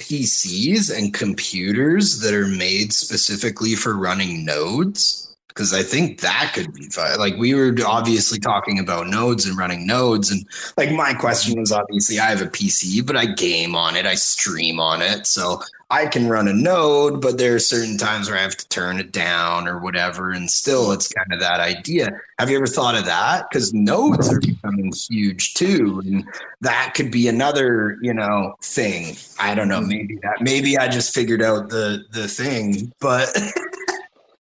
PCs 0.00 0.96
and 0.96 1.14
computers 1.14 2.20
that 2.20 2.34
are 2.34 2.46
made 2.46 2.92
specifically 2.92 3.74
for 3.74 3.96
running 3.96 4.44
nodes? 4.44 5.27
Because 5.58 5.74
I 5.74 5.82
think 5.82 6.20
that 6.20 6.52
could 6.54 6.72
be 6.72 6.84
fun. 6.84 7.18
Like 7.18 7.36
we 7.36 7.52
were 7.52 7.74
obviously 7.84 8.38
talking 8.38 8.78
about 8.78 9.08
nodes 9.08 9.44
and 9.44 9.58
running 9.58 9.88
nodes, 9.88 10.30
and 10.30 10.46
like 10.76 10.92
my 10.92 11.12
question 11.14 11.58
was 11.58 11.72
obviously 11.72 12.20
I 12.20 12.26
have 12.26 12.40
a 12.40 12.46
PC, 12.46 13.04
but 13.04 13.16
I 13.16 13.26
game 13.26 13.74
on 13.74 13.96
it, 13.96 14.06
I 14.06 14.14
stream 14.14 14.78
on 14.78 15.02
it, 15.02 15.26
so 15.26 15.60
I 15.90 16.06
can 16.06 16.28
run 16.28 16.46
a 16.46 16.52
node, 16.52 17.20
but 17.20 17.38
there 17.38 17.56
are 17.56 17.58
certain 17.58 17.96
times 17.96 18.28
where 18.28 18.38
I 18.38 18.42
have 18.42 18.56
to 18.58 18.68
turn 18.68 19.00
it 19.00 19.10
down 19.10 19.66
or 19.66 19.78
whatever. 19.78 20.30
And 20.30 20.50
still, 20.50 20.92
it's 20.92 21.08
kind 21.08 21.32
of 21.32 21.40
that 21.40 21.60
idea. 21.60 22.10
Have 22.38 22.50
you 22.50 22.58
ever 22.58 22.66
thought 22.66 22.94
of 22.94 23.06
that? 23.06 23.48
Because 23.48 23.72
nodes 23.72 24.30
are 24.30 24.38
becoming 24.38 24.92
huge 25.08 25.54
too. 25.54 26.02
And 26.04 26.28
that 26.60 26.92
could 26.94 27.10
be 27.10 27.26
another, 27.26 27.96
you 28.02 28.12
know, 28.12 28.54
thing. 28.60 29.16
I 29.40 29.54
don't 29.54 29.68
know. 29.68 29.80
Hmm. 29.80 29.88
Maybe 29.88 30.16
that, 30.22 30.42
maybe 30.42 30.76
I 30.76 30.88
just 30.88 31.14
figured 31.14 31.42
out 31.42 31.70
the, 31.70 32.04
the 32.10 32.28
thing, 32.28 32.92
but. 33.00 33.34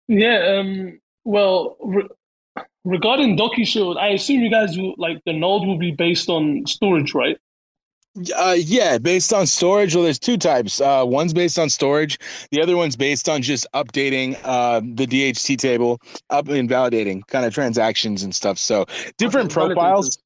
yeah. 0.10 0.58
Um, 0.60 1.00
well, 1.24 1.78
re- 1.80 2.10
regarding 2.84 3.38
DocuShield, 3.38 3.98
I 3.98 4.10
assume 4.10 4.42
you 4.42 4.50
guys 4.50 4.78
will 4.78 4.96
like 4.98 5.22
the 5.26 5.34
node 5.34 5.66
will 5.66 5.78
be 5.78 5.92
based 5.92 6.30
on 6.30 6.66
storage, 6.66 7.14
right? 7.14 7.38
Uh, 8.36 8.56
yeah, 8.58 8.98
based 8.98 9.32
on 9.32 9.46
storage. 9.46 9.94
Well, 9.94 10.04
there's 10.04 10.20
two 10.20 10.36
types. 10.36 10.82
Uh, 10.82 11.04
one's 11.06 11.34
based 11.34 11.60
on 11.60 11.70
storage. 11.70 12.18
The 12.52 12.62
other 12.62 12.76
one's 12.76 12.96
based 12.96 13.30
on 13.30 13.42
just 13.42 13.68
updating 13.74 14.38
uh, 14.44 14.82
the 14.82 15.06
DHT 15.06 15.58
table, 15.58 16.02
up 16.30 16.48
and 16.50 16.68
validating 16.68 17.26
kind 17.28 17.46
of 17.46 17.54
transactions 17.54 18.24
and 18.24 18.34
stuff. 18.34 18.58
So 18.58 18.86
different 19.18 19.52
profiles. 19.52 20.18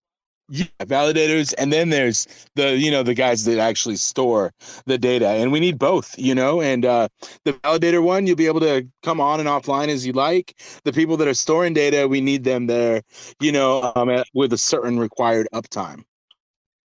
Yeah, 0.49 0.65
validators, 0.81 1.53
and 1.57 1.71
then 1.71 1.89
there's 1.89 2.27
the 2.55 2.77
you 2.77 2.91
know 2.91 3.01
the 3.01 3.13
guys 3.13 3.45
that 3.45 3.59
actually 3.59 3.95
store 3.95 4.51
the 4.85 4.97
data, 4.97 5.27
and 5.29 5.53
we 5.53 5.59
need 5.61 5.79
both, 5.79 6.17
you 6.19 6.35
know. 6.35 6.61
And 6.61 6.85
uh, 6.85 7.07
the 7.45 7.53
validator 7.53 8.03
one, 8.03 8.27
you'll 8.27 8.35
be 8.35 8.47
able 8.47 8.59
to 8.59 8.85
come 9.03 9.21
on 9.21 9.39
and 9.39 9.47
offline 9.47 9.87
as 9.87 10.05
you 10.05 10.11
like. 10.11 10.59
The 10.83 10.91
people 10.91 11.15
that 11.17 11.29
are 11.29 11.33
storing 11.33 11.73
data, 11.73 12.09
we 12.09 12.19
need 12.19 12.43
them 12.43 12.67
there, 12.67 13.03
you 13.39 13.53
know, 13.53 13.93
um, 13.95 14.23
with 14.33 14.51
a 14.51 14.57
certain 14.57 14.99
required 14.99 15.47
uptime. 15.53 16.03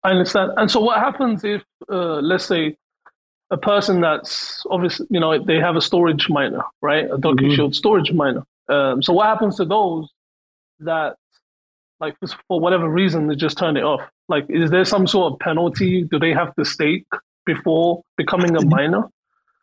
I 0.02 0.10
understand. 0.10 0.52
And 0.56 0.70
so, 0.70 0.80
what 0.80 0.98
happens 0.98 1.44
if, 1.44 1.62
uh, 1.90 2.20
let's 2.20 2.44
say, 2.44 2.76
a 3.50 3.56
person 3.56 4.00
that's 4.00 4.64
obviously, 4.70 5.06
you 5.10 5.20
know, 5.20 5.42
they 5.44 5.60
have 5.60 5.76
a 5.76 5.80
storage 5.80 6.28
miner, 6.28 6.62
right? 6.80 7.04
A 7.04 7.18
DocuShield 7.18 7.58
mm-hmm. 7.58 7.72
storage 7.72 8.12
miner. 8.12 8.44
Um, 8.68 9.02
so, 9.02 9.12
what 9.12 9.26
happens 9.26 9.56
to 9.56 9.64
those 9.64 10.10
that, 10.80 11.16
like, 12.02 12.16
for 12.48 12.60
whatever 12.60 12.88
reason, 12.88 13.28
they 13.28 13.36
just 13.36 13.56
turn 13.56 13.76
it 13.76 13.84
off? 13.84 14.02
Like, 14.28 14.44
is 14.48 14.70
there 14.70 14.84
some 14.84 15.06
sort 15.06 15.32
of 15.32 15.38
penalty? 15.38 16.02
Do 16.02 16.18
they 16.18 16.32
have 16.32 16.54
to 16.56 16.64
stake 16.64 17.06
before 17.46 18.02
becoming 18.16 18.56
a 18.56 18.58
mm-hmm. 18.58 18.68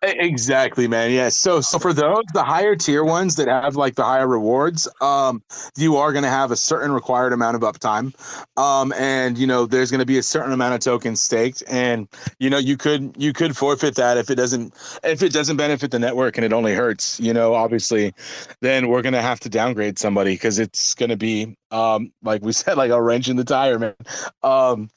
Exactly, 0.01 0.87
man. 0.87 1.11
Yeah. 1.11 1.27
So, 1.27 1.59
so 1.59 1.77
for 1.77 1.91
those 1.91 2.23
the 2.33 2.43
higher 2.43 2.73
tier 2.73 3.03
ones 3.03 3.35
that 3.35 3.49
have 3.49 3.75
like 3.75 3.95
the 3.95 4.03
higher 4.05 4.27
rewards, 4.27 4.87
um, 5.01 5.43
you 5.75 5.97
are 5.97 6.13
going 6.13 6.23
to 6.23 6.29
have 6.29 6.51
a 6.51 6.55
certain 6.55 6.93
required 6.93 7.33
amount 7.33 7.57
of 7.57 7.63
uptime, 7.63 8.13
um, 8.57 8.93
and 8.93 9.37
you 9.37 9.45
know 9.45 9.65
there's 9.65 9.91
going 9.91 9.99
to 9.99 10.05
be 10.05 10.17
a 10.17 10.23
certain 10.23 10.53
amount 10.53 10.73
of 10.73 10.79
tokens 10.79 11.19
staked, 11.19 11.63
and 11.67 12.07
you 12.39 12.49
know 12.49 12.57
you 12.57 12.77
could 12.77 13.13
you 13.17 13.33
could 13.33 13.57
forfeit 13.57 13.95
that 13.95 14.17
if 14.17 14.29
it 14.29 14.35
doesn't 14.35 14.73
if 15.03 15.21
it 15.21 15.33
doesn't 15.33 15.57
benefit 15.57 15.91
the 15.91 15.99
network 15.99 16.37
and 16.37 16.45
it 16.45 16.53
only 16.53 16.73
hurts. 16.73 17.19
You 17.19 17.33
know, 17.33 17.53
obviously, 17.53 18.13
then 18.61 18.87
we're 18.87 19.01
going 19.01 19.13
to 19.13 19.21
have 19.21 19.41
to 19.41 19.49
downgrade 19.49 19.99
somebody 19.99 20.35
because 20.35 20.59
it's 20.59 20.93
going 20.95 21.09
to 21.09 21.17
be 21.17 21.57
um, 21.71 22.13
like 22.23 22.41
we 22.41 22.51
said, 22.53 22.77
like 22.77 22.91
a 22.91 23.01
wrench 23.01 23.27
in 23.27 23.35
the 23.35 23.43
tire, 23.43 23.77
man. 23.77 23.95
Um, 24.43 24.89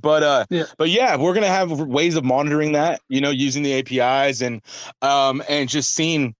but 0.00 0.22
uh 0.22 0.44
yeah. 0.50 0.64
but 0.78 0.88
yeah 0.90 1.16
we're 1.16 1.34
gonna 1.34 1.46
have 1.46 1.70
ways 1.80 2.16
of 2.16 2.24
monitoring 2.24 2.72
that 2.72 3.00
you 3.08 3.20
know 3.20 3.30
using 3.30 3.62
the 3.62 3.72
apis 3.72 4.42
and 4.42 4.62
um 5.02 5.42
and 5.48 5.68
just 5.68 5.92
seeing 5.94 6.34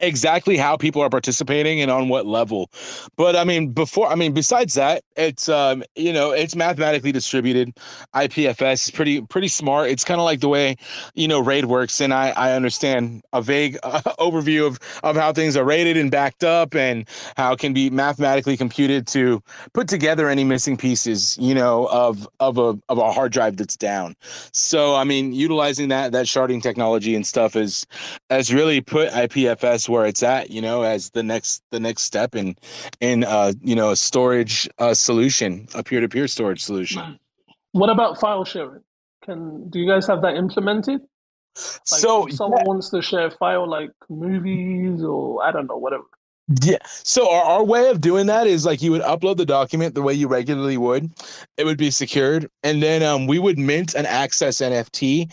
exactly 0.00 0.56
how 0.56 0.76
people 0.76 1.02
are 1.02 1.10
participating 1.10 1.80
and 1.80 1.90
on 1.90 2.08
what 2.08 2.26
level. 2.26 2.70
But 3.16 3.36
I 3.36 3.44
mean, 3.44 3.72
before 3.72 4.08
I 4.08 4.14
mean, 4.14 4.32
besides 4.32 4.74
that, 4.74 5.02
it's 5.16 5.48
um, 5.48 5.82
you 5.96 6.12
know, 6.12 6.32
it's 6.32 6.54
mathematically 6.54 7.12
distributed. 7.12 7.72
IPFS 8.14 8.84
is 8.84 8.90
pretty 8.90 9.20
pretty 9.22 9.48
smart. 9.48 9.90
It's 9.90 10.04
kind 10.04 10.20
of 10.20 10.24
like 10.24 10.40
the 10.40 10.48
way 10.48 10.76
you 11.14 11.28
know 11.28 11.40
RAID 11.40 11.66
works, 11.66 12.00
and 12.00 12.12
I 12.12 12.30
I 12.30 12.52
understand 12.52 13.22
a 13.32 13.42
vague 13.42 13.78
uh, 13.82 14.00
overview 14.18 14.66
of 14.66 14.78
of 15.02 15.16
how 15.16 15.32
things 15.32 15.56
are 15.56 15.64
rated 15.64 15.96
and 15.96 16.10
backed 16.10 16.44
up, 16.44 16.74
and 16.74 17.08
how 17.36 17.52
it 17.52 17.60
can 17.60 17.72
be 17.72 17.90
mathematically 17.90 18.56
computed 18.56 19.06
to 19.08 19.42
put 19.72 19.88
together 19.88 20.28
any 20.28 20.44
missing 20.44 20.76
pieces, 20.76 21.38
you 21.40 21.54
know, 21.54 21.86
of 21.86 22.28
of 22.40 22.58
a 22.58 22.78
of 22.88 22.98
a 22.98 23.12
hard 23.12 23.32
drive 23.32 23.56
that's 23.56 23.76
down. 23.76 24.14
So 24.52 24.94
I 24.94 25.04
mean, 25.04 25.32
utilizing 25.32 25.88
that 25.88 26.12
that 26.12 26.26
sharding 26.26 26.62
technology 26.62 27.14
and 27.14 27.26
stuff 27.26 27.56
is 27.56 27.86
has 28.30 28.52
really 28.52 28.80
put 28.80 29.10
IPFS 29.10 29.83
where 29.88 30.06
it's 30.06 30.22
at, 30.22 30.50
you 30.50 30.60
know, 30.60 30.82
as 30.82 31.10
the 31.10 31.22
next 31.22 31.62
the 31.70 31.80
next 31.80 32.02
step 32.02 32.34
in 32.34 32.56
in 33.00 33.24
uh, 33.24 33.52
you 33.62 33.74
know 33.74 33.90
a 33.90 33.96
storage 33.96 34.68
uh, 34.78 34.94
solution, 34.94 35.68
a 35.74 35.82
peer 35.82 36.00
to 36.00 36.08
peer 36.08 36.28
storage 36.28 36.62
solution. 36.62 37.18
What 37.72 37.90
about 37.90 38.20
file 38.20 38.44
sharing? 38.44 38.82
Can 39.24 39.68
do 39.70 39.78
you 39.78 39.88
guys 39.88 40.06
have 40.06 40.22
that 40.22 40.36
implemented? 40.36 41.00
Like 41.00 41.80
so 41.84 42.26
someone 42.28 42.60
yeah. 42.60 42.68
wants 42.68 42.90
to 42.90 43.00
share 43.00 43.26
a 43.26 43.30
file 43.30 43.68
like 43.68 43.92
movies 44.08 45.02
or 45.02 45.44
I 45.44 45.52
don't 45.52 45.68
know 45.68 45.76
whatever. 45.76 46.04
Yeah. 46.60 46.76
So 46.84 47.30
our, 47.30 47.42
our 47.42 47.64
way 47.64 47.88
of 47.88 48.02
doing 48.02 48.26
that 48.26 48.46
is 48.46 48.66
like 48.66 48.82
you 48.82 48.90
would 48.92 49.00
upload 49.02 49.38
the 49.38 49.46
document 49.46 49.94
the 49.94 50.02
way 50.02 50.12
you 50.12 50.28
regularly 50.28 50.76
would. 50.76 51.10
It 51.56 51.64
would 51.64 51.78
be 51.78 51.90
secured, 51.90 52.50
and 52.62 52.82
then 52.82 53.02
um, 53.02 53.26
we 53.26 53.38
would 53.38 53.58
mint 53.58 53.94
an 53.94 54.04
access 54.04 54.58
NFT 54.58 55.32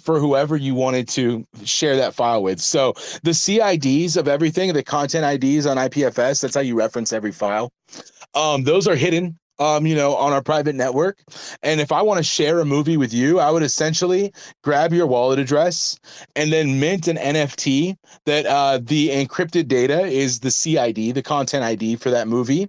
for 0.00 0.20
whoever 0.20 0.56
you 0.56 0.76
wanted 0.76 1.08
to 1.08 1.44
share 1.64 1.96
that 1.96 2.14
file 2.14 2.42
with. 2.42 2.60
So 2.60 2.92
the 3.24 3.32
CIDs 3.32 4.16
of 4.16 4.28
everything, 4.28 4.72
the 4.72 4.84
content 4.84 5.24
IDs 5.24 5.66
on 5.66 5.76
IPFS, 5.76 6.42
that's 6.42 6.54
how 6.54 6.60
you 6.60 6.76
reference 6.76 7.12
every 7.12 7.32
file. 7.32 7.72
Um, 8.34 8.62
those 8.62 8.86
are 8.86 8.96
hidden 8.96 9.38
um, 9.58 9.86
you 9.86 9.94
know, 9.94 10.14
on 10.16 10.32
our 10.32 10.42
private 10.42 10.74
network. 10.74 11.22
And 11.62 11.80
if 11.80 11.92
I 11.92 12.02
want 12.02 12.18
to 12.18 12.24
share 12.24 12.60
a 12.60 12.64
movie 12.64 12.96
with 12.96 13.12
you, 13.12 13.40
I 13.40 13.50
would 13.50 13.62
essentially 13.62 14.32
grab 14.62 14.92
your 14.92 15.06
wallet 15.06 15.38
address 15.38 15.98
and 16.36 16.52
then 16.52 16.80
mint 16.80 17.08
an 17.08 17.16
NFT 17.16 17.96
that 18.26 18.46
uh, 18.46 18.80
the 18.82 19.08
encrypted 19.10 19.68
data 19.68 20.02
is 20.06 20.40
the 20.40 20.50
CID, 20.50 21.14
the 21.14 21.22
content 21.22 21.64
ID 21.64 21.96
for 21.96 22.10
that 22.10 22.28
movie. 22.28 22.68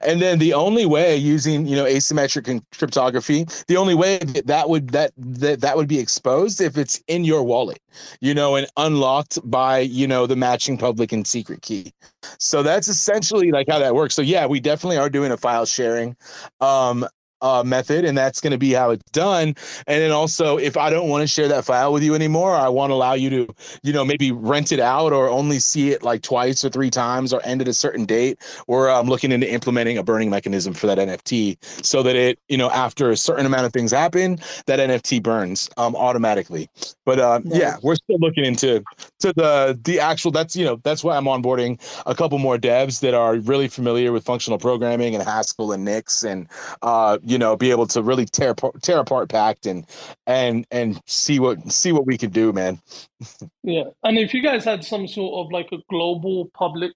And 0.00 0.20
then 0.20 0.38
the 0.38 0.52
only 0.52 0.86
way 0.86 1.16
using 1.16 1.66
you 1.66 1.76
know 1.76 1.84
asymmetric 1.84 2.62
cryptography, 2.76 3.46
the 3.66 3.76
only 3.76 3.94
way 3.94 4.18
that, 4.18 4.46
that 4.46 4.68
would 4.68 4.90
that, 4.90 5.12
that 5.16 5.60
that 5.60 5.76
would 5.76 5.88
be 5.88 5.98
exposed 5.98 6.60
if 6.60 6.76
it's 6.76 7.02
in 7.08 7.24
your 7.24 7.42
wallet, 7.42 7.80
you 8.20 8.34
know, 8.34 8.56
and 8.56 8.66
unlocked 8.76 9.38
by 9.50 9.78
you 9.78 10.06
know 10.06 10.26
the 10.26 10.36
matching 10.36 10.76
public 10.76 11.12
and 11.12 11.26
secret 11.26 11.62
key. 11.62 11.92
So 12.38 12.62
that's 12.62 12.88
essentially 12.88 13.50
like 13.50 13.66
how 13.68 13.78
that 13.78 13.94
works. 13.94 14.14
So 14.14 14.22
yeah, 14.22 14.46
we 14.46 14.60
definitely 14.60 14.98
are 14.98 15.10
doing 15.10 15.32
a 15.32 15.36
file 15.36 15.66
sharing. 15.66 16.16
Um, 16.60 17.06
uh, 17.44 17.62
method, 17.62 18.06
and 18.06 18.16
that's 18.16 18.40
going 18.40 18.52
to 18.52 18.58
be 18.58 18.72
how 18.72 18.90
it's 18.90 19.04
done. 19.12 19.48
And 19.86 20.02
then 20.02 20.10
also, 20.10 20.56
if 20.56 20.78
I 20.78 20.88
don't 20.88 21.10
want 21.10 21.20
to 21.20 21.28
share 21.28 21.46
that 21.48 21.66
file 21.66 21.92
with 21.92 22.02
you 22.02 22.14
anymore, 22.14 22.56
I 22.56 22.68
want 22.68 22.90
to 22.90 22.94
allow 22.94 23.12
you 23.12 23.28
to, 23.30 23.54
you 23.82 23.92
know, 23.92 24.04
maybe 24.04 24.32
rent 24.32 24.72
it 24.72 24.80
out 24.80 25.12
or 25.12 25.28
only 25.28 25.58
see 25.58 25.90
it 25.90 26.02
like 26.02 26.22
twice 26.22 26.64
or 26.64 26.70
three 26.70 26.88
times 26.88 27.34
or 27.34 27.44
end 27.44 27.60
at 27.60 27.68
a 27.68 27.74
certain 27.74 28.06
date. 28.06 28.38
Or 28.66 28.88
I'm 28.88 29.06
looking 29.06 29.30
into 29.30 29.50
implementing 29.50 29.98
a 29.98 30.02
burning 30.02 30.30
mechanism 30.30 30.72
for 30.72 30.86
that 30.86 30.96
NFT 30.96 31.58
so 31.84 32.02
that 32.02 32.16
it, 32.16 32.38
you 32.48 32.56
know, 32.56 32.70
after 32.70 33.10
a 33.10 33.16
certain 33.16 33.44
amount 33.44 33.66
of 33.66 33.72
things 33.72 33.90
happen, 33.90 34.38
that 34.66 34.80
NFT 34.80 35.22
burns 35.22 35.68
um, 35.76 35.94
automatically. 35.94 36.70
But 37.04 37.20
uh, 37.20 37.40
yeah. 37.44 37.58
yeah, 37.58 37.76
we're 37.82 37.96
still 37.96 38.18
looking 38.18 38.46
into 38.46 38.82
to 39.20 39.32
the 39.34 39.78
the 39.84 40.00
actual. 40.00 40.30
That's 40.30 40.56
you 40.56 40.64
know 40.64 40.80
that's 40.82 41.04
why 41.04 41.16
I'm 41.16 41.24
onboarding 41.24 41.78
a 42.06 42.14
couple 42.14 42.38
more 42.38 42.56
devs 42.56 43.00
that 43.00 43.12
are 43.12 43.36
really 43.36 43.68
familiar 43.68 44.12
with 44.12 44.24
functional 44.24 44.58
programming 44.58 45.14
and 45.14 45.22
Haskell 45.22 45.72
and 45.72 45.84
Nix 45.84 46.22
and 46.22 46.48
uh, 46.82 47.18
you 47.22 47.33
know, 47.38 47.56
be 47.56 47.70
able 47.70 47.86
to 47.88 48.02
really 48.02 48.24
tear 48.24 48.54
tear 48.82 48.98
apart 48.98 49.28
Pact 49.28 49.66
and 49.66 49.86
and 50.26 50.66
and 50.70 51.00
see 51.06 51.38
what 51.38 51.72
see 51.72 51.92
what 51.92 52.06
we 52.06 52.18
could 52.18 52.32
do, 52.32 52.52
man. 52.52 52.80
yeah, 53.62 53.84
and 54.02 54.18
if 54.18 54.34
you 54.34 54.42
guys 54.42 54.64
had 54.64 54.84
some 54.84 55.06
sort 55.08 55.46
of 55.46 55.52
like 55.52 55.68
a 55.72 55.78
global 55.88 56.50
public 56.54 56.92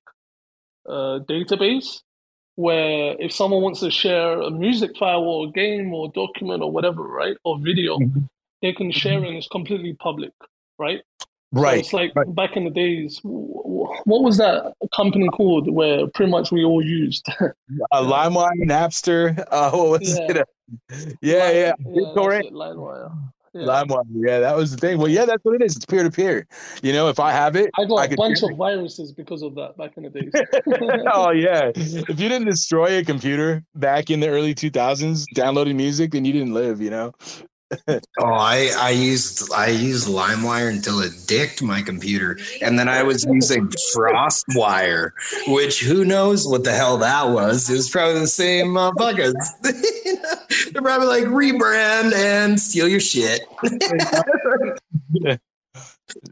uh, 0.89 1.21
database 1.29 2.01
where 2.57 3.15
if 3.21 3.33
someone 3.33 3.63
wants 3.63 3.81
to 3.81 3.91
share 3.91 4.41
a 4.41 4.51
music 4.51 4.97
file 4.99 5.23
or 5.23 5.47
a 5.47 5.53
game 5.53 5.95
or 5.95 6.11
document 6.11 6.61
or 6.61 6.73
whatever, 6.73 7.03
right, 7.03 7.37
or 7.45 7.57
video, 7.61 7.99
mm-hmm. 7.99 8.23
they 8.63 8.73
can 8.73 8.91
share 8.91 9.23
and 9.23 9.37
It's 9.37 9.47
completely 9.47 9.95
public, 9.95 10.33
right? 10.77 11.01
Right. 11.53 11.77
So 11.77 11.79
it's 11.79 11.93
like 11.93 12.13
right. 12.15 12.35
back 12.35 12.57
in 12.57 12.65
the 12.65 12.71
days. 12.71 13.21
What 13.23 14.23
was 14.23 14.37
that 14.39 14.75
company 14.95 15.29
called 15.29 15.73
where 15.73 16.07
pretty 16.09 16.31
much 16.31 16.53
we 16.53 16.65
all 16.65 16.85
used? 16.85 17.27
uh, 17.41 17.53
LimeWire, 17.93 18.51
Napster. 18.65 19.45
Uh, 19.51 19.71
what 19.71 20.01
was 20.01 20.19
yeah. 20.19 20.27
it? 20.31 21.17
yeah, 21.23 21.51
yeah. 21.51 21.73
BitTorrent. 21.81 22.53
LimeWire. 22.53 23.11
Yeah. 23.55 23.63
LimeWire. 23.63 24.05
Yeah, 24.15 24.41
that 24.41 24.57
was 24.57 24.73
the 24.73 24.77
thing. 24.77 24.99
Well, 24.99 25.09
yeah, 25.09 25.25
that's 25.25 25.43
what 25.43 25.55
it 25.55 25.63
is. 25.63 25.77
It's 25.77 25.87
peer 25.87 26.03
to 26.03 26.11
peer. 26.11 26.47
You 26.83 26.93
know, 26.93 27.09
if 27.09 27.19
I 27.19 27.33
have 27.33 27.57
it, 27.57 27.71
I 27.79 27.87
got 27.87 27.97
I 27.97 28.05
a 28.05 28.17
bunch 28.17 28.43
of 28.43 28.57
viruses 28.57 29.13
because 29.13 29.43
of 29.43 29.55
that 29.55 29.77
back 29.79 29.97
in 29.97 30.03
the 30.03 30.11
days. 30.11 30.31
oh 31.13 31.31
yeah. 31.31 31.73
If 31.75 32.21
you 32.21 32.29
didn't 32.29 32.47
destroy 32.47 32.99
a 32.99 33.05
computer 33.05 33.65
back 33.75 34.11
in 34.11 34.21
the 34.21 34.29
early 34.29 34.55
2000s 34.55 35.25
downloading 35.35 35.77
music, 35.77 36.13
then 36.13 36.25
you 36.25 36.33
didn't 36.33 36.53
live. 36.53 36.81
You 36.83 36.91
know 36.91 37.13
oh, 37.89 38.01
I 38.21 38.73
I 38.77 38.91
used 38.91 39.53
I 39.53 39.69
used 39.69 40.09
LimeWire 40.09 40.71
until 40.71 41.01
it 41.01 41.13
dicked 41.27 41.63
my 41.63 41.83
computer, 41.83 42.39
and 42.63 42.79
then 42.79 42.89
I 42.89 43.03
was 43.03 43.25
using 43.25 43.69
FrostWire, 43.95 45.11
which 45.49 45.81
who 45.81 46.05
knows 46.05 46.47
what 46.47 46.65
the 46.65 46.73
hell 46.73 46.99
that 46.99 47.29
was? 47.29 47.69
It 47.69 47.75
was 47.75 47.91
probably 47.91 48.21
the 48.21 48.27
same 48.27 48.77
uh, 48.77 48.93
motherfuckers. 48.93 49.35
They're 50.73 50.83
probably 50.83 51.09
like 51.09 51.25
rebrand 51.25 52.15
and 52.15 52.59
steal 52.59 52.89
your 52.89 53.01
shit. 53.01 53.43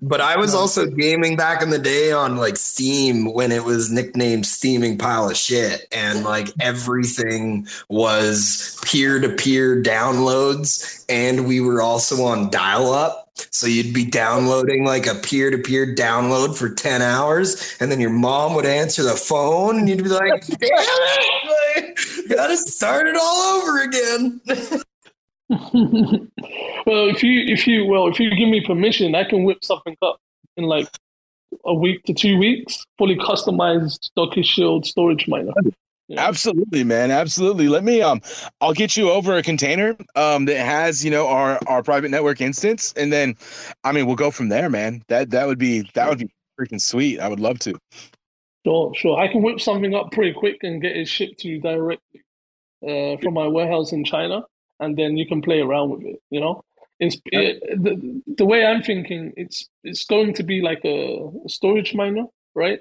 But 0.00 0.20
I 0.20 0.36
was 0.36 0.54
also 0.54 0.86
gaming 0.86 1.36
back 1.36 1.62
in 1.62 1.70
the 1.70 1.78
day 1.78 2.12
on 2.12 2.36
like 2.36 2.56
Steam 2.56 3.32
when 3.32 3.52
it 3.52 3.64
was 3.64 3.90
nicknamed 3.90 4.46
Steaming 4.46 4.98
Pile 4.98 5.30
of 5.30 5.36
Shit. 5.36 5.86
And 5.92 6.24
like 6.24 6.48
everything 6.60 7.66
was 7.88 8.78
peer 8.84 9.20
to 9.20 9.28
peer 9.28 9.82
downloads. 9.82 11.04
And 11.08 11.46
we 11.46 11.60
were 11.60 11.82
also 11.82 12.24
on 12.24 12.50
dial 12.50 12.92
up. 12.92 13.26
So 13.50 13.66
you'd 13.66 13.94
be 13.94 14.04
downloading 14.04 14.84
like 14.84 15.06
a 15.06 15.14
peer 15.14 15.50
to 15.50 15.58
peer 15.58 15.94
download 15.94 16.56
for 16.56 16.70
10 16.70 17.02
hours. 17.02 17.76
And 17.80 17.92
then 17.92 18.00
your 18.00 18.10
mom 18.10 18.54
would 18.54 18.66
answer 18.66 19.02
the 19.02 19.10
phone 19.10 19.78
and 19.78 19.88
you'd 19.88 20.02
be 20.02 20.08
like, 20.08 20.46
damn 20.46 20.58
it, 20.60 21.98
like, 22.28 22.36
gotta 22.36 22.56
start 22.56 23.06
it 23.06 23.16
all 23.20 23.60
over 23.60 23.82
again. 23.82 24.40
well, 25.50 27.08
if 27.08 27.22
you 27.22 27.44
if 27.46 27.68
you 27.68 27.86
well 27.86 28.08
if 28.08 28.18
you 28.18 28.30
give 28.30 28.48
me 28.48 28.60
permission, 28.60 29.14
I 29.14 29.22
can 29.22 29.44
whip 29.44 29.62
something 29.62 29.96
up 30.02 30.18
in 30.56 30.64
like 30.64 30.88
a 31.64 31.72
week 31.72 32.02
to 32.04 32.14
two 32.14 32.36
weeks, 32.36 32.84
fully 32.98 33.16
customized 33.16 34.10
DocuShield 34.18 34.84
storage 34.86 35.28
miner. 35.28 35.52
Yeah. 36.08 36.26
Absolutely, 36.26 36.82
man. 36.82 37.12
Absolutely. 37.12 37.68
Let 37.68 37.84
me 37.84 38.02
um 38.02 38.20
I'll 38.60 38.72
get 38.72 38.96
you 38.96 39.10
over 39.10 39.36
a 39.36 39.42
container 39.42 39.96
um 40.16 40.46
that 40.46 40.58
has, 40.58 41.04
you 41.04 41.12
know, 41.12 41.28
our 41.28 41.60
our 41.68 41.82
private 41.82 42.10
network 42.10 42.40
instance 42.40 42.92
and 42.96 43.12
then 43.12 43.36
I 43.84 43.92
mean, 43.92 44.06
we'll 44.06 44.16
go 44.16 44.32
from 44.32 44.48
there, 44.48 44.68
man. 44.68 45.02
That 45.06 45.30
that 45.30 45.46
would 45.46 45.58
be 45.58 45.88
that 45.94 46.08
would 46.08 46.18
be 46.18 46.30
freaking 46.58 46.80
sweet. 46.80 47.20
I 47.20 47.28
would 47.28 47.40
love 47.40 47.60
to. 47.60 47.78
Sure, 48.66 48.92
sure. 48.96 49.18
I 49.18 49.28
can 49.28 49.42
whip 49.42 49.60
something 49.60 49.94
up 49.94 50.10
pretty 50.10 50.32
quick 50.32 50.58
and 50.62 50.82
get 50.82 50.96
it 50.96 51.06
shipped 51.06 51.38
to 51.40 51.48
you 51.48 51.60
directly 51.60 52.22
uh, 52.82 53.16
from 53.22 53.34
my 53.34 53.46
warehouse 53.46 53.92
in 53.92 54.04
China 54.04 54.42
and 54.80 54.96
then 54.96 55.16
you 55.16 55.26
can 55.26 55.42
play 55.42 55.60
around 55.60 55.90
with 55.90 56.02
it. 56.02 56.20
You 56.30 56.40
know, 56.40 56.64
it's 56.98 57.16
it, 57.26 57.60
the 57.82 58.22
the 58.36 58.44
way 58.44 58.64
I'm 58.64 58.82
thinking. 58.82 59.32
It's 59.36 59.68
it's 59.84 60.04
going 60.04 60.34
to 60.34 60.42
be 60.42 60.60
like 60.60 60.84
a, 60.84 61.30
storage 61.48 61.94
miner, 61.94 62.24
right? 62.54 62.80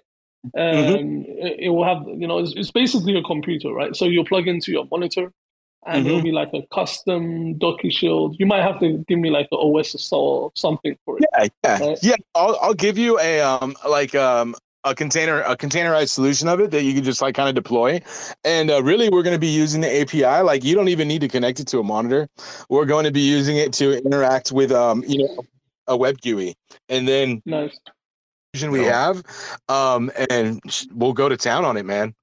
Mm-hmm. 0.55 0.95
Um, 0.95 1.26
it, 1.27 1.55
it, 1.65 1.69
will 1.69 1.84
have 1.84 2.03
you 2.07 2.27
know 2.27 2.39
it's, 2.39 2.53
it's, 2.55 2.72
basically 2.72 3.17
a 3.17 3.23
computer, 3.23 3.73
right? 3.73 3.95
So 3.95 4.05
you'll 4.05 4.26
plug 4.26 4.47
into 4.47 4.72
your 4.72 4.88
monitor. 4.89 5.31
And 5.88 5.99
mm-hmm. 5.99 6.07
it'll 6.07 6.23
be 6.23 6.31
like 6.31 6.49
a 6.51 6.63
custom 6.73 7.59
DocuShield. 7.59 8.38
You 8.39 8.47
might 8.47 8.63
have 8.63 8.80
to 8.80 9.05
give 9.07 9.19
me 9.19 9.30
like 9.30 9.47
an 9.51 9.59
OS 9.61 10.11
or 10.11 10.51
something 10.55 10.97
for 11.05 11.19
it. 11.19 11.26
Yeah, 11.31 11.47
yeah, 11.63 11.80
right? 11.80 11.99
yeah. 12.01 12.15
I'll 12.34 12.57
I'll 12.59 12.73
give 12.73 12.97
you 12.97 13.19
a 13.19 13.41
um 13.41 13.76
like 13.88 14.15
um 14.15 14.55
a 14.85 14.93
container 14.93 15.41
a 15.41 15.57
containerized 15.57 16.09
solution 16.09 16.47
of 16.47 16.59
it 16.59 16.71
that 16.71 16.83
you 16.83 16.93
can 16.93 17.03
just 17.03 17.21
like 17.21 17.35
kind 17.35 17.49
of 17.49 17.55
deploy. 17.55 17.99
And 18.43 18.71
uh, 18.71 18.81
really 18.81 19.09
we're 19.09 19.23
going 19.23 19.35
to 19.35 19.39
be 19.39 19.47
using 19.47 19.81
the 19.81 20.01
api 20.01 20.23
like 20.43 20.63
you 20.63 20.75
don't 20.75 20.89
even 20.89 21.07
need 21.07 21.21
to 21.21 21.27
connect 21.27 21.59
it 21.59 21.67
to 21.69 21.79
a 21.79 21.83
monitor. 21.83 22.29
We're 22.69 22.85
going 22.85 23.05
to 23.05 23.11
be 23.11 23.21
using 23.21 23.57
it 23.57 23.73
to 23.73 23.97
interact 23.97 24.51
with 24.51 24.71
um 24.71 25.03
you 25.07 25.27
know 25.27 25.43
a 25.87 25.97
web 25.97 26.21
gui 26.21 26.55
and 26.89 27.07
then 27.07 27.41
nice. 27.45 27.77
we 28.69 28.83
have 28.83 29.21
um 29.69 30.11
and 30.29 30.61
we'll 30.93 31.13
go 31.13 31.27
to 31.27 31.35
town 31.35 31.65
on 31.65 31.75
it 31.77 31.85
man. 31.85 32.13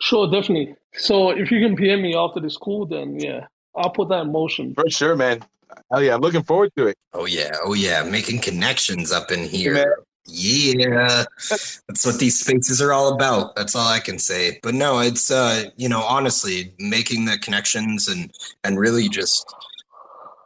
Sure 0.00 0.30
definitely. 0.30 0.74
So 0.94 1.30
if 1.30 1.50
you 1.50 1.60
can 1.60 1.76
pm 1.76 2.02
me 2.02 2.16
after 2.16 2.40
this 2.40 2.56
call 2.56 2.86
then 2.86 3.20
yeah 3.20 3.46
i'll 3.76 3.90
put 3.90 4.08
that 4.08 4.22
in 4.22 4.32
motion. 4.32 4.74
For 4.74 4.88
sure 4.88 5.14
man. 5.14 5.44
Hell 5.90 6.02
yeah, 6.02 6.14
I'm 6.14 6.20
looking 6.20 6.42
forward 6.42 6.70
to 6.76 6.88
it. 6.88 6.98
Oh 7.14 7.24
yeah, 7.24 7.50
oh 7.64 7.72
yeah, 7.72 8.02
making 8.02 8.40
connections 8.40 9.10
up 9.10 9.30
in 9.30 9.42
here. 9.42 10.04
Yeah, 10.24 11.24
that's 11.50 12.06
what 12.06 12.18
these 12.18 12.38
spaces 12.38 12.80
are 12.80 12.92
all 12.92 13.12
about. 13.12 13.56
That's 13.56 13.74
all 13.74 13.88
I 13.88 13.98
can 13.98 14.18
say. 14.18 14.60
But 14.62 14.74
no, 14.74 15.00
it's 15.00 15.30
uh, 15.30 15.64
you 15.76 15.88
know, 15.88 16.02
honestly, 16.02 16.72
making 16.78 17.24
the 17.24 17.38
connections 17.38 18.06
and 18.06 18.30
and 18.62 18.78
really 18.78 19.08
just, 19.08 19.44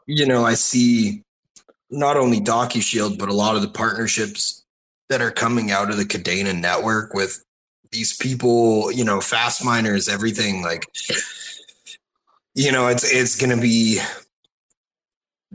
you 0.07 0.25
know, 0.27 0.45
I 0.47 0.55
see 0.55 1.23
not 1.91 2.17
only 2.17 2.41
DocuShield 2.41 3.19
but 3.19 3.29
a 3.29 3.35
lot 3.35 3.55
of 3.55 3.63
the 3.63 3.69
partnerships 3.69 4.65
that 5.09 5.21
are 5.21 5.31
coming 5.31 5.71
out 5.71 5.91
of 5.91 5.99
the 5.99 6.05
Kadena 6.05 6.59
network 6.59 7.15
with 7.15 7.45
these 7.93 8.17
people, 8.17 8.91
you 8.91 9.05
know, 9.05 9.21
fast 9.21 9.65
miners, 9.65 10.09
everything 10.09 10.63
like, 10.63 10.87
you 12.55 12.73
know, 12.73 12.89
it's 12.89 13.05
it's 13.05 13.37
gonna 13.39 13.61
be 13.61 14.01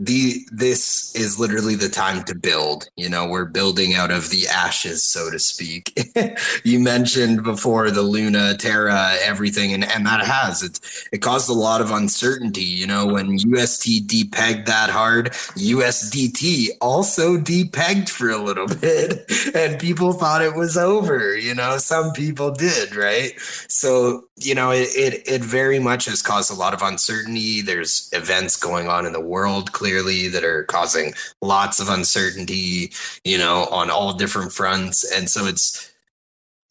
the 0.02 0.46
this 0.52 1.16
is 1.16 1.40
literally 1.40 1.76
the 1.76 1.90
time 1.90 2.24
to 2.24 2.36
build 2.36 2.90
you 2.96 3.10
know 3.10 3.28
we're 3.28 3.46
building 3.46 3.94
out 3.94 4.12
of 4.12 4.30
the 4.30 4.48
ashes 4.48 5.04
so 5.04 5.30
to 5.30 5.40
speak. 5.40 5.94
You 6.64 6.80
mentioned 6.80 7.44
before 7.44 7.92
the 7.92 8.02
luna 8.02 8.56
terra 8.58 9.16
everything 9.22 9.74
and, 9.74 9.84
and 9.84 10.06
that 10.06 10.26
has 10.26 10.64
it 10.64 10.80
it 11.12 11.20
caused 11.20 11.50
a 11.50 11.54
lot 11.54 11.82
of 11.82 11.92
uncertainty 11.92 12.64
you 12.64 12.88
know 12.88 13.06
when 13.06 13.36
ust 13.58 13.84
depegged 13.84 14.66
that 14.66 14.90
hard 14.90 15.32
usdt 15.32 16.70
also 16.80 17.38
depegged 17.38 18.10
for 18.10 18.30
a 18.30 18.38
little 18.38 18.68
bit 18.82 19.30
and 19.56 19.80
people 19.80 20.14
thought 20.14 20.42
it 20.42 20.56
was 20.56 20.78
over 20.78 21.36
you 21.36 21.54
know 21.54 21.78
some 21.78 22.12
people 22.14 22.52
did 22.52 22.96
right? 22.96 23.34
So 23.68 24.26
you 24.38 24.56
know 24.56 24.72
it, 24.72 24.90
it 24.96 25.28
it 25.28 25.42
very 25.42 25.80
much 25.80 26.06
has 26.06 26.22
caused 26.22 26.52
a 26.52 26.56
lot 26.56 26.74
of 26.74 26.82
uncertainty. 26.82 27.62
There's 27.62 28.10
events 28.14 28.56
going 28.56 28.88
on 28.88 29.06
in 29.06 29.14
the 29.14 29.22
world 29.22 29.72
clearly 29.72 29.91
that 30.00 30.44
are 30.44 30.64
causing 30.64 31.14
lots 31.42 31.80
of 31.80 31.90
uncertainty, 31.90 32.92
you 33.24 33.38
know, 33.38 33.66
on 33.72 33.90
all 33.90 34.14
different 34.14 34.52
fronts. 34.52 35.10
And 35.12 35.30
so 35.30 35.46
it's 35.46 35.92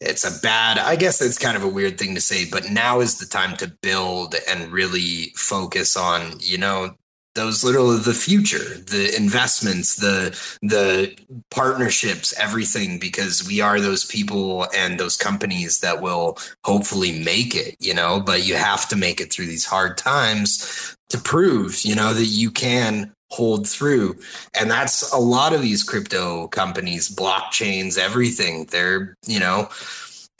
it's 0.00 0.24
a 0.24 0.40
bad 0.40 0.78
i 0.78 0.96
guess 0.96 1.20
it's 1.20 1.38
kind 1.38 1.56
of 1.56 1.62
a 1.62 1.68
weird 1.68 1.98
thing 1.98 2.14
to 2.14 2.20
say 2.20 2.48
but 2.50 2.70
now 2.70 3.00
is 3.00 3.18
the 3.18 3.26
time 3.26 3.56
to 3.56 3.68
build 3.82 4.34
and 4.48 4.72
really 4.72 5.32
focus 5.36 5.96
on 5.96 6.32
you 6.40 6.56
know 6.56 6.94
those 7.34 7.62
little 7.62 7.88
the 7.96 8.14
future 8.14 8.78
the 8.88 9.14
investments 9.16 9.96
the 9.96 10.36
the 10.62 11.14
partnerships 11.50 12.36
everything 12.38 12.98
because 12.98 13.46
we 13.46 13.60
are 13.60 13.80
those 13.80 14.04
people 14.04 14.66
and 14.74 14.98
those 14.98 15.16
companies 15.16 15.80
that 15.80 16.00
will 16.00 16.36
hopefully 16.64 17.22
make 17.22 17.54
it 17.54 17.76
you 17.78 17.94
know 17.94 18.20
but 18.20 18.44
you 18.44 18.56
have 18.56 18.88
to 18.88 18.96
make 18.96 19.20
it 19.20 19.32
through 19.32 19.46
these 19.46 19.66
hard 19.66 19.96
times 19.96 20.96
to 21.10 21.18
prove 21.18 21.84
you 21.84 21.94
know 21.94 22.14
that 22.14 22.24
you 22.24 22.50
can 22.50 23.12
hold 23.30 23.68
through 23.68 24.16
and 24.58 24.70
that's 24.70 25.12
a 25.12 25.18
lot 25.18 25.52
of 25.52 25.62
these 25.62 25.84
crypto 25.84 26.48
companies 26.48 27.08
blockchains 27.14 27.96
everything 27.96 28.64
they're 28.66 29.14
you 29.26 29.38
know 29.38 29.68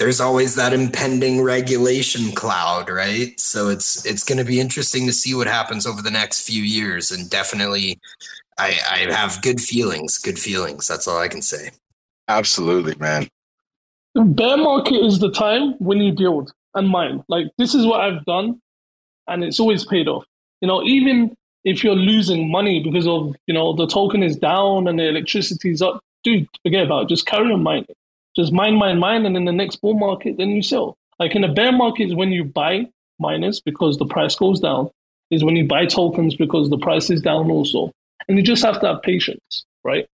there's 0.01 0.19
always 0.19 0.55
that 0.55 0.73
impending 0.73 1.43
regulation 1.43 2.33
cloud, 2.33 2.89
right? 2.89 3.39
So 3.39 3.69
it's 3.69 4.05
it's 4.07 4.25
going 4.25 4.39
to 4.39 4.45
be 4.45 4.59
interesting 4.59 5.07
to 5.07 5.13
see 5.13 5.35
what 5.35 5.47
happens 5.47 5.87
over 5.87 6.01
the 6.01 6.11
next 6.11 6.47
few 6.47 6.63
years, 6.63 7.11
and 7.11 7.29
definitely, 7.29 8.01
I, 8.59 8.79
I 8.91 9.13
have 9.13 9.43
good 9.43 9.61
feelings. 9.61 10.17
Good 10.17 10.39
feelings. 10.39 10.89
That's 10.89 11.07
all 11.07 11.19
I 11.19 11.29
can 11.29 11.43
say. 11.43 11.71
Absolutely, 12.29 12.95
man. 12.99 13.29
Bear 14.15 14.57
market 14.57 15.05
is 15.05 15.19
the 15.19 15.31
time 15.33 15.75
when 15.81 15.99
you 15.99 16.13
build 16.13 16.51
and 16.75 16.89
mine. 16.89 17.23
Like 17.29 17.49
this 17.59 17.75
is 17.75 17.85
what 17.85 18.01
I've 18.01 18.25
done, 18.25 18.59
and 19.29 19.45
it's 19.45 19.61
always 19.61 19.85
paid 19.85 20.09
off. 20.09 20.25
You 20.61 20.69
know, 20.69 20.83
even 20.85 21.35
if 21.65 21.85
you're 21.85 21.95
losing 21.95 22.51
money 22.51 22.83
because 22.83 23.07
of 23.07 23.35
you 23.47 23.55
know 23.55 23.75
the 23.75 23.87
token 23.87 24.23
is 24.23 24.37
down 24.37 24.89
and 24.89 24.99
the 24.99 25.09
electricity 25.09 25.71
is 25.71 25.83
up, 25.83 26.01
dude, 26.25 26.49
forget 26.63 26.85
about 26.85 27.05
it. 27.05 27.09
Just 27.09 27.27
carry 27.27 27.53
on 27.53 27.63
mining. 27.63 27.87
Just 28.37 28.53
mine, 28.53 28.77
mine, 28.77 28.99
mine, 28.99 29.27
and 29.27 29.37
in 29.37 29.45
the 29.45 29.53
next 29.53 29.77
bull 29.77 29.95
market, 29.95 30.37
then 30.37 30.51
you 30.51 30.63
sell. 30.63 30.97
Like 31.19 31.35
in 31.35 31.45
a 31.45 31.53
bear 31.53 31.73
market 31.73 32.05
is 32.05 32.15
when 32.15 32.31
you 32.31 32.45
buy 32.45 32.89
miners 33.19 33.61
because 33.61 33.99
the 33.99 34.07
price 34.07 34.35
goes 34.37 34.61
down, 34.61 34.91
is 35.31 35.45
when 35.45 35.57
you 35.57 35.67
buy 35.67 35.87
tokens 35.87 36.37
because 36.37 36.71
the 36.71 36.79
price 36.79 37.11
is 37.11 37.21
down 37.21 37.51
also. 37.51 37.93
And 38.29 38.37
you 38.39 38.45
just 38.45 38.63
have 38.65 38.81
to 38.81 38.87
have 38.87 39.03
patience, 39.03 39.65
right? 39.85 40.07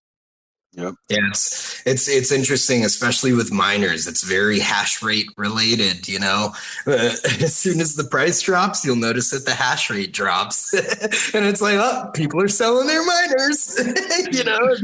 Yep. 0.77 0.95
Yeah, 1.09 1.19
it's, 1.29 1.83
it's 1.87 2.09
it's 2.09 2.33
interesting, 2.33 2.85
especially 2.85 3.33
with 3.33 3.53
miners. 3.53 4.09
It's 4.09 4.25
very 4.25 4.59
hash 4.59 5.03
rate 5.03 5.29
related. 5.37 6.09
You 6.09 6.19
know, 6.19 6.53
uh, 6.87 6.91
as 7.41 7.55
soon 7.55 7.81
as 7.81 7.95
the 7.95 8.05
price 8.05 8.43
drops, 8.43 8.85
you'll 8.85 8.97
notice 8.97 9.31
that 9.31 9.45
the 9.45 9.55
hash 9.55 9.89
rate 9.89 10.13
drops, 10.13 10.75
and 11.35 11.45
it's 11.45 11.61
like, 11.61 11.77
oh, 11.77 12.11
people 12.15 12.43
are 12.43 12.49
selling 12.49 12.89
their 12.89 13.05
miners. 13.07 13.79
you 14.33 14.45
know, 14.45 14.77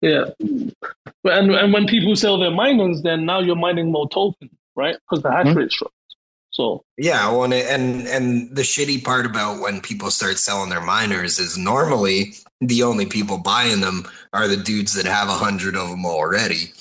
yeah. 0.00 0.24
And 1.24 1.52
and 1.52 1.72
when 1.72 1.86
people 1.86 2.16
sell 2.16 2.38
their 2.38 2.50
miners, 2.50 3.02
then 3.02 3.24
now 3.26 3.38
you're 3.38 3.56
mining 3.56 3.92
more 3.92 4.08
tokens, 4.08 4.50
right? 4.74 4.96
Because 5.08 5.22
the 5.22 5.30
hash 5.30 5.46
mm-hmm. 5.46 5.58
rate 5.58 5.70
drops. 5.70 5.94
So 6.50 6.82
yeah, 6.96 7.30
well, 7.30 7.44
and 7.44 7.54
and 8.08 8.56
the 8.56 8.62
shitty 8.62 9.04
part 9.04 9.24
about 9.24 9.60
when 9.60 9.80
people 9.80 10.10
start 10.10 10.38
selling 10.38 10.70
their 10.70 10.80
miners 10.80 11.38
is 11.38 11.56
normally 11.56 12.34
the 12.60 12.82
only 12.82 13.06
people 13.06 13.38
buying 13.38 13.80
them 13.80 14.06
are 14.32 14.48
the 14.48 14.56
dudes 14.56 14.94
that 14.94 15.06
have 15.06 15.28
a 15.28 15.32
hundred 15.32 15.76
of 15.76 15.90
them 15.90 16.04
already. 16.04 16.72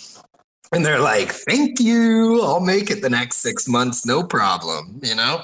And 0.71 0.85
they're 0.85 0.99
like, 0.99 1.31
"Thank 1.31 1.79
you, 1.79 2.41
I'll 2.41 2.59
make 2.59 2.91
it 2.91 3.01
the 3.01 3.09
next 3.09 3.37
six 3.37 3.67
months, 3.67 4.05
no 4.05 4.23
problem." 4.23 4.99
You 5.01 5.15
know? 5.15 5.41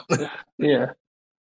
yeah, 0.57 0.91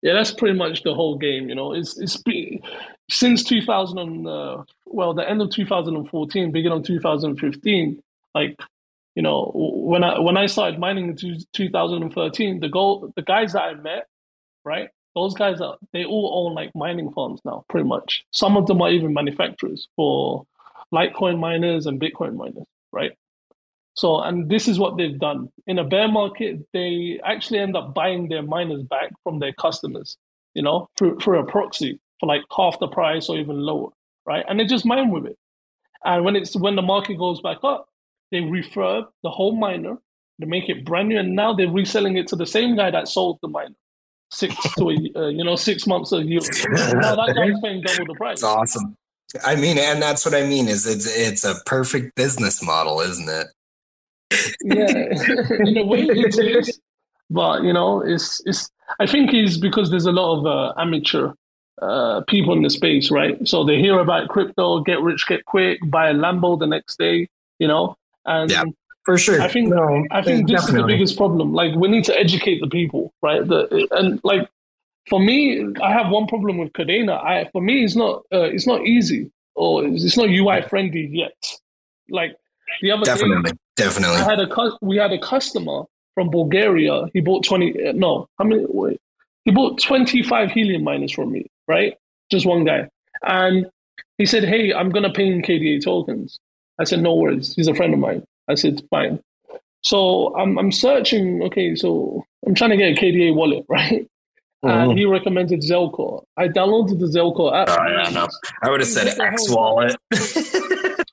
yeah. 0.01 0.13
That's 0.13 0.31
pretty 0.31 0.57
much 0.57 0.83
the 0.83 0.93
whole 0.93 1.17
game. 1.17 1.49
You 1.49 1.55
know, 1.55 1.73
it's 1.73 1.97
it's 1.97 2.15
been, 2.17 2.61
since 3.09 3.43
2000 3.43 3.97
and, 3.97 4.27
uh, 4.27 4.63
well 4.85 5.13
the 5.13 5.27
end 5.29 5.41
of 5.41 5.49
2014 5.49 6.51
beginning 6.51 6.79
of 6.79 6.83
2015 6.83 8.01
like 8.33 8.59
you 9.15 9.21
know 9.21 9.51
when 9.53 10.03
i 10.03 10.19
when 10.19 10.37
i 10.37 10.45
started 10.45 10.79
mining 10.79 11.09
in 11.09 11.39
2013 11.53 12.59
the 12.59 12.69
goal 12.69 13.11
the 13.15 13.21
guys 13.21 13.53
that 13.53 13.63
i 13.63 13.73
met 13.73 14.07
right 14.63 14.89
those 15.15 15.33
guys 15.33 15.61
are 15.61 15.77
they 15.93 16.05
all 16.05 16.47
own 16.47 16.55
like 16.55 16.75
mining 16.75 17.11
farms 17.11 17.41
now 17.45 17.65
pretty 17.69 17.87
much 17.87 18.25
some 18.31 18.57
of 18.57 18.67
them 18.67 18.81
are 18.81 18.91
even 18.91 19.13
manufacturers 19.13 19.87
for 19.95 20.45
Litecoin 20.93 21.39
miners 21.39 21.85
and 21.85 21.99
Bitcoin 21.99 22.35
miners, 22.35 22.67
right? 22.91 23.11
So, 23.93 24.21
and 24.21 24.49
this 24.49 24.67
is 24.67 24.77
what 24.77 24.97
they've 24.97 25.17
done. 25.17 25.49
In 25.67 25.79
a 25.79 25.83
bear 25.83 26.07
market, 26.07 26.59
they 26.73 27.19
actually 27.23 27.59
end 27.59 27.77
up 27.77 27.93
buying 27.93 28.27
their 28.27 28.43
miners 28.43 28.83
back 28.83 29.11
from 29.23 29.39
their 29.39 29.53
customers, 29.53 30.17
you 30.53 30.61
know, 30.61 30.89
through, 30.97 31.19
through 31.19 31.39
a 31.39 31.45
proxy 31.45 31.99
for 32.19 32.27
like 32.27 32.41
half 32.55 32.79
the 32.79 32.87
price 32.87 33.29
or 33.29 33.37
even 33.37 33.57
lower, 33.57 33.89
right? 34.25 34.45
And 34.47 34.59
they 34.59 34.65
just 34.65 34.85
mine 34.85 35.11
with 35.11 35.25
it. 35.25 35.37
And 36.03 36.23
when 36.23 36.35
it's 36.35 36.55
when 36.55 36.75
the 36.75 36.81
market 36.81 37.17
goes 37.17 37.41
back 37.41 37.57
up, 37.63 37.87
they 38.31 38.39
refurb 38.39 39.07
the 39.23 39.29
whole 39.29 39.55
miner, 39.55 39.97
they 40.39 40.45
make 40.45 40.69
it 40.69 40.85
brand 40.85 41.09
new, 41.09 41.19
and 41.19 41.35
now 41.35 41.53
they're 41.53 41.71
reselling 41.71 42.17
it 42.17 42.27
to 42.27 42.35
the 42.35 42.45
same 42.45 42.75
guy 42.75 42.91
that 42.91 43.07
sold 43.07 43.39
the 43.41 43.47
miner 43.47 43.75
six 44.31 44.55
to 44.77 44.89
a 44.89 45.19
uh, 45.19 45.27
you 45.27 45.43
know 45.43 45.55
six 45.55 45.87
months 45.87 46.11
a 46.11 46.23
year. 46.23 46.39
now 46.69 47.15
that 47.15 47.33
guy's 47.35 47.59
paying 47.63 47.81
double 47.81 48.05
the 48.05 48.15
price. 48.17 48.35
It's 48.35 48.43
awesome. 48.43 48.95
I 49.43 49.55
mean, 49.55 49.77
and 49.77 50.01
that's 50.01 50.25
what 50.25 50.33
I 50.33 50.45
mean 50.45 50.67
is 50.67 50.85
it's 50.85 51.05
it's 51.05 51.43
a 51.43 51.55
perfect 51.65 52.15
business 52.15 52.63
model, 52.63 53.01
isn't 53.01 53.29
it? 53.29 53.47
yeah, 54.63 54.87
in 55.67 55.77
a 55.77 55.85
way 55.85 56.01
it 56.01 56.37
is, 56.37 56.79
but 57.29 57.63
you 57.63 57.73
know, 57.73 58.01
it's 58.01 58.41
it's. 58.45 58.69
I 58.99 59.07
think 59.07 59.33
it's 59.33 59.57
because 59.57 59.89
there's 59.89 60.05
a 60.05 60.11
lot 60.11 60.39
of 60.39 60.45
uh, 60.45 60.79
amateur 60.79 61.33
uh, 61.81 62.21
people 62.27 62.53
in 62.53 62.61
the 62.61 62.69
space, 62.69 63.09
right? 63.09 63.35
So 63.47 63.63
they 63.63 63.79
hear 63.79 63.99
about 63.99 64.29
crypto, 64.29 64.81
get 64.81 65.01
rich, 65.01 65.25
get 65.27 65.43
quick, 65.45 65.79
buy 65.89 66.09
a 66.09 66.13
Lambo 66.13 66.57
the 66.57 66.67
next 66.67 66.99
day, 66.99 67.27
you 67.59 67.67
know, 67.67 67.97
and 68.25 68.51
yeah, 68.51 68.63
for 69.05 69.17
sure. 69.17 69.41
I 69.41 69.47
think 69.47 69.69
no, 69.69 70.05
I 70.11 70.21
think 70.21 70.47
this 70.47 70.61
definitely. 70.61 70.79
is 70.79 70.83
the 70.83 70.93
biggest 70.93 71.17
problem. 71.17 71.53
Like 71.53 71.75
we 71.75 71.87
need 71.87 72.03
to 72.05 72.19
educate 72.19 72.59
the 72.59 72.67
people, 72.67 73.13
right? 73.21 73.47
The, 73.47 73.87
and 73.91 74.19
like 74.23 74.49
for 75.09 75.19
me, 75.19 75.65
I 75.81 75.91
have 75.93 76.09
one 76.09 76.27
problem 76.27 76.57
with 76.57 76.73
Kadena. 76.73 77.23
I 77.23 77.47
for 77.51 77.61
me, 77.61 77.83
it's 77.83 77.95
not 77.95 78.23
uh, 78.33 78.41
it's 78.41 78.65
not 78.65 78.81
easy 78.85 79.31
or 79.55 79.85
it's 79.85 80.17
not 80.17 80.29
UI 80.29 80.63
friendly 80.63 81.07
yet. 81.07 81.37
Like 82.09 82.35
the 82.81 82.91
other 82.91 83.05
definitely, 83.05 83.51
day, 83.51 83.57
definitely. 83.75 84.17
I 84.17 84.23
had 84.23 84.39
a 84.39 84.69
we 84.81 84.97
had 84.97 85.13
a 85.13 85.19
customer 85.19 85.83
from 86.15 86.29
Bulgaria. 86.29 87.05
He 87.13 87.21
bought 87.21 87.45
twenty. 87.45 87.87
Uh, 87.87 87.93
no, 87.93 88.27
how 88.39 88.45
many? 88.45 88.65
Wait, 88.67 88.99
he 89.43 89.51
bought 89.51 89.79
twenty 89.81 90.23
five 90.23 90.51
helium 90.51 90.83
miners 90.83 91.11
from 91.11 91.31
me. 91.31 91.45
Right, 91.67 91.95
just 92.31 92.45
one 92.45 92.63
guy, 92.63 92.89
and 93.23 93.67
he 94.17 94.25
said, 94.25 94.43
"Hey, 94.43 94.73
I'm 94.73 94.89
gonna 94.89 95.13
pay 95.13 95.27
in 95.27 95.41
KDA 95.41 95.83
tokens." 95.83 96.39
I 96.79 96.83
said, 96.83 97.01
"No 97.01 97.13
worries." 97.15 97.53
He's 97.55 97.67
a 97.67 97.75
friend 97.75 97.93
of 97.93 97.99
mine. 97.99 98.23
I 98.47 98.55
said, 98.55 98.81
"Fine." 98.89 99.19
So 99.81 100.35
I'm 100.35 100.57
I'm 100.57 100.71
searching. 100.71 101.43
Okay, 101.43 101.75
so 101.75 102.25
I'm 102.45 102.55
trying 102.55 102.71
to 102.71 102.77
get 102.77 102.97
a 102.97 103.01
KDA 103.01 103.35
wallet, 103.35 103.65
right? 103.69 104.07
and 104.65 104.89
mm-hmm. 104.89 104.97
he 104.97 105.05
recommended 105.05 105.61
Zelcore. 105.61 106.23
I 106.37 106.47
downloaded 106.47 106.99
the 106.99 107.05
Zelcore 107.05 107.55
app. 107.55 107.69
Oh 107.69 107.87
yeah, 107.87 108.09
no, 108.09 108.27
I 108.63 108.69
would 108.69 108.79
have 108.79 108.89
said 108.89 109.19
X 109.19 109.49
Wallet. 109.49 109.95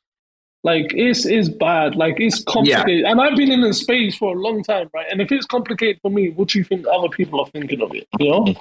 like 0.65 0.93
it's 0.95 1.27
it's 1.27 1.51
bad. 1.51 1.95
Like 1.97 2.19
it's 2.19 2.43
complicated, 2.45 3.03
yeah. 3.03 3.11
and 3.11 3.21
I've 3.21 3.37
been 3.37 3.51
in 3.51 3.61
the 3.61 3.75
space 3.75 4.17
for 4.17 4.35
a 4.35 4.41
long 4.41 4.63
time, 4.63 4.89
right? 4.95 5.07
And 5.11 5.21
if 5.21 5.31
it's 5.31 5.47
complicated 5.47 6.01
for 6.01 6.11
me, 6.11 6.31
what 6.31 6.49
do 6.49 6.59
you 6.59 6.65
think 6.65 6.87
other 6.91 7.09
people 7.09 7.41
are 7.41 7.47
thinking 7.47 7.83
of 7.83 7.95
it? 7.95 8.07
You 8.19 8.31
know, 8.31 8.55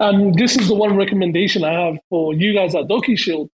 and 0.00 0.34
this 0.34 0.56
is 0.56 0.68
the 0.68 0.74
one 0.74 0.96
recommendation 0.96 1.62
I 1.62 1.72
have 1.86 1.98
for 2.10 2.34
you 2.34 2.52
guys 2.52 2.74
at 2.74 2.88
DocuShield. 2.88 3.48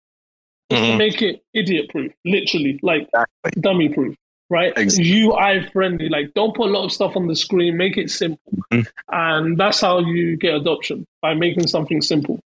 Mm-hmm. 0.71 0.91
To 0.91 0.97
make 0.97 1.19
it 1.23 1.41
idiot 1.55 1.89
proof, 1.89 2.11
literally, 2.25 2.79
like 2.83 3.09
exactly. 3.11 3.59
dummy 3.59 3.89
proof 3.89 4.15
right? 4.49 4.73
Exactly. 4.77 5.23
UI 5.23 5.67
friendly. 5.71 6.09
Like, 6.09 6.33
don't 6.33 6.55
put 6.55 6.69
a 6.69 6.71
lot 6.71 6.85
of 6.85 6.91
stuff 6.91 7.15
on 7.15 7.27
the 7.27 7.35
screen. 7.35 7.77
Make 7.77 7.97
it 7.97 8.09
simple, 8.09 8.51
mm-hmm. 8.71 8.81
and 9.09 9.57
that's 9.57 9.81
how 9.81 9.99
you 9.99 10.37
get 10.37 10.55
adoption 10.55 11.05
by 11.21 11.33
making 11.33 11.67
something 11.67 12.01
simple. 12.01 12.39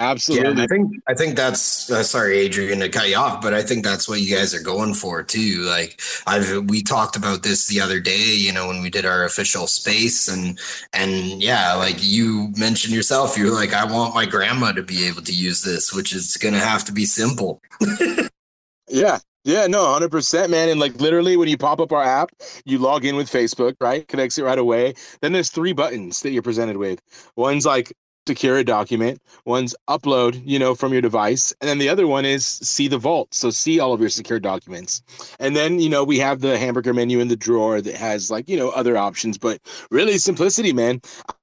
Absolutely. 0.00 0.58
Yeah, 0.58 0.62
I 0.62 0.66
think 0.68 0.92
I 1.08 1.14
think 1.14 1.36
that's 1.36 1.90
uh, 1.90 2.04
sorry, 2.04 2.38
Adrian, 2.38 2.78
to 2.78 2.88
cut 2.88 3.08
you 3.08 3.16
off, 3.16 3.42
but 3.42 3.52
I 3.52 3.62
think 3.62 3.82
that's 3.82 4.08
what 4.08 4.20
you 4.20 4.34
guys 4.34 4.54
are 4.54 4.62
going 4.62 4.94
for 4.94 5.24
too. 5.24 5.62
Like 5.62 6.00
I've 6.24 6.70
we 6.70 6.82
talked 6.82 7.16
about 7.16 7.42
this 7.42 7.66
the 7.66 7.80
other 7.80 7.98
day, 7.98 8.32
you 8.32 8.52
know, 8.52 8.68
when 8.68 8.80
we 8.80 8.90
did 8.90 9.04
our 9.04 9.24
official 9.24 9.66
space, 9.66 10.28
and 10.28 10.56
and 10.92 11.42
yeah, 11.42 11.74
like 11.74 11.96
you 11.98 12.52
mentioned 12.56 12.94
yourself, 12.94 13.36
you're 13.36 13.52
like, 13.52 13.72
I 13.72 13.84
want 13.92 14.14
my 14.14 14.24
grandma 14.24 14.70
to 14.70 14.84
be 14.84 15.08
able 15.08 15.22
to 15.22 15.32
use 15.32 15.62
this, 15.62 15.92
which 15.92 16.14
is 16.14 16.36
going 16.36 16.54
to 16.54 16.60
have 16.60 16.84
to 16.84 16.92
be 16.92 17.04
simple. 17.04 17.60
yeah, 18.88 19.18
yeah, 19.44 19.66
no, 19.66 19.84
100%, 19.84 20.50
man. 20.50 20.68
And 20.68 20.80
like 20.80 21.00
literally, 21.00 21.36
when 21.36 21.48
you 21.48 21.56
pop 21.56 21.80
up 21.80 21.92
our 21.92 22.02
app, 22.02 22.30
you 22.64 22.78
log 22.78 23.04
in 23.04 23.16
with 23.16 23.30
Facebook, 23.30 23.74
right? 23.80 24.06
Connects 24.08 24.38
it 24.38 24.44
right 24.44 24.58
away. 24.58 24.94
Then 25.22 25.32
there's 25.32 25.50
three 25.50 25.72
buttons 25.72 26.22
that 26.22 26.30
you're 26.30 26.42
presented 26.42 26.76
with. 26.76 27.00
One's 27.36 27.64
like 27.64 27.92
secure 28.26 28.58
a 28.58 28.64
document, 28.64 29.22
one's 29.46 29.74
upload, 29.88 30.42
you 30.44 30.58
know, 30.58 30.74
from 30.74 30.92
your 30.92 31.00
device, 31.00 31.54
and 31.62 31.68
then 31.68 31.78
the 31.78 31.88
other 31.88 32.06
one 32.06 32.26
is 32.26 32.44
see 32.44 32.86
the 32.86 32.98
vault. 32.98 33.32
So 33.32 33.48
see 33.48 33.80
all 33.80 33.94
of 33.94 34.00
your 34.00 34.10
secure 34.10 34.38
documents. 34.38 35.02
And 35.40 35.56
then, 35.56 35.80
you 35.80 35.88
know, 35.88 36.04
we 36.04 36.18
have 36.18 36.40
the 36.40 36.58
hamburger 36.58 36.92
menu 36.92 37.20
in 37.20 37.28
the 37.28 37.36
drawer 37.36 37.80
that 37.80 37.96
has 37.96 38.30
like, 38.30 38.46
you 38.46 38.58
know, 38.58 38.68
other 38.70 38.98
options, 38.98 39.38
but 39.38 39.60
really 39.90 40.18
simplicity, 40.18 40.74
man 40.74 41.00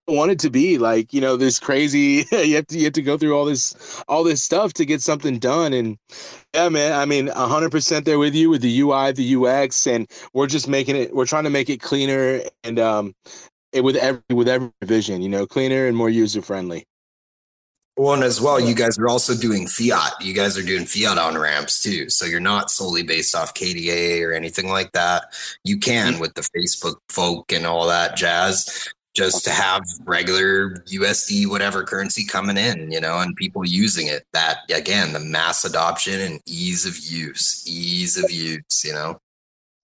want 0.07 0.31
it 0.31 0.39
to 0.39 0.49
be 0.49 0.77
like 0.77 1.13
you 1.13 1.19
know 1.19 1.35
this 1.35 1.59
crazy 1.59 2.25
you 2.31 2.55
have 2.55 2.67
to 2.67 2.77
you 2.77 2.85
have 2.85 2.93
to 2.93 3.01
go 3.01 3.17
through 3.17 3.35
all 3.35 3.45
this 3.45 4.03
all 4.07 4.23
this 4.23 4.43
stuff 4.43 4.73
to 4.73 4.85
get 4.85 5.01
something 5.01 5.39
done 5.39 5.73
and 5.73 5.97
yeah 6.53 6.69
man 6.69 6.93
i 6.93 7.05
mean 7.05 7.27
100% 7.27 8.05
there 8.05 8.19
with 8.19 8.35
you 8.35 8.49
with 8.49 8.61
the 8.61 8.79
ui 8.81 9.11
the 9.13 9.35
ux 9.35 9.87
and 9.87 10.09
we're 10.33 10.47
just 10.47 10.67
making 10.67 10.95
it 10.95 11.15
we're 11.15 11.25
trying 11.25 11.43
to 11.43 11.49
make 11.49 11.69
it 11.69 11.81
cleaner 11.81 12.41
and 12.63 12.79
um 12.79 13.15
it 13.73 13.83
with 13.83 13.95
every 13.95 14.21
with 14.31 14.47
every 14.47 14.71
vision 14.83 15.21
you 15.21 15.29
know 15.29 15.47
cleaner 15.47 15.87
and 15.87 15.97
more 15.97 16.09
user 16.09 16.41
friendly 16.41 16.85
well, 17.97 18.13
and 18.13 18.25
as 18.25 18.41
well, 18.41 18.59
you 18.59 18.75
guys 18.75 18.97
are 18.97 19.07
also 19.07 19.33
doing 19.33 19.67
fiat. 19.67 20.15
You 20.19 20.33
guys 20.33 20.57
are 20.57 20.61
doing 20.61 20.85
fiat 20.85 21.17
on 21.17 21.37
ramps 21.37 21.81
too. 21.81 22.09
So 22.09 22.25
you're 22.25 22.41
not 22.41 22.69
solely 22.69 23.03
based 23.03 23.33
off 23.33 23.53
KDA 23.53 24.21
or 24.21 24.33
anything 24.33 24.67
like 24.67 24.91
that. 24.91 25.33
You 25.63 25.77
can 25.77 26.11
mm-hmm. 26.11 26.19
with 26.19 26.33
the 26.33 26.41
Facebook 26.41 26.97
folk 27.07 27.53
and 27.53 27.65
all 27.65 27.87
that 27.87 28.17
jazz 28.17 28.93
just 29.15 29.43
to 29.45 29.49
have 29.49 29.83
regular 30.03 30.71
USD 30.87 31.47
whatever 31.47 31.83
currency 31.83 32.25
coming 32.25 32.57
in, 32.57 32.91
you 32.91 32.99
know, 32.99 33.19
and 33.19 33.35
people 33.35 33.65
using 33.65 34.07
it. 34.07 34.25
That 34.33 34.59
again, 34.73 35.13
the 35.13 35.19
mass 35.19 35.65
adoption 35.65 36.19
and 36.19 36.41
ease 36.45 36.85
of 36.85 36.97
use, 36.97 37.63
ease 37.67 38.17
of 38.21 38.29
use, 38.29 38.83
you 38.83 38.93
know. 38.93 39.19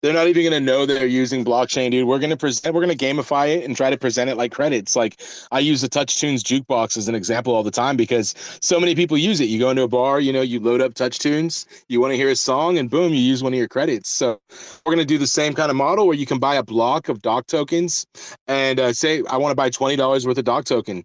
They're 0.01 0.13
not 0.13 0.27
even 0.27 0.41
going 0.41 0.53
to 0.53 0.59
know 0.59 0.87
they're 0.87 1.05
using 1.05 1.45
blockchain, 1.45 1.91
dude. 1.91 2.07
We're 2.07 2.17
going 2.17 2.31
to 2.31 2.37
present, 2.37 2.73
we're 2.73 2.83
going 2.83 2.97
to 2.97 3.05
gamify 3.05 3.55
it 3.55 3.63
and 3.63 3.77
try 3.77 3.91
to 3.91 3.97
present 3.97 4.31
it 4.31 4.35
like 4.35 4.51
credits. 4.51 4.95
Like 4.95 5.21
I 5.51 5.59
use 5.59 5.81
the 5.81 5.89
TouchTunes 5.89 6.41
jukebox 6.41 6.97
as 6.97 7.07
an 7.07 7.13
example 7.13 7.53
all 7.53 7.61
the 7.61 7.69
time 7.69 7.97
because 7.97 8.33
so 8.61 8.79
many 8.79 8.95
people 8.95 9.15
use 9.15 9.39
it. 9.41 9.45
You 9.45 9.59
go 9.59 9.69
into 9.69 9.83
a 9.83 9.87
bar, 9.87 10.19
you 10.19 10.33
know, 10.33 10.41
you 10.41 10.59
load 10.59 10.81
up 10.81 10.95
TouchTunes, 10.95 11.65
you 11.87 12.01
want 12.01 12.11
to 12.11 12.17
hear 12.17 12.29
a 12.29 12.35
song, 12.35 12.79
and 12.79 12.89
boom, 12.89 13.13
you 13.13 13.19
use 13.19 13.43
one 13.43 13.53
of 13.53 13.59
your 13.59 13.67
credits. 13.67 14.09
So 14.09 14.39
we're 14.85 14.95
going 14.95 14.97
to 14.97 15.05
do 15.05 15.19
the 15.19 15.27
same 15.27 15.53
kind 15.53 15.69
of 15.69 15.77
model 15.77 16.07
where 16.07 16.17
you 16.17 16.25
can 16.25 16.39
buy 16.39 16.55
a 16.55 16.63
block 16.63 17.07
of 17.07 17.21
doc 17.21 17.45
tokens 17.45 18.07
and 18.47 18.79
uh, 18.79 18.93
say, 18.93 19.21
I 19.29 19.37
want 19.37 19.51
to 19.51 19.55
buy 19.55 19.69
$20 19.69 20.25
worth 20.25 20.37
of 20.37 20.45
doc 20.45 20.65
token. 20.65 21.03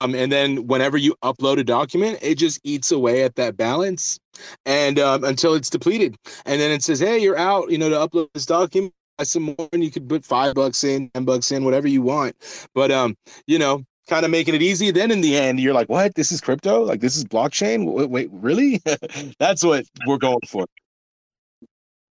Um, 0.00 0.14
and 0.14 0.32
then 0.32 0.66
whenever 0.66 0.96
you 0.96 1.14
upload 1.22 1.58
a 1.58 1.64
document, 1.64 2.18
it 2.22 2.36
just 2.36 2.60
eats 2.64 2.90
away 2.90 3.22
at 3.22 3.36
that 3.36 3.56
balance 3.56 4.18
and 4.64 4.98
um, 4.98 5.24
until 5.24 5.54
it's 5.54 5.70
depleted. 5.70 6.16
And 6.46 6.60
then 6.60 6.70
it 6.70 6.82
says, 6.82 7.00
hey, 7.00 7.18
you're 7.18 7.38
out, 7.38 7.70
you 7.70 7.78
know, 7.78 7.90
to 7.90 7.96
upload 7.96 8.28
this 8.34 8.46
document. 8.46 8.92
Buy 9.18 9.24
some 9.24 9.42
more, 9.42 9.68
and 9.72 9.84
you 9.84 9.90
could 9.90 10.08
put 10.08 10.24
five 10.24 10.54
bucks 10.54 10.82
in, 10.82 11.10
ten 11.10 11.24
bucks 11.24 11.52
in, 11.52 11.64
whatever 11.64 11.86
you 11.88 12.00
want. 12.00 12.34
But 12.74 12.90
um, 12.90 13.16
you 13.46 13.58
know, 13.58 13.84
kind 14.08 14.24
of 14.24 14.30
making 14.30 14.54
it 14.54 14.62
easy. 14.62 14.90
Then 14.90 15.10
in 15.10 15.20
the 15.20 15.36
end, 15.36 15.60
you're 15.60 15.74
like, 15.74 15.88
what? 15.90 16.14
This 16.14 16.32
is 16.32 16.40
crypto? 16.40 16.82
Like 16.82 17.00
this 17.00 17.16
is 17.16 17.24
blockchain? 17.24 17.84
Wait, 17.84 18.08
wait 18.08 18.28
really? 18.32 18.80
That's 19.38 19.62
what 19.62 19.84
we're 20.06 20.16
going 20.16 20.40
for. 20.48 20.64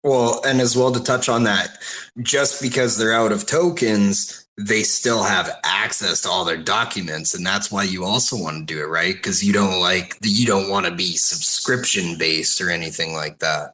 Well, 0.05 0.39
and 0.45 0.61
as 0.61 0.77
well 0.77 0.91
to 0.91 1.01
touch 1.01 1.29
on 1.29 1.45
that, 1.45 1.79
just 2.21 2.61
because 2.61 2.97
they're 2.97 3.13
out 3.13 3.31
of 3.31 3.47
tokens 3.47 4.45
they 4.57 4.83
still 4.83 5.23
have 5.23 5.49
access 5.65 6.21
to 6.21 6.29
all 6.29 6.45
their 6.45 6.57
documents 6.57 7.33
and 7.33 7.45
that's 7.45 7.71
why 7.71 7.83
you 7.83 8.05
also 8.05 8.41
want 8.41 8.57
to 8.57 8.73
do 8.73 8.81
it 8.81 8.87
right? 8.87 9.15
Because 9.15 9.43
you 9.43 9.51
don't 9.51 9.81
like 9.81 10.17
you 10.23 10.45
don't 10.45 10.69
want 10.69 10.85
to 10.85 10.93
be 10.93 11.17
subscription 11.17 12.17
based 12.17 12.61
or 12.61 12.69
anything 12.69 13.13
like 13.13 13.39
that 13.39 13.73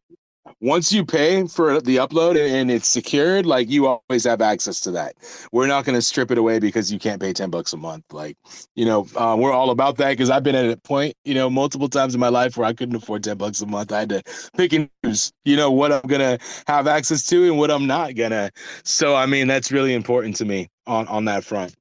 once 0.59 0.91
you 0.91 1.05
pay 1.05 1.45
for 1.47 1.79
the 1.81 1.97
upload 1.97 2.37
and 2.37 2.69
it's 2.69 2.87
secured, 2.87 3.45
like 3.45 3.69
you 3.69 3.87
always 3.87 4.23
have 4.25 4.41
access 4.41 4.79
to 4.81 4.91
that. 4.91 5.15
We're 5.51 5.67
not 5.67 5.85
going 5.85 5.95
to 5.95 6.01
strip 6.01 6.31
it 6.31 6.37
away 6.37 6.59
because 6.59 6.91
you 6.91 6.99
can't 6.99 7.21
pay 7.21 7.33
10 7.33 7.49
bucks 7.49 7.73
a 7.73 7.77
month. 7.77 8.05
Like, 8.11 8.37
you 8.75 8.85
know, 8.85 9.07
uh, 9.15 9.35
we're 9.37 9.51
all 9.51 9.69
about 9.69 9.97
that 9.97 10.09
because 10.11 10.29
I've 10.29 10.43
been 10.43 10.55
at 10.55 10.69
a 10.69 10.77
point, 10.77 11.15
you 11.23 11.33
know, 11.33 11.49
multiple 11.49 11.89
times 11.89 12.13
in 12.13 12.19
my 12.19 12.29
life 12.29 12.57
where 12.57 12.67
I 12.67 12.73
couldn't 12.73 12.95
afford 12.95 13.23
10 13.23 13.37
bucks 13.37 13.61
a 13.61 13.65
month. 13.65 13.91
I 13.91 13.99
had 13.99 14.09
to 14.09 14.23
pick 14.57 14.73
and 14.73 14.89
choose, 15.03 15.31
you 15.45 15.55
know, 15.55 15.71
what 15.71 15.91
I'm 15.91 16.01
going 16.01 16.21
to 16.21 16.43
have 16.67 16.87
access 16.87 17.25
to 17.27 17.45
and 17.45 17.57
what 17.57 17.71
I'm 17.71 17.87
not 17.87 18.15
going 18.15 18.31
to. 18.31 18.51
So, 18.83 19.15
I 19.15 19.25
mean, 19.25 19.47
that's 19.47 19.71
really 19.71 19.93
important 19.93 20.35
to 20.37 20.45
me 20.45 20.69
on, 20.87 21.07
on 21.07 21.25
that 21.25 21.43
front. 21.43 21.75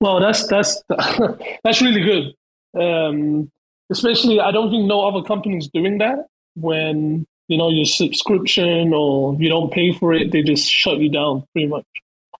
Well, 0.00 0.20
that's, 0.20 0.46
that's, 0.46 0.82
that's 1.64 1.82
really 1.82 2.02
good. 2.02 2.34
Um, 2.80 3.50
especially, 3.90 4.40
I 4.40 4.52
don't 4.52 4.70
think 4.70 4.86
no 4.86 5.06
other 5.06 5.22
companies 5.22 5.68
doing 5.72 5.98
that 5.98 6.26
when 6.54 7.26
you 7.48 7.58
know 7.58 7.70
your 7.70 7.86
subscription 7.86 8.92
or 8.92 9.34
you 9.38 9.48
don't 9.48 9.72
pay 9.72 9.92
for 9.92 10.12
it, 10.12 10.32
they 10.32 10.42
just 10.42 10.70
shut 10.70 10.98
you 10.98 11.10
down 11.10 11.44
pretty 11.52 11.68
much. 11.68 11.84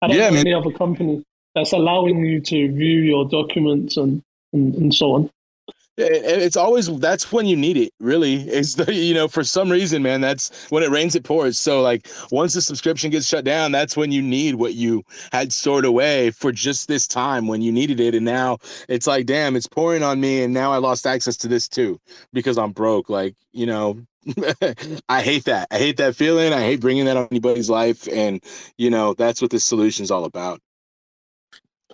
I 0.00 0.08
don't 0.08 0.16
yeah, 0.16 0.30
know 0.30 0.40
any 0.40 0.54
other 0.54 0.70
company 0.70 1.24
that's 1.54 1.72
allowing 1.72 2.24
you 2.24 2.40
to 2.40 2.72
view 2.72 3.00
your 3.00 3.28
documents 3.28 3.96
and, 3.96 4.22
and, 4.52 4.74
and 4.76 4.94
so 4.94 5.12
on. 5.14 5.30
It's 5.98 6.56
always 6.56 6.86
that's 6.98 7.32
when 7.32 7.46
you 7.46 7.56
need 7.56 7.76
it 7.76 7.92
really. 7.98 8.48
Is 8.48 8.76
the 8.76 8.94
you 8.94 9.14
know 9.14 9.28
for 9.28 9.42
some 9.42 9.70
reason 9.70 10.02
man 10.02 10.20
that's 10.20 10.70
when 10.70 10.82
it 10.82 10.90
rains 10.90 11.14
it 11.14 11.24
pours. 11.24 11.58
So 11.58 11.82
like 11.82 12.08
once 12.30 12.54
the 12.54 12.62
subscription 12.62 13.10
gets 13.10 13.26
shut 13.26 13.44
down 13.44 13.72
that's 13.72 13.96
when 13.96 14.12
you 14.12 14.22
need 14.22 14.54
what 14.56 14.74
you 14.74 15.02
had 15.32 15.52
stored 15.52 15.84
away 15.84 16.30
for 16.30 16.52
just 16.52 16.88
this 16.88 17.06
time 17.06 17.48
when 17.48 17.62
you 17.62 17.72
needed 17.72 18.00
it. 18.00 18.14
And 18.14 18.24
now 18.24 18.58
it's 18.88 19.06
like 19.06 19.26
damn 19.26 19.56
it's 19.56 19.66
pouring 19.66 20.02
on 20.02 20.20
me 20.20 20.42
and 20.42 20.54
now 20.54 20.72
i 20.72 20.76
lost 20.76 21.06
access 21.06 21.36
to 21.38 21.48
this 21.48 21.68
too 21.68 22.00
because 22.32 22.58
i'm 22.58 22.72
broke. 22.72 23.08
Like 23.10 23.34
you 23.52 23.66
know 23.66 24.00
i 25.08 25.22
hate 25.22 25.44
that. 25.44 25.66
I 25.70 25.78
hate 25.78 25.96
that 25.96 26.14
feeling. 26.14 26.52
I 26.52 26.60
hate 26.60 26.80
bringing 26.80 27.06
that 27.06 27.16
on 27.16 27.28
anybody's 27.30 27.70
life. 27.70 28.06
And 28.08 28.42
you 28.76 28.90
know 28.90 29.14
that's 29.14 29.42
what 29.42 29.50
this 29.50 29.64
solution 29.64 30.04
is 30.04 30.10
all 30.10 30.24
about. 30.24 30.60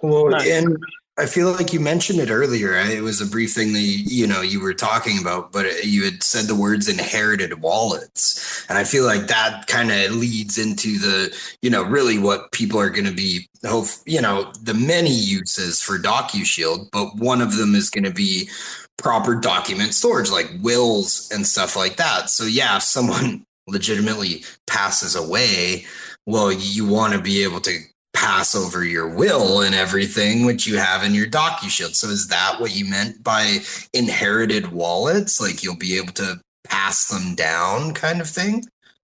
Well 0.02 0.28
nice. 0.28 0.51
and 0.51 0.76
I 1.16 1.26
feel 1.26 1.52
like 1.52 1.72
you 1.72 1.78
mentioned 1.78 2.18
it 2.18 2.28
earlier. 2.28 2.74
It 2.74 3.02
was 3.02 3.20
a 3.20 3.26
brief 3.26 3.52
thing 3.52 3.72
that 3.72 3.80
you, 3.80 4.26
know 4.26 4.40
you 4.40 4.60
were 4.60 4.74
talking 4.74 5.20
about, 5.20 5.52
but 5.52 5.64
uh, 5.64 5.68
you 5.84 6.04
had 6.04 6.24
said 6.24 6.46
the 6.46 6.56
words 6.56 6.88
inherited 6.88 7.60
wallets, 7.60 8.66
and 8.68 8.76
I 8.76 8.82
feel 8.82 9.04
like 9.04 9.28
that 9.28 9.68
kind 9.68 9.92
of 9.92 10.16
leads 10.16 10.58
into 10.58 10.98
the 10.98 11.36
you 11.62 11.70
know 11.70 11.84
really 11.84 12.18
what 12.18 12.50
people 12.50 12.80
are 12.80 12.90
going 12.90 13.06
to 13.06 13.14
be 13.14 13.48
hope 13.64 13.86
you 14.06 14.20
know 14.20 14.50
the 14.60 14.74
many 14.74 15.14
uses 15.14 15.80
for 15.80 15.98
DocuShield, 15.98 16.90
but 16.90 17.14
one 17.14 17.40
of 17.40 17.56
them 17.56 17.76
is 17.76 17.90
going 17.90 18.04
to 18.04 18.12
be 18.12 18.48
proper 18.96 19.36
document 19.36 19.94
storage, 19.94 20.30
like 20.30 20.50
wills 20.62 21.30
and 21.32 21.46
stuff 21.46 21.76
like 21.76 21.96
that. 21.96 22.28
So 22.28 22.44
yeah, 22.44 22.78
if 22.78 22.82
someone 22.82 23.46
legitimately 23.68 24.44
passes 24.66 25.14
away, 25.14 25.86
well, 26.26 26.50
you 26.50 26.86
want 26.86 27.12
to 27.12 27.20
be 27.20 27.44
able 27.44 27.60
to 27.60 27.78
pass 28.14 28.54
over 28.54 28.84
your 28.84 29.08
will 29.08 29.60
and 29.60 29.74
everything 29.74 30.46
which 30.46 30.66
you 30.66 30.78
have 30.78 31.04
in 31.04 31.12
your 31.14 31.26
DocuShield. 31.26 31.94
So 31.94 32.08
is 32.08 32.28
that 32.28 32.60
what 32.60 32.74
you 32.74 32.88
meant 32.88 33.22
by 33.22 33.58
inherited 33.92 34.72
wallets? 34.72 35.40
Like 35.40 35.62
you'll 35.62 35.76
be 35.76 35.96
able 35.96 36.12
to 36.14 36.40
pass 36.64 37.08
them 37.08 37.34
down 37.34 37.92
kind 37.92 38.20
of 38.20 38.28
thing? 38.28 38.64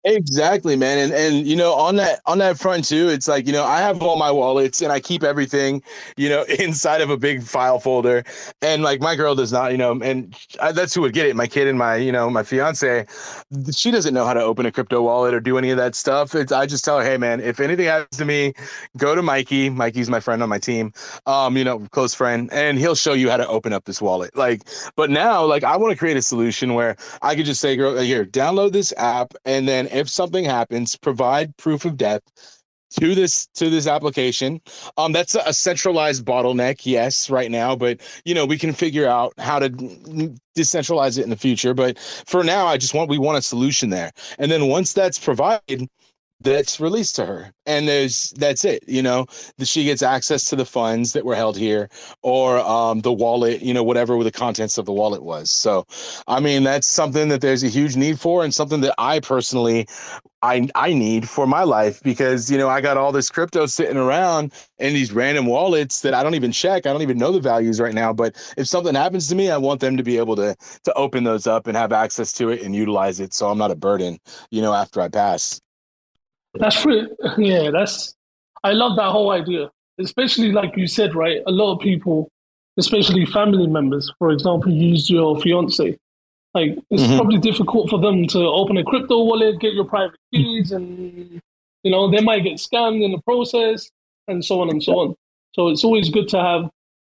Exactly, 0.07 0.76
man. 0.76 0.99
And 0.99 1.14
and 1.14 1.48
you 1.48 1.56
know, 1.56 1.73
on 1.73 1.95
that 1.95 2.19
on 2.27 2.38
that 2.38 2.60
front 2.60 2.86
too, 2.86 3.10
it's 3.10 3.27
like, 3.27 3.48
you 3.48 3.52
know, 3.53 3.64
I 3.64 3.80
have 3.80 4.03
all 4.03 4.18
my 4.18 4.30
wallets 4.30 4.84
and 4.84 4.91
I 4.91 4.99
keep 4.99 5.23
everything, 5.23 5.82
you 6.15 6.30
know, 6.30 6.44
inside 6.60 7.02
of 7.02 7.10
a 7.10 7.18
big 7.18 7.41
file 7.41 7.80
folder. 7.80 8.23
And 8.61 8.84
like 8.84 9.02
my 9.02 9.15
girl 9.15 9.34
does 9.34 9.52
not, 9.52 9.72
you 9.72 9.80
know, 9.80 9.99
and 9.99 10.36
I, 10.61 10.72
that's 10.73 10.94
who 10.94 11.02
would 11.02 11.14
get 11.14 11.26
it. 11.26 11.36
My 11.36 11.48
kid 11.48 11.68
and 11.68 11.80
my, 11.80 11.95
you 11.95 12.11
know, 12.11 12.30
my 12.30 12.44
fiance, 12.44 13.07
she 13.72 13.90
doesn't 13.90 14.14
know 14.14 14.26
how 14.26 14.36
to 14.36 14.41
open 14.44 14.68
a 14.68 14.72
crypto 14.72 15.02
wallet 15.02 15.34
or 15.34 15.40
do 15.40 15.57
any 15.57 15.72
of 15.72 15.77
that 15.77 15.95
stuff. 15.95 16.36
It's 16.36 16.52
I 16.52 16.68
just 16.68 16.86
tell 16.86 16.99
her, 16.99 17.03
"Hey 17.03 17.18
man, 17.18 17.40
if 17.41 17.60
anything 17.60 17.88
happens 17.88 18.18
to 18.19 18.26
me, 18.26 18.53
go 18.98 19.15
to 19.15 19.22
Mikey. 19.23 19.69
Mikey's 19.69 20.10
my 20.10 20.19
friend 20.19 20.44
on 20.44 20.49
my 20.49 20.60
team. 20.60 20.94
Um, 21.26 21.57
you 21.57 21.64
know, 21.64 21.80
close 21.91 22.14
friend, 22.14 22.49
and 22.52 22.77
he'll 22.77 22.95
show 22.95 23.14
you 23.14 23.30
how 23.30 23.38
to 23.38 23.48
open 23.48 23.73
up 23.73 23.86
this 23.86 24.02
wallet." 24.02 24.36
Like, 24.38 24.61
but 24.95 25.10
now 25.10 25.44
like 25.45 25.64
I 25.64 25.76
want 25.77 25.91
to 25.91 25.98
create 25.98 26.18
a 26.18 26.22
solution 26.22 26.73
where 26.76 26.95
I 27.22 27.36
could 27.36 27.45
just 27.45 27.61
say, 27.61 27.76
"Girl, 27.76 27.98
here, 27.98 28.26
download 28.26 28.72
this 28.72 28.94
app 28.98 29.34
and 29.45 29.68
then 29.68 29.88
if 29.96 30.10
something 30.10 30.46
happens, 30.46 30.96
provide 30.96 31.56
proof 31.58 31.86
of 31.86 31.98
death 31.98 32.22
to 33.00 33.16
this 33.16 33.48
to 33.56 33.70
this 33.70 33.88
application. 33.88 34.62
Um, 34.98 35.12
that's 35.12 35.36
a 35.36 35.54
centralized 35.54 36.26
bottleneck, 36.26 36.86
yes, 36.86 37.30
right 37.30 37.52
now, 37.52 37.76
but 37.76 38.00
you 38.26 38.34
know 38.34 38.46
we 38.46 38.58
can 38.58 38.74
figure 38.74 39.08
out 39.08 39.34
how 39.38 39.60
to 39.60 39.70
decentralize 40.58 41.18
it 41.18 41.24
in 41.24 41.30
the 41.30 41.38
future. 41.38 41.74
But 41.74 42.00
for 42.00 42.44
now, 42.44 42.66
I 42.68 42.78
just 42.78 42.94
want 42.94 43.10
we 43.10 43.18
want 43.18 43.38
a 43.38 43.42
solution 43.42 43.90
there, 43.90 44.12
and 44.40 44.52
then 44.52 44.68
once 44.68 44.94
that's 44.94 45.20
provided, 45.20 45.90
that's 46.41 46.80
released 46.80 47.16
to 47.16 47.26
her 47.26 47.52
and 47.66 47.88
there's 47.88 48.32
that's 48.38 48.66
it 48.66 48.84
you 48.88 49.02
know? 49.02 49.26
She 49.64 49.84
gets 49.86 50.03
access 50.03 50.45
to 50.45 50.56
the 50.56 50.66
funds 50.66 51.14
that 51.14 51.26
were 51.26 51.36
held 51.36 51.57
here 51.57 51.90
or 52.24 52.60
um, 52.60 53.02
the 53.02 53.14
wallet 53.14 53.62
you 53.62 53.74
know 53.74 53.84
whatever 53.84 54.22
the 54.24 54.32
contents 54.32 54.78
of 54.78 54.86
the 54.86 54.94
wallet 54.94 55.24
was. 55.24 55.52
So 55.52 55.86
i 56.28 56.40
mean 56.40 56.64
that's 56.64 56.88
something 56.88 57.30
that 57.30 57.41
there's 57.41 57.64
a 57.64 57.70
huge 57.70 57.95
need 57.95 58.20
for 58.20 58.44
and 58.44 58.53
something 58.53 58.82
that 58.82 58.95
i 58.98 59.20
personally 59.20 59.88
i 60.41 60.68
i 60.76 60.94
need 60.94 61.28
for 61.30 61.48
my 61.48 61.64
life 61.64 62.02
because 62.03 62.52
you 62.52 62.57
know 62.57 62.70
i 62.70 62.82
got 62.82 62.98
all 62.98 63.12
this 63.12 63.30
crypto 63.30 63.66
sitting 63.66 63.98
around 63.98 64.53
in 64.80 64.94
these 64.94 65.12
random 65.14 65.45
wallets 65.45 66.02
that 66.02 66.14
i 66.14 66.24
don't 66.24 66.36
even 66.36 66.52
check 66.52 66.86
i 66.86 66.91
don't 66.91 67.02
even 67.02 67.18
know 67.18 67.32
the 67.32 67.40
values 67.40 67.80
right 67.80 67.94
now 67.95 68.14
but 68.14 68.36
if 68.57 68.68
something 68.68 68.95
happens 68.95 69.28
to 69.28 69.36
me 69.36 69.49
i 69.52 69.57
want 69.57 69.80
them 69.82 69.98
to 69.98 70.03
be 70.03 70.18
able 70.18 70.36
to 70.36 70.56
to 70.84 70.94
open 70.95 71.24
those 71.24 71.48
up 71.48 71.68
and 71.68 71.78
have 71.78 71.91
access 71.94 72.32
to 72.34 72.49
it 72.49 72.62
and 72.62 72.76
utilize 72.76 73.20
it 73.20 73.34
so 73.34 73.49
i'm 73.49 73.57
not 73.57 73.72
a 73.72 73.76
burden 73.76 74.20
you 74.52 74.62
know 74.62 74.74
after 74.74 75.02
i 75.02 75.07
pass 75.10 75.62
that's 76.60 76.82
pretty, 76.82 77.07
yeah, 77.38 77.72
that's, 77.72 78.14
I 78.64 78.72
love 78.72 78.95
that 78.98 79.11
whole 79.11 79.32
idea. 79.32 79.69
Especially 79.98 80.52
like 80.52 80.76
you 80.76 80.88
said, 80.88 81.15
right? 81.15 81.41
A 81.48 81.52
lot 81.52 81.73
of 81.73 81.80
people, 81.80 82.30
especially 82.77 83.26
family 83.26 83.68
members, 83.68 84.11
for 84.19 84.32
example, 84.32 84.72
use 84.72 85.10
your 85.10 85.40
fiance. 85.40 85.98
Like 86.53 86.77
it's 86.90 87.03
mm-hmm. 87.03 87.15
probably 87.15 87.38
difficult 87.38 87.90
for 87.90 87.99
them 87.99 88.27
to 88.27 88.40
open 88.40 88.77
a 88.77 88.84
crypto 88.84 89.23
wallet, 89.23 89.60
get 89.60 89.73
your 89.73 89.86
private 89.86 90.18
keys, 90.34 90.72
and 90.72 91.41
you 91.84 91.91
know 91.91 92.10
they 92.10 92.22
might 92.22 92.44
get 92.44 92.57
scammed 92.57 93.03
in 93.03 93.11
the 93.11 93.22
process, 93.22 93.90
and 94.27 94.44
so 94.44 94.61
on 94.61 94.69
and 94.69 94.82
so 94.82 94.99
on. 94.99 95.15
So 95.53 95.68
it's 95.69 95.84
always 95.84 96.10
good 96.10 96.27
to 96.30 96.41
have 96.41 96.69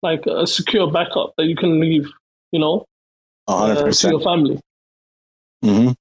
like 0.02 0.27
a 0.27 0.47
secure 0.47 0.90
backup 0.90 1.35
that 1.36 1.47
you 1.47 1.56
can 1.56 1.81
leave, 1.81 2.09
you 2.52 2.60
know, 2.60 2.85
uh, 3.47 3.90
to 3.90 4.09
your 4.09 4.20
family. 4.20 4.60
Mm-hmm. 5.65 5.93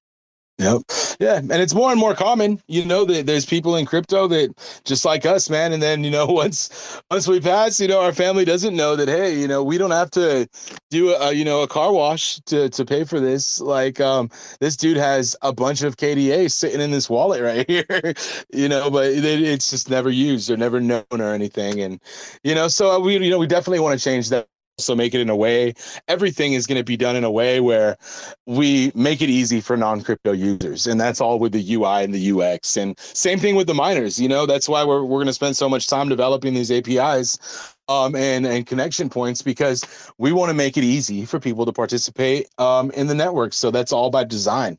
Yep. 0.60 0.82
Yeah. 1.20 1.36
And 1.38 1.52
it's 1.52 1.76
more 1.76 1.92
and 1.92 2.00
more 2.00 2.16
common, 2.16 2.60
you 2.68 2.84
know, 2.84 3.06
that 3.06 3.28
there's 3.28 3.46
people 3.46 3.76
in 3.76 3.86
crypto 3.86 4.26
that 4.28 4.56
just 4.86 5.06
like 5.06 5.24
us, 5.24 5.52
man. 5.52 5.72
And 5.72 5.84
then, 5.84 6.04
you 6.04 6.10
know, 6.10 6.26
once 6.32 7.00
once 7.12 7.28
we 7.28 7.40
pass, 7.40 7.80
you 7.80 7.88
know, 7.88 8.02
our 8.02 8.12
family 8.12 8.44
doesn't 8.44 8.76
know 8.76 8.96
that, 8.96 9.08
hey, 9.08 9.40
you 9.40 9.48
know, 9.48 9.64
we 9.64 9.78
don't 9.78 9.92
have 9.92 10.10
to 10.12 10.48
do 10.90 11.14
a 11.14 11.32
you 11.32 11.46
know 11.46 11.62
a 11.62 11.68
car 11.68 11.94
wash 11.94 12.40
to 12.48 12.70
to 12.70 12.86
pay 12.86 13.04
for 13.04 13.20
this. 13.20 13.62
Like 13.62 14.00
um 14.02 14.30
this 14.60 14.76
dude 14.76 14.98
has 14.98 15.36
a 15.44 15.54
bunch 15.54 15.84
of 15.84 15.98
KDA 15.98 16.50
sitting 16.50 16.82
in 16.82 16.90
this 16.90 17.08
wallet 17.08 17.42
right 17.44 17.70
here, 17.70 18.14
you 18.52 18.68
know, 18.68 18.90
but 18.90 19.06
it, 19.12 19.24
it's 19.26 19.70
just 19.70 19.92
never 19.92 20.10
used 20.10 20.50
or 20.50 20.58
never 20.58 20.80
known 20.82 21.06
or 21.12 21.34
anything. 21.34 21.82
And 21.82 22.02
you 22.44 22.56
know, 22.56 22.68
so 22.68 23.00
we 23.00 23.16
you 23.18 23.30
know, 23.30 23.38
we 23.38 23.46
definitely 23.48 23.80
want 23.80 24.00
to 24.00 24.04
change 24.04 24.30
that 24.30 24.48
also 24.78 24.95
make 24.95 25.14
it 25.14 25.22
in 25.22 25.30
a 25.30 25.36
way 25.36 25.74
everything 26.08 26.54
is 26.54 26.68
going 26.68 26.78
to 26.78 26.84
be 26.84 26.98
done 26.98 27.16
in 27.16 27.24
a 27.24 27.32
way 27.32 27.60
where 27.60 27.98
we 28.45 28.91
make 28.94 29.22
it 29.22 29.30
easy 29.30 29.60
for 29.60 29.76
non-crypto 29.76 30.32
users 30.32 30.88
and 30.88 30.99
that's 30.99 31.20
all 31.20 31.40
with 31.40 31.52
the 31.52 31.74
ui 31.74 32.04
and 32.04 32.14
the 32.14 32.32
ux 32.32 32.78
and 32.78 32.98
same 32.99 33.40
thing 33.40 33.56
with 33.56 33.68
the 33.68 33.74
miners 33.74 34.20
you 34.20 34.28
know 34.28 34.45
that's 34.45 34.70
why 34.70 34.84
we're, 34.84 35.04
we're 35.04 35.18
going 35.18 35.28
to 35.28 35.34
spend 35.34 35.56
so 35.56 35.68
much 35.68 35.88
time 35.88 36.10
developing 36.10 36.54
these 36.54 36.72
apis 36.72 37.74
um, 37.90 38.16
and 38.16 38.45
and 38.45 38.68
connection 38.68 39.10
points 39.10 39.41
because 39.41 40.12
we 40.18 40.32
want 40.34 40.49
to 40.49 40.54
make 40.54 40.78
it 40.78 40.84
easy 40.84 41.26
for 41.26 41.40
people 41.40 41.66
to 41.66 41.72
participate 41.72 42.48
um, 42.58 42.91
in 42.91 43.08
the 43.08 43.16
network. 43.16 43.54
So 43.54 43.72
that's 43.72 43.94
all 43.94 44.10
by 44.10 44.26
design 44.26 44.78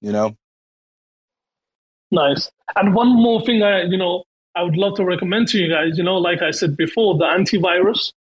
you 0.00 0.12
know? 0.12 0.36
Nice. 2.10 2.50
And 2.76 2.94
one 2.94 3.08
more 3.08 3.40
thing 3.42 3.62
i 3.62 3.82
you 3.82 3.96
know 3.96 4.24
i 4.54 4.62
would 4.62 4.76
love 4.76 4.96
to 4.96 5.04
recommend 5.04 5.48
to 5.48 5.58
you 5.58 5.68
guys 5.68 5.98
you 5.98 6.04
know 6.04 6.16
like 6.16 6.42
i 6.42 6.50
said 6.50 6.76
before 6.76 7.16
the 7.18 7.24
antivirus 7.24 8.12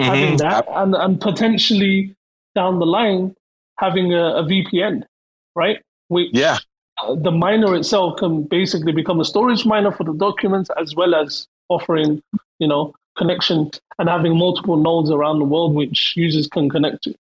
mm-hmm. 0.00 0.10
having 0.10 0.36
that, 0.38 0.66
and, 0.68 0.94
and 0.94 1.20
potentially 1.20 2.14
down 2.54 2.78
the 2.78 2.86
line 2.86 3.34
having 3.78 4.12
a, 4.12 4.36
a 4.36 4.44
VPN, 4.44 5.04
right? 5.54 5.80
We, 6.08 6.30
yeah. 6.32 6.58
The 7.16 7.32
miner 7.32 7.74
itself 7.74 8.18
can 8.18 8.44
basically 8.44 8.92
become 8.92 9.18
a 9.18 9.24
storage 9.24 9.64
miner 9.66 9.90
for 9.90 10.04
the 10.04 10.12
documents 10.12 10.70
as 10.80 10.94
well 10.94 11.14
as 11.14 11.48
offering, 11.68 12.22
you 12.58 12.68
know, 12.68 12.94
connection 13.16 13.70
and 13.98 14.08
having 14.08 14.36
multiple 14.36 14.76
nodes 14.76 15.10
around 15.10 15.38
the 15.38 15.44
world 15.44 15.74
which 15.74 16.14
users 16.16 16.46
can 16.46 16.68
connect 16.68 17.02
to. 17.04 17.14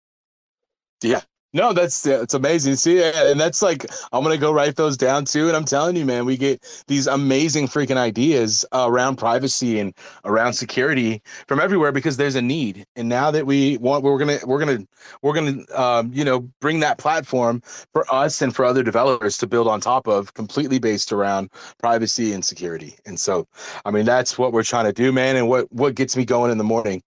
Yeah, 1.02 1.22
no, 1.54 1.74
that's 1.74 2.06
it's 2.06 2.34
amazing. 2.34 2.76
See, 2.78 3.04
and 3.04 3.40
that's 3.40 3.62
like 3.62 3.86
I'm 4.14 4.24
gonna 4.24 4.38
go 4.38 4.54
write 4.54 4.78
those 4.78 4.96
down 4.96 5.26
too. 5.26 5.48
And 5.48 5.58
I'm 5.58 5.66
telling 5.66 5.98
you, 5.98 6.06
man, 6.06 6.26
we 6.26 6.38
get 6.38 6.84
these 6.88 7.08
amazing 7.08 7.68
freaking 7.68 7.98
ideas 7.98 8.66
uh, 8.72 8.86
around 8.88 9.18
privacy 9.18 9.80
and 9.80 9.94
around 10.24 10.54
security 10.54 11.22
from 11.48 11.60
everywhere 11.60 11.92
because 11.92 12.16
there's 12.16 12.36
a 12.36 12.42
need. 12.42 12.86
And 12.96 13.10
now 13.10 13.32
that 13.32 13.46
we 13.46 13.78
want, 13.78 14.04
we're 14.04 14.18
gonna 14.18 14.40
we're 14.46 14.60
gonna 14.60 14.80
we're 15.22 15.34
gonna 15.34 15.64
um, 15.76 16.12
you 16.14 16.24
know 16.24 16.40
bring 16.62 16.80
that 16.82 16.98
platform 16.98 17.62
for 17.92 18.06
us 18.14 18.42
and 18.42 18.56
for 18.56 18.64
other 18.64 18.82
developers 18.84 19.38
to 19.40 19.48
build 19.48 19.68
on 19.68 19.82
top 19.82 20.08
of, 20.08 20.34
completely 20.34 20.80
based 20.80 21.12
around 21.12 21.50
privacy 21.80 22.32
and 22.32 22.46
security. 22.46 22.96
And 23.06 23.20
so, 23.20 23.46
I 23.84 23.92
mean, 23.92 24.06
that's 24.06 24.38
what 24.38 24.54
we're 24.54 24.64
trying 24.64 24.86
to 24.86 24.94
do, 24.94 25.12
man. 25.12 25.36
And 25.36 25.50
what 25.50 25.70
what 25.74 25.96
gets 25.96 26.16
me 26.16 26.24
going 26.24 26.50
in 26.52 26.58
the 26.58 26.64
morning. 26.64 27.04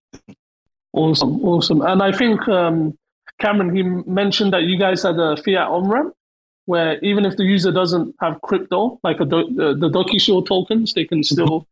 Awesome, 0.92 1.40
awesome. 1.44 1.80
And 1.80 2.02
I 2.02 2.12
think. 2.12 2.46
um 2.48 2.94
Cameron, 3.40 3.74
he 3.74 3.82
mentioned 3.82 4.52
that 4.52 4.62
you 4.62 4.78
guys 4.78 5.02
had 5.02 5.18
a 5.18 5.36
fiat 5.36 5.68
on 5.68 5.88
ramp 5.88 6.14
where 6.66 6.98
even 7.00 7.24
if 7.24 7.36
the 7.36 7.44
user 7.44 7.70
doesn't 7.70 8.14
have 8.20 8.40
crypto, 8.42 8.98
like 9.02 9.20
a 9.20 9.24
do- 9.24 9.52
the, 9.54 9.74
the 9.74 9.90
DocuShield 9.90 10.46
tokens, 10.46 10.94
they 10.94 11.04
can 11.04 11.22
still. 11.22 11.66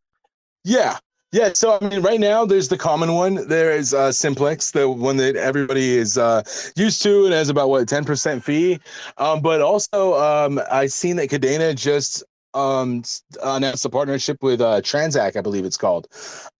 Yeah. 0.64 0.98
Yeah, 1.34 1.54
so 1.54 1.78
I 1.80 1.88
mean, 1.88 2.02
right 2.02 2.20
now 2.20 2.44
there's 2.44 2.68
the 2.68 2.76
common 2.76 3.14
one. 3.14 3.48
There 3.48 3.72
is 3.72 3.94
uh, 3.94 4.12
Simplex, 4.12 4.72
the 4.72 4.86
one 4.86 5.16
that 5.16 5.34
everybody 5.34 5.96
is 5.96 6.18
uh, 6.18 6.42
used 6.76 7.00
to, 7.04 7.24
and 7.24 7.32
has 7.32 7.48
about 7.48 7.70
what 7.70 7.88
ten 7.88 8.04
percent 8.04 8.44
fee. 8.44 8.78
Um, 9.16 9.40
but 9.40 9.62
also, 9.62 10.12
um, 10.22 10.60
I've 10.70 10.92
seen 10.92 11.16
that 11.16 11.30
Kadena 11.30 11.74
just 11.74 12.22
um, 12.54 13.02
announced 13.42 13.84
a 13.84 13.90
partnership 13.90 14.42
with 14.42 14.60
uh, 14.60 14.80
Transak, 14.80 15.36
I 15.36 15.40
believe 15.40 15.64
it's 15.64 15.76
called, 15.76 16.08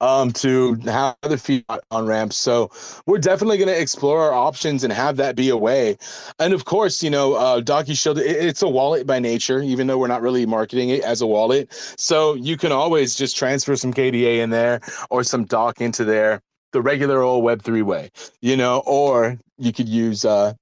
um, 0.00 0.32
to 0.32 0.74
have 0.84 1.16
the 1.22 1.38
fiat 1.38 1.80
on 1.90 2.06
ramps. 2.06 2.36
So 2.36 2.70
we're 3.06 3.18
definitely 3.18 3.58
going 3.58 3.68
to 3.68 3.80
explore 3.80 4.20
our 4.22 4.32
options 4.32 4.84
and 4.84 4.92
have 4.92 5.16
that 5.16 5.36
be 5.36 5.48
a 5.48 5.56
way. 5.56 5.96
And 6.38 6.52
of 6.52 6.64
course, 6.64 7.02
you 7.02 7.10
know, 7.10 7.34
uh, 7.34 7.60
DocuShield, 7.60 8.18
it, 8.18 8.26
it's 8.26 8.62
a 8.62 8.68
wallet 8.68 9.06
by 9.06 9.18
nature, 9.18 9.60
even 9.60 9.86
though 9.86 9.98
we're 9.98 10.08
not 10.08 10.22
really 10.22 10.46
marketing 10.46 10.90
it 10.90 11.02
as 11.02 11.20
a 11.20 11.26
wallet. 11.26 11.72
So 11.98 12.34
you 12.34 12.56
can 12.56 12.72
always 12.72 13.14
just 13.14 13.36
transfer 13.36 13.76
some 13.76 13.92
KDA 13.92 14.38
in 14.38 14.50
there 14.50 14.80
or 15.10 15.24
some 15.24 15.44
doc 15.44 15.80
into 15.80 16.04
there 16.04 16.40
the 16.72 16.82
regular 16.82 17.20
old 17.20 17.44
Web3 17.44 17.82
way, 17.82 18.10
you 18.40 18.56
know, 18.56 18.82
or 18.86 19.38
you 19.58 19.72
could 19.72 19.88
use 19.88 20.24
uh, 20.24 20.54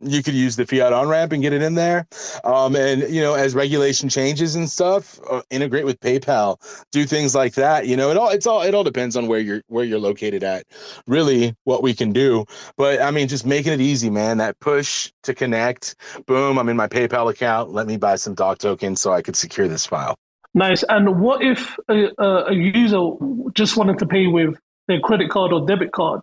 you 0.00 0.22
could 0.22 0.34
use 0.34 0.56
the 0.56 0.66
fiat 0.66 0.92
on 0.92 1.08
ramp 1.08 1.32
and 1.32 1.42
get 1.42 1.52
it 1.52 1.62
in 1.62 1.74
there. 1.74 2.06
Um, 2.44 2.76
and 2.76 3.02
you 3.12 3.20
know 3.20 3.34
as 3.34 3.54
regulation 3.54 4.08
changes 4.08 4.54
and 4.54 4.68
stuff 4.68 5.18
uh, 5.30 5.42
integrate 5.50 5.84
with 5.84 5.98
paypal 6.00 6.58
do 6.92 7.04
things 7.04 7.34
like 7.34 7.54
that 7.54 7.86
you 7.86 7.96
know 7.96 8.10
it 8.10 8.16
all 8.16 8.30
it's 8.30 8.46
all 8.46 8.62
it 8.62 8.74
all 8.74 8.84
depends 8.84 9.16
on 9.16 9.26
where 9.26 9.40
you're 9.40 9.62
where 9.68 9.84
you're 9.84 9.98
located 9.98 10.42
at 10.44 10.64
really 11.06 11.54
what 11.64 11.82
we 11.82 11.94
can 11.94 12.12
do. 12.12 12.44
But 12.76 13.00
i 13.00 13.10
mean 13.10 13.28
just 13.28 13.46
making 13.46 13.72
it 13.72 13.80
easy 13.80 14.10
man 14.10 14.38
that 14.38 14.58
push 14.60 15.10
to 15.22 15.34
connect 15.34 15.96
boom 16.26 16.58
i'm 16.58 16.68
in 16.68 16.76
my 16.76 16.88
paypal 16.88 17.30
account 17.30 17.70
let 17.70 17.86
me 17.86 17.96
buy 17.96 18.16
some 18.16 18.34
doc 18.34 18.58
tokens 18.58 19.00
so 19.00 19.12
i 19.12 19.22
could 19.22 19.36
secure 19.36 19.68
this 19.68 19.86
file. 19.86 20.16
Nice. 20.54 20.82
And 20.88 21.20
what 21.20 21.42
if 21.42 21.76
a, 21.88 22.08
a 22.18 22.54
user 22.54 23.10
just 23.52 23.76
wanted 23.76 23.98
to 23.98 24.06
pay 24.06 24.26
with 24.26 24.56
their 24.88 25.00
credit 25.00 25.28
card 25.30 25.52
or 25.52 25.66
debit 25.66 25.92
card 25.92 26.20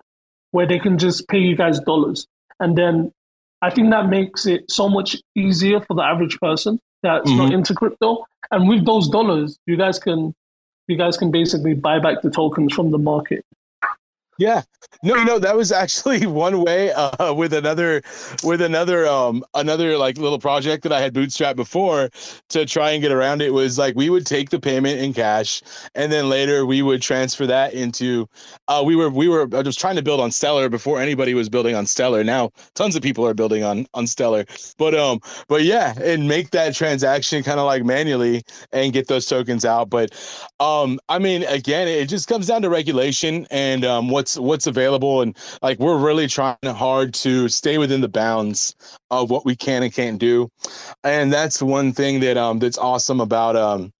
where 0.49 0.65
they 0.65 0.79
can 0.79 0.97
just 0.97 1.27
pay 1.27 1.37
you 1.37 1.55
guys 1.55 1.79
dollars 1.79 2.25
and 2.59 2.75
then 2.75 3.11
I 3.63 3.69
think 3.69 3.91
that 3.91 4.09
makes 4.09 4.45
it 4.45 4.69
so 4.69 4.89
much 4.89 5.15
easier 5.35 5.79
for 5.79 5.93
the 5.95 6.01
average 6.03 6.37
person 6.39 6.79
that's 7.01 7.29
mm-hmm. 7.29 7.37
not 7.37 7.53
into 7.53 7.73
crypto. 7.73 8.25
And 8.51 8.67
with 8.67 8.85
those 8.85 9.07
dollars, 9.07 9.57
you 9.65 9.77
guys 9.77 9.99
can 9.99 10.35
you 10.89 10.97
guys 10.97 11.15
can 11.15 11.31
basically 11.31 11.73
buy 11.73 11.97
back 11.97 12.21
the 12.21 12.29
tokens 12.29 12.73
from 12.73 12.91
the 12.91 12.97
market. 12.97 13.45
Yeah, 14.39 14.63
no, 15.03 15.23
know 15.23 15.37
that 15.37 15.55
was 15.55 15.71
actually 15.71 16.25
one 16.25 16.61
way 16.63 16.91
uh, 16.91 17.33
with 17.35 17.53
another, 17.53 18.01
with 18.41 18.61
another, 18.61 19.05
um, 19.07 19.43
another 19.53 19.95
like 19.95 20.17
little 20.17 20.39
project 20.39 20.81
that 20.83 20.91
I 20.91 21.01
had 21.01 21.13
bootstrapped 21.13 21.55
before 21.55 22.09
to 22.49 22.65
try 22.65 22.91
and 22.91 23.01
get 23.01 23.11
around 23.11 23.43
it 23.43 23.53
was 23.53 23.77
like 23.77 23.95
we 23.95 24.09
would 24.09 24.25
take 24.25 24.49
the 24.49 24.59
payment 24.59 24.99
in 24.99 25.13
cash, 25.13 25.61
and 25.93 26.11
then 26.11 26.29
later 26.29 26.65
we 26.65 26.81
would 26.81 27.01
transfer 27.01 27.45
that 27.45 27.73
into. 27.73 28.27
Uh, 28.67 28.81
we 28.83 28.95
were 28.95 29.09
we 29.11 29.27
were 29.27 29.45
was 29.45 29.75
trying 29.75 29.95
to 29.97 30.01
build 30.01 30.19
on 30.19 30.31
Stellar 30.31 30.67
before 30.67 30.99
anybody 30.99 31.35
was 31.35 31.47
building 31.47 31.75
on 31.75 31.85
Stellar. 31.85 32.23
Now 32.23 32.51
tons 32.73 32.95
of 32.95 33.03
people 33.03 33.25
are 33.27 33.35
building 33.35 33.63
on 33.63 33.85
on 33.93 34.07
Stellar, 34.07 34.45
but 34.79 34.95
um, 34.95 35.19
but 35.47 35.63
yeah, 35.63 35.93
and 36.01 36.27
make 36.27 36.49
that 36.51 36.73
transaction 36.73 37.43
kind 37.43 37.59
of 37.59 37.67
like 37.67 37.83
manually 37.83 38.41
and 38.71 38.93
get 38.93 39.07
those 39.07 39.27
tokens 39.27 39.63
out. 39.63 39.91
But 39.91 40.09
um, 40.59 40.99
I 41.09 41.19
mean, 41.19 41.43
again, 41.43 41.87
it 41.87 42.07
just 42.07 42.27
comes 42.27 42.47
down 42.47 42.61
to 42.63 42.69
regulation 42.69 43.45
and 43.51 43.85
um, 43.85 44.09
what 44.09 44.22
what's 44.23 44.39
what's 44.39 44.67
available 44.67 45.21
and 45.21 45.37
like 45.61 45.77
we're 45.79 45.97
really 45.97 46.27
trying 46.27 46.55
hard 46.63 47.13
to 47.13 47.49
stay 47.49 47.77
within 47.77 47.99
the 47.99 48.07
bounds 48.07 48.73
of 49.11 49.29
what 49.29 49.45
we 49.45 49.53
can 49.53 49.83
and 49.83 49.93
can't 49.93 50.17
do. 50.17 50.47
And 51.03 51.31
that's 51.33 51.61
one 51.61 51.91
thing 51.91 52.21
that 52.21 52.37
um 52.37 52.59
that's 52.59 52.77
awesome 52.77 53.19
about 53.19 53.57
um 53.57 53.91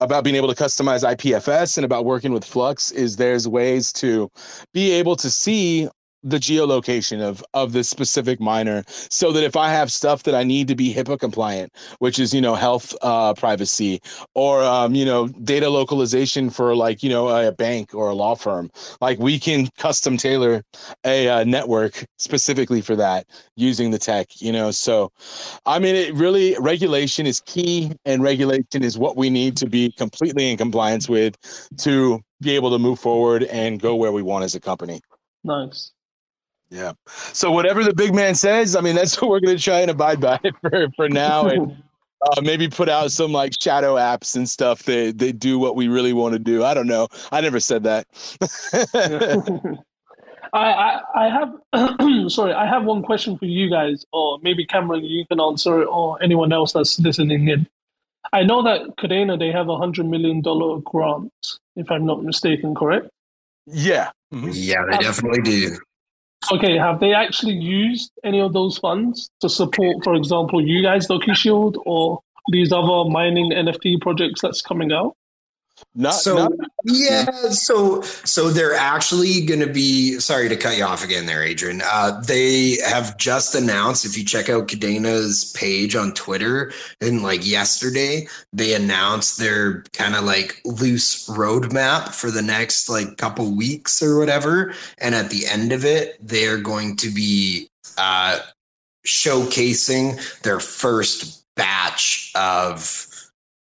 about 0.00 0.24
being 0.24 0.34
able 0.34 0.52
to 0.52 0.60
customize 0.60 1.04
IPFS 1.04 1.78
and 1.78 1.84
about 1.84 2.04
working 2.04 2.32
with 2.32 2.44
Flux 2.44 2.90
is 2.90 3.16
there's 3.16 3.46
ways 3.46 3.92
to 3.92 4.28
be 4.74 4.90
able 4.90 5.14
to 5.14 5.30
see 5.30 5.88
the 6.24 6.38
geolocation 6.38 7.20
of 7.20 7.44
of 7.54 7.72
this 7.72 7.88
specific 7.88 8.40
miner 8.40 8.82
so 8.88 9.30
that 9.30 9.44
if 9.44 9.56
i 9.56 9.70
have 9.70 9.92
stuff 9.92 10.24
that 10.24 10.34
i 10.34 10.42
need 10.42 10.66
to 10.66 10.74
be 10.74 10.92
hipaa 10.92 11.18
compliant 11.18 11.72
which 12.00 12.18
is 12.18 12.34
you 12.34 12.40
know 12.40 12.54
health 12.54 12.94
uh, 13.02 13.32
privacy 13.34 14.00
or 14.34 14.62
um, 14.64 14.94
you 14.94 15.04
know 15.04 15.28
data 15.28 15.68
localization 15.68 16.50
for 16.50 16.74
like 16.74 17.02
you 17.02 17.08
know 17.08 17.28
a 17.28 17.52
bank 17.52 17.94
or 17.94 18.08
a 18.08 18.14
law 18.14 18.34
firm 18.34 18.68
like 19.00 19.18
we 19.18 19.38
can 19.38 19.68
custom 19.78 20.16
tailor 20.16 20.62
a 21.04 21.28
uh, 21.28 21.44
network 21.44 22.04
specifically 22.18 22.80
for 22.80 22.96
that 22.96 23.26
using 23.56 23.90
the 23.90 23.98
tech 23.98 24.26
you 24.40 24.52
know? 24.52 24.70
So 24.70 25.12
i 25.66 25.78
mean 25.78 25.94
it 25.94 26.14
really 26.14 26.56
regulation 26.58 27.26
is 27.26 27.40
key 27.40 27.92
and 28.04 28.22
regulation 28.22 28.82
is 28.82 28.98
what 28.98 29.16
we 29.16 29.30
need 29.30 29.56
to 29.58 29.68
be 29.68 29.92
completely 29.92 30.50
in 30.50 30.56
compliance 30.56 31.08
with 31.08 31.36
to 31.78 32.20
be 32.40 32.56
able 32.56 32.70
to 32.70 32.78
move 32.78 32.98
forward 32.98 33.44
and 33.44 33.80
go 33.80 33.94
where 33.94 34.12
we 34.12 34.22
want 34.22 34.44
as 34.44 34.54
a 34.54 34.60
company. 34.60 35.00
Nice 35.42 35.92
yeah. 36.70 36.92
So 37.32 37.50
whatever 37.50 37.82
the 37.82 37.94
big 37.94 38.14
man 38.14 38.34
says, 38.34 38.76
I 38.76 38.80
mean, 38.80 38.94
that's 38.94 39.20
what 39.20 39.30
we're 39.30 39.40
going 39.40 39.56
to 39.56 39.62
try 39.62 39.80
and 39.80 39.90
abide 39.90 40.20
by 40.20 40.38
for 40.60 40.88
for 40.96 41.08
now, 41.08 41.46
and 41.46 41.82
uh, 42.22 42.40
maybe 42.42 42.68
put 42.68 42.88
out 42.88 43.10
some 43.10 43.32
like 43.32 43.52
shadow 43.60 43.94
apps 43.94 44.36
and 44.36 44.48
stuff 44.48 44.82
that 44.84 45.18
they 45.18 45.32
do 45.32 45.58
what 45.58 45.76
we 45.76 45.88
really 45.88 46.12
want 46.12 46.34
to 46.34 46.38
do. 46.38 46.64
I 46.64 46.74
don't 46.74 46.86
know. 46.86 47.08
I 47.32 47.40
never 47.40 47.60
said 47.60 47.84
that. 47.84 48.06
I, 50.54 50.72
I, 50.72 51.00
I 51.14 51.28
have 51.28 52.30
sorry, 52.30 52.52
I 52.52 52.66
have 52.66 52.84
one 52.84 53.02
question 53.02 53.38
for 53.38 53.46
you 53.46 53.70
guys, 53.70 54.04
or 54.12 54.38
maybe 54.42 54.66
Cameron, 54.66 55.04
you 55.04 55.26
can 55.26 55.40
answer 55.40 55.82
it, 55.82 55.86
or 55.86 56.22
anyone 56.22 56.52
else 56.52 56.72
that's 56.72 56.98
listening 56.98 57.48
in. 57.48 57.66
I 58.32 58.42
know 58.42 58.62
that 58.62 58.96
Kadena 58.98 59.38
they 59.38 59.50
have 59.52 59.68
a 59.68 59.76
hundred 59.78 60.06
million 60.06 60.42
dollar 60.42 60.80
grant, 60.80 61.32
if 61.76 61.90
I'm 61.90 62.04
not 62.04 62.24
mistaken, 62.24 62.74
correct? 62.74 63.08
Yeah. 63.66 64.10
Mm-hmm. 64.32 64.50
Yeah, 64.52 64.84
they 64.90 64.98
definitely 64.98 65.42
do. 65.42 65.78
Okay, 66.52 66.78
have 66.78 67.00
they 67.00 67.12
actually 67.12 67.54
used 67.54 68.12
any 68.24 68.40
of 68.40 68.52
those 68.52 68.78
funds 68.78 69.30
to 69.40 69.48
support, 69.48 70.02
for 70.02 70.14
example, 70.14 70.66
you 70.66 70.82
guys, 70.82 71.06
DocuShield, 71.06 71.76
or 71.84 72.20
these 72.52 72.72
other 72.72 73.10
mining 73.10 73.50
NFT 73.52 74.00
projects 74.00 74.40
that's 74.40 74.62
coming 74.62 74.92
out? 74.92 75.14
Not 75.94 76.14
so 76.14 76.36
not, 76.36 76.52
yeah, 76.84 77.24
so 77.50 78.02
so 78.02 78.50
they're 78.50 78.74
actually 78.74 79.44
going 79.44 79.60
to 79.60 79.66
be. 79.66 80.18
Sorry 80.20 80.48
to 80.48 80.56
cut 80.56 80.76
you 80.76 80.84
off 80.84 81.02
again, 81.02 81.26
there, 81.26 81.42
Adrian. 81.42 81.82
Uh, 81.84 82.20
they 82.20 82.76
have 82.86 83.16
just 83.16 83.54
announced. 83.54 84.04
If 84.04 84.16
you 84.16 84.24
check 84.24 84.48
out 84.48 84.68
Kadena's 84.68 85.52
page 85.56 85.96
on 85.96 86.12
Twitter, 86.14 86.72
and 87.00 87.22
like 87.22 87.44
yesterday, 87.44 88.28
they 88.52 88.74
announced 88.74 89.38
their 89.38 89.82
kind 89.92 90.14
of 90.14 90.24
like 90.24 90.60
loose 90.64 91.28
roadmap 91.28 92.14
for 92.14 92.30
the 92.30 92.42
next 92.42 92.88
like 92.88 93.16
couple 93.16 93.50
weeks 93.56 94.02
or 94.02 94.18
whatever. 94.18 94.74
And 94.98 95.14
at 95.14 95.30
the 95.30 95.46
end 95.46 95.72
of 95.72 95.84
it, 95.84 96.16
they're 96.20 96.58
going 96.58 96.96
to 96.98 97.10
be 97.10 97.68
uh, 97.96 98.38
showcasing 99.06 100.42
their 100.42 100.60
first 100.60 101.44
batch 101.56 102.30
of 102.36 103.07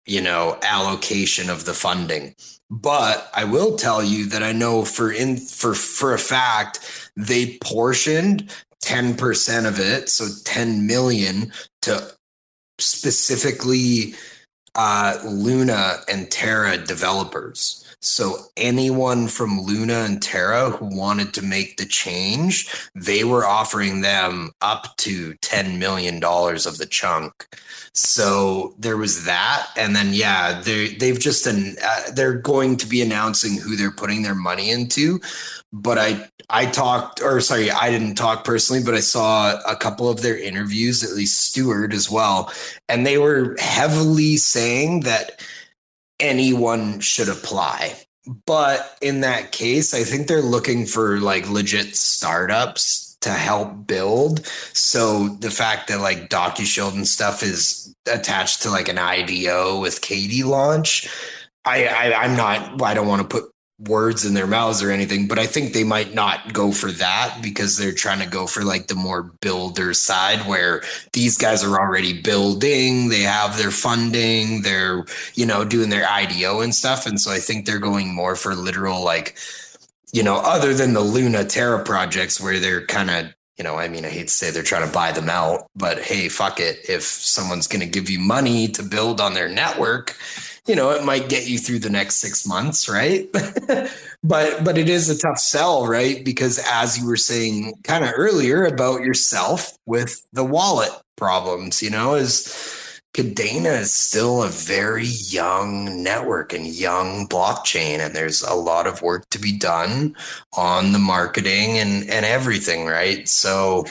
you 0.07 0.21
know 0.21 0.59
allocation 0.63 1.51
of 1.51 1.65
the 1.65 1.75
funding. 1.75 2.35
But 2.71 3.29
i 3.35 3.43
will 3.45 3.77
tell 3.77 4.03
you 4.03 4.27
that 4.27 4.45
i 4.45 4.53
know 4.53 4.85
for 4.85 5.11
in 5.11 5.37
for 5.37 5.75
for 5.75 6.15
a 6.15 6.19
fact 6.19 6.79
they 7.17 7.59
portioned 7.59 8.53
10% 8.85 9.67
of 9.67 9.79
it 9.79 10.09
so 10.09 10.29
10 10.45 10.87
million 10.87 11.53
to 11.83 12.15
specifically 12.79 14.15
uh, 14.75 15.19
luna 15.25 15.97
and 16.09 16.31
terra 16.31 16.79
developers 16.79 17.90
so 18.01 18.39
anyone 18.57 19.29
from 19.29 19.61
Luna 19.61 20.01
and 20.01 20.23
Terra 20.23 20.71
who 20.71 20.87
wanted 20.87 21.35
to 21.35 21.43
make 21.43 21.77
the 21.77 21.85
change, 21.85 22.91
they 22.95 23.25
were 23.25 23.47
offering 23.47 24.01
them 24.01 24.53
up 24.63 24.97
to 24.99 25.35
$10 25.35 25.79
million 25.79 26.17
of 26.25 26.79
the 26.79 26.89
chunk. 26.91 27.47
So 27.93 28.75
there 28.79 28.97
was 28.97 29.27
that. 29.27 29.69
And 29.77 29.95
then, 29.95 30.15
yeah, 30.15 30.61
they, 30.63 30.95
they've 30.95 31.19
just, 31.19 31.47
an, 31.47 31.77
uh, 31.85 32.11
they're 32.15 32.39
going 32.39 32.79
to 32.79 32.87
be 32.87 33.03
announcing 33.03 33.59
who 33.59 33.77
they're 33.77 33.91
putting 33.91 34.23
their 34.23 34.35
money 34.35 34.71
into. 34.71 35.21
But 35.71 35.99
I, 35.99 36.31
I 36.49 36.67
talked, 36.67 37.23
or 37.23 37.41
sorry, 37.41 37.71
I 37.71 37.91
didn't 37.91 38.15
talk 38.15 38.45
personally, 38.45 38.83
but 38.83 38.95
I 38.95 39.01
saw 39.01 39.61
a 39.67 39.77
couple 39.77 40.09
of 40.09 40.23
their 40.23 40.39
interviews, 40.39 41.05
at 41.05 41.15
least 41.15 41.39
Stuart 41.39 41.93
as 41.93 42.11
well. 42.11 42.51
And 42.89 43.07
they 43.07 43.19
were 43.19 43.57
heavily 43.59 44.39
saying 44.39 45.01
that 45.01 45.43
anyone 46.21 47.01
should 47.01 47.29
apply. 47.29 47.97
But 48.47 48.97
in 49.01 49.21
that 49.21 49.53
case, 49.53 49.95
I 49.95 50.05
think 50.05 50.27
they're 50.27 50.43
looking 50.43 50.87
for 50.87 51.19
like 51.19 51.49
legit 51.49 51.97
startups 51.97 53.17
to 53.23 53.31
help 53.31 53.87
build. 53.87 54.47
So 54.73 55.29
the 55.41 55.51
fact 55.51 55.89
that 55.89 56.01
like 56.01 56.29
DocuShield 56.29 56.95
and 56.95 57.09
stuff 57.09 57.43
is 57.43 57.95
attached 58.11 58.63
to 58.63 58.71
like 58.71 58.89
an 58.89 58.99
IDO 58.99 59.81
with 59.81 60.01
KD 60.01 60.45
launch, 60.45 61.09
I, 61.65 61.87
I 61.87 62.25
I'm 62.25 62.37
not 62.37 62.81
I 62.83 62.95
don't 62.95 63.09
want 63.09 63.23
to 63.23 63.29
put 63.29 63.53
words 63.87 64.25
in 64.25 64.35
their 64.35 64.47
mouths 64.47 64.83
or 64.83 64.91
anything, 64.91 65.27
but 65.27 65.39
I 65.39 65.47
think 65.47 65.73
they 65.73 65.85
might 65.85 66.15
not 66.15 66.53
go 66.53 66.71
for 66.71 66.91
that 66.93 67.39
because 67.43 67.77
they're 67.77 67.93
trying 67.93 68.21
to 68.21 68.27
go 68.27 68.47
for 68.47 68.63
like 68.63 68.89
the 68.89 68.95
more 68.95 69.23
builder 69.23 69.95
side 69.95 70.47
where 70.47 70.83
these 71.13 71.39
guys 71.39 71.65
are 71.65 71.79
already 71.79 72.21
building, 72.21 73.09
they 73.09 73.23
have 73.23 73.57
their 73.57 73.71
funding, 73.71 74.63
they're, 74.63 75.05
you 75.35 75.47
know, 75.47 75.65
doing 75.65 75.89
their 75.89 76.09
IDO 76.09 76.61
and 76.61 76.75
stuff. 76.75 77.07
And 77.07 77.21
so 77.21 77.31
I 77.31 77.39
think 77.39 77.65
they're 77.65 77.79
going 77.79 78.15
more 78.15 78.37
for 78.37 78.55
literal, 78.55 79.03
like, 79.03 79.37
you 80.13 80.23
know, 80.23 80.37
other 80.37 80.75
than 80.75 80.93
the 80.93 81.01
Luna 81.01 81.45
Terra 81.45 81.83
projects 81.83 82.41
where 82.41 82.59
they're 82.59 82.85
kind 82.87 83.11
of 83.11 83.35
you 83.59 83.65
know, 83.65 83.77
I 83.77 83.89
mean, 83.89 84.07
I 84.07 84.09
hate 84.09 84.29
to 84.29 84.33
say 84.33 84.51
they're 84.51 84.63
trying 84.63 84.87
to 84.87 84.93
buy 84.93 85.13
them 85.13 85.29
out, 85.29 85.67
but 85.77 85.99
hey, 85.99 86.31
fuck 86.31 86.61
it. 86.61 86.79
If 86.89 87.03
someone's 87.03 87.67
going 87.67 87.83
to 87.83 87.87
give 87.87 88.09
you 88.09 88.19
money 88.19 88.69
to 88.69 88.83
build 88.83 89.21
on 89.21 89.35
their 89.35 89.51
network, 89.51 90.17
you 90.67 90.75
know, 90.75 90.91
it 90.91 91.05
might 91.05 91.29
get 91.29 91.49
you 91.49 91.59
through 91.59 91.81
the 91.81 91.91
next 91.91 92.17
six 92.17 92.47
months, 92.47 92.89
right? 92.89 93.29
but 94.23 94.65
but 94.65 94.79
it 94.79 94.89
is 94.89 95.09
a 95.09 95.19
tough 95.19 95.39
sell, 95.39 95.87
right? 95.87 96.25
Because 96.25 96.61
as 96.71 96.99
you 96.99 97.07
were 97.07 97.17
saying 97.17 97.75
kind 97.85 98.05
of 98.05 98.13
earlier 98.17 98.65
about 98.65 99.03
yourself 99.03 99.77
with 99.87 100.27
the 100.33 100.45
wallet 100.45 100.93
problems, 101.17 101.83
you 101.83 101.91
know, 101.91 102.15
is 102.15 102.91
Kadena 103.15 103.81
is 103.81 103.93
still 103.93 104.43
a 104.43 104.49
very 104.49 105.07
young 105.07 106.03
network 106.03 106.53
and 106.53 106.67
young 106.67 107.27
blockchain, 107.27 107.99
and 107.99 108.15
there's 108.15 108.43
a 108.43 108.55
lot 108.55 108.87
of 108.87 109.03
work 109.03 109.29
to 109.31 109.39
be 109.39 109.57
done 109.57 110.15
on 110.57 110.93
the 110.93 110.99
marketing 110.99 111.79
and 111.79 112.09
and 112.09 112.25
everything, 112.25 112.87
right? 112.87 113.29
So 113.29 113.87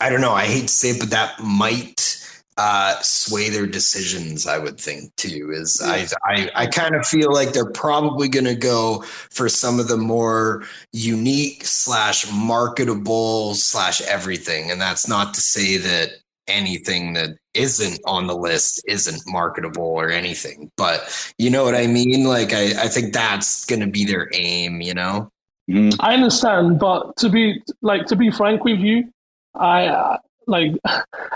I 0.00 0.10
don't 0.10 0.20
know. 0.20 0.32
I 0.32 0.46
hate 0.46 0.62
to 0.62 0.68
say 0.68 0.90
it, 0.90 1.00
but 1.00 1.10
that 1.10 1.40
might 1.40 2.25
uh, 2.58 2.98
sway 3.00 3.50
their 3.50 3.66
decisions. 3.66 4.46
I 4.46 4.58
would 4.58 4.78
think 4.80 5.14
too. 5.16 5.50
Is 5.52 5.80
I 5.84 6.06
I, 6.24 6.50
I 6.54 6.66
kind 6.66 6.94
of 6.94 7.06
feel 7.06 7.32
like 7.32 7.52
they're 7.52 7.70
probably 7.70 8.28
going 8.28 8.46
to 8.46 8.54
go 8.54 9.02
for 9.30 9.48
some 9.48 9.78
of 9.78 9.88
the 9.88 9.96
more 9.96 10.64
unique 10.92 11.64
slash 11.64 12.30
marketable 12.32 13.54
slash 13.54 14.00
everything, 14.02 14.70
and 14.70 14.80
that's 14.80 15.08
not 15.08 15.34
to 15.34 15.40
say 15.40 15.76
that 15.76 16.10
anything 16.48 17.14
that 17.14 17.36
isn't 17.54 18.00
on 18.06 18.26
the 18.26 18.36
list 18.36 18.82
isn't 18.86 19.22
marketable 19.26 19.84
or 19.84 20.10
anything. 20.10 20.70
But 20.76 21.32
you 21.38 21.50
know 21.50 21.64
what 21.64 21.74
I 21.74 21.86
mean? 21.86 22.24
Like 22.24 22.52
I, 22.52 22.84
I 22.84 22.88
think 22.88 23.12
that's 23.12 23.64
gonna 23.66 23.88
be 23.88 24.04
their 24.04 24.28
aim, 24.32 24.80
you 24.80 24.94
know? 24.94 25.30
Mm-hmm. 25.70 26.00
I 26.00 26.14
understand, 26.14 26.78
but 26.78 27.16
to 27.16 27.28
be 27.28 27.60
like 27.82 28.06
to 28.06 28.16
be 28.16 28.30
frank 28.30 28.64
with 28.64 28.78
you, 28.78 29.12
I 29.54 29.86
uh, 29.86 30.18
like 30.46 30.72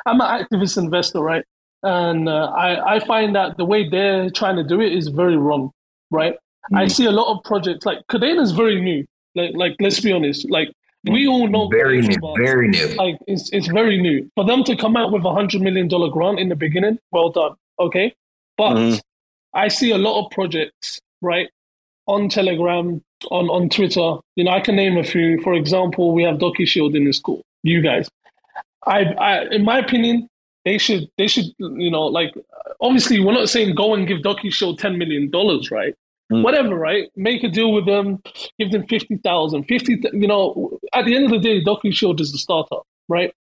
I'm 0.06 0.20
an 0.20 0.44
activist 0.44 0.78
investor, 0.78 1.20
right? 1.20 1.44
And 1.82 2.28
uh, 2.28 2.46
I 2.46 2.96
I 2.96 3.00
find 3.00 3.34
that 3.34 3.56
the 3.56 3.64
way 3.64 3.88
they're 3.88 4.30
trying 4.30 4.56
to 4.56 4.64
do 4.64 4.80
it 4.80 4.92
is 4.92 5.08
very 5.08 5.36
wrong, 5.36 5.70
right? 6.10 6.34
Mm-hmm. 6.34 6.76
I 6.76 6.86
see 6.88 7.06
a 7.06 7.10
lot 7.10 7.34
of 7.34 7.42
projects 7.44 7.86
like 7.86 8.06
Kadena 8.08 8.40
is 8.40 8.52
very 8.52 8.80
new. 8.80 9.06
Like 9.34 9.52
like 9.54 9.76
let's 9.80 10.00
be 10.00 10.12
honest, 10.12 10.50
like 10.50 10.72
we 11.04 11.26
all 11.26 11.48
know 11.48 11.68
very 11.68 12.02
new, 12.02 12.16
very 12.36 12.68
new. 12.68 12.86
Like 12.96 13.16
it's 13.26 13.50
it's 13.52 13.68
very 13.68 14.00
new 14.00 14.30
for 14.34 14.44
them 14.44 14.64
to 14.64 14.76
come 14.76 14.96
out 14.96 15.12
with 15.12 15.24
a 15.24 15.32
hundred 15.32 15.62
million 15.62 15.88
dollar 15.88 16.10
grant 16.10 16.38
in 16.38 16.48
the 16.48 16.56
beginning. 16.56 16.98
Well 17.10 17.30
done, 17.30 17.54
okay. 17.78 18.14
But 18.58 18.74
mm-hmm. 18.74 18.98
I 19.54 19.68
see 19.68 19.90
a 19.90 19.98
lot 19.98 20.24
of 20.24 20.30
projects 20.32 21.00
right 21.22 21.48
on 22.06 22.28
Telegram, 22.28 23.02
on 23.30 23.48
on 23.48 23.68
Twitter. 23.70 24.16
You 24.36 24.44
know, 24.44 24.50
I 24.50 24.60
can 24.60 24.76
name 24.76 24.98
a 24.98 25.04
few. 25.04 25.40
For 25.40 25.54
example, 25.54 26.12
we 26.12 26.22
have 26.24 26.36
DocuShield 26.36 26.94
in 26.94 27.04
the 27.04 27.12
school. 27.12 27.42
You 27.62 27.80
guys, 27.80 28.08
I, 28.86 29.04
I, 29.04 29.44
in 29.50 29.64
my 29.64 29.78
opinion, 29.78 30.28
they 30.64 30.78
should 30.78 31.08
they 31.16 31.26
should 31.26 31.46
you 31.58 31.90
know 31.90 32.02
like 32.04 32.34
obviously 32.80 33.20
we're 33.20 33.32
not 33.32 33.48
saying 33.48 33.74
go 33.74 33.94
and 33.94 34.06
give 34.06 34.18
DocuShield 34.18 34.78
ten 34.78 34.98
million 34.98 35.30
dollars, 35.30 35.70
right? 35.70 35.94
Mm. 36.32 36.44
Whatever, 36.44 36.76
right? 36.76 37.10
Make 37.16 37.42
a 37.42 37.48
deal 37.48 37.72
with 37.72 37.86
them, 37.86 38.22
give 38.58 38.70
them 38.70 38.86
50,000. 38.86 39.64
50, 39.64 40.00
you 40.12 40.28
know, 40.28 40.78
at 40.94 41.04
the 41.04 41.16
end 41.16 41.24
of 41.24 41.30
the 41.30 41.38
day, 41.40 41.62
DocuShield 41.62 42.20
is 42.20 42.30
the 42.30 42.38
startup, 42.38 42.86
right? 43.08 43.34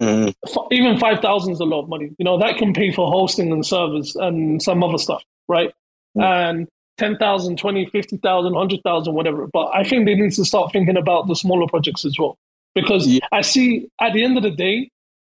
Mm. 0.00 0.32
Even 0.70 0.98
5,000 0.98 1.52
is 1.52 1.60
a 1.60 1.64
lot 1.64 1.82
of 1.82 1.88
money. 1.88 2.12
You 2.18 2.24
know, 2.24 2.38
that 2.38 2.56
can 2.56 2.72
pay 2.72 2.92
for 2.92 3.10
hosting 3.10 3.50
and 3.50 3.66
servers 3.66 4.14
and 4.14 4.62
some 4.62 4.84
other 4.84 4.98
stuff, 4.98 5.24
right? 5.48 5.72
Mm. 6.16 6.22
And 6.22 6.68
10,000, 6.98 7.58
20, 7.58 7.86
50,000, 7.86 8.52
100,000, 8.52 9.14
whatever. 9.14 9.48
But 9.52 9.70
I 9.74 9.82
think 9.82 10.06
they 10.06 10.14
need 10.14 10.32
to 10.32 10.44
start 10.44 10.72
thinking 10.72 10.96
about 10.96 11.26
the 11.26 11.34
smaller 11.34 11.66
projects 11.66 12.04
as 12.04 12.16
well. 12.18 12.38
Because 12.76 13.08
yeah. 13.08 13.26
I 13.32 13.40
see 13.40 13.88
at 14.00 14.12
the 14.12 14.22
end 14.22 14.36
of 14.36 14.44
the 14.44 14.52
day, 14.52 14.90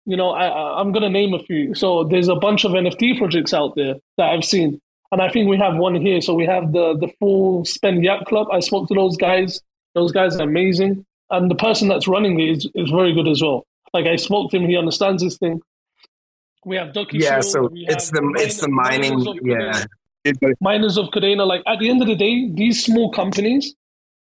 you 0.07 0.17
know, 0.17 0.31
I, 0.31 0.81
I'm 0.81 0.91
going 0.91 1.05
to 1.05 1.11
name 1.11 1.35
a 1.35 1.39
few. 1.39 1.75
So 1.77 2.03
there's 2.03 2.29
a 2.29 2.35
bunch 2.35 2.65
of 2.65 2.73
NFT 2.73 3.19
projects 3.19 3.55
out 3.55 3.77
there 3.77 3.95
that 4.17 4.31
I've 4.31 4.45
seen 4.45 4.81
and 5.13 5.23
I 5.23 5.29
think 5.29 5.49
we 5.49 5.57
have 5.59 5.77
one 5.77 5.95
here. 5.95 6.21
So 6.21 6.35
we 6.35 6.47
have 6.47 6.73
the 6.73 6.97
the 6.99 7.09
full 7.19 7.65
spend 7.65 8.05
yacht 8.05 8.27
club. 8.27 8.49
I 8.53 8.61
spoke 8.61 8.89
to 8.89 8.95
those 8.95 9.17
guys. 9.17 9.61
Those 9.95 10.13
guys 10.13 10.37
are 10.37 10.43
amazing. 10.43 11.05
And 11.31 11.51
the 11.51 11.55
person 11.55 11.89
that's 11.89 12.07
running 12.07 12.39
it 12.39 12.59
is, 12.59 12.71
is 12.75 12.91
very 12.91 13.13
good 13.13 13.29
as 13.29 13.43
well. 13.43 13.67
Like 13.93 14.07
I 14.07 14.17
spoke 14.17 14.51
to 14.51 14.59
him, 14.59 14.69
he 14.69 14.77
understands 14.77 15.23
this 15.23 15.39
thing. 15.39 15.61
We 16.65 16.77
have 16.77 16.93
Ducky. 16.93 17.19
Yeah, 17.19 17.41
so 17.41 17.71
it's 17.73 18.11
the 18.11 18.35
it's 18.39 18.61
the 18.61 18.69
mining. 18.69 19.25
Yeah, 19.43 19.85
miners 20.61 20.99
of 20.99 21.07
Kadena. 21.07 21.47
Like 21.47 21.63
at 21.67 21.79
the 21.79 21.89
end 21.89 22.03
of 22.03 22.09
the 22.09 22.17
day, 22.17 22.51
these 22.53 22.85
small 22.85 23.13
companies 23.13 23.75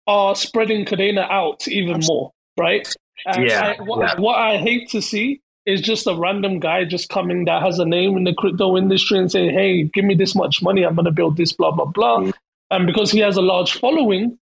are 0.07 0.35
spreading 0.35 0.85
Kadena 0.85 1.31
out 1.31 1.67
even 1.69 2.01
more, 2.07 2.33
right? 2.57 2.87
And 3.27 3.49
yeah, 3.49 3.75
I, 3.79 3.83
what, 3.83 4.01
yeah. 4.01 4.21
what 4.21 4.39
I 4.39 4.59
hate 4.59 4.89
to 4.91 5.01
see 5.01 5.41
is 5.67 5.81
just 5.81 6.07
a 6.07 6.15
random 6.15 6.61
guy 6.61 6.85
just 6.85 7.09
coming 7.09 7.47
that 7.47 7.63
has 7.63 7.79
a 7.79 7.85
name 7.85 8.17
in 8.17 8.25
the 8.25 8.35
crypto 8.35 8.77
industry 8.77 9.19
and 9.19 9.31
saying, 9.31 9.55
hey, 9.55 9.85
give 9.85 10.05
me 10.05 10.15
this 10.15 10.35
much 10.35 10.63
money, 10.63 10.85
I'm 10.85 10.95
going 10.95 11.07
to 11.07 11.11
build 11.11 11.37
this, 11.37 11.53
blah, 11.53 11.71
blah, 11.71 11.87
blah. 11.87 12.19
Mm-hmm. 12.19 12.31
And 12.71 12.87
because 12.87 13.11
he 13.11 13.21
has 13.21 13.37
a 13.37 13.43
large 13.43 13.79
following, 13.79 14.39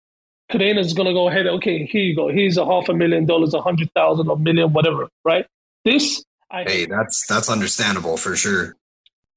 Kadena 0.50 0.78
is 0.78 0.94
going 0.94 1.06
to 1.06 1.12
go 1.12 1.28
ahead, 1.28 1.46
okay, 1.46 1.84
here 1.86 2.02
you 2.02 2.16
go. 2.16 2.28
Here's 2.28 2.56
a 2.56 2.64
half 2.64 2.88
a 2.88 2.94
million 2.94 3.26
dollars, 3.26 3.54
a 3.54 3.60
hundred 3.60 3.92
thousand, 3.94 4.28
a 4.30 4.36
million, 4.36 4.72
whatever, 4.72 5.08
right? 5.24 5.46
This, 5.84 6.24
I 6.50 6.64
hey, 6.64 6.86
that's 6.86 7.24
that's 7.28 7.48
understandable 7.48 8.16
for 8.16 8.34
sure. 8.34 8.76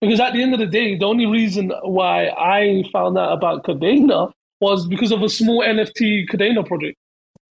Because 0.02 0.20
at 0.20 0.34
the 0.34 0.42
end 0.42 0.54
of 0.54 0.60
the 0.60 0.66
day, 0.66 0.98
the 0.98 1.06
only 1.06 1.26
reason 1.26 1.72
why 1.84 2.28
I 2.30 2.84
found 2.92 3.18
out 3.18 3.32
about 3.32 3.64
Kadena 3.64 4.32
was 4.60 4.88
because 4.88 5.12
of 5.12 5.22
a 5.22 5.30
small 5.30 5.62
NFT 5.62 6.28
Kadena 6.28 6.66
project 6.66 6.98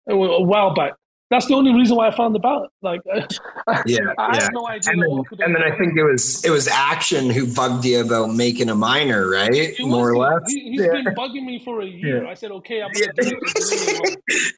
a 0.07 0.15
while 0.15 0.73
back 0.73 0.94
that's 1.30 1.45
the 1.48 1.56
only 1.56 1.74
reason 1.74 1.98
why 1.98 2.08
I 2.08 2.16
found 2.16 2.34
the 2.34 2.40
about 2.40 2.72
Like, 2.82 3.02
yeah, 3.06 3.26
I 3.68 4.38
yeah. 4.38 4.48
no 4.52 4.68
idea. 4.68 4.94
And 4.94 5.02
then, 5.02 5.40
and 5.40 5.56
then, 5.56 5.64
I 5.64 5.78
think 5.78 5.98
it 5.98 6.04
was 6.04 6.44
it 6.45 6.49
was 6.49 6.68
Action 6.68 7.30
who 7.30 7.54
bugged 7.54 7.86
you 7.86 8.02
about 8.02 8.34
making 8.34 8.70
a 8.70 8.76
miner, 8.76 9.28
right? 9.30 9.74
More 9.80 10.12
or 10.12 10.18
less. 10.18 10.41
He, 10.48 10.78
has 10.78 10.86
yeah. 10.86 11.04
been 11.04 11.16
bugging 11.16 11.45
me 11.45 11.62
for 11.64 11.82
a 11.82 11.86
year. 11.86 12.24
Yeah. 12.24 12.30
I 12.30 12.34
said, 12.34 12.52
okay, 12.52 12.82
I'm 12.82 12.91
gonna 12.91 13.14
do 13.18 13.40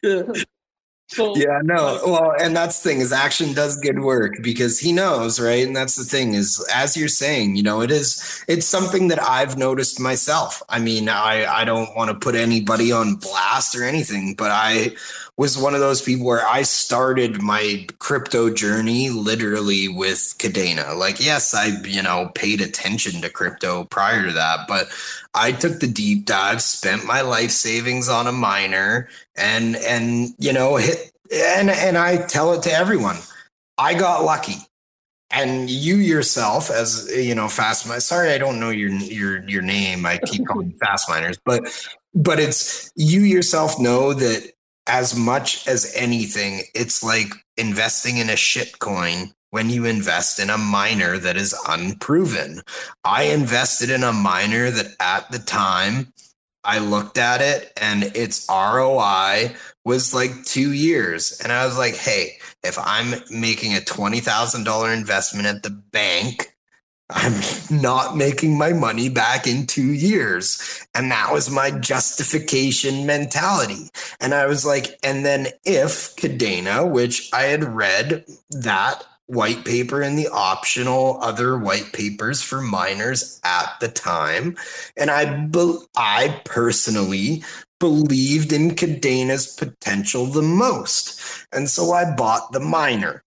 it. 0.04 0.48
So 1.12 1.36
yeah, 1.36 1.60
no. 1.64 2.00
Well, 2.06 2.36
and 2.40 2.56
that's 2.56 2.84
the 2.84 2.90
thing 2.90 3.02
is 3.02 3.12
action 3.12 3.54
does 3.54 3.80
good 3.80 4.02
work 4.02 4.36
because 4.44 4.78
he 4.78 4.91
knows, 4.91 5.40
right? 5.40 5.66
And 5.66 5.76
that's 5.76 5.96
the 5.96 6.04
thing 6.04 6.36
is, 6.36 6.64
as 6.74 6.96
you're 6.96 7.08
saying, 7.08 7.56
you 7.56 7.64
know, 7.64 7.82
it 7.82 7.90
is 7.90 8.46
it's 8.48 8.68
something 8.68 9.08
that 9.08 9.20
I've 9.20 9.58
noticed 9.58 10.00
myself. 10.00 10.62
I 10.70 10.78
mean, 10.78 11.10
I 11.10 11.46
I 11.48 11.66
don't 11.66 11.96
want 11.96 12.12
to 12.12 12.16
put 12.16 12.36
anybody 12.36 12.91
on 12.91 13.16
blast 13.16 13.76
or 13.76 13.84
anything, 13.84 14.36
but 14.36 14.52
I 14.52 14.96
was 15.40 15.57
one 15.57 15.74
of 15.74 15.80
those 15.80 16.02
people 16.02 16.26
where 16.26 16.45
I 16.45 16.64
started 16.64 17.41
my 17.41 17.88
crypto 17.99 18.49
journey 18.49 19.10
literally 19.10 19.88
with 19.88 20.36
Kadena. 20.38 20.98
Like, 20.98 21.26
yes, 21.26 21.53
I, 21.53 21.68
you 21.86 22.03
know, 22.03 22.30
paid 22.36 22.60
attention 22.60 23.22
to 23.22 23.30
crypto 23.30 23.86
prior 23.86 24.26
to 24.26 24.34
that, 24.34 24.68
but 24.68 24.90
I 25.34 25.53
took 25.53 25.80
the 25.80 25.88
deep 25.88 26.26
dive, 26.26 26.61
spent 26.61 27.06
my 27.06 27.22
life 27.22 27.52
savings 27.52 28.10
on 28.10 28.28
a 28.28 28.34
miner 28.34 29.07
and 29.38 29.78
and 29.78 30.32
you 30.40 30.52
know, 30.52 30.76
hit 30.76 31.10
and 31.34 31.70
and 31.70 31.98
I 31.98 32.18
tell 32.18 32.52
it 32.52 32.61
to 32.64 32.74
everyone. 32.74 33.16
I 33.78 33.94
got 33.94 34.26
lucky. 34.26 34.57
And 35.32 35.70
you 35.70 35.95
yourself, 35.95 36.70
as 36.70 37.10
you 37.16 37.34
know, 37.34 37.48
fast. 37.48 37.86
Sorry, 38.02 38.34
I 38.34 38.40
don't 38.40 38.60
know 38.60 38.72
your 38.72 38.90
your 38.90 39.48
your 39.48 39.61
name. 39.61 40.06
I 40.06 40.18
keep 40.18 40.45
calling 40.45 40.74
fast 40.82 41.07
miners, 41.07 41.38
but 41.45 41.64
but 42.14 42.41
it's 42.41 42.91
you 42.98 43.22
yourself 43.22 43.80
know 43.80 44.14
that 44.14 44.52
as 44.90 45.16
much 45.16 45.68
as 45.68 45.94
anything, 45.95 46.64
it's 46.74 47.03
like 47.03 47.32
investing 47.57 48.18
in 48.18 48.30
a 48.30 48.36
shit 48.36 48.80
coin 48.80 49.32
when 49.52 49.70
you 49.70 49.86
invest 49.86 50.40
in 50.40 50.49
a 50.49 50.57
miner 50.57 51.18
that 51.20 51.38
is 51.38 51.56
unproven. 51.68 52.61
I 53.03 53.24
invested 53.24 53.91
in 53.91 54.03
a 54.03 54.11
miner 54.11 54.72
that 54.72 54.95
at 54.99 55.32
the 55.32 55.40
time 55.40 56.11
I 56.64 56.80
looked 56.80 57.20
at 57.20 57.40
it 57.41 57.72
and 57.78 58.03
its 58.16 58.48
ROI 58.49 59.56
was 59.86 60.14
like 60.14 60.44
two 60.45 60.74
years. 60.74 61.40
And 61.44 61.53
I 61.53 61.66
was 61.66 61.78
like, 61.78 61.95
hey, 61.95 62.38
if 62.64 62.78
I'm 62.80 63.22
making 63.30 63.76
a 63.76 63.82
$20,000 63.82 64.94
investment 64.98 65.48
at 65.48 65.64
the 65.64 65.70
bank 65.70 66.56
I'm 67.10 67.34
not 67.72 68.15
making 68.15 68.57
my 68.57 68.72
money 68.72 69.10
back 69.10 69.48
in 69.48 69.65
two 69.65 69.94
years. 69.94 70.86
And 70.94 71.10
that 71.11 71.34
was 71.34 71.49
my 71.49 71.72
justification 71.72 73.06
mentality. 73.06 73.90
And 74.19 74.34
I 74.34 74.45
was 74.45 74.65
like, 74.65 74.99
and 75.03 75.26
then 75.26 75.48
if 75.65 76.15
Kadena, 76.15 76.90
which 76.90 77.30
I 77.34 77.44
had 77.44 77.64
read 77.64 78.26
that 78.52 79.03
white 79.26 79.64
paper 79.64 80.02
and 80.02 80.18
the 80.18 80.27
optional 80.27 81.19
other 81.22 81.57
white 81.57 81.94
papers 81.94 82.41
for 82.41 82.61
miners 82.61 83.40
at 83.44 83.72
the 83.80 83.88
time. 83.88 84.57
And 84.98 85.11
I, 85.11 85.45
be- 85.45 85.80
I 85.95 86.41
personally 86.45 87.44
believed 87.80 88.52
in 88.52 88.72
Kadena's 88.72 89.48
potential 89.56 90.26
the 90.26 90.41
most. 90.41 91.22
And 91.52 91.69
so 91.69 91.91
I 91.91 92.11
bought 92.11 92.52
the 92.52 92.60
miner. 92.60 93.23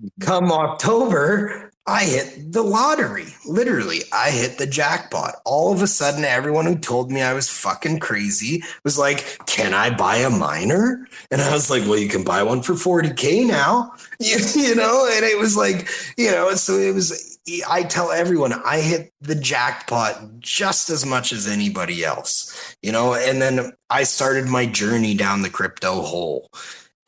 Mm-hmm. 0.00 0.24
Come 0.24 0.52
October, 0.52 1.69
I 1.90 2.04
hit 2.04 2.52
the 2.52 2.62
lottery. 2.62 3.34
Literally, 3.44 4.02
I 4.12 4.30
hit 4.30 4.58
the 4.58 4.66
jackpot. 4.66 5.34
All 5.44 5.72
of 5.72 5.82
a 5.82 5.88
sudden, 5.88 6.22
everyone 6.24 6.64
who 6.64 6.78
told 6.78 7.10
me 7.10 7.20
I 7.20 7.34
was 7.34 7.50
fucking 7.50 7.98
crazy 7.98 8.62
was 8.84 8.96
like, 8.96 9.44
Can 9.46 9.74
I 9.74 9.90
buy 9.90 10.18
a 10.18 10.30
miner? 10.30 11.08
And 11.32 11.42
I 11.42 11.52
was 11.52 11.68
like, 11.68 11.82
Well, 11.82 11.98
you 11.98 12.08
can 12.08 12.22
buy 12.22 12.44
one 12.44 12.62
for 12.62 12.74
40K 12.74 13.44
now. 13.46 13.92
You, 14.22 14.36
you 14.54 14.74
know, 14.74 15.08
and 15.10 15.24
it 15.24 15.38
was 15.38 15.56
like, 15.56 15.88
you 16.18 16.30
know, 16.30 16.54
so 16.54 16.74
it 16.74 16.94
was, 16.94 17.40
I 17.66 17.84
tell 17.84 18.12
everyone 18.12 18.52
I 18.52 18.82
hit 18.82 19.14
the 19.22 19.34
jackpot 19.34 20.40
just 20.40 20.90
as 20.90 21.06
much 21.06 21.32
as 21.32 21.48
anybody 21.48 22.04
else, 22.04 22.76
you 22.82 22.92
know, 22.92 23.14
and 23.14 23.40
then 23.40 23.72
I 23.88 24.02
started 24.02 24.44
my 24.44 24.66
journey 24.66 25.14
down 25.14 25.40
the 25.40 25.48
crypto 25.48 26.02
hole 26.02 26.50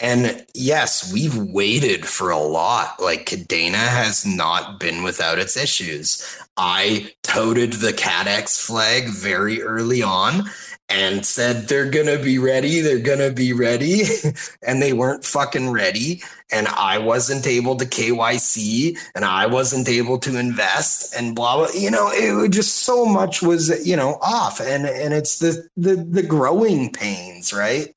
and 0.02 0.44
yes, 0.52 1.12
we've 1.12 1.36
waited 1.36 2.04
for 2.04 2.30
a 2.30 2.38
lot. 2.38 3.00
Like 3.00 3.24
Kadena 3.24 3.74
has 3.74 4.26
not 4.26 4.80
been 4.80 5.04
without 5.04 5.38
its 5.38 5.56
issues. 5.56 6.38
I 6.56 7.12
toted 7.22 7.74
the 7.74 7.92
Kaddex 7.92 8.60
flag 8.60 9.08
very 9.08 9.62
early 9.62 10.02
on 10.02 10.50
and 10.88 11.24
said 11.24 11.68
they're 11.68 11.88
gonna 11.88 12.18
be 12.18 12.38
ready, 12.38 12.80
they're 12.80 12.98
gonna 12.98 13.30
be 13.30 13.52
ready, 13.52 14.02
and 14.66 14.82
they 14.82 14.92
weren't 14.92 15.24
fucking 15.24 15.70
ready. 15.70 16.20
And 16.50 16.66
I 16.66 16.98
wasn't 16.98 17.46
able 17.46 17.76
to 17.76 17.86
KYC, 17.86 18.98
and 19.14 19.24
I 19.24 19.46
wasn't 19.46 19.88
able 19.88 20.18
to 20.18 20.36
invest, 20.36 21.14
and 21.14 21.34
blah 21.34 21.58
blah. 21.58 21.68
You 21.74 21.92
know, 21.92 22.10
it 22.10 22.32
was 22.32 22.48
just 22.50 22.78
so 22.78 23.06
much 23.06 23.40
was 23.40 23.86
you 23.86 23.96
know 23.96 24.18
off, 24.20 24.60
and 24.60 24.84
and 24.84 25.14
it's 25.14 25.38
the 25.38 25.66
the 25.76 25.94
the 25.94 26.24
growing 26.24 26.90
pains, 26.92 27.52
right? 27.52 27.94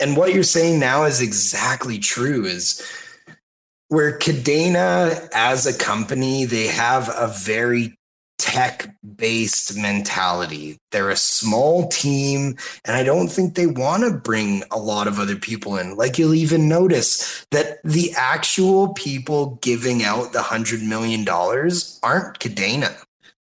And 0.00 0.16
what 0.16 0.34
you're 0.34 0.42
saying 0.42 0.80
now 0.80 1.04
is 1.04 1.20
exactly 1.20 1.98
true 1.98 2.44
is 2.44 2.82
where 3.88 4.18
Kadena 4.18 5.28
as 5.34 5.66
a 5.66 5.76
company, 5.76 6.44
they 6.44 6.68
have 6.68 7.08
a 7.08 7.28
very 7.28 7.98
tech 8.38 8.94
based 9.16 9.76
mentality. 9.76 10.78
They're 10.90 11.10
a 11.10 11.16
small 11.16 11.88
team, 11.88 12.56
and 12.84 12.96
I 12.96 13.02
don't 13.02 13.28
think 13.28 13.54
they 13.54 13.66
want 13.66 14.04
to 14.04 14.10
bring 14.10 14.62
a 14.70 14.78
lot 14.78 15.06
of 15.06 15.18
other 15.18 15.36
people 15.36 15.76
in. 15.76 15.96
Like 15.96 16.18
you'll 16.18 16.34
even 16.34 16.68
notice 16.68 17.44
that 17.50 17.82
the 17.84 18.12
actual 18.16 18.94
people 18.94 19.58
giving 19.60 20.02
out 20.02 20.32
the 20.32 20.38
$100 20.38 20.86
million 20.86 21.28
aren't 21.28 22.38
Kadena, 22.38 22.96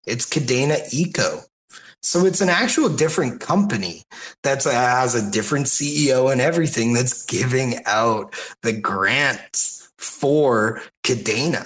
it's 0.06 0.26
Kadena 0.26 0.94
Eco. 0.94 1.42
So 2.04 2.26
it's 2.26 2.42
an 2.42 2.50
actual 2.50 2.90
different 2.90 3.40
company 3.40 4.04
that 4.44 4.68
uh, 4.68 4.72
has 4.72 5.16
a 5.16 5.32
different 5.32 5.68
CEO 5.68 6.32
and 6.32 6.42
everything 6.42 6.94
that's 6.94 7.26
giving 7.26 7.80
out 7.86 8.36
the 8.62 8.74
grants 8.74 9.90
for 9.98 10.82
Kadena 11.04 11.66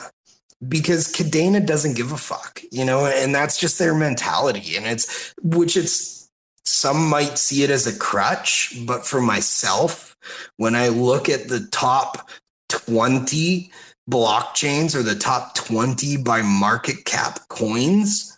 because 0.68 1.12
Kadena 1.12 1.66
doesn't 1.66 1.98
give 1.98 2.12
a 2.12 2.18
fuck, 2.18 2.62
you 2.72 2.86
know, 2.86 3.08
and 3.08 3.34
that's 3.34 3.60
just 3.60 3.80
their 3.80 3.96
mentality. 3.96 4.78
And 4.78 4.86
it's, 4.86 5.34
which 5.42 5.76
it's, 5.76 6.30
some 6.64 7.10
might 7.10 7.38
see 7.38 7.64
it 7.64 7.72
as 7.72 7.88
a 7.88 7.98
crutch, 7.98 8.78
but 8.86 9.06
for 9.06 9.22
myself, 9.22 10.16
when 10.58 10.76
I 10.76 10.90
look 10.90 11.30
at 11.30 11.48
the 11.48 11.66
top 11.72 12.30
20 12.70 13.72
blockchains 14.10 14.96
or 14.96 15.02
the 15.02 15.16
top 15.16 15.56
20 15.56 16.18
by 16.18 16.42
market 16.42 17.06
cap 17.06 17.40
coins, 17.50 18.37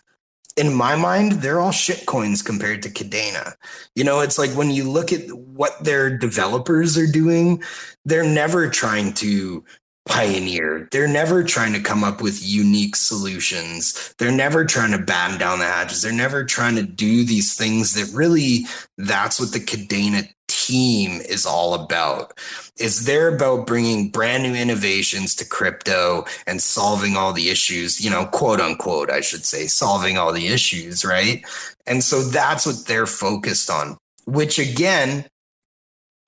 in 0.60 0.74
my 0.74 0.94
mind, 0.94 1.32
they're 1.40 1.58
all 1.58 1.72
shit 1.72 2.04
coins 2.04 2.42
compared 2.42 2.82
to 2.82 2.90
Kadena. 2.90 3.54
You 3.94 4.04
know, 4.04 4.20
it's 4.20 4.38
like 4.38 4.50
when 4.50 4.70
you 4.70 4.90
look 4.90 5.10
at 5.10 5.26
what 5.32 5.82
their 5.82 6.14
developers 6.14 6.98
are 6.98 7.06
doing, 7.06 7.62
they're 8.04 8.28
never 8.28 8.68
trying 8.68 9.14
to 9.14 9.64
pioneer. 10.06 10.88
They're 10.90 11.08
never 11.08 11.44
trying 11.44 11.72
to 11.74 11.80
come 11.80 12.02
up 12.02 12.20
with 12.20 12.46
unique 12.46 12.96
solutions. 12.96 14.14
They're 14.18 14.30
never 14.32 14.64
trying 14.64 14.92
to 14.92 14.98
batten 14.98 15.38
down 15.38 15.58
the 15.58 15.66
hatches. 15.66 16.02
They're 16.02 16.12
never 16.12 16.44
trying 16.44 16.76
to 16.76 16.82
do 16.82 17.24
these 17.24 17.54
things 17.54 17.94
that 17.94 18.16
really 18.16 18.66
that's 18.98 19.38
what 19.38 19.52
the 19.52 19.60
Kadena 19.60 20.28
team 20.50 21.20
is 21.22 21.46
all 21.46 21.74
about 21.74 22.38
is 22.78 23.04
they're 23.04 23.34
about 23.34 23.66
bringing 23.66 24.10
brand 24.10 24.42
new 24.42 24.54
innovations 24.54 25.34
to 25.36 25.44
crypto 25.44 26.24
and 26.46 26.60
solving 26.60 27.16
all 27.16 27.32
the 27.32 27.50
issues 27.50 28.04
you 28.04 28.10
know 28.10 28.26
quote 28.26 28.60
unquote 28.60 29.10
i 29.10 29.20
should 29.20 29.44
say 29.44 29.66
solving 29.66 30.18
all 30.18 30.32
the 30.32 30.48
issues 30.48 31.04
right 31.04 31.44
and 31.86 32.02
so 32.02 32.22
that's 32.22 32.66
what 32.66 32.84
they're 32.86 33.06
focused 33.06 33.70
on 33.70 33.96
which 34.26 34.58
again 34.58 35.24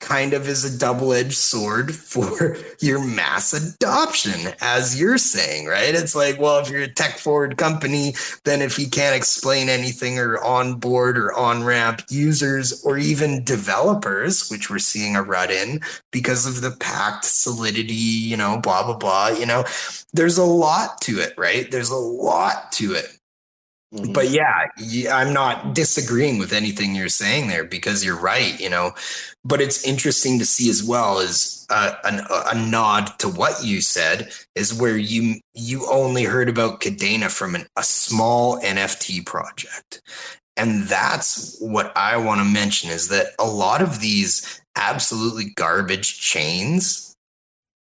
kind 0.03 0.35
of 0.35 0.49
is 0.49 0.65
a 0.65 0.79
double 0.79 1.13
edged 1.13 1.37
sword 1.37 1.95
for 1.95 2.57
your 2.81 3.03
mass 3.03 3.55
adoption, 3.55 4.53
as 4.61 5.01
you're 5.01 5.17
saying, 5.17 5.67
right? 5.67 5.95
It's 5.95 6.15
like, 6.15 6.39
well, 6.39 6.59
if 6.59 6.69
you're 6.69 6.83
a 6.83 6.89
tech 6.89 7.17
forward 7.17 7.57
company, 7.57 8.15
then 8.45 8.61
if 8.61 8.79
you 8.79 8.91
can't 8.91 9.17
explain 9.17 9.69
anything 9.69 10.19
or 10.19 10.43
onboard 10.43 11.17
or 11.17 11.33
on 11.33 11.65
ramp 11.65 12.03
users 12.11 12.85
or 12.85 12.99
even 12.99 13.45
developers, 13.45 14.51
which 14.51 14.69
we're 14.69 14.79
seeing 14.79 15.17
a 15.17 15.23
rut 15.23 15.51
in 15.51 15.81
because 16.11 16.47
of 16.47 16.61
the 16.61 16.77
Pact 16.83 17.25
solidity, 17.25 17.95
you 17.95 18.37
know, 18.37 18.59
blah, 18.59 18.83
blah, 18.85 18.97
blah, 18.97 19.29
you 19.29 19.47
know, 19.47 19.65
there's 20.13 20.37
a 20.37 20.45
lot 20.45 21.01
to 21.03 21.21
it, 21.21 21.33
right? 21.39 21.71
There's 21.71 21.91
a 21.91 21.97
lot 21.97 22.73
to 22.73 22.95
it. 22.95 23.19
Mm-hmm. 23.95 24.13
But 24.13 24.31
yeah, 24.31 24.69
I'm 25.13 25.35
not 25.35 25.75
disagreeing 25.75 26.39
with 26.39 26.53
anything 26.53 26.95
you're 26.95 27.09
saying 27.09 27.49
there 27.49 27.65
because 27.65 28.05
you're 28.05 28.19
right, 28.19 28.59
you 28.59 28.71
know. 28.71 28.95
But 29.45 29.61
it's 29.61 29.85
interesting 29.85 30.39
to 30.39 30.47
see 30.47 30.71
as 30.71 30.85
well 30.85 31.19
as 31.19 31.67
uh, 31.69 31.95
a, 32.05 32.57
a, 32.57 32.59
nod 32.59 33.19
to 33.19 33.29
what 33.29 33.65
you 33.65 33.81
said 33.81 34.31
is 34.55 34.73
where 34.73 34.97
you 34.97 35.41
you 35.55 35.91
only 35.91 36.25
heard 36.25 36.49
about 36.49 36.81
Kadena 36.81 37.29
from 37.29 37.57
an, 37.57 37.67
a 37.77 37.83
small 37.83 38.61
NFT 38.61 39.27
project, 39.27 40.01
and 40.57 40.85
that's 40.85 41.59
what 41.61 41.93
I 41.97 42.19
want 42.19 42.41
to 42.41 42.45
mention 42.45 42.91
is 42.91 43.09
that 43.09 43.35
a 43.39 43.47
lot 43.47 43.83
of 43.83 44.01
these 44.01 44.63
absolutely 44.77 45.51
garbage 45.57 46.21
chains 46.21 47.13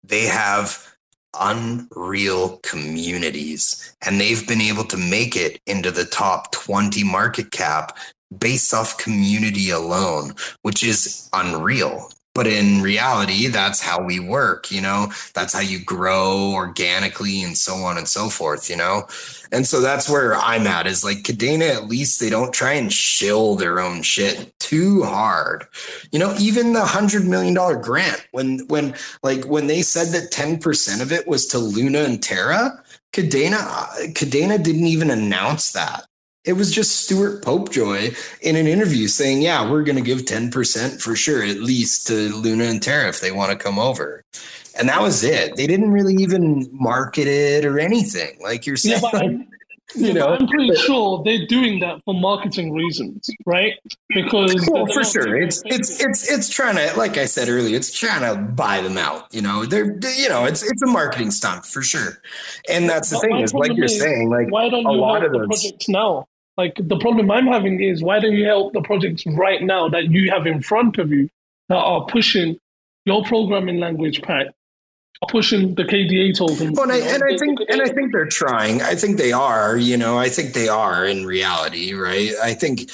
they 0.04 0.24
have 0.24 0.96
unreal 1.40 2.58
communities. 2.60 3.96
And 4.02 4.20
they've 4.20 4.48
been 4.48 4.62
able 4.62 4.86
to 4.86 4.98
make 4.98 5.36
it 5.36 5.60
into 5.66 5.92
the 5.92 6.06
top 6.06 6.52
20 6.52 7.04
market 7.04 7.52
cap 7.52 7.98
based 8.38 8.74
off 8.74 8.98
community 8.98 9.70
alone, 9.70 10.34
which 10.62 10.84
is 10.84 11.30
unreal. 11.34 12.10
But 12.38 12.46
in 12.46 12.84
reality, 12.84 13.48
that's 13.48 13.82
how 13.82 14.00
we 14.00 14.20
work, 14.20 14.70
you 14.70 14.80
know, 14.80 15.12
that's 15.34 15.54
how 15.54 15.60
you 15.60 15.84
grow 15.84 16.52
organically 16.54 17.42
and 17.42 17.58
so 17.58 17.78
on 17.78 17.98
and 17.98 18.08
so 18.08 18.30
forth, 18.30 18.70
you 18.70 18.76
know. 18.76 19.08
And 19.52 19.66
so 19.66 19.82
that's 19.82 20.08
where 20.08 20.36
I'm 20.36 20.68
at 20.68 20.86
is 20.86 21.04
like 21.04 21.24
Kadena, 21.24 21.74
at 21.74 21.88
least 21.88 22.20
they 22.20 22.30
don't 22.30 22.54
try 22.54 22.74
and 22.74 22.94
shill 22.94 23.56
their 23.56 23.80
own 23.80 24.04
shit 24.04 24.54
too 24.60 25.02
hard. 25.02 25.66
You 26.12 26.20
know, 26.20 26.36
even 26.38 26.74
the 26.74 26.86
hundred 26.86 27.26
million 27.26 27.56
dollar 27.56 27.76
grant, 27.76 28.28
when 28.34 28.60
when 28.68 28.94
like 29.24 29.46
when 29.46 29.66
they 29.66 29.82
said 29.82 30.10
that 30.10 30.32
10% 30.32 31.02
of 31.02 31.12
it 31.12 31.28
was 31.28 31.48
to 31.48 31.58
Luna 31.58 32.02
and 32.04 32.22
Terra, 32.22 32.84
Kadena 33.14 33.58
Kadena 34.14 34.60
uh, 34.60 34.64
didn't 34.64 34.86
even 34.86 35.10
announce 35.10 35.72
that. 35.72 36.07
It 36.48 36.54
was 36.54 36.72
just 36.72 37.04
Stuart 37.04 37.44
Popejoy 37.44 38.16
in 38.42 38.56
an 38.56 38.68
interview 38.68 39.08
saying, 39.08 39.42
"Yeah, 39.42 39.70
we're 39.70 39.84
going 39.84 39.98
to 39.98 40.02
give 40.02 40.26
ten 40.26 40.50
percent 40.50 41.02
for 41.02 41.16
sure, 41.16 41.44
at 41.44 41.58
least 41.58 42.08
to 42.08 42.34
Luna 42.36 42.66
and 42.66 42.82
Terra 42.82 43.10
if 43.10 43.20
they 43.20 43.32
want 43.32 43.52
to 43.52 43.58
come 43.58 43.78
over." 43.78 44.24
And 44.80 44.88
that 44.90 45.02
was 45.02 45.24
it. 45.24 45.56
They 45.56 45.68
didn't 45.68 45.92
really 45.92 46.14
even 46.16 46.70
market 46.72 47.28
it 47.28 47.66
or 47.66 47.80
anything, 47.80 48.38
like 48.42 48.66
you're 48.66 48.78
saying. 48.78 49.02
Yeah, 49.14 49.20
I'm, 49.20 49.48
you 49.96 50.14
know, 50.14 50.28
I'm 50.28 50.48
pretty 50.48 50.76
sure 50.76 51.24
they're 51.24 51.46
doing 51.48 51.80
that 51.80 52.02
for 52.04 52.14
marketing 52.14 52.74
reasons, 52.74 53.30
right? 53.46 53.74
Because 54.10 54.54
well, 54.70 54.86
for 54.88 55.04
sure, 55.04 55.38
it's 55.38 55.62
it's 55.66 56.04
it's 56.04 56.30
it's 56.30 56.50
trying 56.50 56.76
to, 56.76 56.98
like 56.98 57.18
I 57.18 57.26
said 57.26 57.48
earlier, 57.48 57.76
it's 57.78 57.98
trying 57.98 58.22
to 58.22 58.42
buy 58.42 58.82
them 58.82 58.98
out. 58.98 59.34
You 59.34 59.42
know, 59.42 59.66
they're 59.66 59.98
you 60.18 60.28
know, 60.28 60.44
it's 60.44 60.62
it's 60.62 60.82
a 60.82 60.88
marketing 60.88 61.32
stunt 61.32 61.66
for 61.66 61.82
sure. 61.82 62.22
And 62.70 62.90
that's 62.90 63.12
the 63.12 63.16
but 63.16 63.22
thing 63.22 63.40
is, 63.40 63.54
like 63.54 63.76
you're 63.76 63.86
is, 63.86 63.98
saying, 63.98 64.30
like 64.30 64.52
why 64.52 64.70
don't 64.70 64.82
you 64.82 64.90
a 64.90 64.92
lot 64.92 65.24
of 65.24 65.32
those 65.32 65.48
projects 65.48 65.88
now? 65.88 66.28
Like 66.58 66.76
the 66.82 66.98
problem 66.98 67.30
I'm 67.30 67.46
having 67.46 67.82
is 67.82 68.02
why 68.02 68.20
don't 68.20 68.34
you 68.34 68.46
help 68.46 68.74
the 68.74 68.82
projects 68.82 69.26
right 69.28 69.62
now 69.62 69.90
that 69.90 70.06
you 70.06 70.32
have 70.32 70.48
in 70.48 70.62
front 70.62 70.98
of 70.98 71.12
you 71.12 71.30
that 71.70 71.76
are 71.78 72.06
pushing 72.06 72.60
your 73.06 73.24
programming 73.24 73.80
language 73.80 74.22
Pact, 74.24 74.50
are 75.22 75.28
pushing 75.30 75.76
the 75.76 75.84
KDA 75.84 76.36
token. 76.36 76.74
Well, 76.74 76.84
and, 76.84 76.94
I, 76.94 76.98
and 76.98 77.24
I 77.24 77.38
think 77.38 77.60
and 77.70 77.82
I 77.82 77.88
think 77.88 78.12
they're 78.12 78.26
trying. 78.26 78.82
I 78.82 78.96
think 78.96 79.18
they 79.18 79.32
are. 79.32 79.78
You 79.78 79.98
know, 79.98 80.18
I 80.18 80.30
think 80.30 80.54
they 80.54 80.68
are 80.68 81.06
in 81.06 81.26
reality, 81.26 81.94
right? 81.94 82.32
I 82.42 82.54
think 82.56 82.90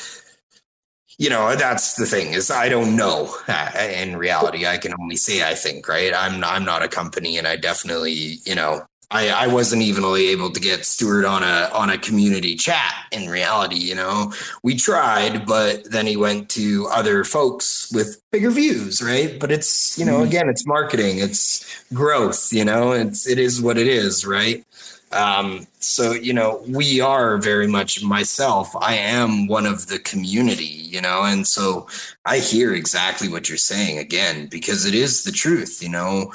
you 1.17 1.29
know 1.29 1.55
that's 1.55 1.95
the 1.95 2.05
thing 2.05 2.33
is 2.33 2.49
i 2.49 2.67
don't 2.67 2.95
know 2.95 3.33
in 3.77 4.17
reality 4.17 4.65
i 4.65 4.77
can 4.77 4.93
only 4.99 5.15
say 5.15 5.47
i 5.47 5.53
think 5.53 5.87
right 5.87 6.13
i'm 6.13 6.43
i'm 6.43 6.65
not 6.65 6.81
a 6.81 6.87
company 6.87 7.37
and 7.37 7.47
i 7.47 7.55
definitely 7.55 8.39
you 8.45 8.55
know 8.55 8.81
I, 9.11 9.29
I 9.29 9.47
wasn't 9.47 9.81
even 9.83 10.03
able 10.03 10.51
to 10.51 10.59
get 10.59 10.85
Stuart 10.85 11.25
on 11.25 11.43
a 11.43 11.69
on 11.73 11.89
a 11.89 11.97
community 11.97 12.55
chat 12.55 12.93
in 13.11 13.29
reality, 13.29 13.75
you 13.75 13.95
know. 13.95 14.33
We 14.63 14.75
tried, 14.75 15.45
but 15.45 15.89
then 15.91 16.07
he 16.07 16.17
went 16.17 16.49
to 16.51 16.87
other 16.91 17.23
folks 17.23 17.91
with 17.91 18.21
bigger 18.31 18.49
views, 18.49 19.01
right? 19.01 19.39
But 19.39 19.51
it's, 19.51 19.97
you 19.97 20.05
know, 20.05 20.15
mm-hmm. 20.15 20.27
again, 20.27 20.49
it's 20.49 20.65
marketing, 20.65 21.19
it's 21.19 21.85
growth, 21.93 22.51
you 22.51 22.65
know, 22.65 22.91
it's 22.91 23.27
it 23.27 23.39
is 23.39 23.61
what 23.61 23.77
it 23.77 23.87
is, 23.87 24.25
right? 24.25 24.65
Um, 25.11 25.67
so, 25.77 26.13
you 26.13 26.33
know, 26.33 26.63
we 26.67 26.99
are 26.99 27.37
very 27.37 27.67
much 27.67 28.03
myself. 28.03 28.75
I 28.81 28.95
am 28.95 29.47
one 29.47 29.67
of 29.67 29.87
the 29.87 29.99
community, 29.99 30.63
you 30.65 31.01
know, 31.01 31.23
and 31.23 31.45
so 31.45 31.87
I 32.25 32.39
hear 32.39 32.73
exactly 32.73 33.29
what 33.29 33.47
you're 33.47 33.57
saying 33.59 33.99
again, 33.99 34.47
because 34.47 34.85
it 34.85 34.95
is 34.95 35.23
the 35.23 35.31
truth, 35.31 35.83
you 35.83 35.89
know. 35.89 36.33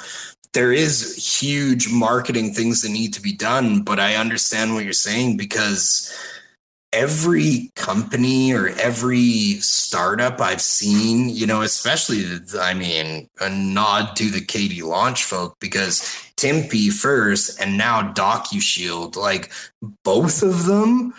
There 0.53 0.73
is 0.73 1.41
huge 1.41 1.91
marketing 1.91 2.53
things 2.53 2.81
that 2.81 2.89
need 2.89 3.13
to 3.13 3.21
be 3.21 3.33
done, 3.33 3.81
but 3.81 3.99
I 3.99 4.15
understand 4.15 4.73
what 4.73 4.83
you're 4.83 4.93
saying 4.93 5.37
because 5.37 6.11
every 6.91 7.71
company 7.75 8.51
or 8.51 8.69
every 8.69 9.59
startup 9.59 10.41
I've 10.41 10.61
seen, 10.61 11.29
you 11.29 11.45
know, 11.45 11.61
especially, 11.61 12.25
I 12.59 12.73
mean, 12.73 13.29
a 13.39 13.49
nod 13.49 14.15
to 14.15 14.29
the 14.29 14.41
KD 14.41 14.81
launch 14.83 15.23
folk 15.23 15.57
because 15.59 16.01
Timpi 16.35 16.91
first 16.91 17.61
and 17.61 17.77
now 17.77 18.11
DocuShield, 18.13 19.15
like 19.15 19.51
both 20.03 20.41
of 20.41 20.65
them 20.65 21.13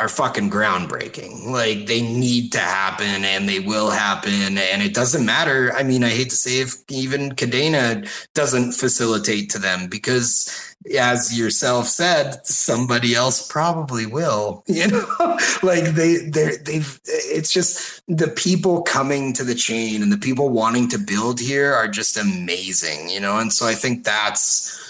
are 0.00 0.08
fucking 0.08 0.50
groundbreaking. 0.50 1.46
Like 1.46 1.86
they 1.86 2.02
need 2.02 2.50
to 2.52 2.58
happen 2.58 3.24
and 3.24 3.48
they 3.48 3.60
will 3.60 3.90
happen. 3.90 4.58
And 4.58 4.82
it 4.82 4.92
doesn't 4.92 5.24
matter. 5.24 5.72
I 5.72 5.84
mean, 5.84 6.02
I 6.02 6.08
hate 6.08 6.30
to 6.30 6.36
say 6.36 6.60
if 6.60 6.82
even 6.90 7.30
Kadena 7.30 8.08
doesn't 8.34 8.72
facilitate 8.72 9.50
to 9.50 9.58
them 9.58 9.86
because 9.88 10.74
as 10.98 11.38
yourself 11.38 11.86
said, 11.86 12.44
somebody 12.46 13.14
else 13.14 13.46
probably 13.46 14.04
will, 14.04 14.64
you 14.66 14.86
know, 14.88 15.38
like 15.62 15.84
they, 15.94 16.16
they 16.16 16.56
they've, 16.62 17.00
it's 17.06 17.52
just 17.52 18.02
the 18.08 18.28
people 18.28 18.82
coming 18.82 19.32
to 19.32 19.44
the 19.44 19.54
chain 19.54 20.02
and 20.02 20.12
the 20.12 20.18
people 20.18 20.50
wanting 20.50 20.88
to 20.88 20.98
build 20.98 21.40
here 21.40 21.72
are 21.72 21.88
just 21.88 22.18
amazing, 22.18 23.08
you 23.08 23.20
know? 23.20 23.38
And 23.38 23.52
so 23.52 23.66
I 23.66 23.74
think 23.74 24.04
that's, 24.04 24.80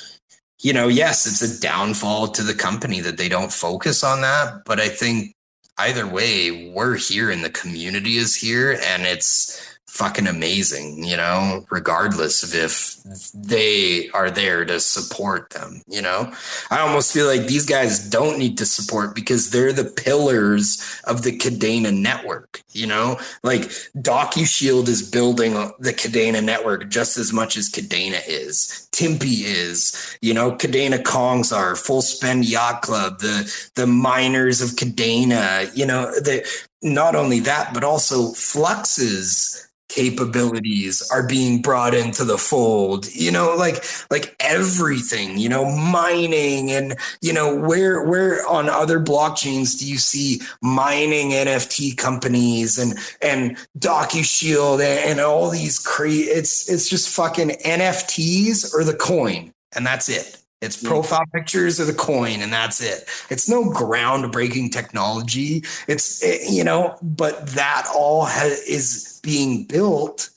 you 0.65 0.73
know, 0.73 0.89
yes, 0.89 1.27
it's 1.27 1.43
a 1.43 1.61
downfall 1.61 2.29
to 2.29 2.43
the 2.43 2.55
company 2.55 2.99
that 3.01 3.19
they 3.19 3.29
don't 3.29 3.53
focus 3.53 4.03
on 4.03 4.23
that. 4.23 4.65
But 4.65 4.81
I 4.81 4.89
think 4.89 5.37
either 5.77 6.07
way, 6.07 6.73
we're 6.75 6.97
here 6.97 7.31
and 7.31 7.45
the 7.45 7.51
community 7.51 8.17
is 8.17 8.35
here 8.35 8.81
and 8.83 9.05
it's, 9.05 9.74
fucking 9.95 10.27
amazing, 10.27 11.05
you 11.05 11.17
know, 11.17 11.65
regardless 11.71 12.43
of 12.43 12.53
if 12.53 12.97
they 13.33 14.11
are 14.11 14.29
there 14.29 14.65
to 14.65 14.81
support 14.81 15.51
them, 15.51 15.83
you 15.87 16.03
know. 16.03 16.33
I 16.69 16.81
almost 16.81 17.13
feel 17.13 17.27
like 17.27 17.47
these 17.47 17.65
guys 17.65 18.11
don't 18.11 18.37
need 18.37 18.59
to 18.59 18.67
support 18.67 19.15
because 19.15 19.51
they're 19.51 19.73
the 19.73 19.85
pillars 19.85 21.01
of 21.05 21.23
the 21.23 21.39
Kadena 21.39 21.97
network, 21.97 22.65
you 22.73 22.89
know? 22.89 23.21
Like 23.45 23.63
DocuShield 23.97 24.89
is 24.89 25.09
building 25.09 25.55
the 25.79 25.93
Kadena 25.93 26.43
network 26.43 26.89
just 26.89 27.17
as 27.17 27.33
much 27.33 27.57
as 27.57 27.71
Kadena 27.71 28.21
is. 28.27 28.89
Timpi 28.91 29.45
is, 29.45 30.17
you 30.21 30.35
know, 30.35 30.53
Kadena 30.53 31.01
Kongs 31.05 31.57
are 31.57 31.77
Full 31.77 32.03
Spend 32.03 32.45
Yacht 32.47 32.83
Club, 32.83 33.21
the 33.21 33.71
the 33.77 33.87
miners 33.87 34.61
of 34.61 34.71
Kadena, 34.71 35.71
you 35.77 35.87
know, 35.87 36.07
the 36.07 36.45
not 36.83 37.17
only 37.17 37.41
that, 37.41 37.73
but 37.73 37.83
also 37.83 38.33
Fluxes 38.33 39.64
capabilities 39.89 41.09
are 41.13 41.27
being 41.27 41.61
brought 41.61 41.95
into 41.95 42.25
the 42.25 42.39
fold 42.39 43.07
you 43.15 43.31
know 43.31 43.55
like 43.55 43.85
like 44.11 44.35
everything 44.41 45.39
you 45.39 45.49
know 45.49 45.65
mining 45.77 46.71
and 46.71 46.97
you 47.21 47.33
know 47.33 47.55
where 47.55 48.03
where 48.03 48.45
on 48.49 48.69
other 48.69 48.99
blockchains 48.99 49.79
do 49.79 49.87
you 49.87 49.99
see 49.99 50.41
mining 50.63 51.31
nft 51.31 51.97
companies 51.99 52.79
and 52.79 52.99
and 53.21 53.57
docushield 53.79 54.81
and, 54.81 55.11
and 55.11 55.21
all 55.21 55.51
these 55.51 55.79
cre 55.79 56.07
it's 56.07 56.69
it's 56.69 56.89
just 56.89 57.09
fucking 57.09 57.51
nfts 57.51 58.75
or 58.75 58.85
the 58.85 58.95
coin 58.95 59.53
and 59.77 59.87
that's 59.87 60.09
it 60.09 60.44
it's 60.65 60.83
profile 60.83 61.25
pictures 61.33 61.79
of 61.79 61.87
the 61.87 61.95
coin, 61.95 62.41
and 62.41 62.53
that's 62.53 62.81
it. 62.81 63.09
It's 63.31 63.49
no 63.49 63.65
groundbreaking 63.65 64.73
technology. 64.73 65.63
It's 65.87 66.23
it, 66.23 66.41
eh, 66.43 66.51
you 66.51 66.65
know, 66.65 66.97
but 67.03 67.49
that 67.49 67.87
all 67.95 68.27
is 68.27 69.21
being 69.23 69.65
built 69.65 70.31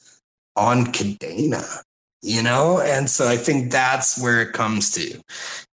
on 0.55 0.87
Kadena. 0.87 1.83
You 2.23 2.41
know, 2.41 2.81
and 2.81 3.09
so 3.09 3.27
I 3.27 3.37
think 3.37 3.71
that's 3.71 4.21
where 4.21 4.41
it 4.41 4.51
comes 4.51 4.89
to. 4.91 5.07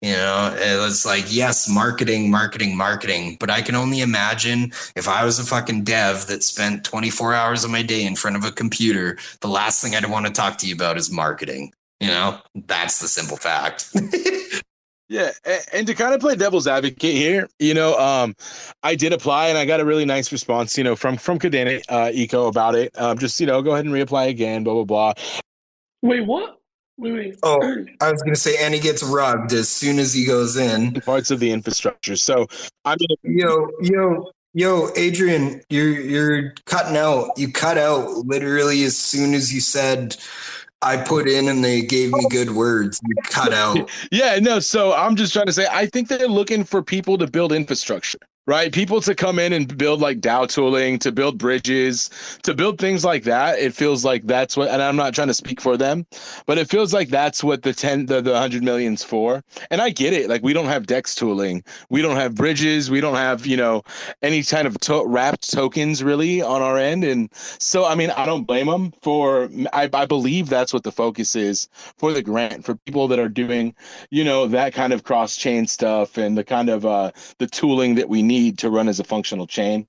You 0.03 0.13
know, 0.13 0.55
it's 0.57 1.05
like 1.05 1.25
yes, 1.29 1.69
marketing, 1.69 2.31
marketing, 2.31 2.77
marketing. 2.77 3.39
But 3.41 3.51
I 3.51 3.63
can 3.63 3.75
only 3.75 4.03
imagine 4.03 4.73
if 4.95 5.09
I 5.09 5.25
was 5.25 5.39
a 5.39 5.45
fucking 5.45 5.85
dev 5.85 6.27
that 6.27 6.45
spent 6.45 6.85
24 6.85 7.35
hours 7.35 7.65
of 7.65 7.71
my 7.71 7.83
day 7.83 8.05
in 8.07 8.15
front 8.15 8.37
of 8.37 8.45
a 8.45 8.53
computer, 8.53 9.17
the 9.41 9.49
last 9.49 9.83
thing 9.83 9.97
I'd 9.97 10.09
want 10.09 10.27
to 10.27 10.33
talk 10.33 10.59
to 10.59 10.69
you 10.69 10.75
about 10.75 10.99
is 10.99 11.11
marketing. 11.11 11.73
You 12.05 12.11
know, 12.11 12.39
that's 12.67 13.01
the 13.01 13.09
simple 13.09 13.39
fact. 13.39 13.89
yeah, 15.09 15.31
and 15.73 15.87
to 15.87 15.95
kind 15.95 16.13
of 16.13 16.21
play 16.21 16.37
devil's 16.37 16.67
advocate 16.67 17.15
here, 17.15 17.49
you 17.59 17.73
know, 17.73 17.99
um, 17.99 18.35
I 18.83 18.95
did 18.95 19.15
apply 19.15 19.49
and 19.49 19.57
I 19.57 19.65
got 19.65 19.81
a 19.81 19.87
really 19.87 20.05
nice 20.05 20.31
response, 20.31 20.77
you 20.77 20.85
know, 20.85 20.97
from 20.97 21.17
from 21.17 21.39
Kadena 21.39 21.83
uh, 21.89 22.11
Eco 22.13 22.47
about 22.49 22.75
it. 22.75 22.93
Um, 23.01 23.17
just 23.17 23.41
you 23.41 23.47
know, 23.47 23.63
go 23.63 23.73
ahead 23.73 23.87
and 23.87 23.95
reapply 23.95 24.29
again, 24.29 24.65
blah 24.65 24.75
blah 24.75 24.85
blah. 24.85 25.13
Wait, 26.03 26.27
what? 26.27 26.61
Wait, 26.99 27.13
wait. 27.13 27.39
Oh, 27.43 27.59
I 28.03 28.13
was 28.13 28.23
going 28.23 28.35
to 28.35 28.41
say, 28.41 28.63
and 28.63 28.75
he 28.75 28.81
gets 28.81 29.03
rugged 29.03 29.55
as 29.55 29.71
soon 29.71 29.99
as 29.99 30.13
he 30.13 30.27
goes 30.27 30.57
in. 30.57 31.01
Parts 31.01 31.31
of 31.31 31.41
the 31.41 31.53
infrastructure. 31.53 32.17
So 32.17 32.47
I 32.85 32.97
mean, 33.01 33.39
yo, 33.39 33.71
yo, 33.81 34.31
yo, 34.53 34.91
Adrian, 34.95 35.63
you're 35.71 35.99
you're 35.99 36.53
cutting 36.67 36.99
out. 36.99 37.31
You 37.39 37.51
cut 37.51 37.79
out 37.79 38.11
literally 38.27 38.85
as 38.85 38.95
soon 38.95 39.33
as 39.33 39.55
you 39.55 39.63
said 39.63 40.19
I 40.85 40.99
put 40.99 41.29
in 41.29 41.49
and 41.49 41.65
they 41.65 41.83
gave 41.83 42.13
me 42.13 42.25
good 42.31 42.51
words. 42.51 43.01
Cut 43.25 43.53
out. 43.53 43.91
Yeah, 44.11 44.39
no. 44.39 44.61
So 44.61 44.93
I'm 44.93 45.17
just 45.17 45.33
trying 45.33 45.47
to 45.47 45.53
say, 45.53 45.67
I 45.71 45.87
think 45.87 46.09
they're 46.09 46.29
looking 46.29 46.63
for 46.63 46.83
people 46.83 47.19
to 47.19 47.27
build 47.27 47.53
infrastructure 47.53 48.19
right? 48.47 48.73
People 48.73 49.01
to 49.01 49.15
come 49.15 49.39
in 49.39 49.53
and 49.53 49.77
build 49.79 50.01
like 50.01 50.21
DAO 50.21 50.47
tooling, 50.47 50.99
to 50.99 51.11
build 51.11 51.39
bridges, 51.39 52.11
to 52.43 52.55
build 52.55 52.79
things 52.79 53.05
like 53.05 53.25
that. 53.25 53.59
It 53.59 53.75
feels 53.75 54.05
like 54.05 54.27
that's 54.27 54.57
what, 54.57 54.69
and 54.69 54.83
I'm 54.83 54.97
not 54.97 55.15
trying 55.15 55.29
to 55.29 55.35
speak 55.35 55.61
for 55.61 55.77
them, 55.77 56.07
but 56.45 56.59
it 56.59 56.69
feels 56.69 56.93
like 56.93 57.09
that's 57.09 57.43
what 57.43 57.63
the 57.63 57.73
10, 57.73 58.07
the, 58.07 58.21
the 58.21 58.33
100 58.33 58.63
million's 58.63 59.03
for. 59.03 59.43
And 59.71 59.81
I 59.81 59.91
get 59.91 60.13
it. 60.13 60.29
Like 60.29 60.43
we 60.43 60.53
don't 60.53 60.67
have 60.67 60.87
DEX 60.87 61.15
tooling, 61.15 61.65
we 61.89 62.03
don't 62.03 62.17
have 62.17 62.35
bridges, 62.35 62.91
we 62.91 63.01
don't 63.01 63.15
have, 63.15 63.47
you 63.47 63.57
know, 63.57 63.83
any 64.23 64.43
kind 64.43 64.67
of 64.67 64.79
to- 64.81 65.07
wrapped 65.07 65.51
tokens 65.51 66.03
really 66.03 66.43
on 66.43 66.61
our 66.61 66.77
end. 66.77 67.05
And 67.05 67.31
so, 67.59 67.87
I 67.87 67.95
mean, 67.95 68.11
I 68.11 68.27
don't 68.27 68.45
blame 68.45 68.67
them 68.67 68.93
for, 69.01 69.49
I, 69.73 69.89
I 69.93 70.05
believe 70.05 70.51
that's 70.51 70.73
what 70.75 70.83
the 70.83 70.93
focus 70.93 71.35
is 71.35 71.69
for 71.97 72.13
the 72.13 72.23
grant 72.23 72.65
for 72.65 72.75
people 72.75 73.09
that 73.09 73.19
are 73.19 73.29
doing, 73.29 73.75
you 74.11 74.23
know, 74.23 74.47
that 74.49 74.75
kind 74.75 74.93
of 74.93 75.05
cross 75.05 75.37
chain 75.37 75.67
stuff 75.67 76.19
and 76.19 76.37
the 76.37 76.45
kind 76.45 76.69
of, 76.69 76.85
uh, 76.85 77.11
the 77.39 77.47
tooling 77.47 77.95
that 77.95 78.09
we 78.11 78.23
need 78.23 78.34
need 78.41 78.59
to 78.59 78.71
run 78.71 78.89
as 78.89 79.01
a 79.01 79.05
functional 79.05 79.47
chain 79.47 79.87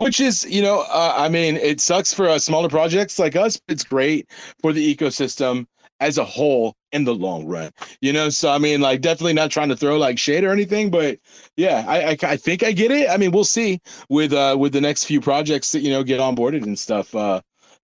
which 0.00 0.20
is 0.20 0.44
you 0.48 0.62
know 0.62 0.84
uh, 0.88 1.14
i 1.16 1.28
mean 1.28 1.56
it 1.56 1.80
sucks 1.80 2.12
for 2.12 2.28
uh, 2.28 2.38
smaller 2.38 2.68
projects 2.68 3.18
like 3.18 3.36
us 3.36 3.60
it's 3.68 3.84
great 3.84 4.28
for 4.60 4.72
the 4.72 4.94
ecosystem 4.94 5.66
as 6.00 6.18
a 6.18 6.24
whole 6.24 6.74
in 6.92 7.04
the 7.04 7.14
long 7.14 7.46
run 7.46 7.70
you 8.00 8.12
know? 8.12 8.28
So 8.28 8.50
i 8.50 8.58
mean 8.58 8.80
like 8.80 9.00
definitely 9.00 9.32
not 9.34 9.50
trying 9.50 9.68
to 9.68 9.76
throw 9.76 9.96
like 9.96 10.18
shade 10.18 10.44
or 10.44 10.50
anything 10.50 10.90
but 10.90 11.18
yeah 11.56 11.84
i 11.86 12.10
i, 12.10 12.16
I 12.22 12.36
think 12.36 12.62
i 12.62 12.72
get 12.72 12.90
it. 12.90 13.08
I 13.10 13.16
mean 13.16 13.30
we'll 13.30 13.44
see 13.44 13.80
with 14.08 14.32
uh 14.32 14.56
with 14.58 14.72
the 14.72 14.80
next 14.80 15.04
few 15.04 15.20
projects 15.20 15.72
that 15.72 15.80
you 15.80 15.90
know 15.90 16.02
get 16.02 16.20
onboarded 16.20 16.62
and 16.62 16.78
stuff 16.78 17.14
uh 17.14 17.40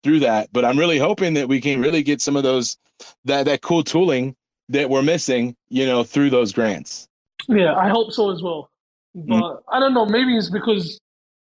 through 0.02 0.20
that. 0.20 0.48
But 0.52 0.64
i'm 0.64 0.78
really 0.78 0.98
hoping 0.98 1.34
that 1.34 1.48
we 1.48 1.60
can 1.60 1.80
really 1.80 2.02
get 2.02 2.20
some 2.20 2.36
of 2.36 2.42
those 2.42 2.76
that 3.24 3.44
that 3.46 3.62
cool 3.62 3.82
tooling 3.82 4.36
that 4.68 4.88
we're 4.88 5.02
missing 5.02 5.56
you 5.68 5.86
know 5.86 6.04
through 6.04 6.30
those 6.30 6.52
grants. 6.52 7.08
Yeah 7.48 7.74
i 7.74 7.88
hope 7.88 8.12
so 8.12 8.30
as 8.30 8.42
well. 8.42 8.70
But 9.16 9.40
mm. 9.40 9.62
I 9.72 9.80
don't 9.80 9.94
know. 9.94 10.04
Maybe 10.04 10.36
it's 10.36 10.50
because, 10.50 11.00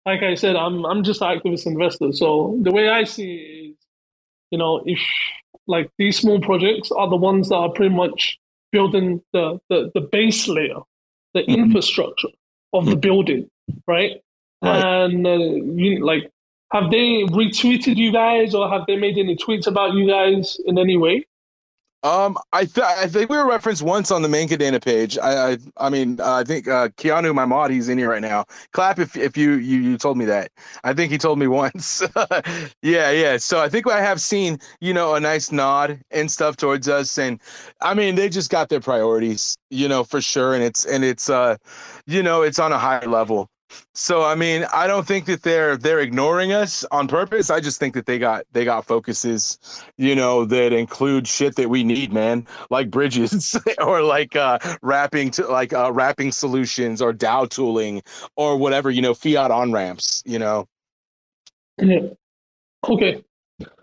like 0.06 0.22
I 0.22 0.34
said, 0.34 0.56
I'm 0.56 0.86
I'm 0.86 1.04
just 1.04 1.20
an 1.20 1.38
activist 1.38 1.66
investor. 1.66 2.12
So 2.12 2.58
the 2.62 2.72
way 2.72 2.88
I 2.88 3.04
see 3.04 3.34
it 3.34 3.70
is, 3.70 3.76
you 4.50 4.58
know, 4.58 4.82
if 4.86 5.00
like 5.66 5.90
these 5.98 6.18
small 6.18 6.40
projects 6.40 6.90
are 6.90 7.10
the 7.10 7.16
ones 7.16 7.50
that 7.50 7.56
are 7.56 7.70
pretty 7.70 7.94
much 7.94 8.38
building 8.72 9.20
the 9.34 9.60
the, 9.68 9.90
the 9.94 10.00
base 10.00 10.48
layer, 10.48 10.80
the 11.34 11.40
mm-hmm. 11.40 11.60
infrastructure 11.62 12.28
of 12.72 12.86
the 12.86 12.96
mm. 12.96 13.02
building, 13.02 13.50
right? 13.86 14.12
right. 14.62 15.04
And 15.04 15.26
uh, 15.26 15.36
you, 15.36 16.04
like, 16.04 16.30
have 16.72 16.90
they 16.90 17.24
retweeted 17.24 17.96
you 17.96 18.12
guys 18.12 18.54
or 18.54 18.68
have 18.70 18.86
they 18.86 18.96
made 18.96 19.18
any 19.18 19.36
tweets 19.36 19.66
about 19.66 19.92
you 19.92 20.08
guys 20.08 20.58
in 20.64 20.78
any 20.78 20.96
way? 20.96 21.26
Um, 22.04 22.38
I 22.52 22.64
th- 22.64 22.86
I 22.86 23.08
think 23.08 23.28
we 23.28 23.36
were 23.36 23.46
referenced 23.48 23.82
once 23.82 24.12
on 24.12 24.22
the 24.22 24.28
main 24.28 24.48
Kadena 24.48 24.82
page. 24.82 25.18
I 25.18 25.52
I, 25.52 25.58
I 25.78 25.90
mean 25.90 26.20
uh, 26.20 26.34
I 26.34 26.44
think 26.44 26.68
uh, 26.68 26.88
Keanu, 26.90 27.34
my 27.34 27.44
mod, 27.44 27.72
he's 27.72 27.88
in 27.88 27.98
here 27.98 28.08
right 28.10 28.22
now. 28.22 28.44
Clap 28.72 29.00
if 29.00 29.16
if 29.16 29.36
you 29.36 29.54
you 29.54 29.78
you 29.80 29.98
told 29.98 30.16
me 30.16 30.24
that. 30.26 30.52
I 30.84 30.94
think 30.94 31.10
he 31.10 31.18
told 31.18 31.40
me 31.40 31.46
once. 31.48 32.02
yeah, 32.82 33.10
yeah. 33.10 33.36
So 33.36 33.60
I 33.60 33.68
think 33.68 33.88
I 33.88 34.00
have 34.00 34.20
seen 34.20 34.58
you 34.80 34.94
know 34.94 35.14
a 35.16 35.20
nice 35.20 35.50
nod 35.50 36.00
and 36.12 36.30
stuff 36.30 36.56
towards 36.56 36.88
us, 36.88 37.18
and 37.18 37.40
I 37.80 37.94
mean 37.94 38.14
they 38.14 38.28
just 38.28 38.50
got 38.50 38.68
their 38.68 38.80
priorities, 38.80 39.56
you 39.70 39.88
know 39.88 40.04
for 40.04 40.20
sure, 40.20 40.54
and 40.54 40.62
it's 40.62 40.84
and 40.84 41.04
it's 41.04 41.28
uh, 41.28 41.56
you 42.06 42.22
know 42.22 42.42
it's 42.42 42.60
on 42.60 42.72
a 42.72 42.78
higher 42.78 43.08
level 43.08 43.48
So 43.94 44.24
I 44.24 44.34
mean, 44.34 44.64
I 44.72 44.86
don't 44.86 45.06
think 45.06 45.26
that 45.26 45.42
they're 45.42 45.76
they're 45.76 46.00
ignoring 46.00 46.52
us 46.52 46.84
on 46.90 47.08
purpose. 47.08 47.50
I 47.50 47.60
just 47.60 47.78
think 47.78 47.94
that 47.94 48.06
they 48.06 48.18
got 48.18 48.44
they 48.52 48.64
got 48.64 48.84
focuses, 48.84 49.58
you 49.96 50.14
know, 50.14 50.44
that 50.46 50.72
include 50.72 51.26
shit 51.26 51.56
that 51.56 51.68
we 51.68 51.84
need, 51.84 52.12
man, 52.12 52.46
like 52.70 52.90
bridges 52.90 53.56
or 53.78 54.02
like 54.02 54.36
uh 54.36 54.58
wrapping 54.82 55.30
to 55.32 55.46
like 55.46 55.72
uh 55.72 55.92
wrapping 55.92 56.32
solutions 56.32 57.02
or 57.02 57.12
DAO 57.12 57.48
tooling 57.48 58.02
or 58.36 58.56
whatever, 58.56 58.90
you 58.90 59.02
know, 59.02 59.14
fiat 59.14 59.50
on 59.50 59.72
ramps, 59.72 60.22
you 60.24 60.38
know. 60.38 60.66
Yeah. 61.78 62.08
Okay. 62.88 63.24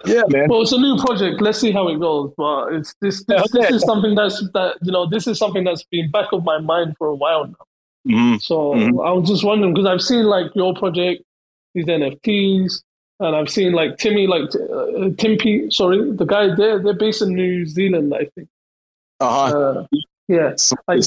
Yeah, 0.05 0.23
man. 0.29 0.47
Well, 0.47 0.61
it's 0.61 0.71
a 0.71 0.79
new 0.79 0.97
project. 0.97 1.41
Let's 1.41 1.59
see 1.59 1.71
how 1.71 1.89
it 1.89 1.99
goes. 1.99 2.31
But 2.37 2.73
it's 2.73 2.95
this 3.01 3.23
this, 3.25 3.41
okay. 3.41 3.67
this 3.67 3.71
is 3.71 3.81
something 3.83 4.15
that's 4.15 4.39
that 4.53 4.77
you 4.81 4.91
know 4.91 5.07
this 5.07 5.27
is 5.27 5.37
something 5.37 5.63
that's 5.63 5.83
been 5.83 6.09
back 6.11 6.31
of 6.31 6.43
my 6.43 6.59
mind 6.59 6.95
for 6.97 7.07
a 7.07 7.15
while 7.15 7.47
now. 7.47 7.65
Mm-hmm. 8.07 8.38
So 8.38 8.73
mm-hmm. 8.73 8.99
I 8.99 9.11
was 9.11 9.30
just 9.30 9.44
wondering 9.44 9.73
because 9.73 9.88
I've 9.88 10.02
seen 10.02 10.26
like 10.26 10.48
your 10.56 10.73
project, 10.73 11.23
these 11.73 11.86
NFTs, 11.86 12.82
and 13.19 13.36
I've 13.36 13.49
seen 13.49 13.73
like 13.73 13.98
Timmy, 13.98 14.27
like 14.27 14.49
uh, 14.56 15.10
Tim 15.18 15.38
P. 15.38 15.69
Sorry, 15.72 16.11
the 16.11 16.26
guy 16.26 16.53
there. 16.56 16.82
They're 16.82 16.94
based 16.94 17.22
in 17.22 17.34
New 17.34 17.65
Zealand, 17.65 18.14
I 18.14 18.27
think. 18.36 18.48
Uh-huh. 19.19 19.57
Uh, 19.57 19.86
yeah. 20.27 20.56
Like, 20.88 21.03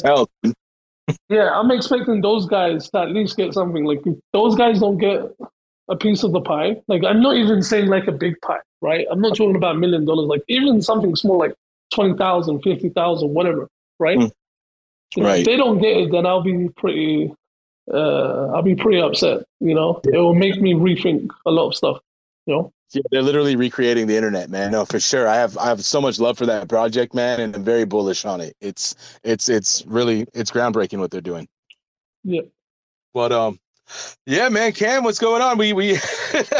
yeah, 1.28 1.50
I'm 1.52 1.70
expecting 1.70 2.20
those 2.20 2.46
guys 2.46 2.90
to 2.90 3.00
at 3.00 3.10
least 3.10 3.36
get 3.36 3.54
something. 3.54 3.84
Like 3.84 4.02
those 4.32 4.54
guys 4.56 4.80
don't 4.80 4.98
get 4.98 5.22
a 5.88 5.96
piece 5.96 6.22
of 6.22 6.32
the 6.32 6.40
pie. 6.40 6.76
Like 6.88 7.04
I'm 7.04 7.22
not 7.22 7.36
even 7.36 7.62
saying 7.62 7.86
like 7.86 8.06
a 8.06 8.12
big 8.12 8.40
pie, 8.40 8.60
right? 8.80 9.06
I'm 9.10 9.20
not 9.20 9.36
talking 9.36 9.56
about 9.56 9.76
a 9.76 9.78
million 9.78 10.04
dollars. 10.04 10.26
Like 10.26 10.42
even 10.48 10.82
something 10.82 11.16
small, 11.16 11.38
like 11.38 11.54
20,000, 11.94 12.60
50,000, 12.62 13.34
whatever, 13.34 13.68
right? 13.98 14.18
Mm. 14.18 14.30
Right. 15.16 15.40
If 15.40 15.46
they 15.46 15.56
don't 15.56 15.80
get 15.80 15.96
it, 15.96 16.12
then 16.12 16.26
I'll 16.26 16.42
be 16.42 16.68
pretty. 16.76 17.32
Uh, 17.92 18.48
I'll 18.48 18.62
be 18.62 18.74
pretty 18.74 19.00
upset. 19.00 19.44
You 19.60 19.74
know, 19.74 20.00
it 20.04 20.18
will 20.18 20.34
make 20.34 20.60
me 20.60 20.74
rethink 20.74 21.28
a 21.46 21.50
lot 21.50 21.68
of 21.68 21.74
stuff. 21.74 21.98
You 22.46 22.54
know. 22.54 22.72
Yeah, 22.92 23.02
they're 23.10 23.22
literally 23.22 23.54
recreating 23.54 24.06
the 24.06 24.16
internet, 24.16 24.48
man. 24.48 24.70
No, 24.70 24.86
for 24.86 24.98
sure. 24.98 25.28
I 25.28 25.36
have 25.36 25.58
I 25.58 25.66
have 25.66 25.84
so 25.84 26.00
much 26.00 26.18
love 26.18 26.38
for 26.38 26.46
that 26.46 26.68
project, 26.68 27.14
man, 27.14 27.40
and 27.40 27.54
I'm 27.54 27.62
very 27.62 27.84
bullish 27.84 28.24
on 28.24 28.40
it. 28.40 28.56
It's 28.60 28.94
it's 29.24 29.48
it's 29.48 29.84
really 29.86 30.26
it's 30.32 30.50
groundbreaking 30.50 30.98
what 30.98 31.10
they're 31.10 31.20
doing. 31.20 31.48
Yeah. 32.24 32.42
But 33.12 33.32
um, 33.32 33.58
yeah, 34.26 34.48
man, 34.48 34.72
Cam, 34.72 35.04
what's 35.04 35.18
going 35.18 35.42
on? 35.42 35.58
We 35.58 35.74
we 35.74 35.92
I 35.96 35.98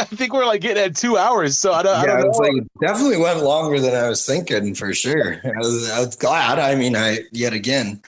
think 0.05 0.33
we're 0.33 0.45
like 0.45 0.61
getting 0.61 0.83
at 0.83 0.95
two 0.95 1.17
hours, 1.17 1.57
so 1.57 1.73
I 1.73 1.81
don't. 1.81 2.03
Yeah, 2.03 2.13
I 2.13 2.21
don't 2.21 2.31
know. 2.31 2.37
Like, 2.37 2.63
definitely 2.79 3.17
went 3.17 3.41
longer 3.41 3.79
than 3.79 3.95
I 3.95 4.09
was 4.09 4.23
thinking 4.23 4.75
for 4.75 4.93
sure. 4.93 5.41
I 5.43 5.57
was, 5.57 5.89
I 5.89 5.99
was 5.99 6.15
glad. 6.15 6.59
I 6.59 6.75
mean, 6.75 6.95
I 6.95 7.21
yet 7.31 7.53
again 7.53 8.01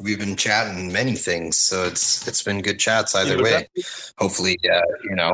we've 0.00 0.18
been 0.18 0.36
chatting 0.36 0.92
many 0.92 1.14
things, 1.14 1.58
so 1.58 1.84
it's 1.84 2.26
it's 2.26 2.42
been 2.42 2.62
good 2.62 2.78
chats 2.78 3.14
either 3.14 3.42
way. 3.42 3.68
Hopefully, 4.18 4.58
uh, 4.72 4.80
you 5.04 5.14
know, 5.14 5.32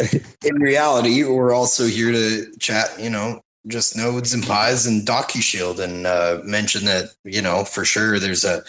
in 0.44 0.56
reality, 0.56 1.24
we're 1.24 1.54
also 1.54 1.86
here 1.86 2.12
to 2.12 2.46
chat. 2.58 2.98
You 3.00 3.10
know, 3.10 3.40
just 3.66 3.96
nodes 3.96 4.32
and 4.32 4.46
pies 4.46 4.86
and 4.86 5.06
DocuShield 5.06 5.78
and 5.78 6.06
uh, 6.06 6.40
mention 6.44 6.84
that 6.86 7.10
you 7.24 7.42
know 7.42 7.64
for 7.64 7.84
sure 7.84 8.18
there's 8.18 8.44
a 8.44 8.62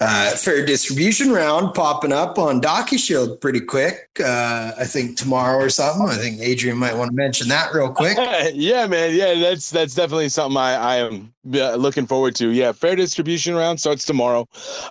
uh, 0.00 0.30
fair 0.32 0.64
distribution 0.64 1.30
round 1.30 1.74
popping 1.74 2.12
up 2.12 2.38
on 2.38 2.60
DocuShield 2.60 3.40
pretty 3.40 3.60
quick. 3.60 4.08
Uh, 4.22 4.72
I 4.78 4.84
think 4.84 5.16
tomorrow 5.16 5.58
or 5.58 5.68
something. 5.70 6.08
I 6.08 6.16
think 6.16 6.40
Adrian 6.40 6.78
might 6.78 6.96
want 6.96 7.10
to 7.10 7.16
mention 7.16 7.48
that 7.48 7.74
real 7.74 7.90
quick. 7.90 8.16
yeah, 8.54 8.86
man. 8.86 9.14
Yeah, 9.14 9.34
that's 9.34 9.70
that's 9.70 9.94
definitely 9.94 10.28
something 10.28 10.56
I, 10.56 10.74
I 10.74 10.96
am 10.96 11.32
looking 11.46 12.06
forward 12.06 12.34
to. 12.36 12.50
Yeah, 12.50 12.72
fair 12.72 12.96
distribution 12.96 13.54
round 13.54 13.80
starts 13.80 14.04
tomorrow. 14.04 14.48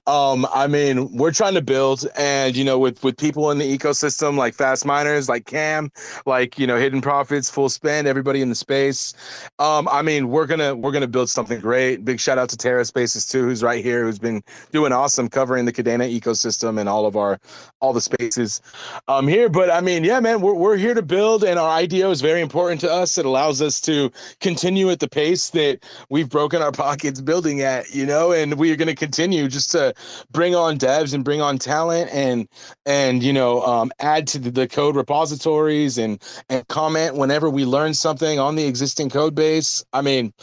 Um, 0.07 0.47
I 0.53 0.67
mean, 0.67 1.15
we're 1.15 1.31
trying 1.31 1.55
to 1.55 1.61
build, 1.61 2.07
and 2.17 2.55
you 2.55 2.63
know, 2.63 2.79
with 2.79 3.03
with 3.03 3.17
people 3.17 3.51
in 3.51 3.57
the 3.57 3.77
ecosystem 3.77 4.37
like 4.37 4.53
fast 4.53 4.85
miners, 4.85 5.29
like 5.29 5.45
Cam, 5.45 5.91
like 6.25 6.57
you 6.59 6.67
know, 6.67 6.77
hidden 6.77 7.01
profits, 7.01 7.49
full 7.49 7.69
spend, 7.69 8.07
everybody 8.07 8.41
in 8.41 8.49
the 8.49 8.55
space 8.55 9.13
um, 9.59 9.87
I 9.89 10.01
mean, 10.01 10.29
we're 10.29 10.45
gonna 10.45 10.75
we're 10.75 10.91
gonna 10.91 11.07
build 11.07 11.29
something 11.29 11.59
great. 11.59 12.03
Big 12.05 12.19
shout 12.19 12.37
out 12.37 12.49
to 12.49 12.57
Terra 12.57 12.85
Spaces 12.85 13.25
too, 13.25 13.43
who's 13.43 13.63
right 13.63 13.83
here, 13.83 14.03
who's 14.03 14.19
been 14.19 14.41
doing 14.71 14.91
awesome 14.91 15.29
covering 15.29 15.65
the 15.65 15.73
Kadena 15.73 16.11
ecosystem 16.19 16.79
and 16.79 16.89
all 16.89 17.05
of 17.05 17.15
our 17.15 17.39
all 17.81 17.93
the 17.93 18.01
spaces 18.01 18.61
um 19.07 19.27
here. 19.27 19.49
But 19.49 19.69
I 19.69 19.81
mean, 19.81 20.03
yeah, 20.03 20.19
man, 20.19 20.41
we're 20.41 20.53
we're 20.53 20.77
here 20.77 20.93
to 20.93 21.01
build, 21.01 21.43
and 21.43 21.57
our 21.59 21.69
IDO 21.79 22.11
is 22.11 22.21
very 22.21 22.41
important 22.41 22.81
to 22.81 22.91
us. 22.91 23.17
It 23.17 23.25
allows 23.25 23.61
us 23.61 23.79
to 23.81 24.11
continue 24.41 24.89
at 24.89 24.99
the 24.99 25.09
pace 25.09 25.49
that 25.51 25.79
we've 26.09 26.29
broken 26.29 26.44
our 26.53 26.71
pockets 26.71 27.21
building 27.21 27.61
at, 27.61 27.93
you 27.93 28.05
know, 28.05 28.31
and 28.31 28.55
we 28.55 28.71
are 28.71 28.75
gonna 28.75 28.95
continue 28.95 29.47
just 29.47 29.71
to 29.71 29.93
bring 30.31 30.55
on 30.55 30.77
devs 30.77 31.13
and 31.13 31.23
bring 31.23 31.41
on 31.41 31.57
talent 31.57 32.09
and 32.11 32.47
and 32.85 33.23
you 33.23 33.33
know 33.33 33.61
um, 33.63 33.91
add 33.99 34.27
to 34.27 34.39
the, 34.39 34.51
the 34.51 34.67
code 34.67 34.95
repositories 34.95 35.97
and 35.97 36.21
and 36.49 36.67
comment 36.67 37.15
whenever 37.15 37.49
we 37.49 37.65
learn 37.65 37.93
something 37.93 38.39
on 38.39 38.55
the 38.55 38.65
existing 38.65 39.09
code 39.09 39.35
base. 39.35 39.83
I 39.93 40.01
mean, 40.01 40.33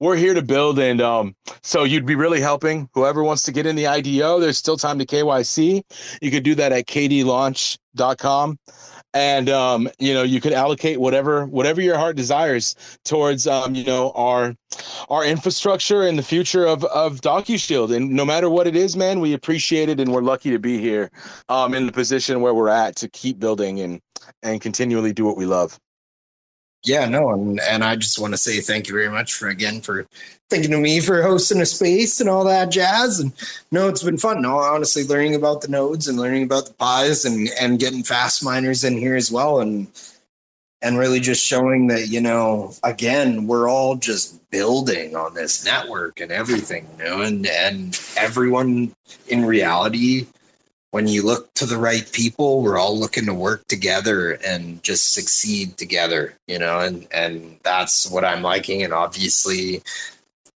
we're 0.00 0.16
here 0.16 0.34
to 0.34 0.42
build, 0.42 0.78
and 0.78 1.00
um, 1.00 1.34
so 1.62 1.84
you'd 1.84 2.06
be 2.06 2.14
really 2.14 2.40
helping 2.40 2.88
whoever 2.94 3.22
wants 3.22 3.42
to 3.44 3.52
get 3.52 3.66
in 3.66 3.76
the 3.76 3.86
IDO. 3.86 4.40
There's 4.40 4.58
still 4.58 4.76
time 4.76 4.98
to 4.98 5.06
KYC. 5.06 5.82
You 6.20 6.30
could 6.30 6.42
do 6.42 6.54
that 6.56 6.72
at 6.72 6.86
kdlaunch.com 6.86 8.58
and 9.14 9.48
um, 9.48 9.88
you 9.98 10.14
know 10.14 10.22
you 10.22 10.40
could 10.40 10.52
allocate 10.52 11.00
whatever 11.00 11.46
whatever 11.46 11.80
your 11.80 11.98
heart 11.98 12.16
desires 12.16 12.74
towards 13.04 13.46
um, 13.46 13.74
you 13.74 13.84
know 13.84 14.12
our 14.12 14.54
our 15.08 15.24
infrastructure 15.24 16.02
and 16.02 16.18
the 16.18 16.22
future 16.22 16.64
of 16.64 16.84
of 16.84 17.20
DocuShield. 17.20 17.94
And 17.94 18.10
no 18.10 18.24
matter 18.24 18.48
what 18.48 18.66
it 18.66 18.76
is, 18.76 18.96
man, 18.96 19.20
we 19.20 19.34
appreciate 19.34 19.88
it, 19.88 20.00
and 20.00 20.12
we're 20.12 20.22
lucky 20.22 20.50
to 20.50 20.58
be 20.58 20.78
here 20.78 21.10
um, 21.48 21.74
in 21.74 21.86
the 21.86 21.92
position 21.92 22.40
where 22.40 22.54
we're 22.54 22.68
at 22.68 22.96
to 22.96 23.08
keep 23.08 23.38
building 23.38 23.80
and 23.80 24.00
and 24.42 24.60
continually 24.60 25.12
do 25.12 25.24
what 25.24 25.36
we 25.36 25.46
love 25.46 25.78
yeah, 26.84 27.06
no, 27.06 27.30
and 27.30 27.60
and 27.60 27.84
I 27.84 27.96
just 27.96 28.18
want 28.18 28.34
to 28.34 28.38
say 28.38 28.60
thank 28.60 28.88
you 28.88 28.94
very 28.94 29.08
much 29.08 29.34
for 29.34 29.48
again 29.48 29.80
for 29.80 30.06
thinking 30.50 30.74
of 30.74 30.80
me 30.80 31.00
for 31.00 31.22
hosting 31.22 31.60
a 31.60 31.66
space 31.66 32.20
and 32.20 32.28
all 32.28 32.44
that 32.44 32.70
jazz. 32.70 33.20
And 33.20 33.32
no, 33.70 33.88
it's 33.88 34.02
been 34.02 34.18
fun. 34.18 34.42
No, 34.42 34.56
honestly, 34.56 35.04
learning 35.04 35.34
about 35.34 35.60
the 35.62 35.68
nodes 35.68 36.08
and 36.08 36.18
learning 36.18 36.42
about 36.42 36.66
the 36.66 36.74
pies 36.74 37.24
and 37.24 37.48
and 37.60 37.78
getting 37.78 38.02
fast 38.02 38.44
miners 38.44 38.84
in 38.84 38.96
here 38.98 39.14
as 39.14 39.30
well, 39.30 39.60
and 39.60 39.86
and 40.82 40.98
really 40.98 41.20
just 41.20 41.44
showing 41.44 41.86
that 41.86 42.08
you 42.08 42.20
know 42.20 42.74
again 42.82 43.46
we're 43.46 43.68
all 43.68 43.94
just 43.94 44.38
building 44.50 45.14
on 45.14 45.34
this 45.34 45.64
network 45.64 46.20
and 46.20 46.32
everything, 46.32 46.88
you 46.98 47.04
know, 47.04 47.22
and 47.22 47.46
and 47.46 48.00
everyone 48.16 48.92
in 49.28 49.44
reality 49.44 50.26
when 50.92 51.08
you 51.08 51.22
look 51.22 51.52
to 51.54 51.66
the 51.66 51.78
right 51.78 52.10
people, 52.12 52.62
we're 52.62 52.78
all 52.78 52.96
looking 52.96 53.24
to 53.26 53.34
work 53.34 53.66
together 53.66 54.32
and 54.46 54.82
just 54.82 55.14
succeed 55.14 55.76
together, 55.78 56.34
you 56.46 56.58
know, 56.58 56.78
and 56.80 57.08
and 57.12 57.58
that's 57.62 58.08
what 58.10 58.24
I'm 58.24 58.42
liking. 58.42 58.82
And 58.82 58.92
obviously, 58.92 59.82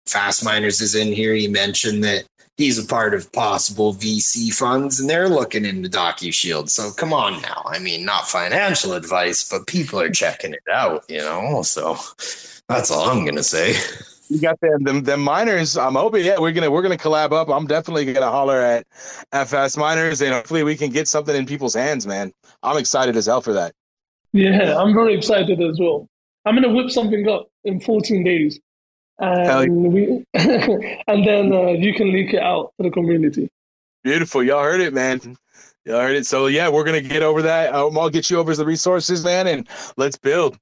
Fast 0.05 0.43
Miners 0.43 0.81
is 0.81 0.93
in 0.93 1.07
here. 1.07 1.33
He 1.33 1.47
mentioned 1.47 2.03
that 2.03 2.25
he's 2.57 2.77
a 2.77 2.85
part 2.85 3.13
of 3.13 3.31
possible 3.31 3.93
VC 3.93 4.53
funds, 4.53 4.99
and 4.99 5.09
they're 5.09 5.29
looking 5.29 5.63
into 5.63 5.89
DocuShield. 5.89 6.69
So 6.69 6.91
come 6.91 7.13
on 7.13 7.41
now. 7.41 7.63
I 7.65 7.79
mean, 7.79 8.03
not 8.03 8.27
financial 8.27 8.91
advice, 8.91 9.49
but 9.49 9.67
people 9.67 10.01
are 10.01 10.09
checking 10.09 10.53
it 10.53 10.67
out, 10.71 11.05
you 11.07 11.19
know. 11.19 11.61
So 11.61 11.97
that's 12.67 12.91
all 12.91 13.09
I'm 13.09 13.23
gonna 13.23 13.41
say 13.41 13.75
you 14.29 14.39
got 14.39 14.59
them, 14.59 14.83
them 14.83 15.03
them 15.03 15.21
miners. 15.21 15.77
I'm 15.77 15.95
hoping 15.95 16.25
yeah 16.25 16.39
we're 16.39 16.51
gonna 16.51 16.71
we're 16.71 16.81
gonna 16.81 16.97
collab 16.97 17.31
up. 17.31 17.49
I'm 17.49 17.67
definitely 17.67 18.11
gonna 18.11 18.29
holler 18.29 18.59
at 18.61 18.87
FS 19.31 19.77
miners 19.77 20.21
and 20.21 20.33
hopefully 20.33 20.63
we 20.63 20.75
can 20.75 20.89
get 20.89 21.07
something 21.07 21.35
in 21.35 21.45
people's 21.45 21.73
hands, 21.73 22.07
man. 22.07 22.33
I'm 22.63 22.77
excited 22.77 23.15
as 23.15 23.27
hell 23.27 23.41
for 23.41 23.53
that. 23.53 23.73
Yeah, 24.33 24.77
I'm 24.77 24.93
very 24.93 25.15
excited 25.15 25.61
as 25.61 25.79
well. 25.79 26.07
I'm 26.45 26.55
gonna 26.55 26.73
whip 26.73 26.91
something 26.91 27.27
up 27.29 27.47
in 27.63 27.79
14 27.79 28.23
days, 28.23 28.59
and 29.19 29.93
we 29.93 30.25
and 30.33 31.25
then 31.25 31.53
uh, 31.53 31.71
you 31.71 31.93
can 31.93 32.11
leak 32.11 32.33
it 32.33 32.41
out 32.41 32.73
to 32.77 32.83
the 32.83 32.91
community. 32.91 33.49
Beautiful, 34.03 34.43
y'all 34.43 34.61
heard 34.61 34.81
it, 34.81 34.93
man. 34.93 35.37
Y'all 35.85 36.01
heard 36.01 36.15
it. 36.15 36.25
So 36.25 36.47
yeah, 36.47 36.67
we're 36.67 36.83
gonna 36.83 37.01
get 37.01 37.23
over 37.23 37.41
that. 37.43 37.73
Um, 37.73 37.97
I'll 37.97 38.09
get 38.09 38.29
you 38.29 38.37
over 38.37 38.55
the 38.55 38.65
resources, 38.65 39.23
man, 39.23 39.47
and 39.47 39.67
let's 39.97 40.17
build. 40.17 40.57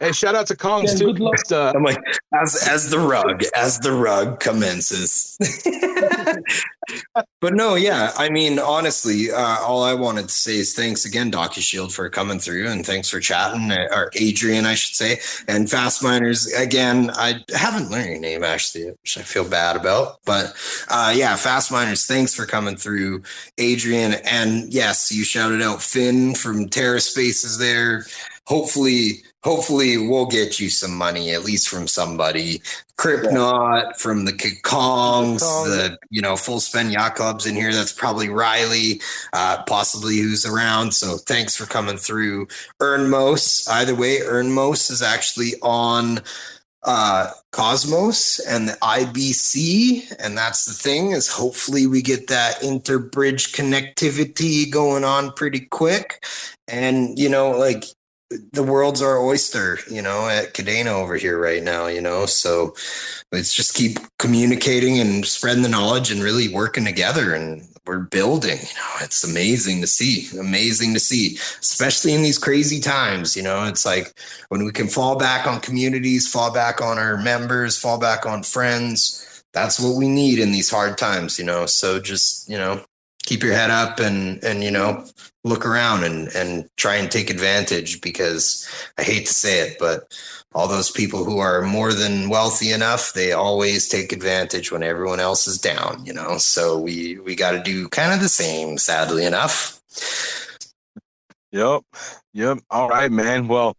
And 0.00 0.14
shout 0.14 0.34
out 0.34 0.46
to 0.48 0.54
Kongs 0.54 0.98
yeah, 1.00 1.12
too. 1.12 1.54
Uh, 1.54 1.72
I'm 1.74 1.82
like, 1.82 1.98
as 2.34 2.66
as 2.68 2.90
the 2.90 2.98
rug, 2.98 3.42
as 3.54 3.78
the 3.80 3.92
rug 3.92 4.40
commences. 4.40 5.36
but 7.40 7.54
no, 7.54 7.74
yeah. 7.74 8.12
I 8.16 8.28
mean, 8.28 8.58
honestly, 8.58 9.30
uh, 9.30 9.58
all 9.60 9.82
I 9.82 9.94
wanted 9.94 10.24
to 10.24 10.34
say 10.34 10.56
is 10.56 10.74
thanks 10.74 11.04
again, 11.04 11.30
DocuShield, 11.30 11.92
for 11.92 12.08
coming 12.10 12.38
through, 12.38 12.68
and 12.68 12.84
thanks 12.84 13.08
for 13.08 13.20
chatting, 13.20 13.70
uh, 13.70 13.86
or 13.92 14.10
Adrian, 14.14 14.66
I 14.66 14.74
should 14.74 14.96
say, 14.96 15.20
and 15.48 15.70
Fast 15.70 16.02
Miners. 16.02 16.52
Again, 16.52 17.10
I 17.14 17.44
haven't 17.54 17.90
learned 17.90 18.10
your 18.10 18.20
name 18.20 18.44
actually, 18.44 18.90
which 18.90 19.18
I 19.18 19.22
feel 19.22 19.48
bad 19.48 19.76
about. 19.76 20.18
But 20.24 20.54
uh, 20.88 21.12
yeah, 21.16 21.36
Fast 21.36 21.70
Miners, 21.70 22.06
thanks 22.06 22.34
for 22.34 22.46
coming 22.46 22.76
through, 22.76 23.22
Adrian, 23.58 24.14
and 24.24 24.72
yes, 24.72 25.12
you 25.12 25.24
shouted 25.24 25.62
out 25.62 25.82
Finn 25.82 26.34
from 26.34 26.68
Terra 26.68 27.00
Spaces 27.00 27.58
there. 27.58 28.04
Hopefully 28.46 29.22
hopefully 29.46 29.96
we'll 29.96 30.26
get 30.26 30.58
you 30.58 30.68
some 30.68 30.92
money 30.92 31.30
at 31.30 31.44
least 31.44 31.68
from 31.68 31.86
somebody. 31.86 32.60
Kryptonite 32.98 33.82
yeah. 33.84 33.92
from 33.96 34.24
the 34.24 34.32
Kongs, 34.32 35.40
the 35.40 35.98
you 36.10 36.20
know 36.20 36.34
full 36.34 36.60
spend 36.60 36.92
yacht 36.92 37.14
clubs 37.14 37.46
in 37.46 37.54
here. 37.54 37.72
That's 37.72 37.92
probably 37.92 38.28
Riley, 38.28 39.00
uh, 39.32 39.62
possibly 39.64 40.16
who's 40.16 40.44
around. 40.44 40.92
So 40.92 41.16
thanks 41.16 41.54
for 41.54 41.66
coming 41.66 41.96
through. 41.96 42.48
Ernmos. 42.80 43.68
Either 43.70 43.94
way, 43.94 44.18
Ernmos 44.18 44.90
is 44.90 45.02
actually 45.02 45.52
on 45.62 46.20
uh, 46.82 47.30
Cosmos 47.52 48.38
and 48.48 48.68
the 48.68 48.72
IBC. 48.74 50.14
And 50.18 50.38
that's 50.38 50.64
the 50.64 50.72
thing 50.72 51.10
is 51.10 51.28
hopefully 51.28 51.86
we 51.86 52.00
get 52.00 52.28
that 52.28 52.60
interbridge 52.60 53.54
connectivity 53.54 54.70
going 54.70 55.04
on 55.04 55.32
pretty 55.32 55.60
quick. 55.60 56.24
And, 56.68 57.18
you 57.18 57.28
know, 57.28 57.50
like 57.50 57.84
the 58.52 58.62
world's 58.62 59.02
our 59.02 59.18
oyster, 59.18 59.78
you 59.90 60.02
know, 60.02 60.28
at 60.28 60.54
Kadena 60.54 60.86
over 60.86 61.16
here 61.16 61.40
right 61.40 61.62
now, 61.62 61.86
you 61.86 62.00
know. 62.00 62.26
So 62.26 62.74
let's 63.32 63.54
just 63.54 63.74
keep 63.74 63.98
communicating 64.18 64.98
and 64.98 65.24
spreading 65.24 65.62
the 65.62 65.68
knowledge 65.68 66.10
and 66.10 66.22
really 66.22 66.48
working 66.48 66.84
together 66.84 67.34
and 67.34 67.66
we're 67.86 68.00
building, 68.00 68.58
you 68.58 68.74
know, 68.74 68.90
it's 69.00 69.22
amazing 69.22 69.80
to 69.80 69.86
see, 69.86 70.26
amazing 70.38 70.92
to 70.94 71.00
see, 71.00 71.36
especially 71.60 72.14
in 72.14 72.22
these 72.22 72.38
crazy 72.38 72.80
times, 72.80 73.36
you 73.36 73.42
know, 73.42 73.64
it's 73.64 73.86
like 73.86 74.12
when 74.48 74.64
we 74.64 74.72
can 74.72 74.88
fall 74.88 75.16
back 75.16 75.46
on 75.46 75.60
communities, 75.60 76.28
fall 76.28 76.52
back 76.52 76.80
on 76.80 76.98
our 76.98 77.16
members, 77.16 77.78
fall 77.78 77.98
back 77.98 78.26
on 78.26 78.42
friends. 78.42 79.44
That's 79.52 79.78
what 79.78 79.96
we 79.96 80.08
need 80.08 80.40
in 80.40 80.50
these 80.50 80.68
hard 80.68 80.98
times, 80.98 81.38
you 81.38 81.44
know. 81.44 81.66
So 81.66 82.00
just, 82.00 82.48
you 82.48 82.58
know, 82.58 82.84
keep 83.26 83.42
your 83.42 83.52
head 83.52 83.70
up 83.70 84.00
and 84.00 84.42
and 84.42 84.64
you 84.64 84.70
know 84.70 85.04
look 85.44 85.66
around 85.66 86.04
and 86.04 86.28
and 86.34 86.68
try 86.76 86.96
and 86.96 87.10
take 87.10 87.28
advantage 87.28 88.00
because 88.00 88.66
I 88.96 89.02
hate 89.02 89.26
to 89.26 89.34
say 89.34 89.60
it, 89.60 89.78
but 89.78 90.14
all 90.54 90.66
those 90.66 90.90
people 90.90 91.24
who 91.24 91.38
are 91.38 91.60
more 91.60 91.92
than 91.92 92.30
wealthy 92.30 92.72
enough, 92.72 93.12
they 93.12 93.32
always 93.32 93.88
take 93.88 94.10
advantage 94.10 94.72
when 94.72 94.82
everyone 94.82 95.20
else 95.20 95.46
is 95.46 95.58
down, 95.58 96.02
you 96.06 96.14
know. 96.14 96.38
So 96.38 96.80
we 96.80 97.18
we 97.18 97.36
got 97.36 97.52
to 97.52 97.62
do 97.62 97.88
kind 97.90 98.14
of 98.14 98.20
the 98.20 98.28
same, 98.28 98.78
sadly 98.78 99.26
enough. 99.26 99.82
Yep. 101.52 101.82
Yep. 102.32 102.58
All 102.70 102.88
right, 102.88 103.10
man. 103.10 103.48
Well, 103.48 103.76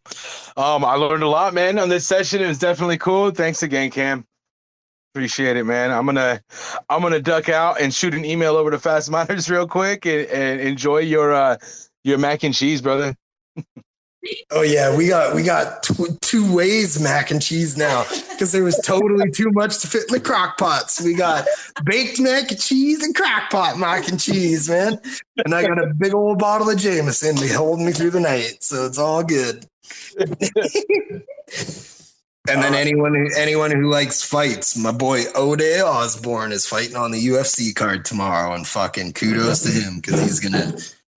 um, 0.56 0.84
I 0.86 0.95
learned 0.95 1.24
a 1.24 1.28
lot, 1.28 1.53
man, 1.53 1.78
on 1.78 1.90
this 1.90 2.06
session. 2.06 2.41
It 2.41 2.48
was 2.48 2.60
definitely 2.60 2.98
cool. 2.98 3.32
Thanks 3.32 3.61
again, 3.64 3.91
Cam. 3.91 4.26
Appreciate 5.18 5.57
it, 5.57 5.64
man. 5.64 5.89
I'm 5.89 6.06
gonna 6.06 6.39
I'm 6.91 7.02
gonna 7.02 7.19
duck 7.19 7.49
out 7.49 7.81
and 7.81 7.91
shoot 7.91 8.14
an 8.14 8.23
email 8.23 8.56
over 8.56 8.69
to 8.69 8.77
Fast 8.77 9.10
Miners 9.11 9.49
real 9.49 9.65
quick 9.65 10.06
and, 10.06 10.27
and 10.27 10.61
enjoy 10.61 10.99
your 10.99 11.34
uh 11.34 11.57
your 12.03 12.19
mac 12.19 12.44
and 12.44 12.53
cheese, 12.53 12.84
brother. 12.84 13.15
oh 14.52 14.61
yeah, 14.61 14.95
we 14.95 15.07
got 15.07 15.34
we 15.34 15.41
got 15.41 15.81
two, 15.81 16.15
two 16.22 16.56
ways 16.56 17.02
mac 17.02 17.31
and 17.31 17.41
cheese 17.41 17.76
now 17.76 18.03
because 18.30 18.52
there 18.52 18.64
was 18.64 18.80
totally 18.85 19.31
too 19.31 19.49
much 19.53 19.80
to 19.80 19.88
fit 19.88 20.03
in 20.07 20.14
the 20.14 20.19
crock 20.19 20.60
pots. 20.60 21.02
We 21.02 21.15
got 21.15 21.48
baked 21.84 22.19
mac 22.19 22.52
and 22.52 22.61
cheese 22.61 23.02
and 23.02 23.15
crock 23.15 23.49
pot 23.49 23.80
mac 23.80 24.07
and 24.10 24.19
cheese, 24.19 24.69
man. 24.69 24.99
And 25.44 25.56
I 25.56 25.64
got 25.64 25.80
a 25.80 25.95
big 25.95 26.14
old 26.14 26.38
bottle 26.38 26.69
of 26.69 26.77
Jameson 26.77 27.38
to 27.38 27.48
hold 27.56 27.80
me 27.80 27.91
through 27.91 28.11
the 28.11 28.19
night, 28.19 28.57
so 28.60 28.85
it's 28.85 28.99
all 28.99 29.23
good. 29.23 29.65
And 32.49 32.64
then 32.64 32.74
uh, 32.74 32.78
anyone 32.78 33.14
who 33.14 33.28
anyone 33.38 33.72
who 33.72 33.90
likes 33.90 34.24
fights, 34.24 34.78
my 34.78 34.91
boy 34.91 35.24
Ode 35.36 35.82
Osborne 35.84 36.52
is 36.52 36.65
fighting 36.65 36.95
on 36.95 37.11
the 37.11 37.28
UFC 37.28 37.76
card 37.76 38.06
tomorrow, 38.06 38.53
and 38.53 38.65
fucking 38.65 39.14
kudos 39.14 39.64
to 39.64 39.72
him 39.72 39.98
because 39.98 40.22
he's 40.22 40.40
gonna 40.40 40.78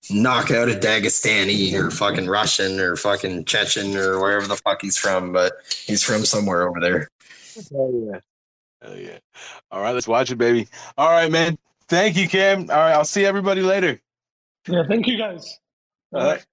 knock 0.09 0.51
out 0.51 0.69
a 0.69 0.73
Dagestani 0.73 1.73
or 1.73 1.91
fucking 1.91 2.27
Russian 2.27 2.79
or 2.79 2.95
fucking 2.95 3.45
Chechen 3.45 3.95
or 3.95 4.19
wherever 4.19 4.47
the 4.47 4.55
fuck 4.55 4.81
he's 4.81 4.97
from, 4.97 5.31
but 5.31 5.53
he's 5.85 6.03
from 6.03 6.25
somewhere 6.25 6.67
over 6.67 6.79
there. 6.79 7.09
Hell 7.71 7.91
yeah. 7.93 8.19
Hell 8.81 8.97
yeah. 8.97 9.19
All 9.71 9.81
right, 9.81 9.93
let's 9.93 10.07
watch 10.07 10.31
it, 10.31 10.37
baby. 10.37 10.67
All 10.97 11.09
right, 11.09 11.31
man. 11.31 11.57
Thank 11.87 12.17
you, 12.17 12.27
Cam. 12.27 12.69
All 12.69 12.77
right, 12.77 12.93
I'll 12.93 13.05
see 13.05 13.25
everybody 13.25 13.61
later. 13.61 13.99
Yeah, 14.67 14.83
thank 14.87 15.07
you 15.07 15.17
guys. 15.17 15.59
All 16.13 16.23
right. 16.23 16.45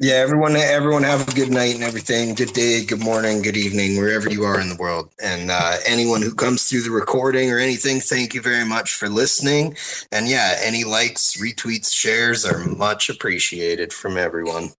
Yeah, 0.00 0.14
everyone, 0.14 0.56
everyone 0.56 1.04
have 1.04 1.28
a 1.28 1.32
good 1.32 1.50
night 1.50 1.76
and 1.76 1.84
everything. 1.84 2.34
Good 2.34 2.52
day, 2.52 2.84
good 2.84 3.02
morning, 3.02 3.42
good 3.42 3.56
evening, 3.56 3.96
wherever 3.96 4.28
you 4.28 4.42
are 4.42 4.60
in 4.60 4.68
the 4.68 4.76
world. 4.76 5.10
And 5.22 5.52
uh, 5.52 5.76
anyone 5.86 6.20
who 6.20 6.34
comes 6.34 6.68
through 6.68 6.82
the 6.82 6.90
recording 6.90 7.52
or 7.52 7.58
anything, 7.58 8.00
thank 8.00 8.34
you 8.34 8.42
very 8.42 8.64
much 8.64 8.96
for 8.96 9.08
listening. 9.08 9.76
And 10.10 10.26
yeah, 10.26 10.56
any 10.60 10.82
likes, 10.82 11.36
retweets, 11.36 11.94
shares 11.94 12.44
are 12.44 12.58
much 12.64 13.08
appreciated 13.08 13.92
from 13.92 14.16
everyone. 14.16 14.70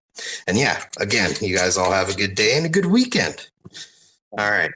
And 0.47 0.57
yeah, 0.57 0.83
again, 0.99 1.31
you 1.39 1.55
guys 1.55 1.77
all 1.77 1.93
have 1.93 2.09
a 2.09 2.13
good 2.13 2.35
day 2.35 2.57
and 2.57 2.65
a 2.65 2.69
good 2.69 2.87
weekend. 2.87 3.47
All 4.37 4.51
right. 4.51 4.71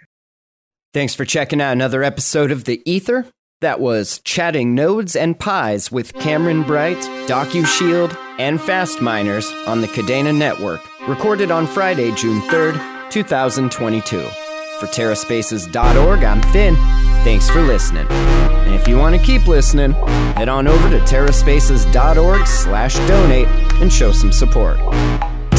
Thanks 0.93 1.13
for 1.13 1.25
checking 1.25 1.59
out 1.59 1.73
another 1.73 2.01
episode 2.01 2.49
of 2.49 2.63
The 2.63 2.81
Ether. 2.89 3.25
That 3.61 3.81
was 3.81 4.19
Chatting 4.19 4.73
Nodes 4.73 5.17
and 5.17 5.37
Pies 5.37 5.91
with 5.91 6.13
Cameron 6.13 6.63
Bright, 6.63 6.97
DocuShield, 7.27 8.15
and 8.39 8.61
Fast 8.61 9.01
Miners 9.01 9.51
on 9.67 9.81
the 9.81 9.87
Kadena 9.87 10.33
Network, 10.33 10.79
recorded 11.09 11.51
on 11.51 11.67
Friday, 11.67 12.13
June 12.15 12.39
3rd, 12.43 13.11
2022. 13.11 14.21
For 14.79 14.85
TerraSpaces.org, 14.85 16.23
I'm 16.23 16.41
Finn. 16.53 16.75
Thanks 17.25 17.49
for 17.49 17.61
listening. 17.61 18.07
And 18.09 18.73
if 18.73 18.87
you 18.87 18.97
want 18.97 19.19
to 19.19 19.21
keep 19.21 19.45
listening, 19.45 19.91
head 19.91 20.47
on 20.47 20.65
over 20.65 20.89
to 20.89 20.99
TerraSpaces.org 20.99 22.47
slash 22.47 22.95
donate 23.09 23.47
and 23.81 23.91
show 23.91 24.13
some 24.13 24.31
support 24.31 24.79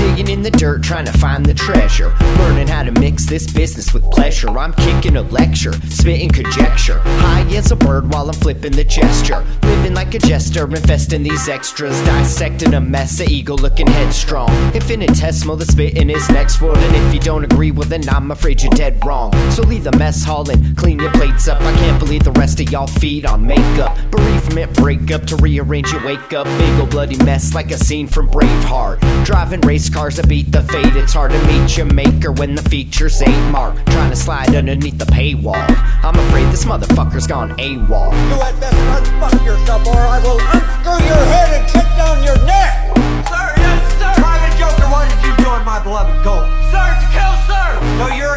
digging 0.01 0.28
in 0.28 0.43
the 0.43 0.51
dirt, 0.51 0.82
trying 0.82 1.05
to 1.05 1.12
find 1.12 1.44
the 1.44 1.55
treasure. 1.55 2.12
Learning 2.39 2.66
how 2.66 2.82
to 2.82 2.93
mix 2.93 3.27
this 3.27 3.47
business 3.52 3.93
with 3.93 4.02
pleasure. 4.10 4.48
I'm 4.48 4.72
kicking 4.72 5.16
a 5.16 5.22
lecture, 5.22 5.72
spitting 5.90 6.31
conjecture. 6.31 7.01
High 7.05 7.47
as 7.55 7.70
a 7.70 7.77
bird 7.77 8.12
while 8.12 8.28
I'm 8.28 8.35
flipping 8.35 8.72
the 8.72 8.85
gesture. 8.85 9.44
Living 9.62 9.94
like 9.94 10.14
a 10.14 10.18
jester, 10.18 10.64
infesting 10.64 11.22
these 11.22 11.48
extras. 11.48 12.01
Dissecting 12.02 12.74
a 12.74 12.81
mess, 12.81 13.20
a 13.20 13.24
ego 13.24 13.55
looking 13.55 13.86
headstrong. 13.86 14.51
Infinitesimal, 14.74 15.56
the 15.56 15.66
spitting 15.66 16.09
is 16.09 16.28
next 16.31 16.62
world. 16.62 16.78
And 16.78 16.97
if 16.97 17.14
you 17.14 17.20
don't 17.20 17.44
agree, 17.44 17.70
well 17.70 17.89
then 17.89 18.09
I'm 18.09 18.31
afraid 18.31 18.62
you're 18.62 18.72
dead 18.72 19.05
wrong. 19.05 19.32
So 19.51 19.62
leave 19.62 19.85
the 19.85 19.97
mess 19.97 20.24
hall 20.24 20.48
and 20.51 20.77
clean 20.77 20.98
your 20.98 21.12
plates 21.12 21.47
up. 21.48 21.60
I 21.60 21.72
can't 21.77 21.98
believe 21.98 22.24
the 22.24 22.32
rest 22.32 22.60
of 22.60 22.70
y'all 22.70 22.86
feed 22.86 23.27
on 23.27 23.47
makeup. 23.47 23.98
Bereavement, 24.10 24.74
breakup 24.74 25.27
to 25.27 25.36
rearrange 25.36 25.93
your 25.93 26.05
wake 26.05 26.32
up. 26.32 26.47
Big 26.47 26.81
ol' 26.81 26.86
bloody 26.86 27.16
mess 27.24 27.55
like 27.55 27.70
a 27.70 27.78
scene 27.78 28.06
from 28.06 28.28
Braveheart. 28.28 29.01
Driving 29.24 29.60
race 29.62 29.90
cars 29.93 30.17
that 30.17 30.29
beat 30.29 30.51
the 30.53 30.62
fate. 30.62 30.97
It's 30.97 31.12
hard 31.12 31.33
to 31.33 31.47
meet 31.47 31.77
your 31.77 31.87
maker 31.87 32.33
when 32.33 32.55
the 32.55 32.62
features 32.62 33.21
ain't 33.23 33.51
marked. 33.51 33.87
Trying 33.87 34.11
to 34.11 34.17
slide 34.17 34.55
underneath 34.55 34.99
the 34.99 35.07
paywall. 35.07 35.65
I'm 36.03 36.19
afraid 36.29 36.47
this 36.53 36.65
motherfucker's 36.65 37.27
gone 37.27 37.51
AWOL. 37.59 38.12
You 38.12 38.41
had 38.41 38.59
best 38.61 38.77
unfuck 38.77 39.45
yourself 39.45 39.87
or 39.87 39.97
I 39.97 40.19
will 40.23 40.41
unscrew 40.41 41.01
your 41.07 41.25
head 41.33 41.61
and 41.61 41.65
kick 41.67 41.89
down 41.97 42.23
your 42.23 42.39
neck! 42.47 42.95
Sir, 43.27 43.47
yes, 43.59 43.99
sir! 43.99 44.12
Private 44.23 44.55
Joker, 44.59 44.89
why 44.93 45.09
did 45.09 45.21
you 45.27 45.33
join 45.45 45.65
my 45.65 45.83
beloved 45.83 46.23
cult? 46.23 46.47
Sir, 46.71 46.87
to 46.87 47.07
kill, 47.11 47.35
sir! 47.51 47.67
So 47.99 48.15
you're 48.15 48.30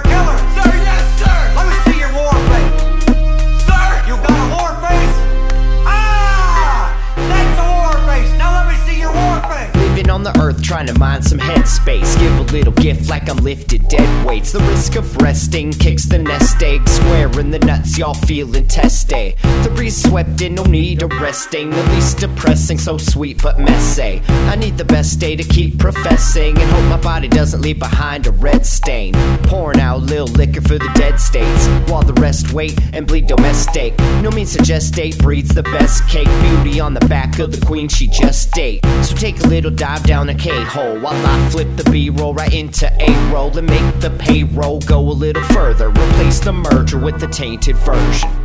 lifted 13.53 13.87
dead 13.87 14.25
weights. 14.25 14.51
The 14.51 14.59
risk 14.93 15.15
of 15.15 15.21
resting 15.21 15.71
kicks 15.71 16.05
the 16.05 16.17
nest 16.17 16.61
egg. 16.61 16.87
Square 16.87 17.39
in 17.39 17.51
the 17.51 17.59
nuts, 17.59 17.97
y'all 17.97 18.13
feeling 18.13 18.67
testy. 18.67 19.35
The 19.63 19.71
breeze 19.75 20.01
swept 20.01 20.41
in, 20.41 20.55
no 20.55 20.63
need 20.63 21.01
of 21.01 21.11
resting. 21.21 21.69
The 21.69 21.83
least 21.91 22.19
depressing, 22.19 22.77
so 22.77 22.97
sweet 22.97 23.41
but 23.41 23.59
messy. 23.59 24.21
I 24.27 24.55
need 24.55 24.77
the 24.77 24.85
best 24.85 25.19
day 25.19 25.35
to 25.35 25.43
keep 25.43 25.79
professing 25.79 26.57
and 26.57 26.69
hope 26.71 26.89
my 26.89 27.01
body 27.01 27.27
doesn't 27.27 27.61
leave 27.61 27.79
behind 27.79 28.27
a 28.27 28.31
red 28.31 28.65
stain. 28.65 29.13
Pouring 29.43 29.79
out 29.79 30.01
lil 30.01 30.27
liquor 30.27 30.61
for 30.61 30.77
the 30.77 30.91
dead 30.95 31.19
states 31.19 31.67
while 31.89 32.03
the 32.03 32.13
rest 32.21 32.53
wait 32.53 32.77
and 32.93 33.07
bleed 33.07 33.27
domestic. 33.27 33.97
No 34.21 34.31
means 34.31 34.53
to 34.53 34.59
gestate 34.59 35.17
breeds 35.19 35.53
the 35.53 35.63
best 35.63 36.07
cake. 36.07 36.27
Beauty 36.41 36.79
on 36.79 36.93
the 36.93 37.05
back 37.07 37.39
of 37.39 37.51
the 37.51 37.65
queen 37.65 37.87
she 37.87 38.07
just 38.07 38.55
ate. 38.57 38.85
So 39.03 39.15
take 39.15 39.39
a 39.39 39.47
little 39.47 39.71
dive 39.71 40.03
down 40.03 40.29
a 40.29 40.35
K 40.35 40.49
hole 40.63 40.99
while 40.99 41.25
I 41.25 41.49
flip 41.49 41.75
the 41.77 41.89
B 41.89 42.09
roll 42.09 42.33
right 42.33 42.53
into 42.53 42.91
A 43.01 43.31
roll 43.31 43.57
and 43.57 43.67
make 43.67 43.99
the 43.99 44.09
payroll 44.11 44.82
go 44.83 44.99
a 44.99 45.13
little 45.13 45.43
further. 45.43 45.89
Replace 45.89 46.39
the 46.39 46.53
merger 46.53 46.97
with 46.97 47.19
the 47.19 47.27
tainted 47.27 47.75
version. 47.77 48.42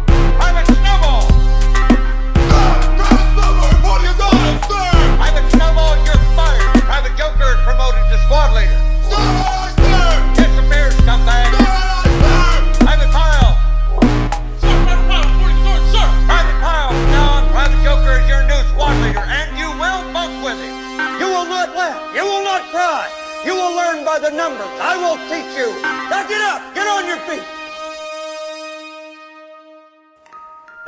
Get 26.29 26.41
up. 26.41 26.75
Get 26.75 26.87
on 26.87 27.07
your 27.07 27.19
feet. 27.29 27.43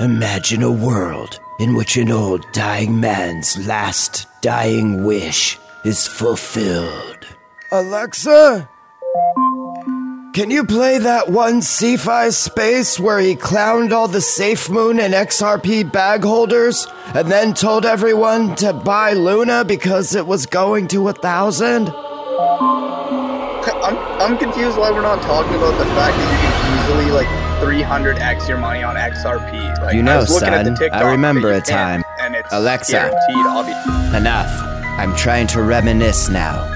Imagine 0.00 0.62
a 0.62 0.70
world 0.70 1.40
in 1.58 1.74
which 1.74 1.96
an 1.96 2.10
old 2.10 2.44
dying 2.52 3.00
man's 3.00 3.66
last 3.66 4.26
dying 4.40 5.04
wish 5.04 5.58
is 5.84 6.06
fulfilled. 6.06 7.26
Alexa? 7.70 8.68
Can 10.32 10.48
you 10.50 10.64
play 10.64 10.98
that 10.98 11.28
one 11.28 11.60
C5 11.60 12.32
space 12.32 13.00
where 13.00 13.18
he 13.18 13.34
clowned 13.34 13.92
all 13.92 14.06
the 14.08 14.20
Safe 14.20 14.70
Moon 14.70 15.00
and 15.00 15.12
XRP 15.12 15.90
bag 15.90 16.22
holders 16.22 16.86
and 17.14 17.28
then 17.30 17.52
told 17.52 17.84
everyone 17.84 18.54
to 18.56 18.72
buy 18.72 19.12
Luna 19.12 19.64
because 19.64 20.14
it 20.14 20.26
was 20.26 20.46
going 20.46 20.86
to 20.88 21.08
a 21.08 21.12
thousand? 21.12 21.88
I'm, 23.68 23.96
I'm 24.20 24.38
confused 24.38 24.78
why 24.78 24.90
we're 24.90 25.02
not 25.02 25.22
talking 25.22 25.54
about 25.54 25.76
the 25.78 25.84
fact 25.86 26.16
that 26.16 26.28
you 26.32 26.38
can 26.50 27.00
easily 27.00 27.10
like 27.12 27.28
300x 27.60 28.48
your 28.48 28.58
money 28.58 28.82
on 28.82 28.96
XRP. 28.96 29.80
Like, 29.80 29.94
You 29.94 30.00
I 30.00 30.02
know, 30.02 30.18
was 30.18 30.30
looking 30.30 30.48
at 30.48 30.64
the 30.64 30.70
son, 30.70 30.76
TikTok 30.76 31.02
I 31.02 31.10
remember 31.10 31.52
a 31.52 31.60
time. 31.60 32.02
And 32.20 32.34
it's 32.34 32.52
Alexa. 32.52 33.12
Enough. 34.16 34.50
I'm 34.98 35.14
trying 35.16 35.46
to 35.48 35.62
reminisce 35.62 36.28
now. 36.28 36.66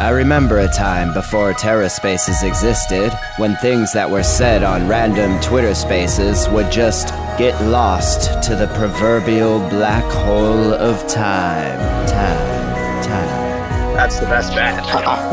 I 0.00 0.10
remember 0.10 0.58
a 0.60 0.68
time 0.68 1.12
before 1.12 1.52
Terra 1.54 1.90
Spaces 1.90 2.44
existed 2.44 3.12
when 3.38 3.56
things 3.56 3.92
that 3.94 4.08
were 4.08 4.22
said 4.22 4.62
on 4.62 4.86
random 4.86 5.40
Twitter 5.40 5.74
spaces 5.74 6.48
would 6.50 6.70
just 6.70 7.08
get 7.36 7.60
lost 7.64 8.40
to 8.44 8.54
the 8.54 8.68
proverbial 8.76 9.58
black 9.68 10.04
hole 10.04 10.72
of 10.72 11.04
time. 11.08 12.06
Time. 12.06 13.02
Time. 13.04 13.47
That's 13.98 14.20
the 14.20 14.26
best 14.26 14.54
bet. 14.54 14.78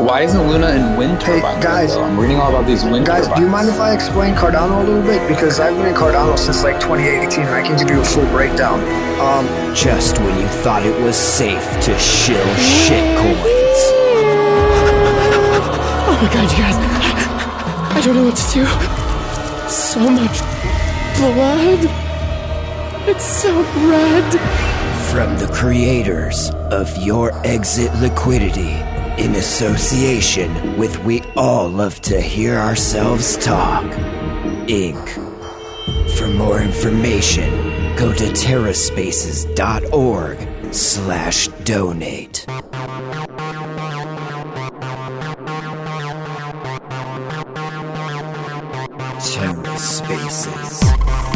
Why 0.02 0.22
isn't 0.22 0.44
Luna 0.48 0.70
in 0.70 0.96
wind 0.96 1.22
Hey, 1.22 1.40
guys. 1.62 1.94
though? 1.94 2.02
I'm 2.02 2.18
reading 2.18 2.38
all 2.38 2.48
about 2.50 2.66
these 2.66 2.82
wind 2.82 3.06
Guys, 3.06 3.22
turbines. 3.28 3.38
do 3.38 3.44
you 3.46 3.48
mind 3.48 3.68
if 3.68 3.78
I 3.78 3.94
explain 3.94 4.34
Cardano 4.34 4.80
a 4.82 4.84
little 4.84 5.02
bit? 5.02 5.22
Because 5.28 5.60
I've 5.60 5.76
been 5.76 5.86
in 5.86 5.94
Cardano 5.94 6.36
since 6.36 6.64
like 6.64 6.80
2018 6.80 7.44
and 7.46 7.54
I 7.54 7.62
can 7.62 7.78
give 7.78 7.88
you 7.94 8.00
a 8.00 8.04
full 8.04 8.26
breakdown. 8.26 8.80
Um, 9.20 9.46
Just 9.72 10.18
when 10.18 10.36
you 10.40 10.48
thought 10.66 10.84
it 10.84 11.00
was 11.00 11.14
safe 11.16 11.62
to 11.84 11.96
shill 11.96 12.44
shitcoins. 12.58 13.78
Oh 16.08 16.18
my 16.20 16.34
god, 16.34 16.50
you 16.50 16.58
guys. 16.58 16.74
I 17.94 18.00
don't 18.04 18.16
know 18.16 18.24
what 18.24 18.36
to 18.36 18.52
do. 18.52 18.66
So 19.70 20.00
much 20.10 20.40
blood. 21.22 21.86
It's 23.08 23.24
so 23.24 23.54
red. 23.88 24.40
From 25.12 25.38
the 25.38 25.46
creators 25.54 26.50
of 26.70 26.96
your 26.98 27.32
exit 27.46 27.94
liquidity 28.00 28.72
in 29.22 29.36
association 29.36 30.76
with 30.76 30.98
We 31.04 31.22
All 31.36 31.68
Love 31.68 32.00
to 32.02 32.20
Hear 32.20 32.56
Ourselves 32.56 33.36
Talk, 33.36 33.84
Inc. 34.66 35.08
For 36.16 36.26
more 36.28 36.60
information, 36.60 37.50
go 37.96 38.12
to 38.12 38.24
terraspaces.org 38.24 40.74
slash 40.74 41.48
donate. 41.64 42.44
Terra 49.20 49.78
Spaces. 49.78 51.35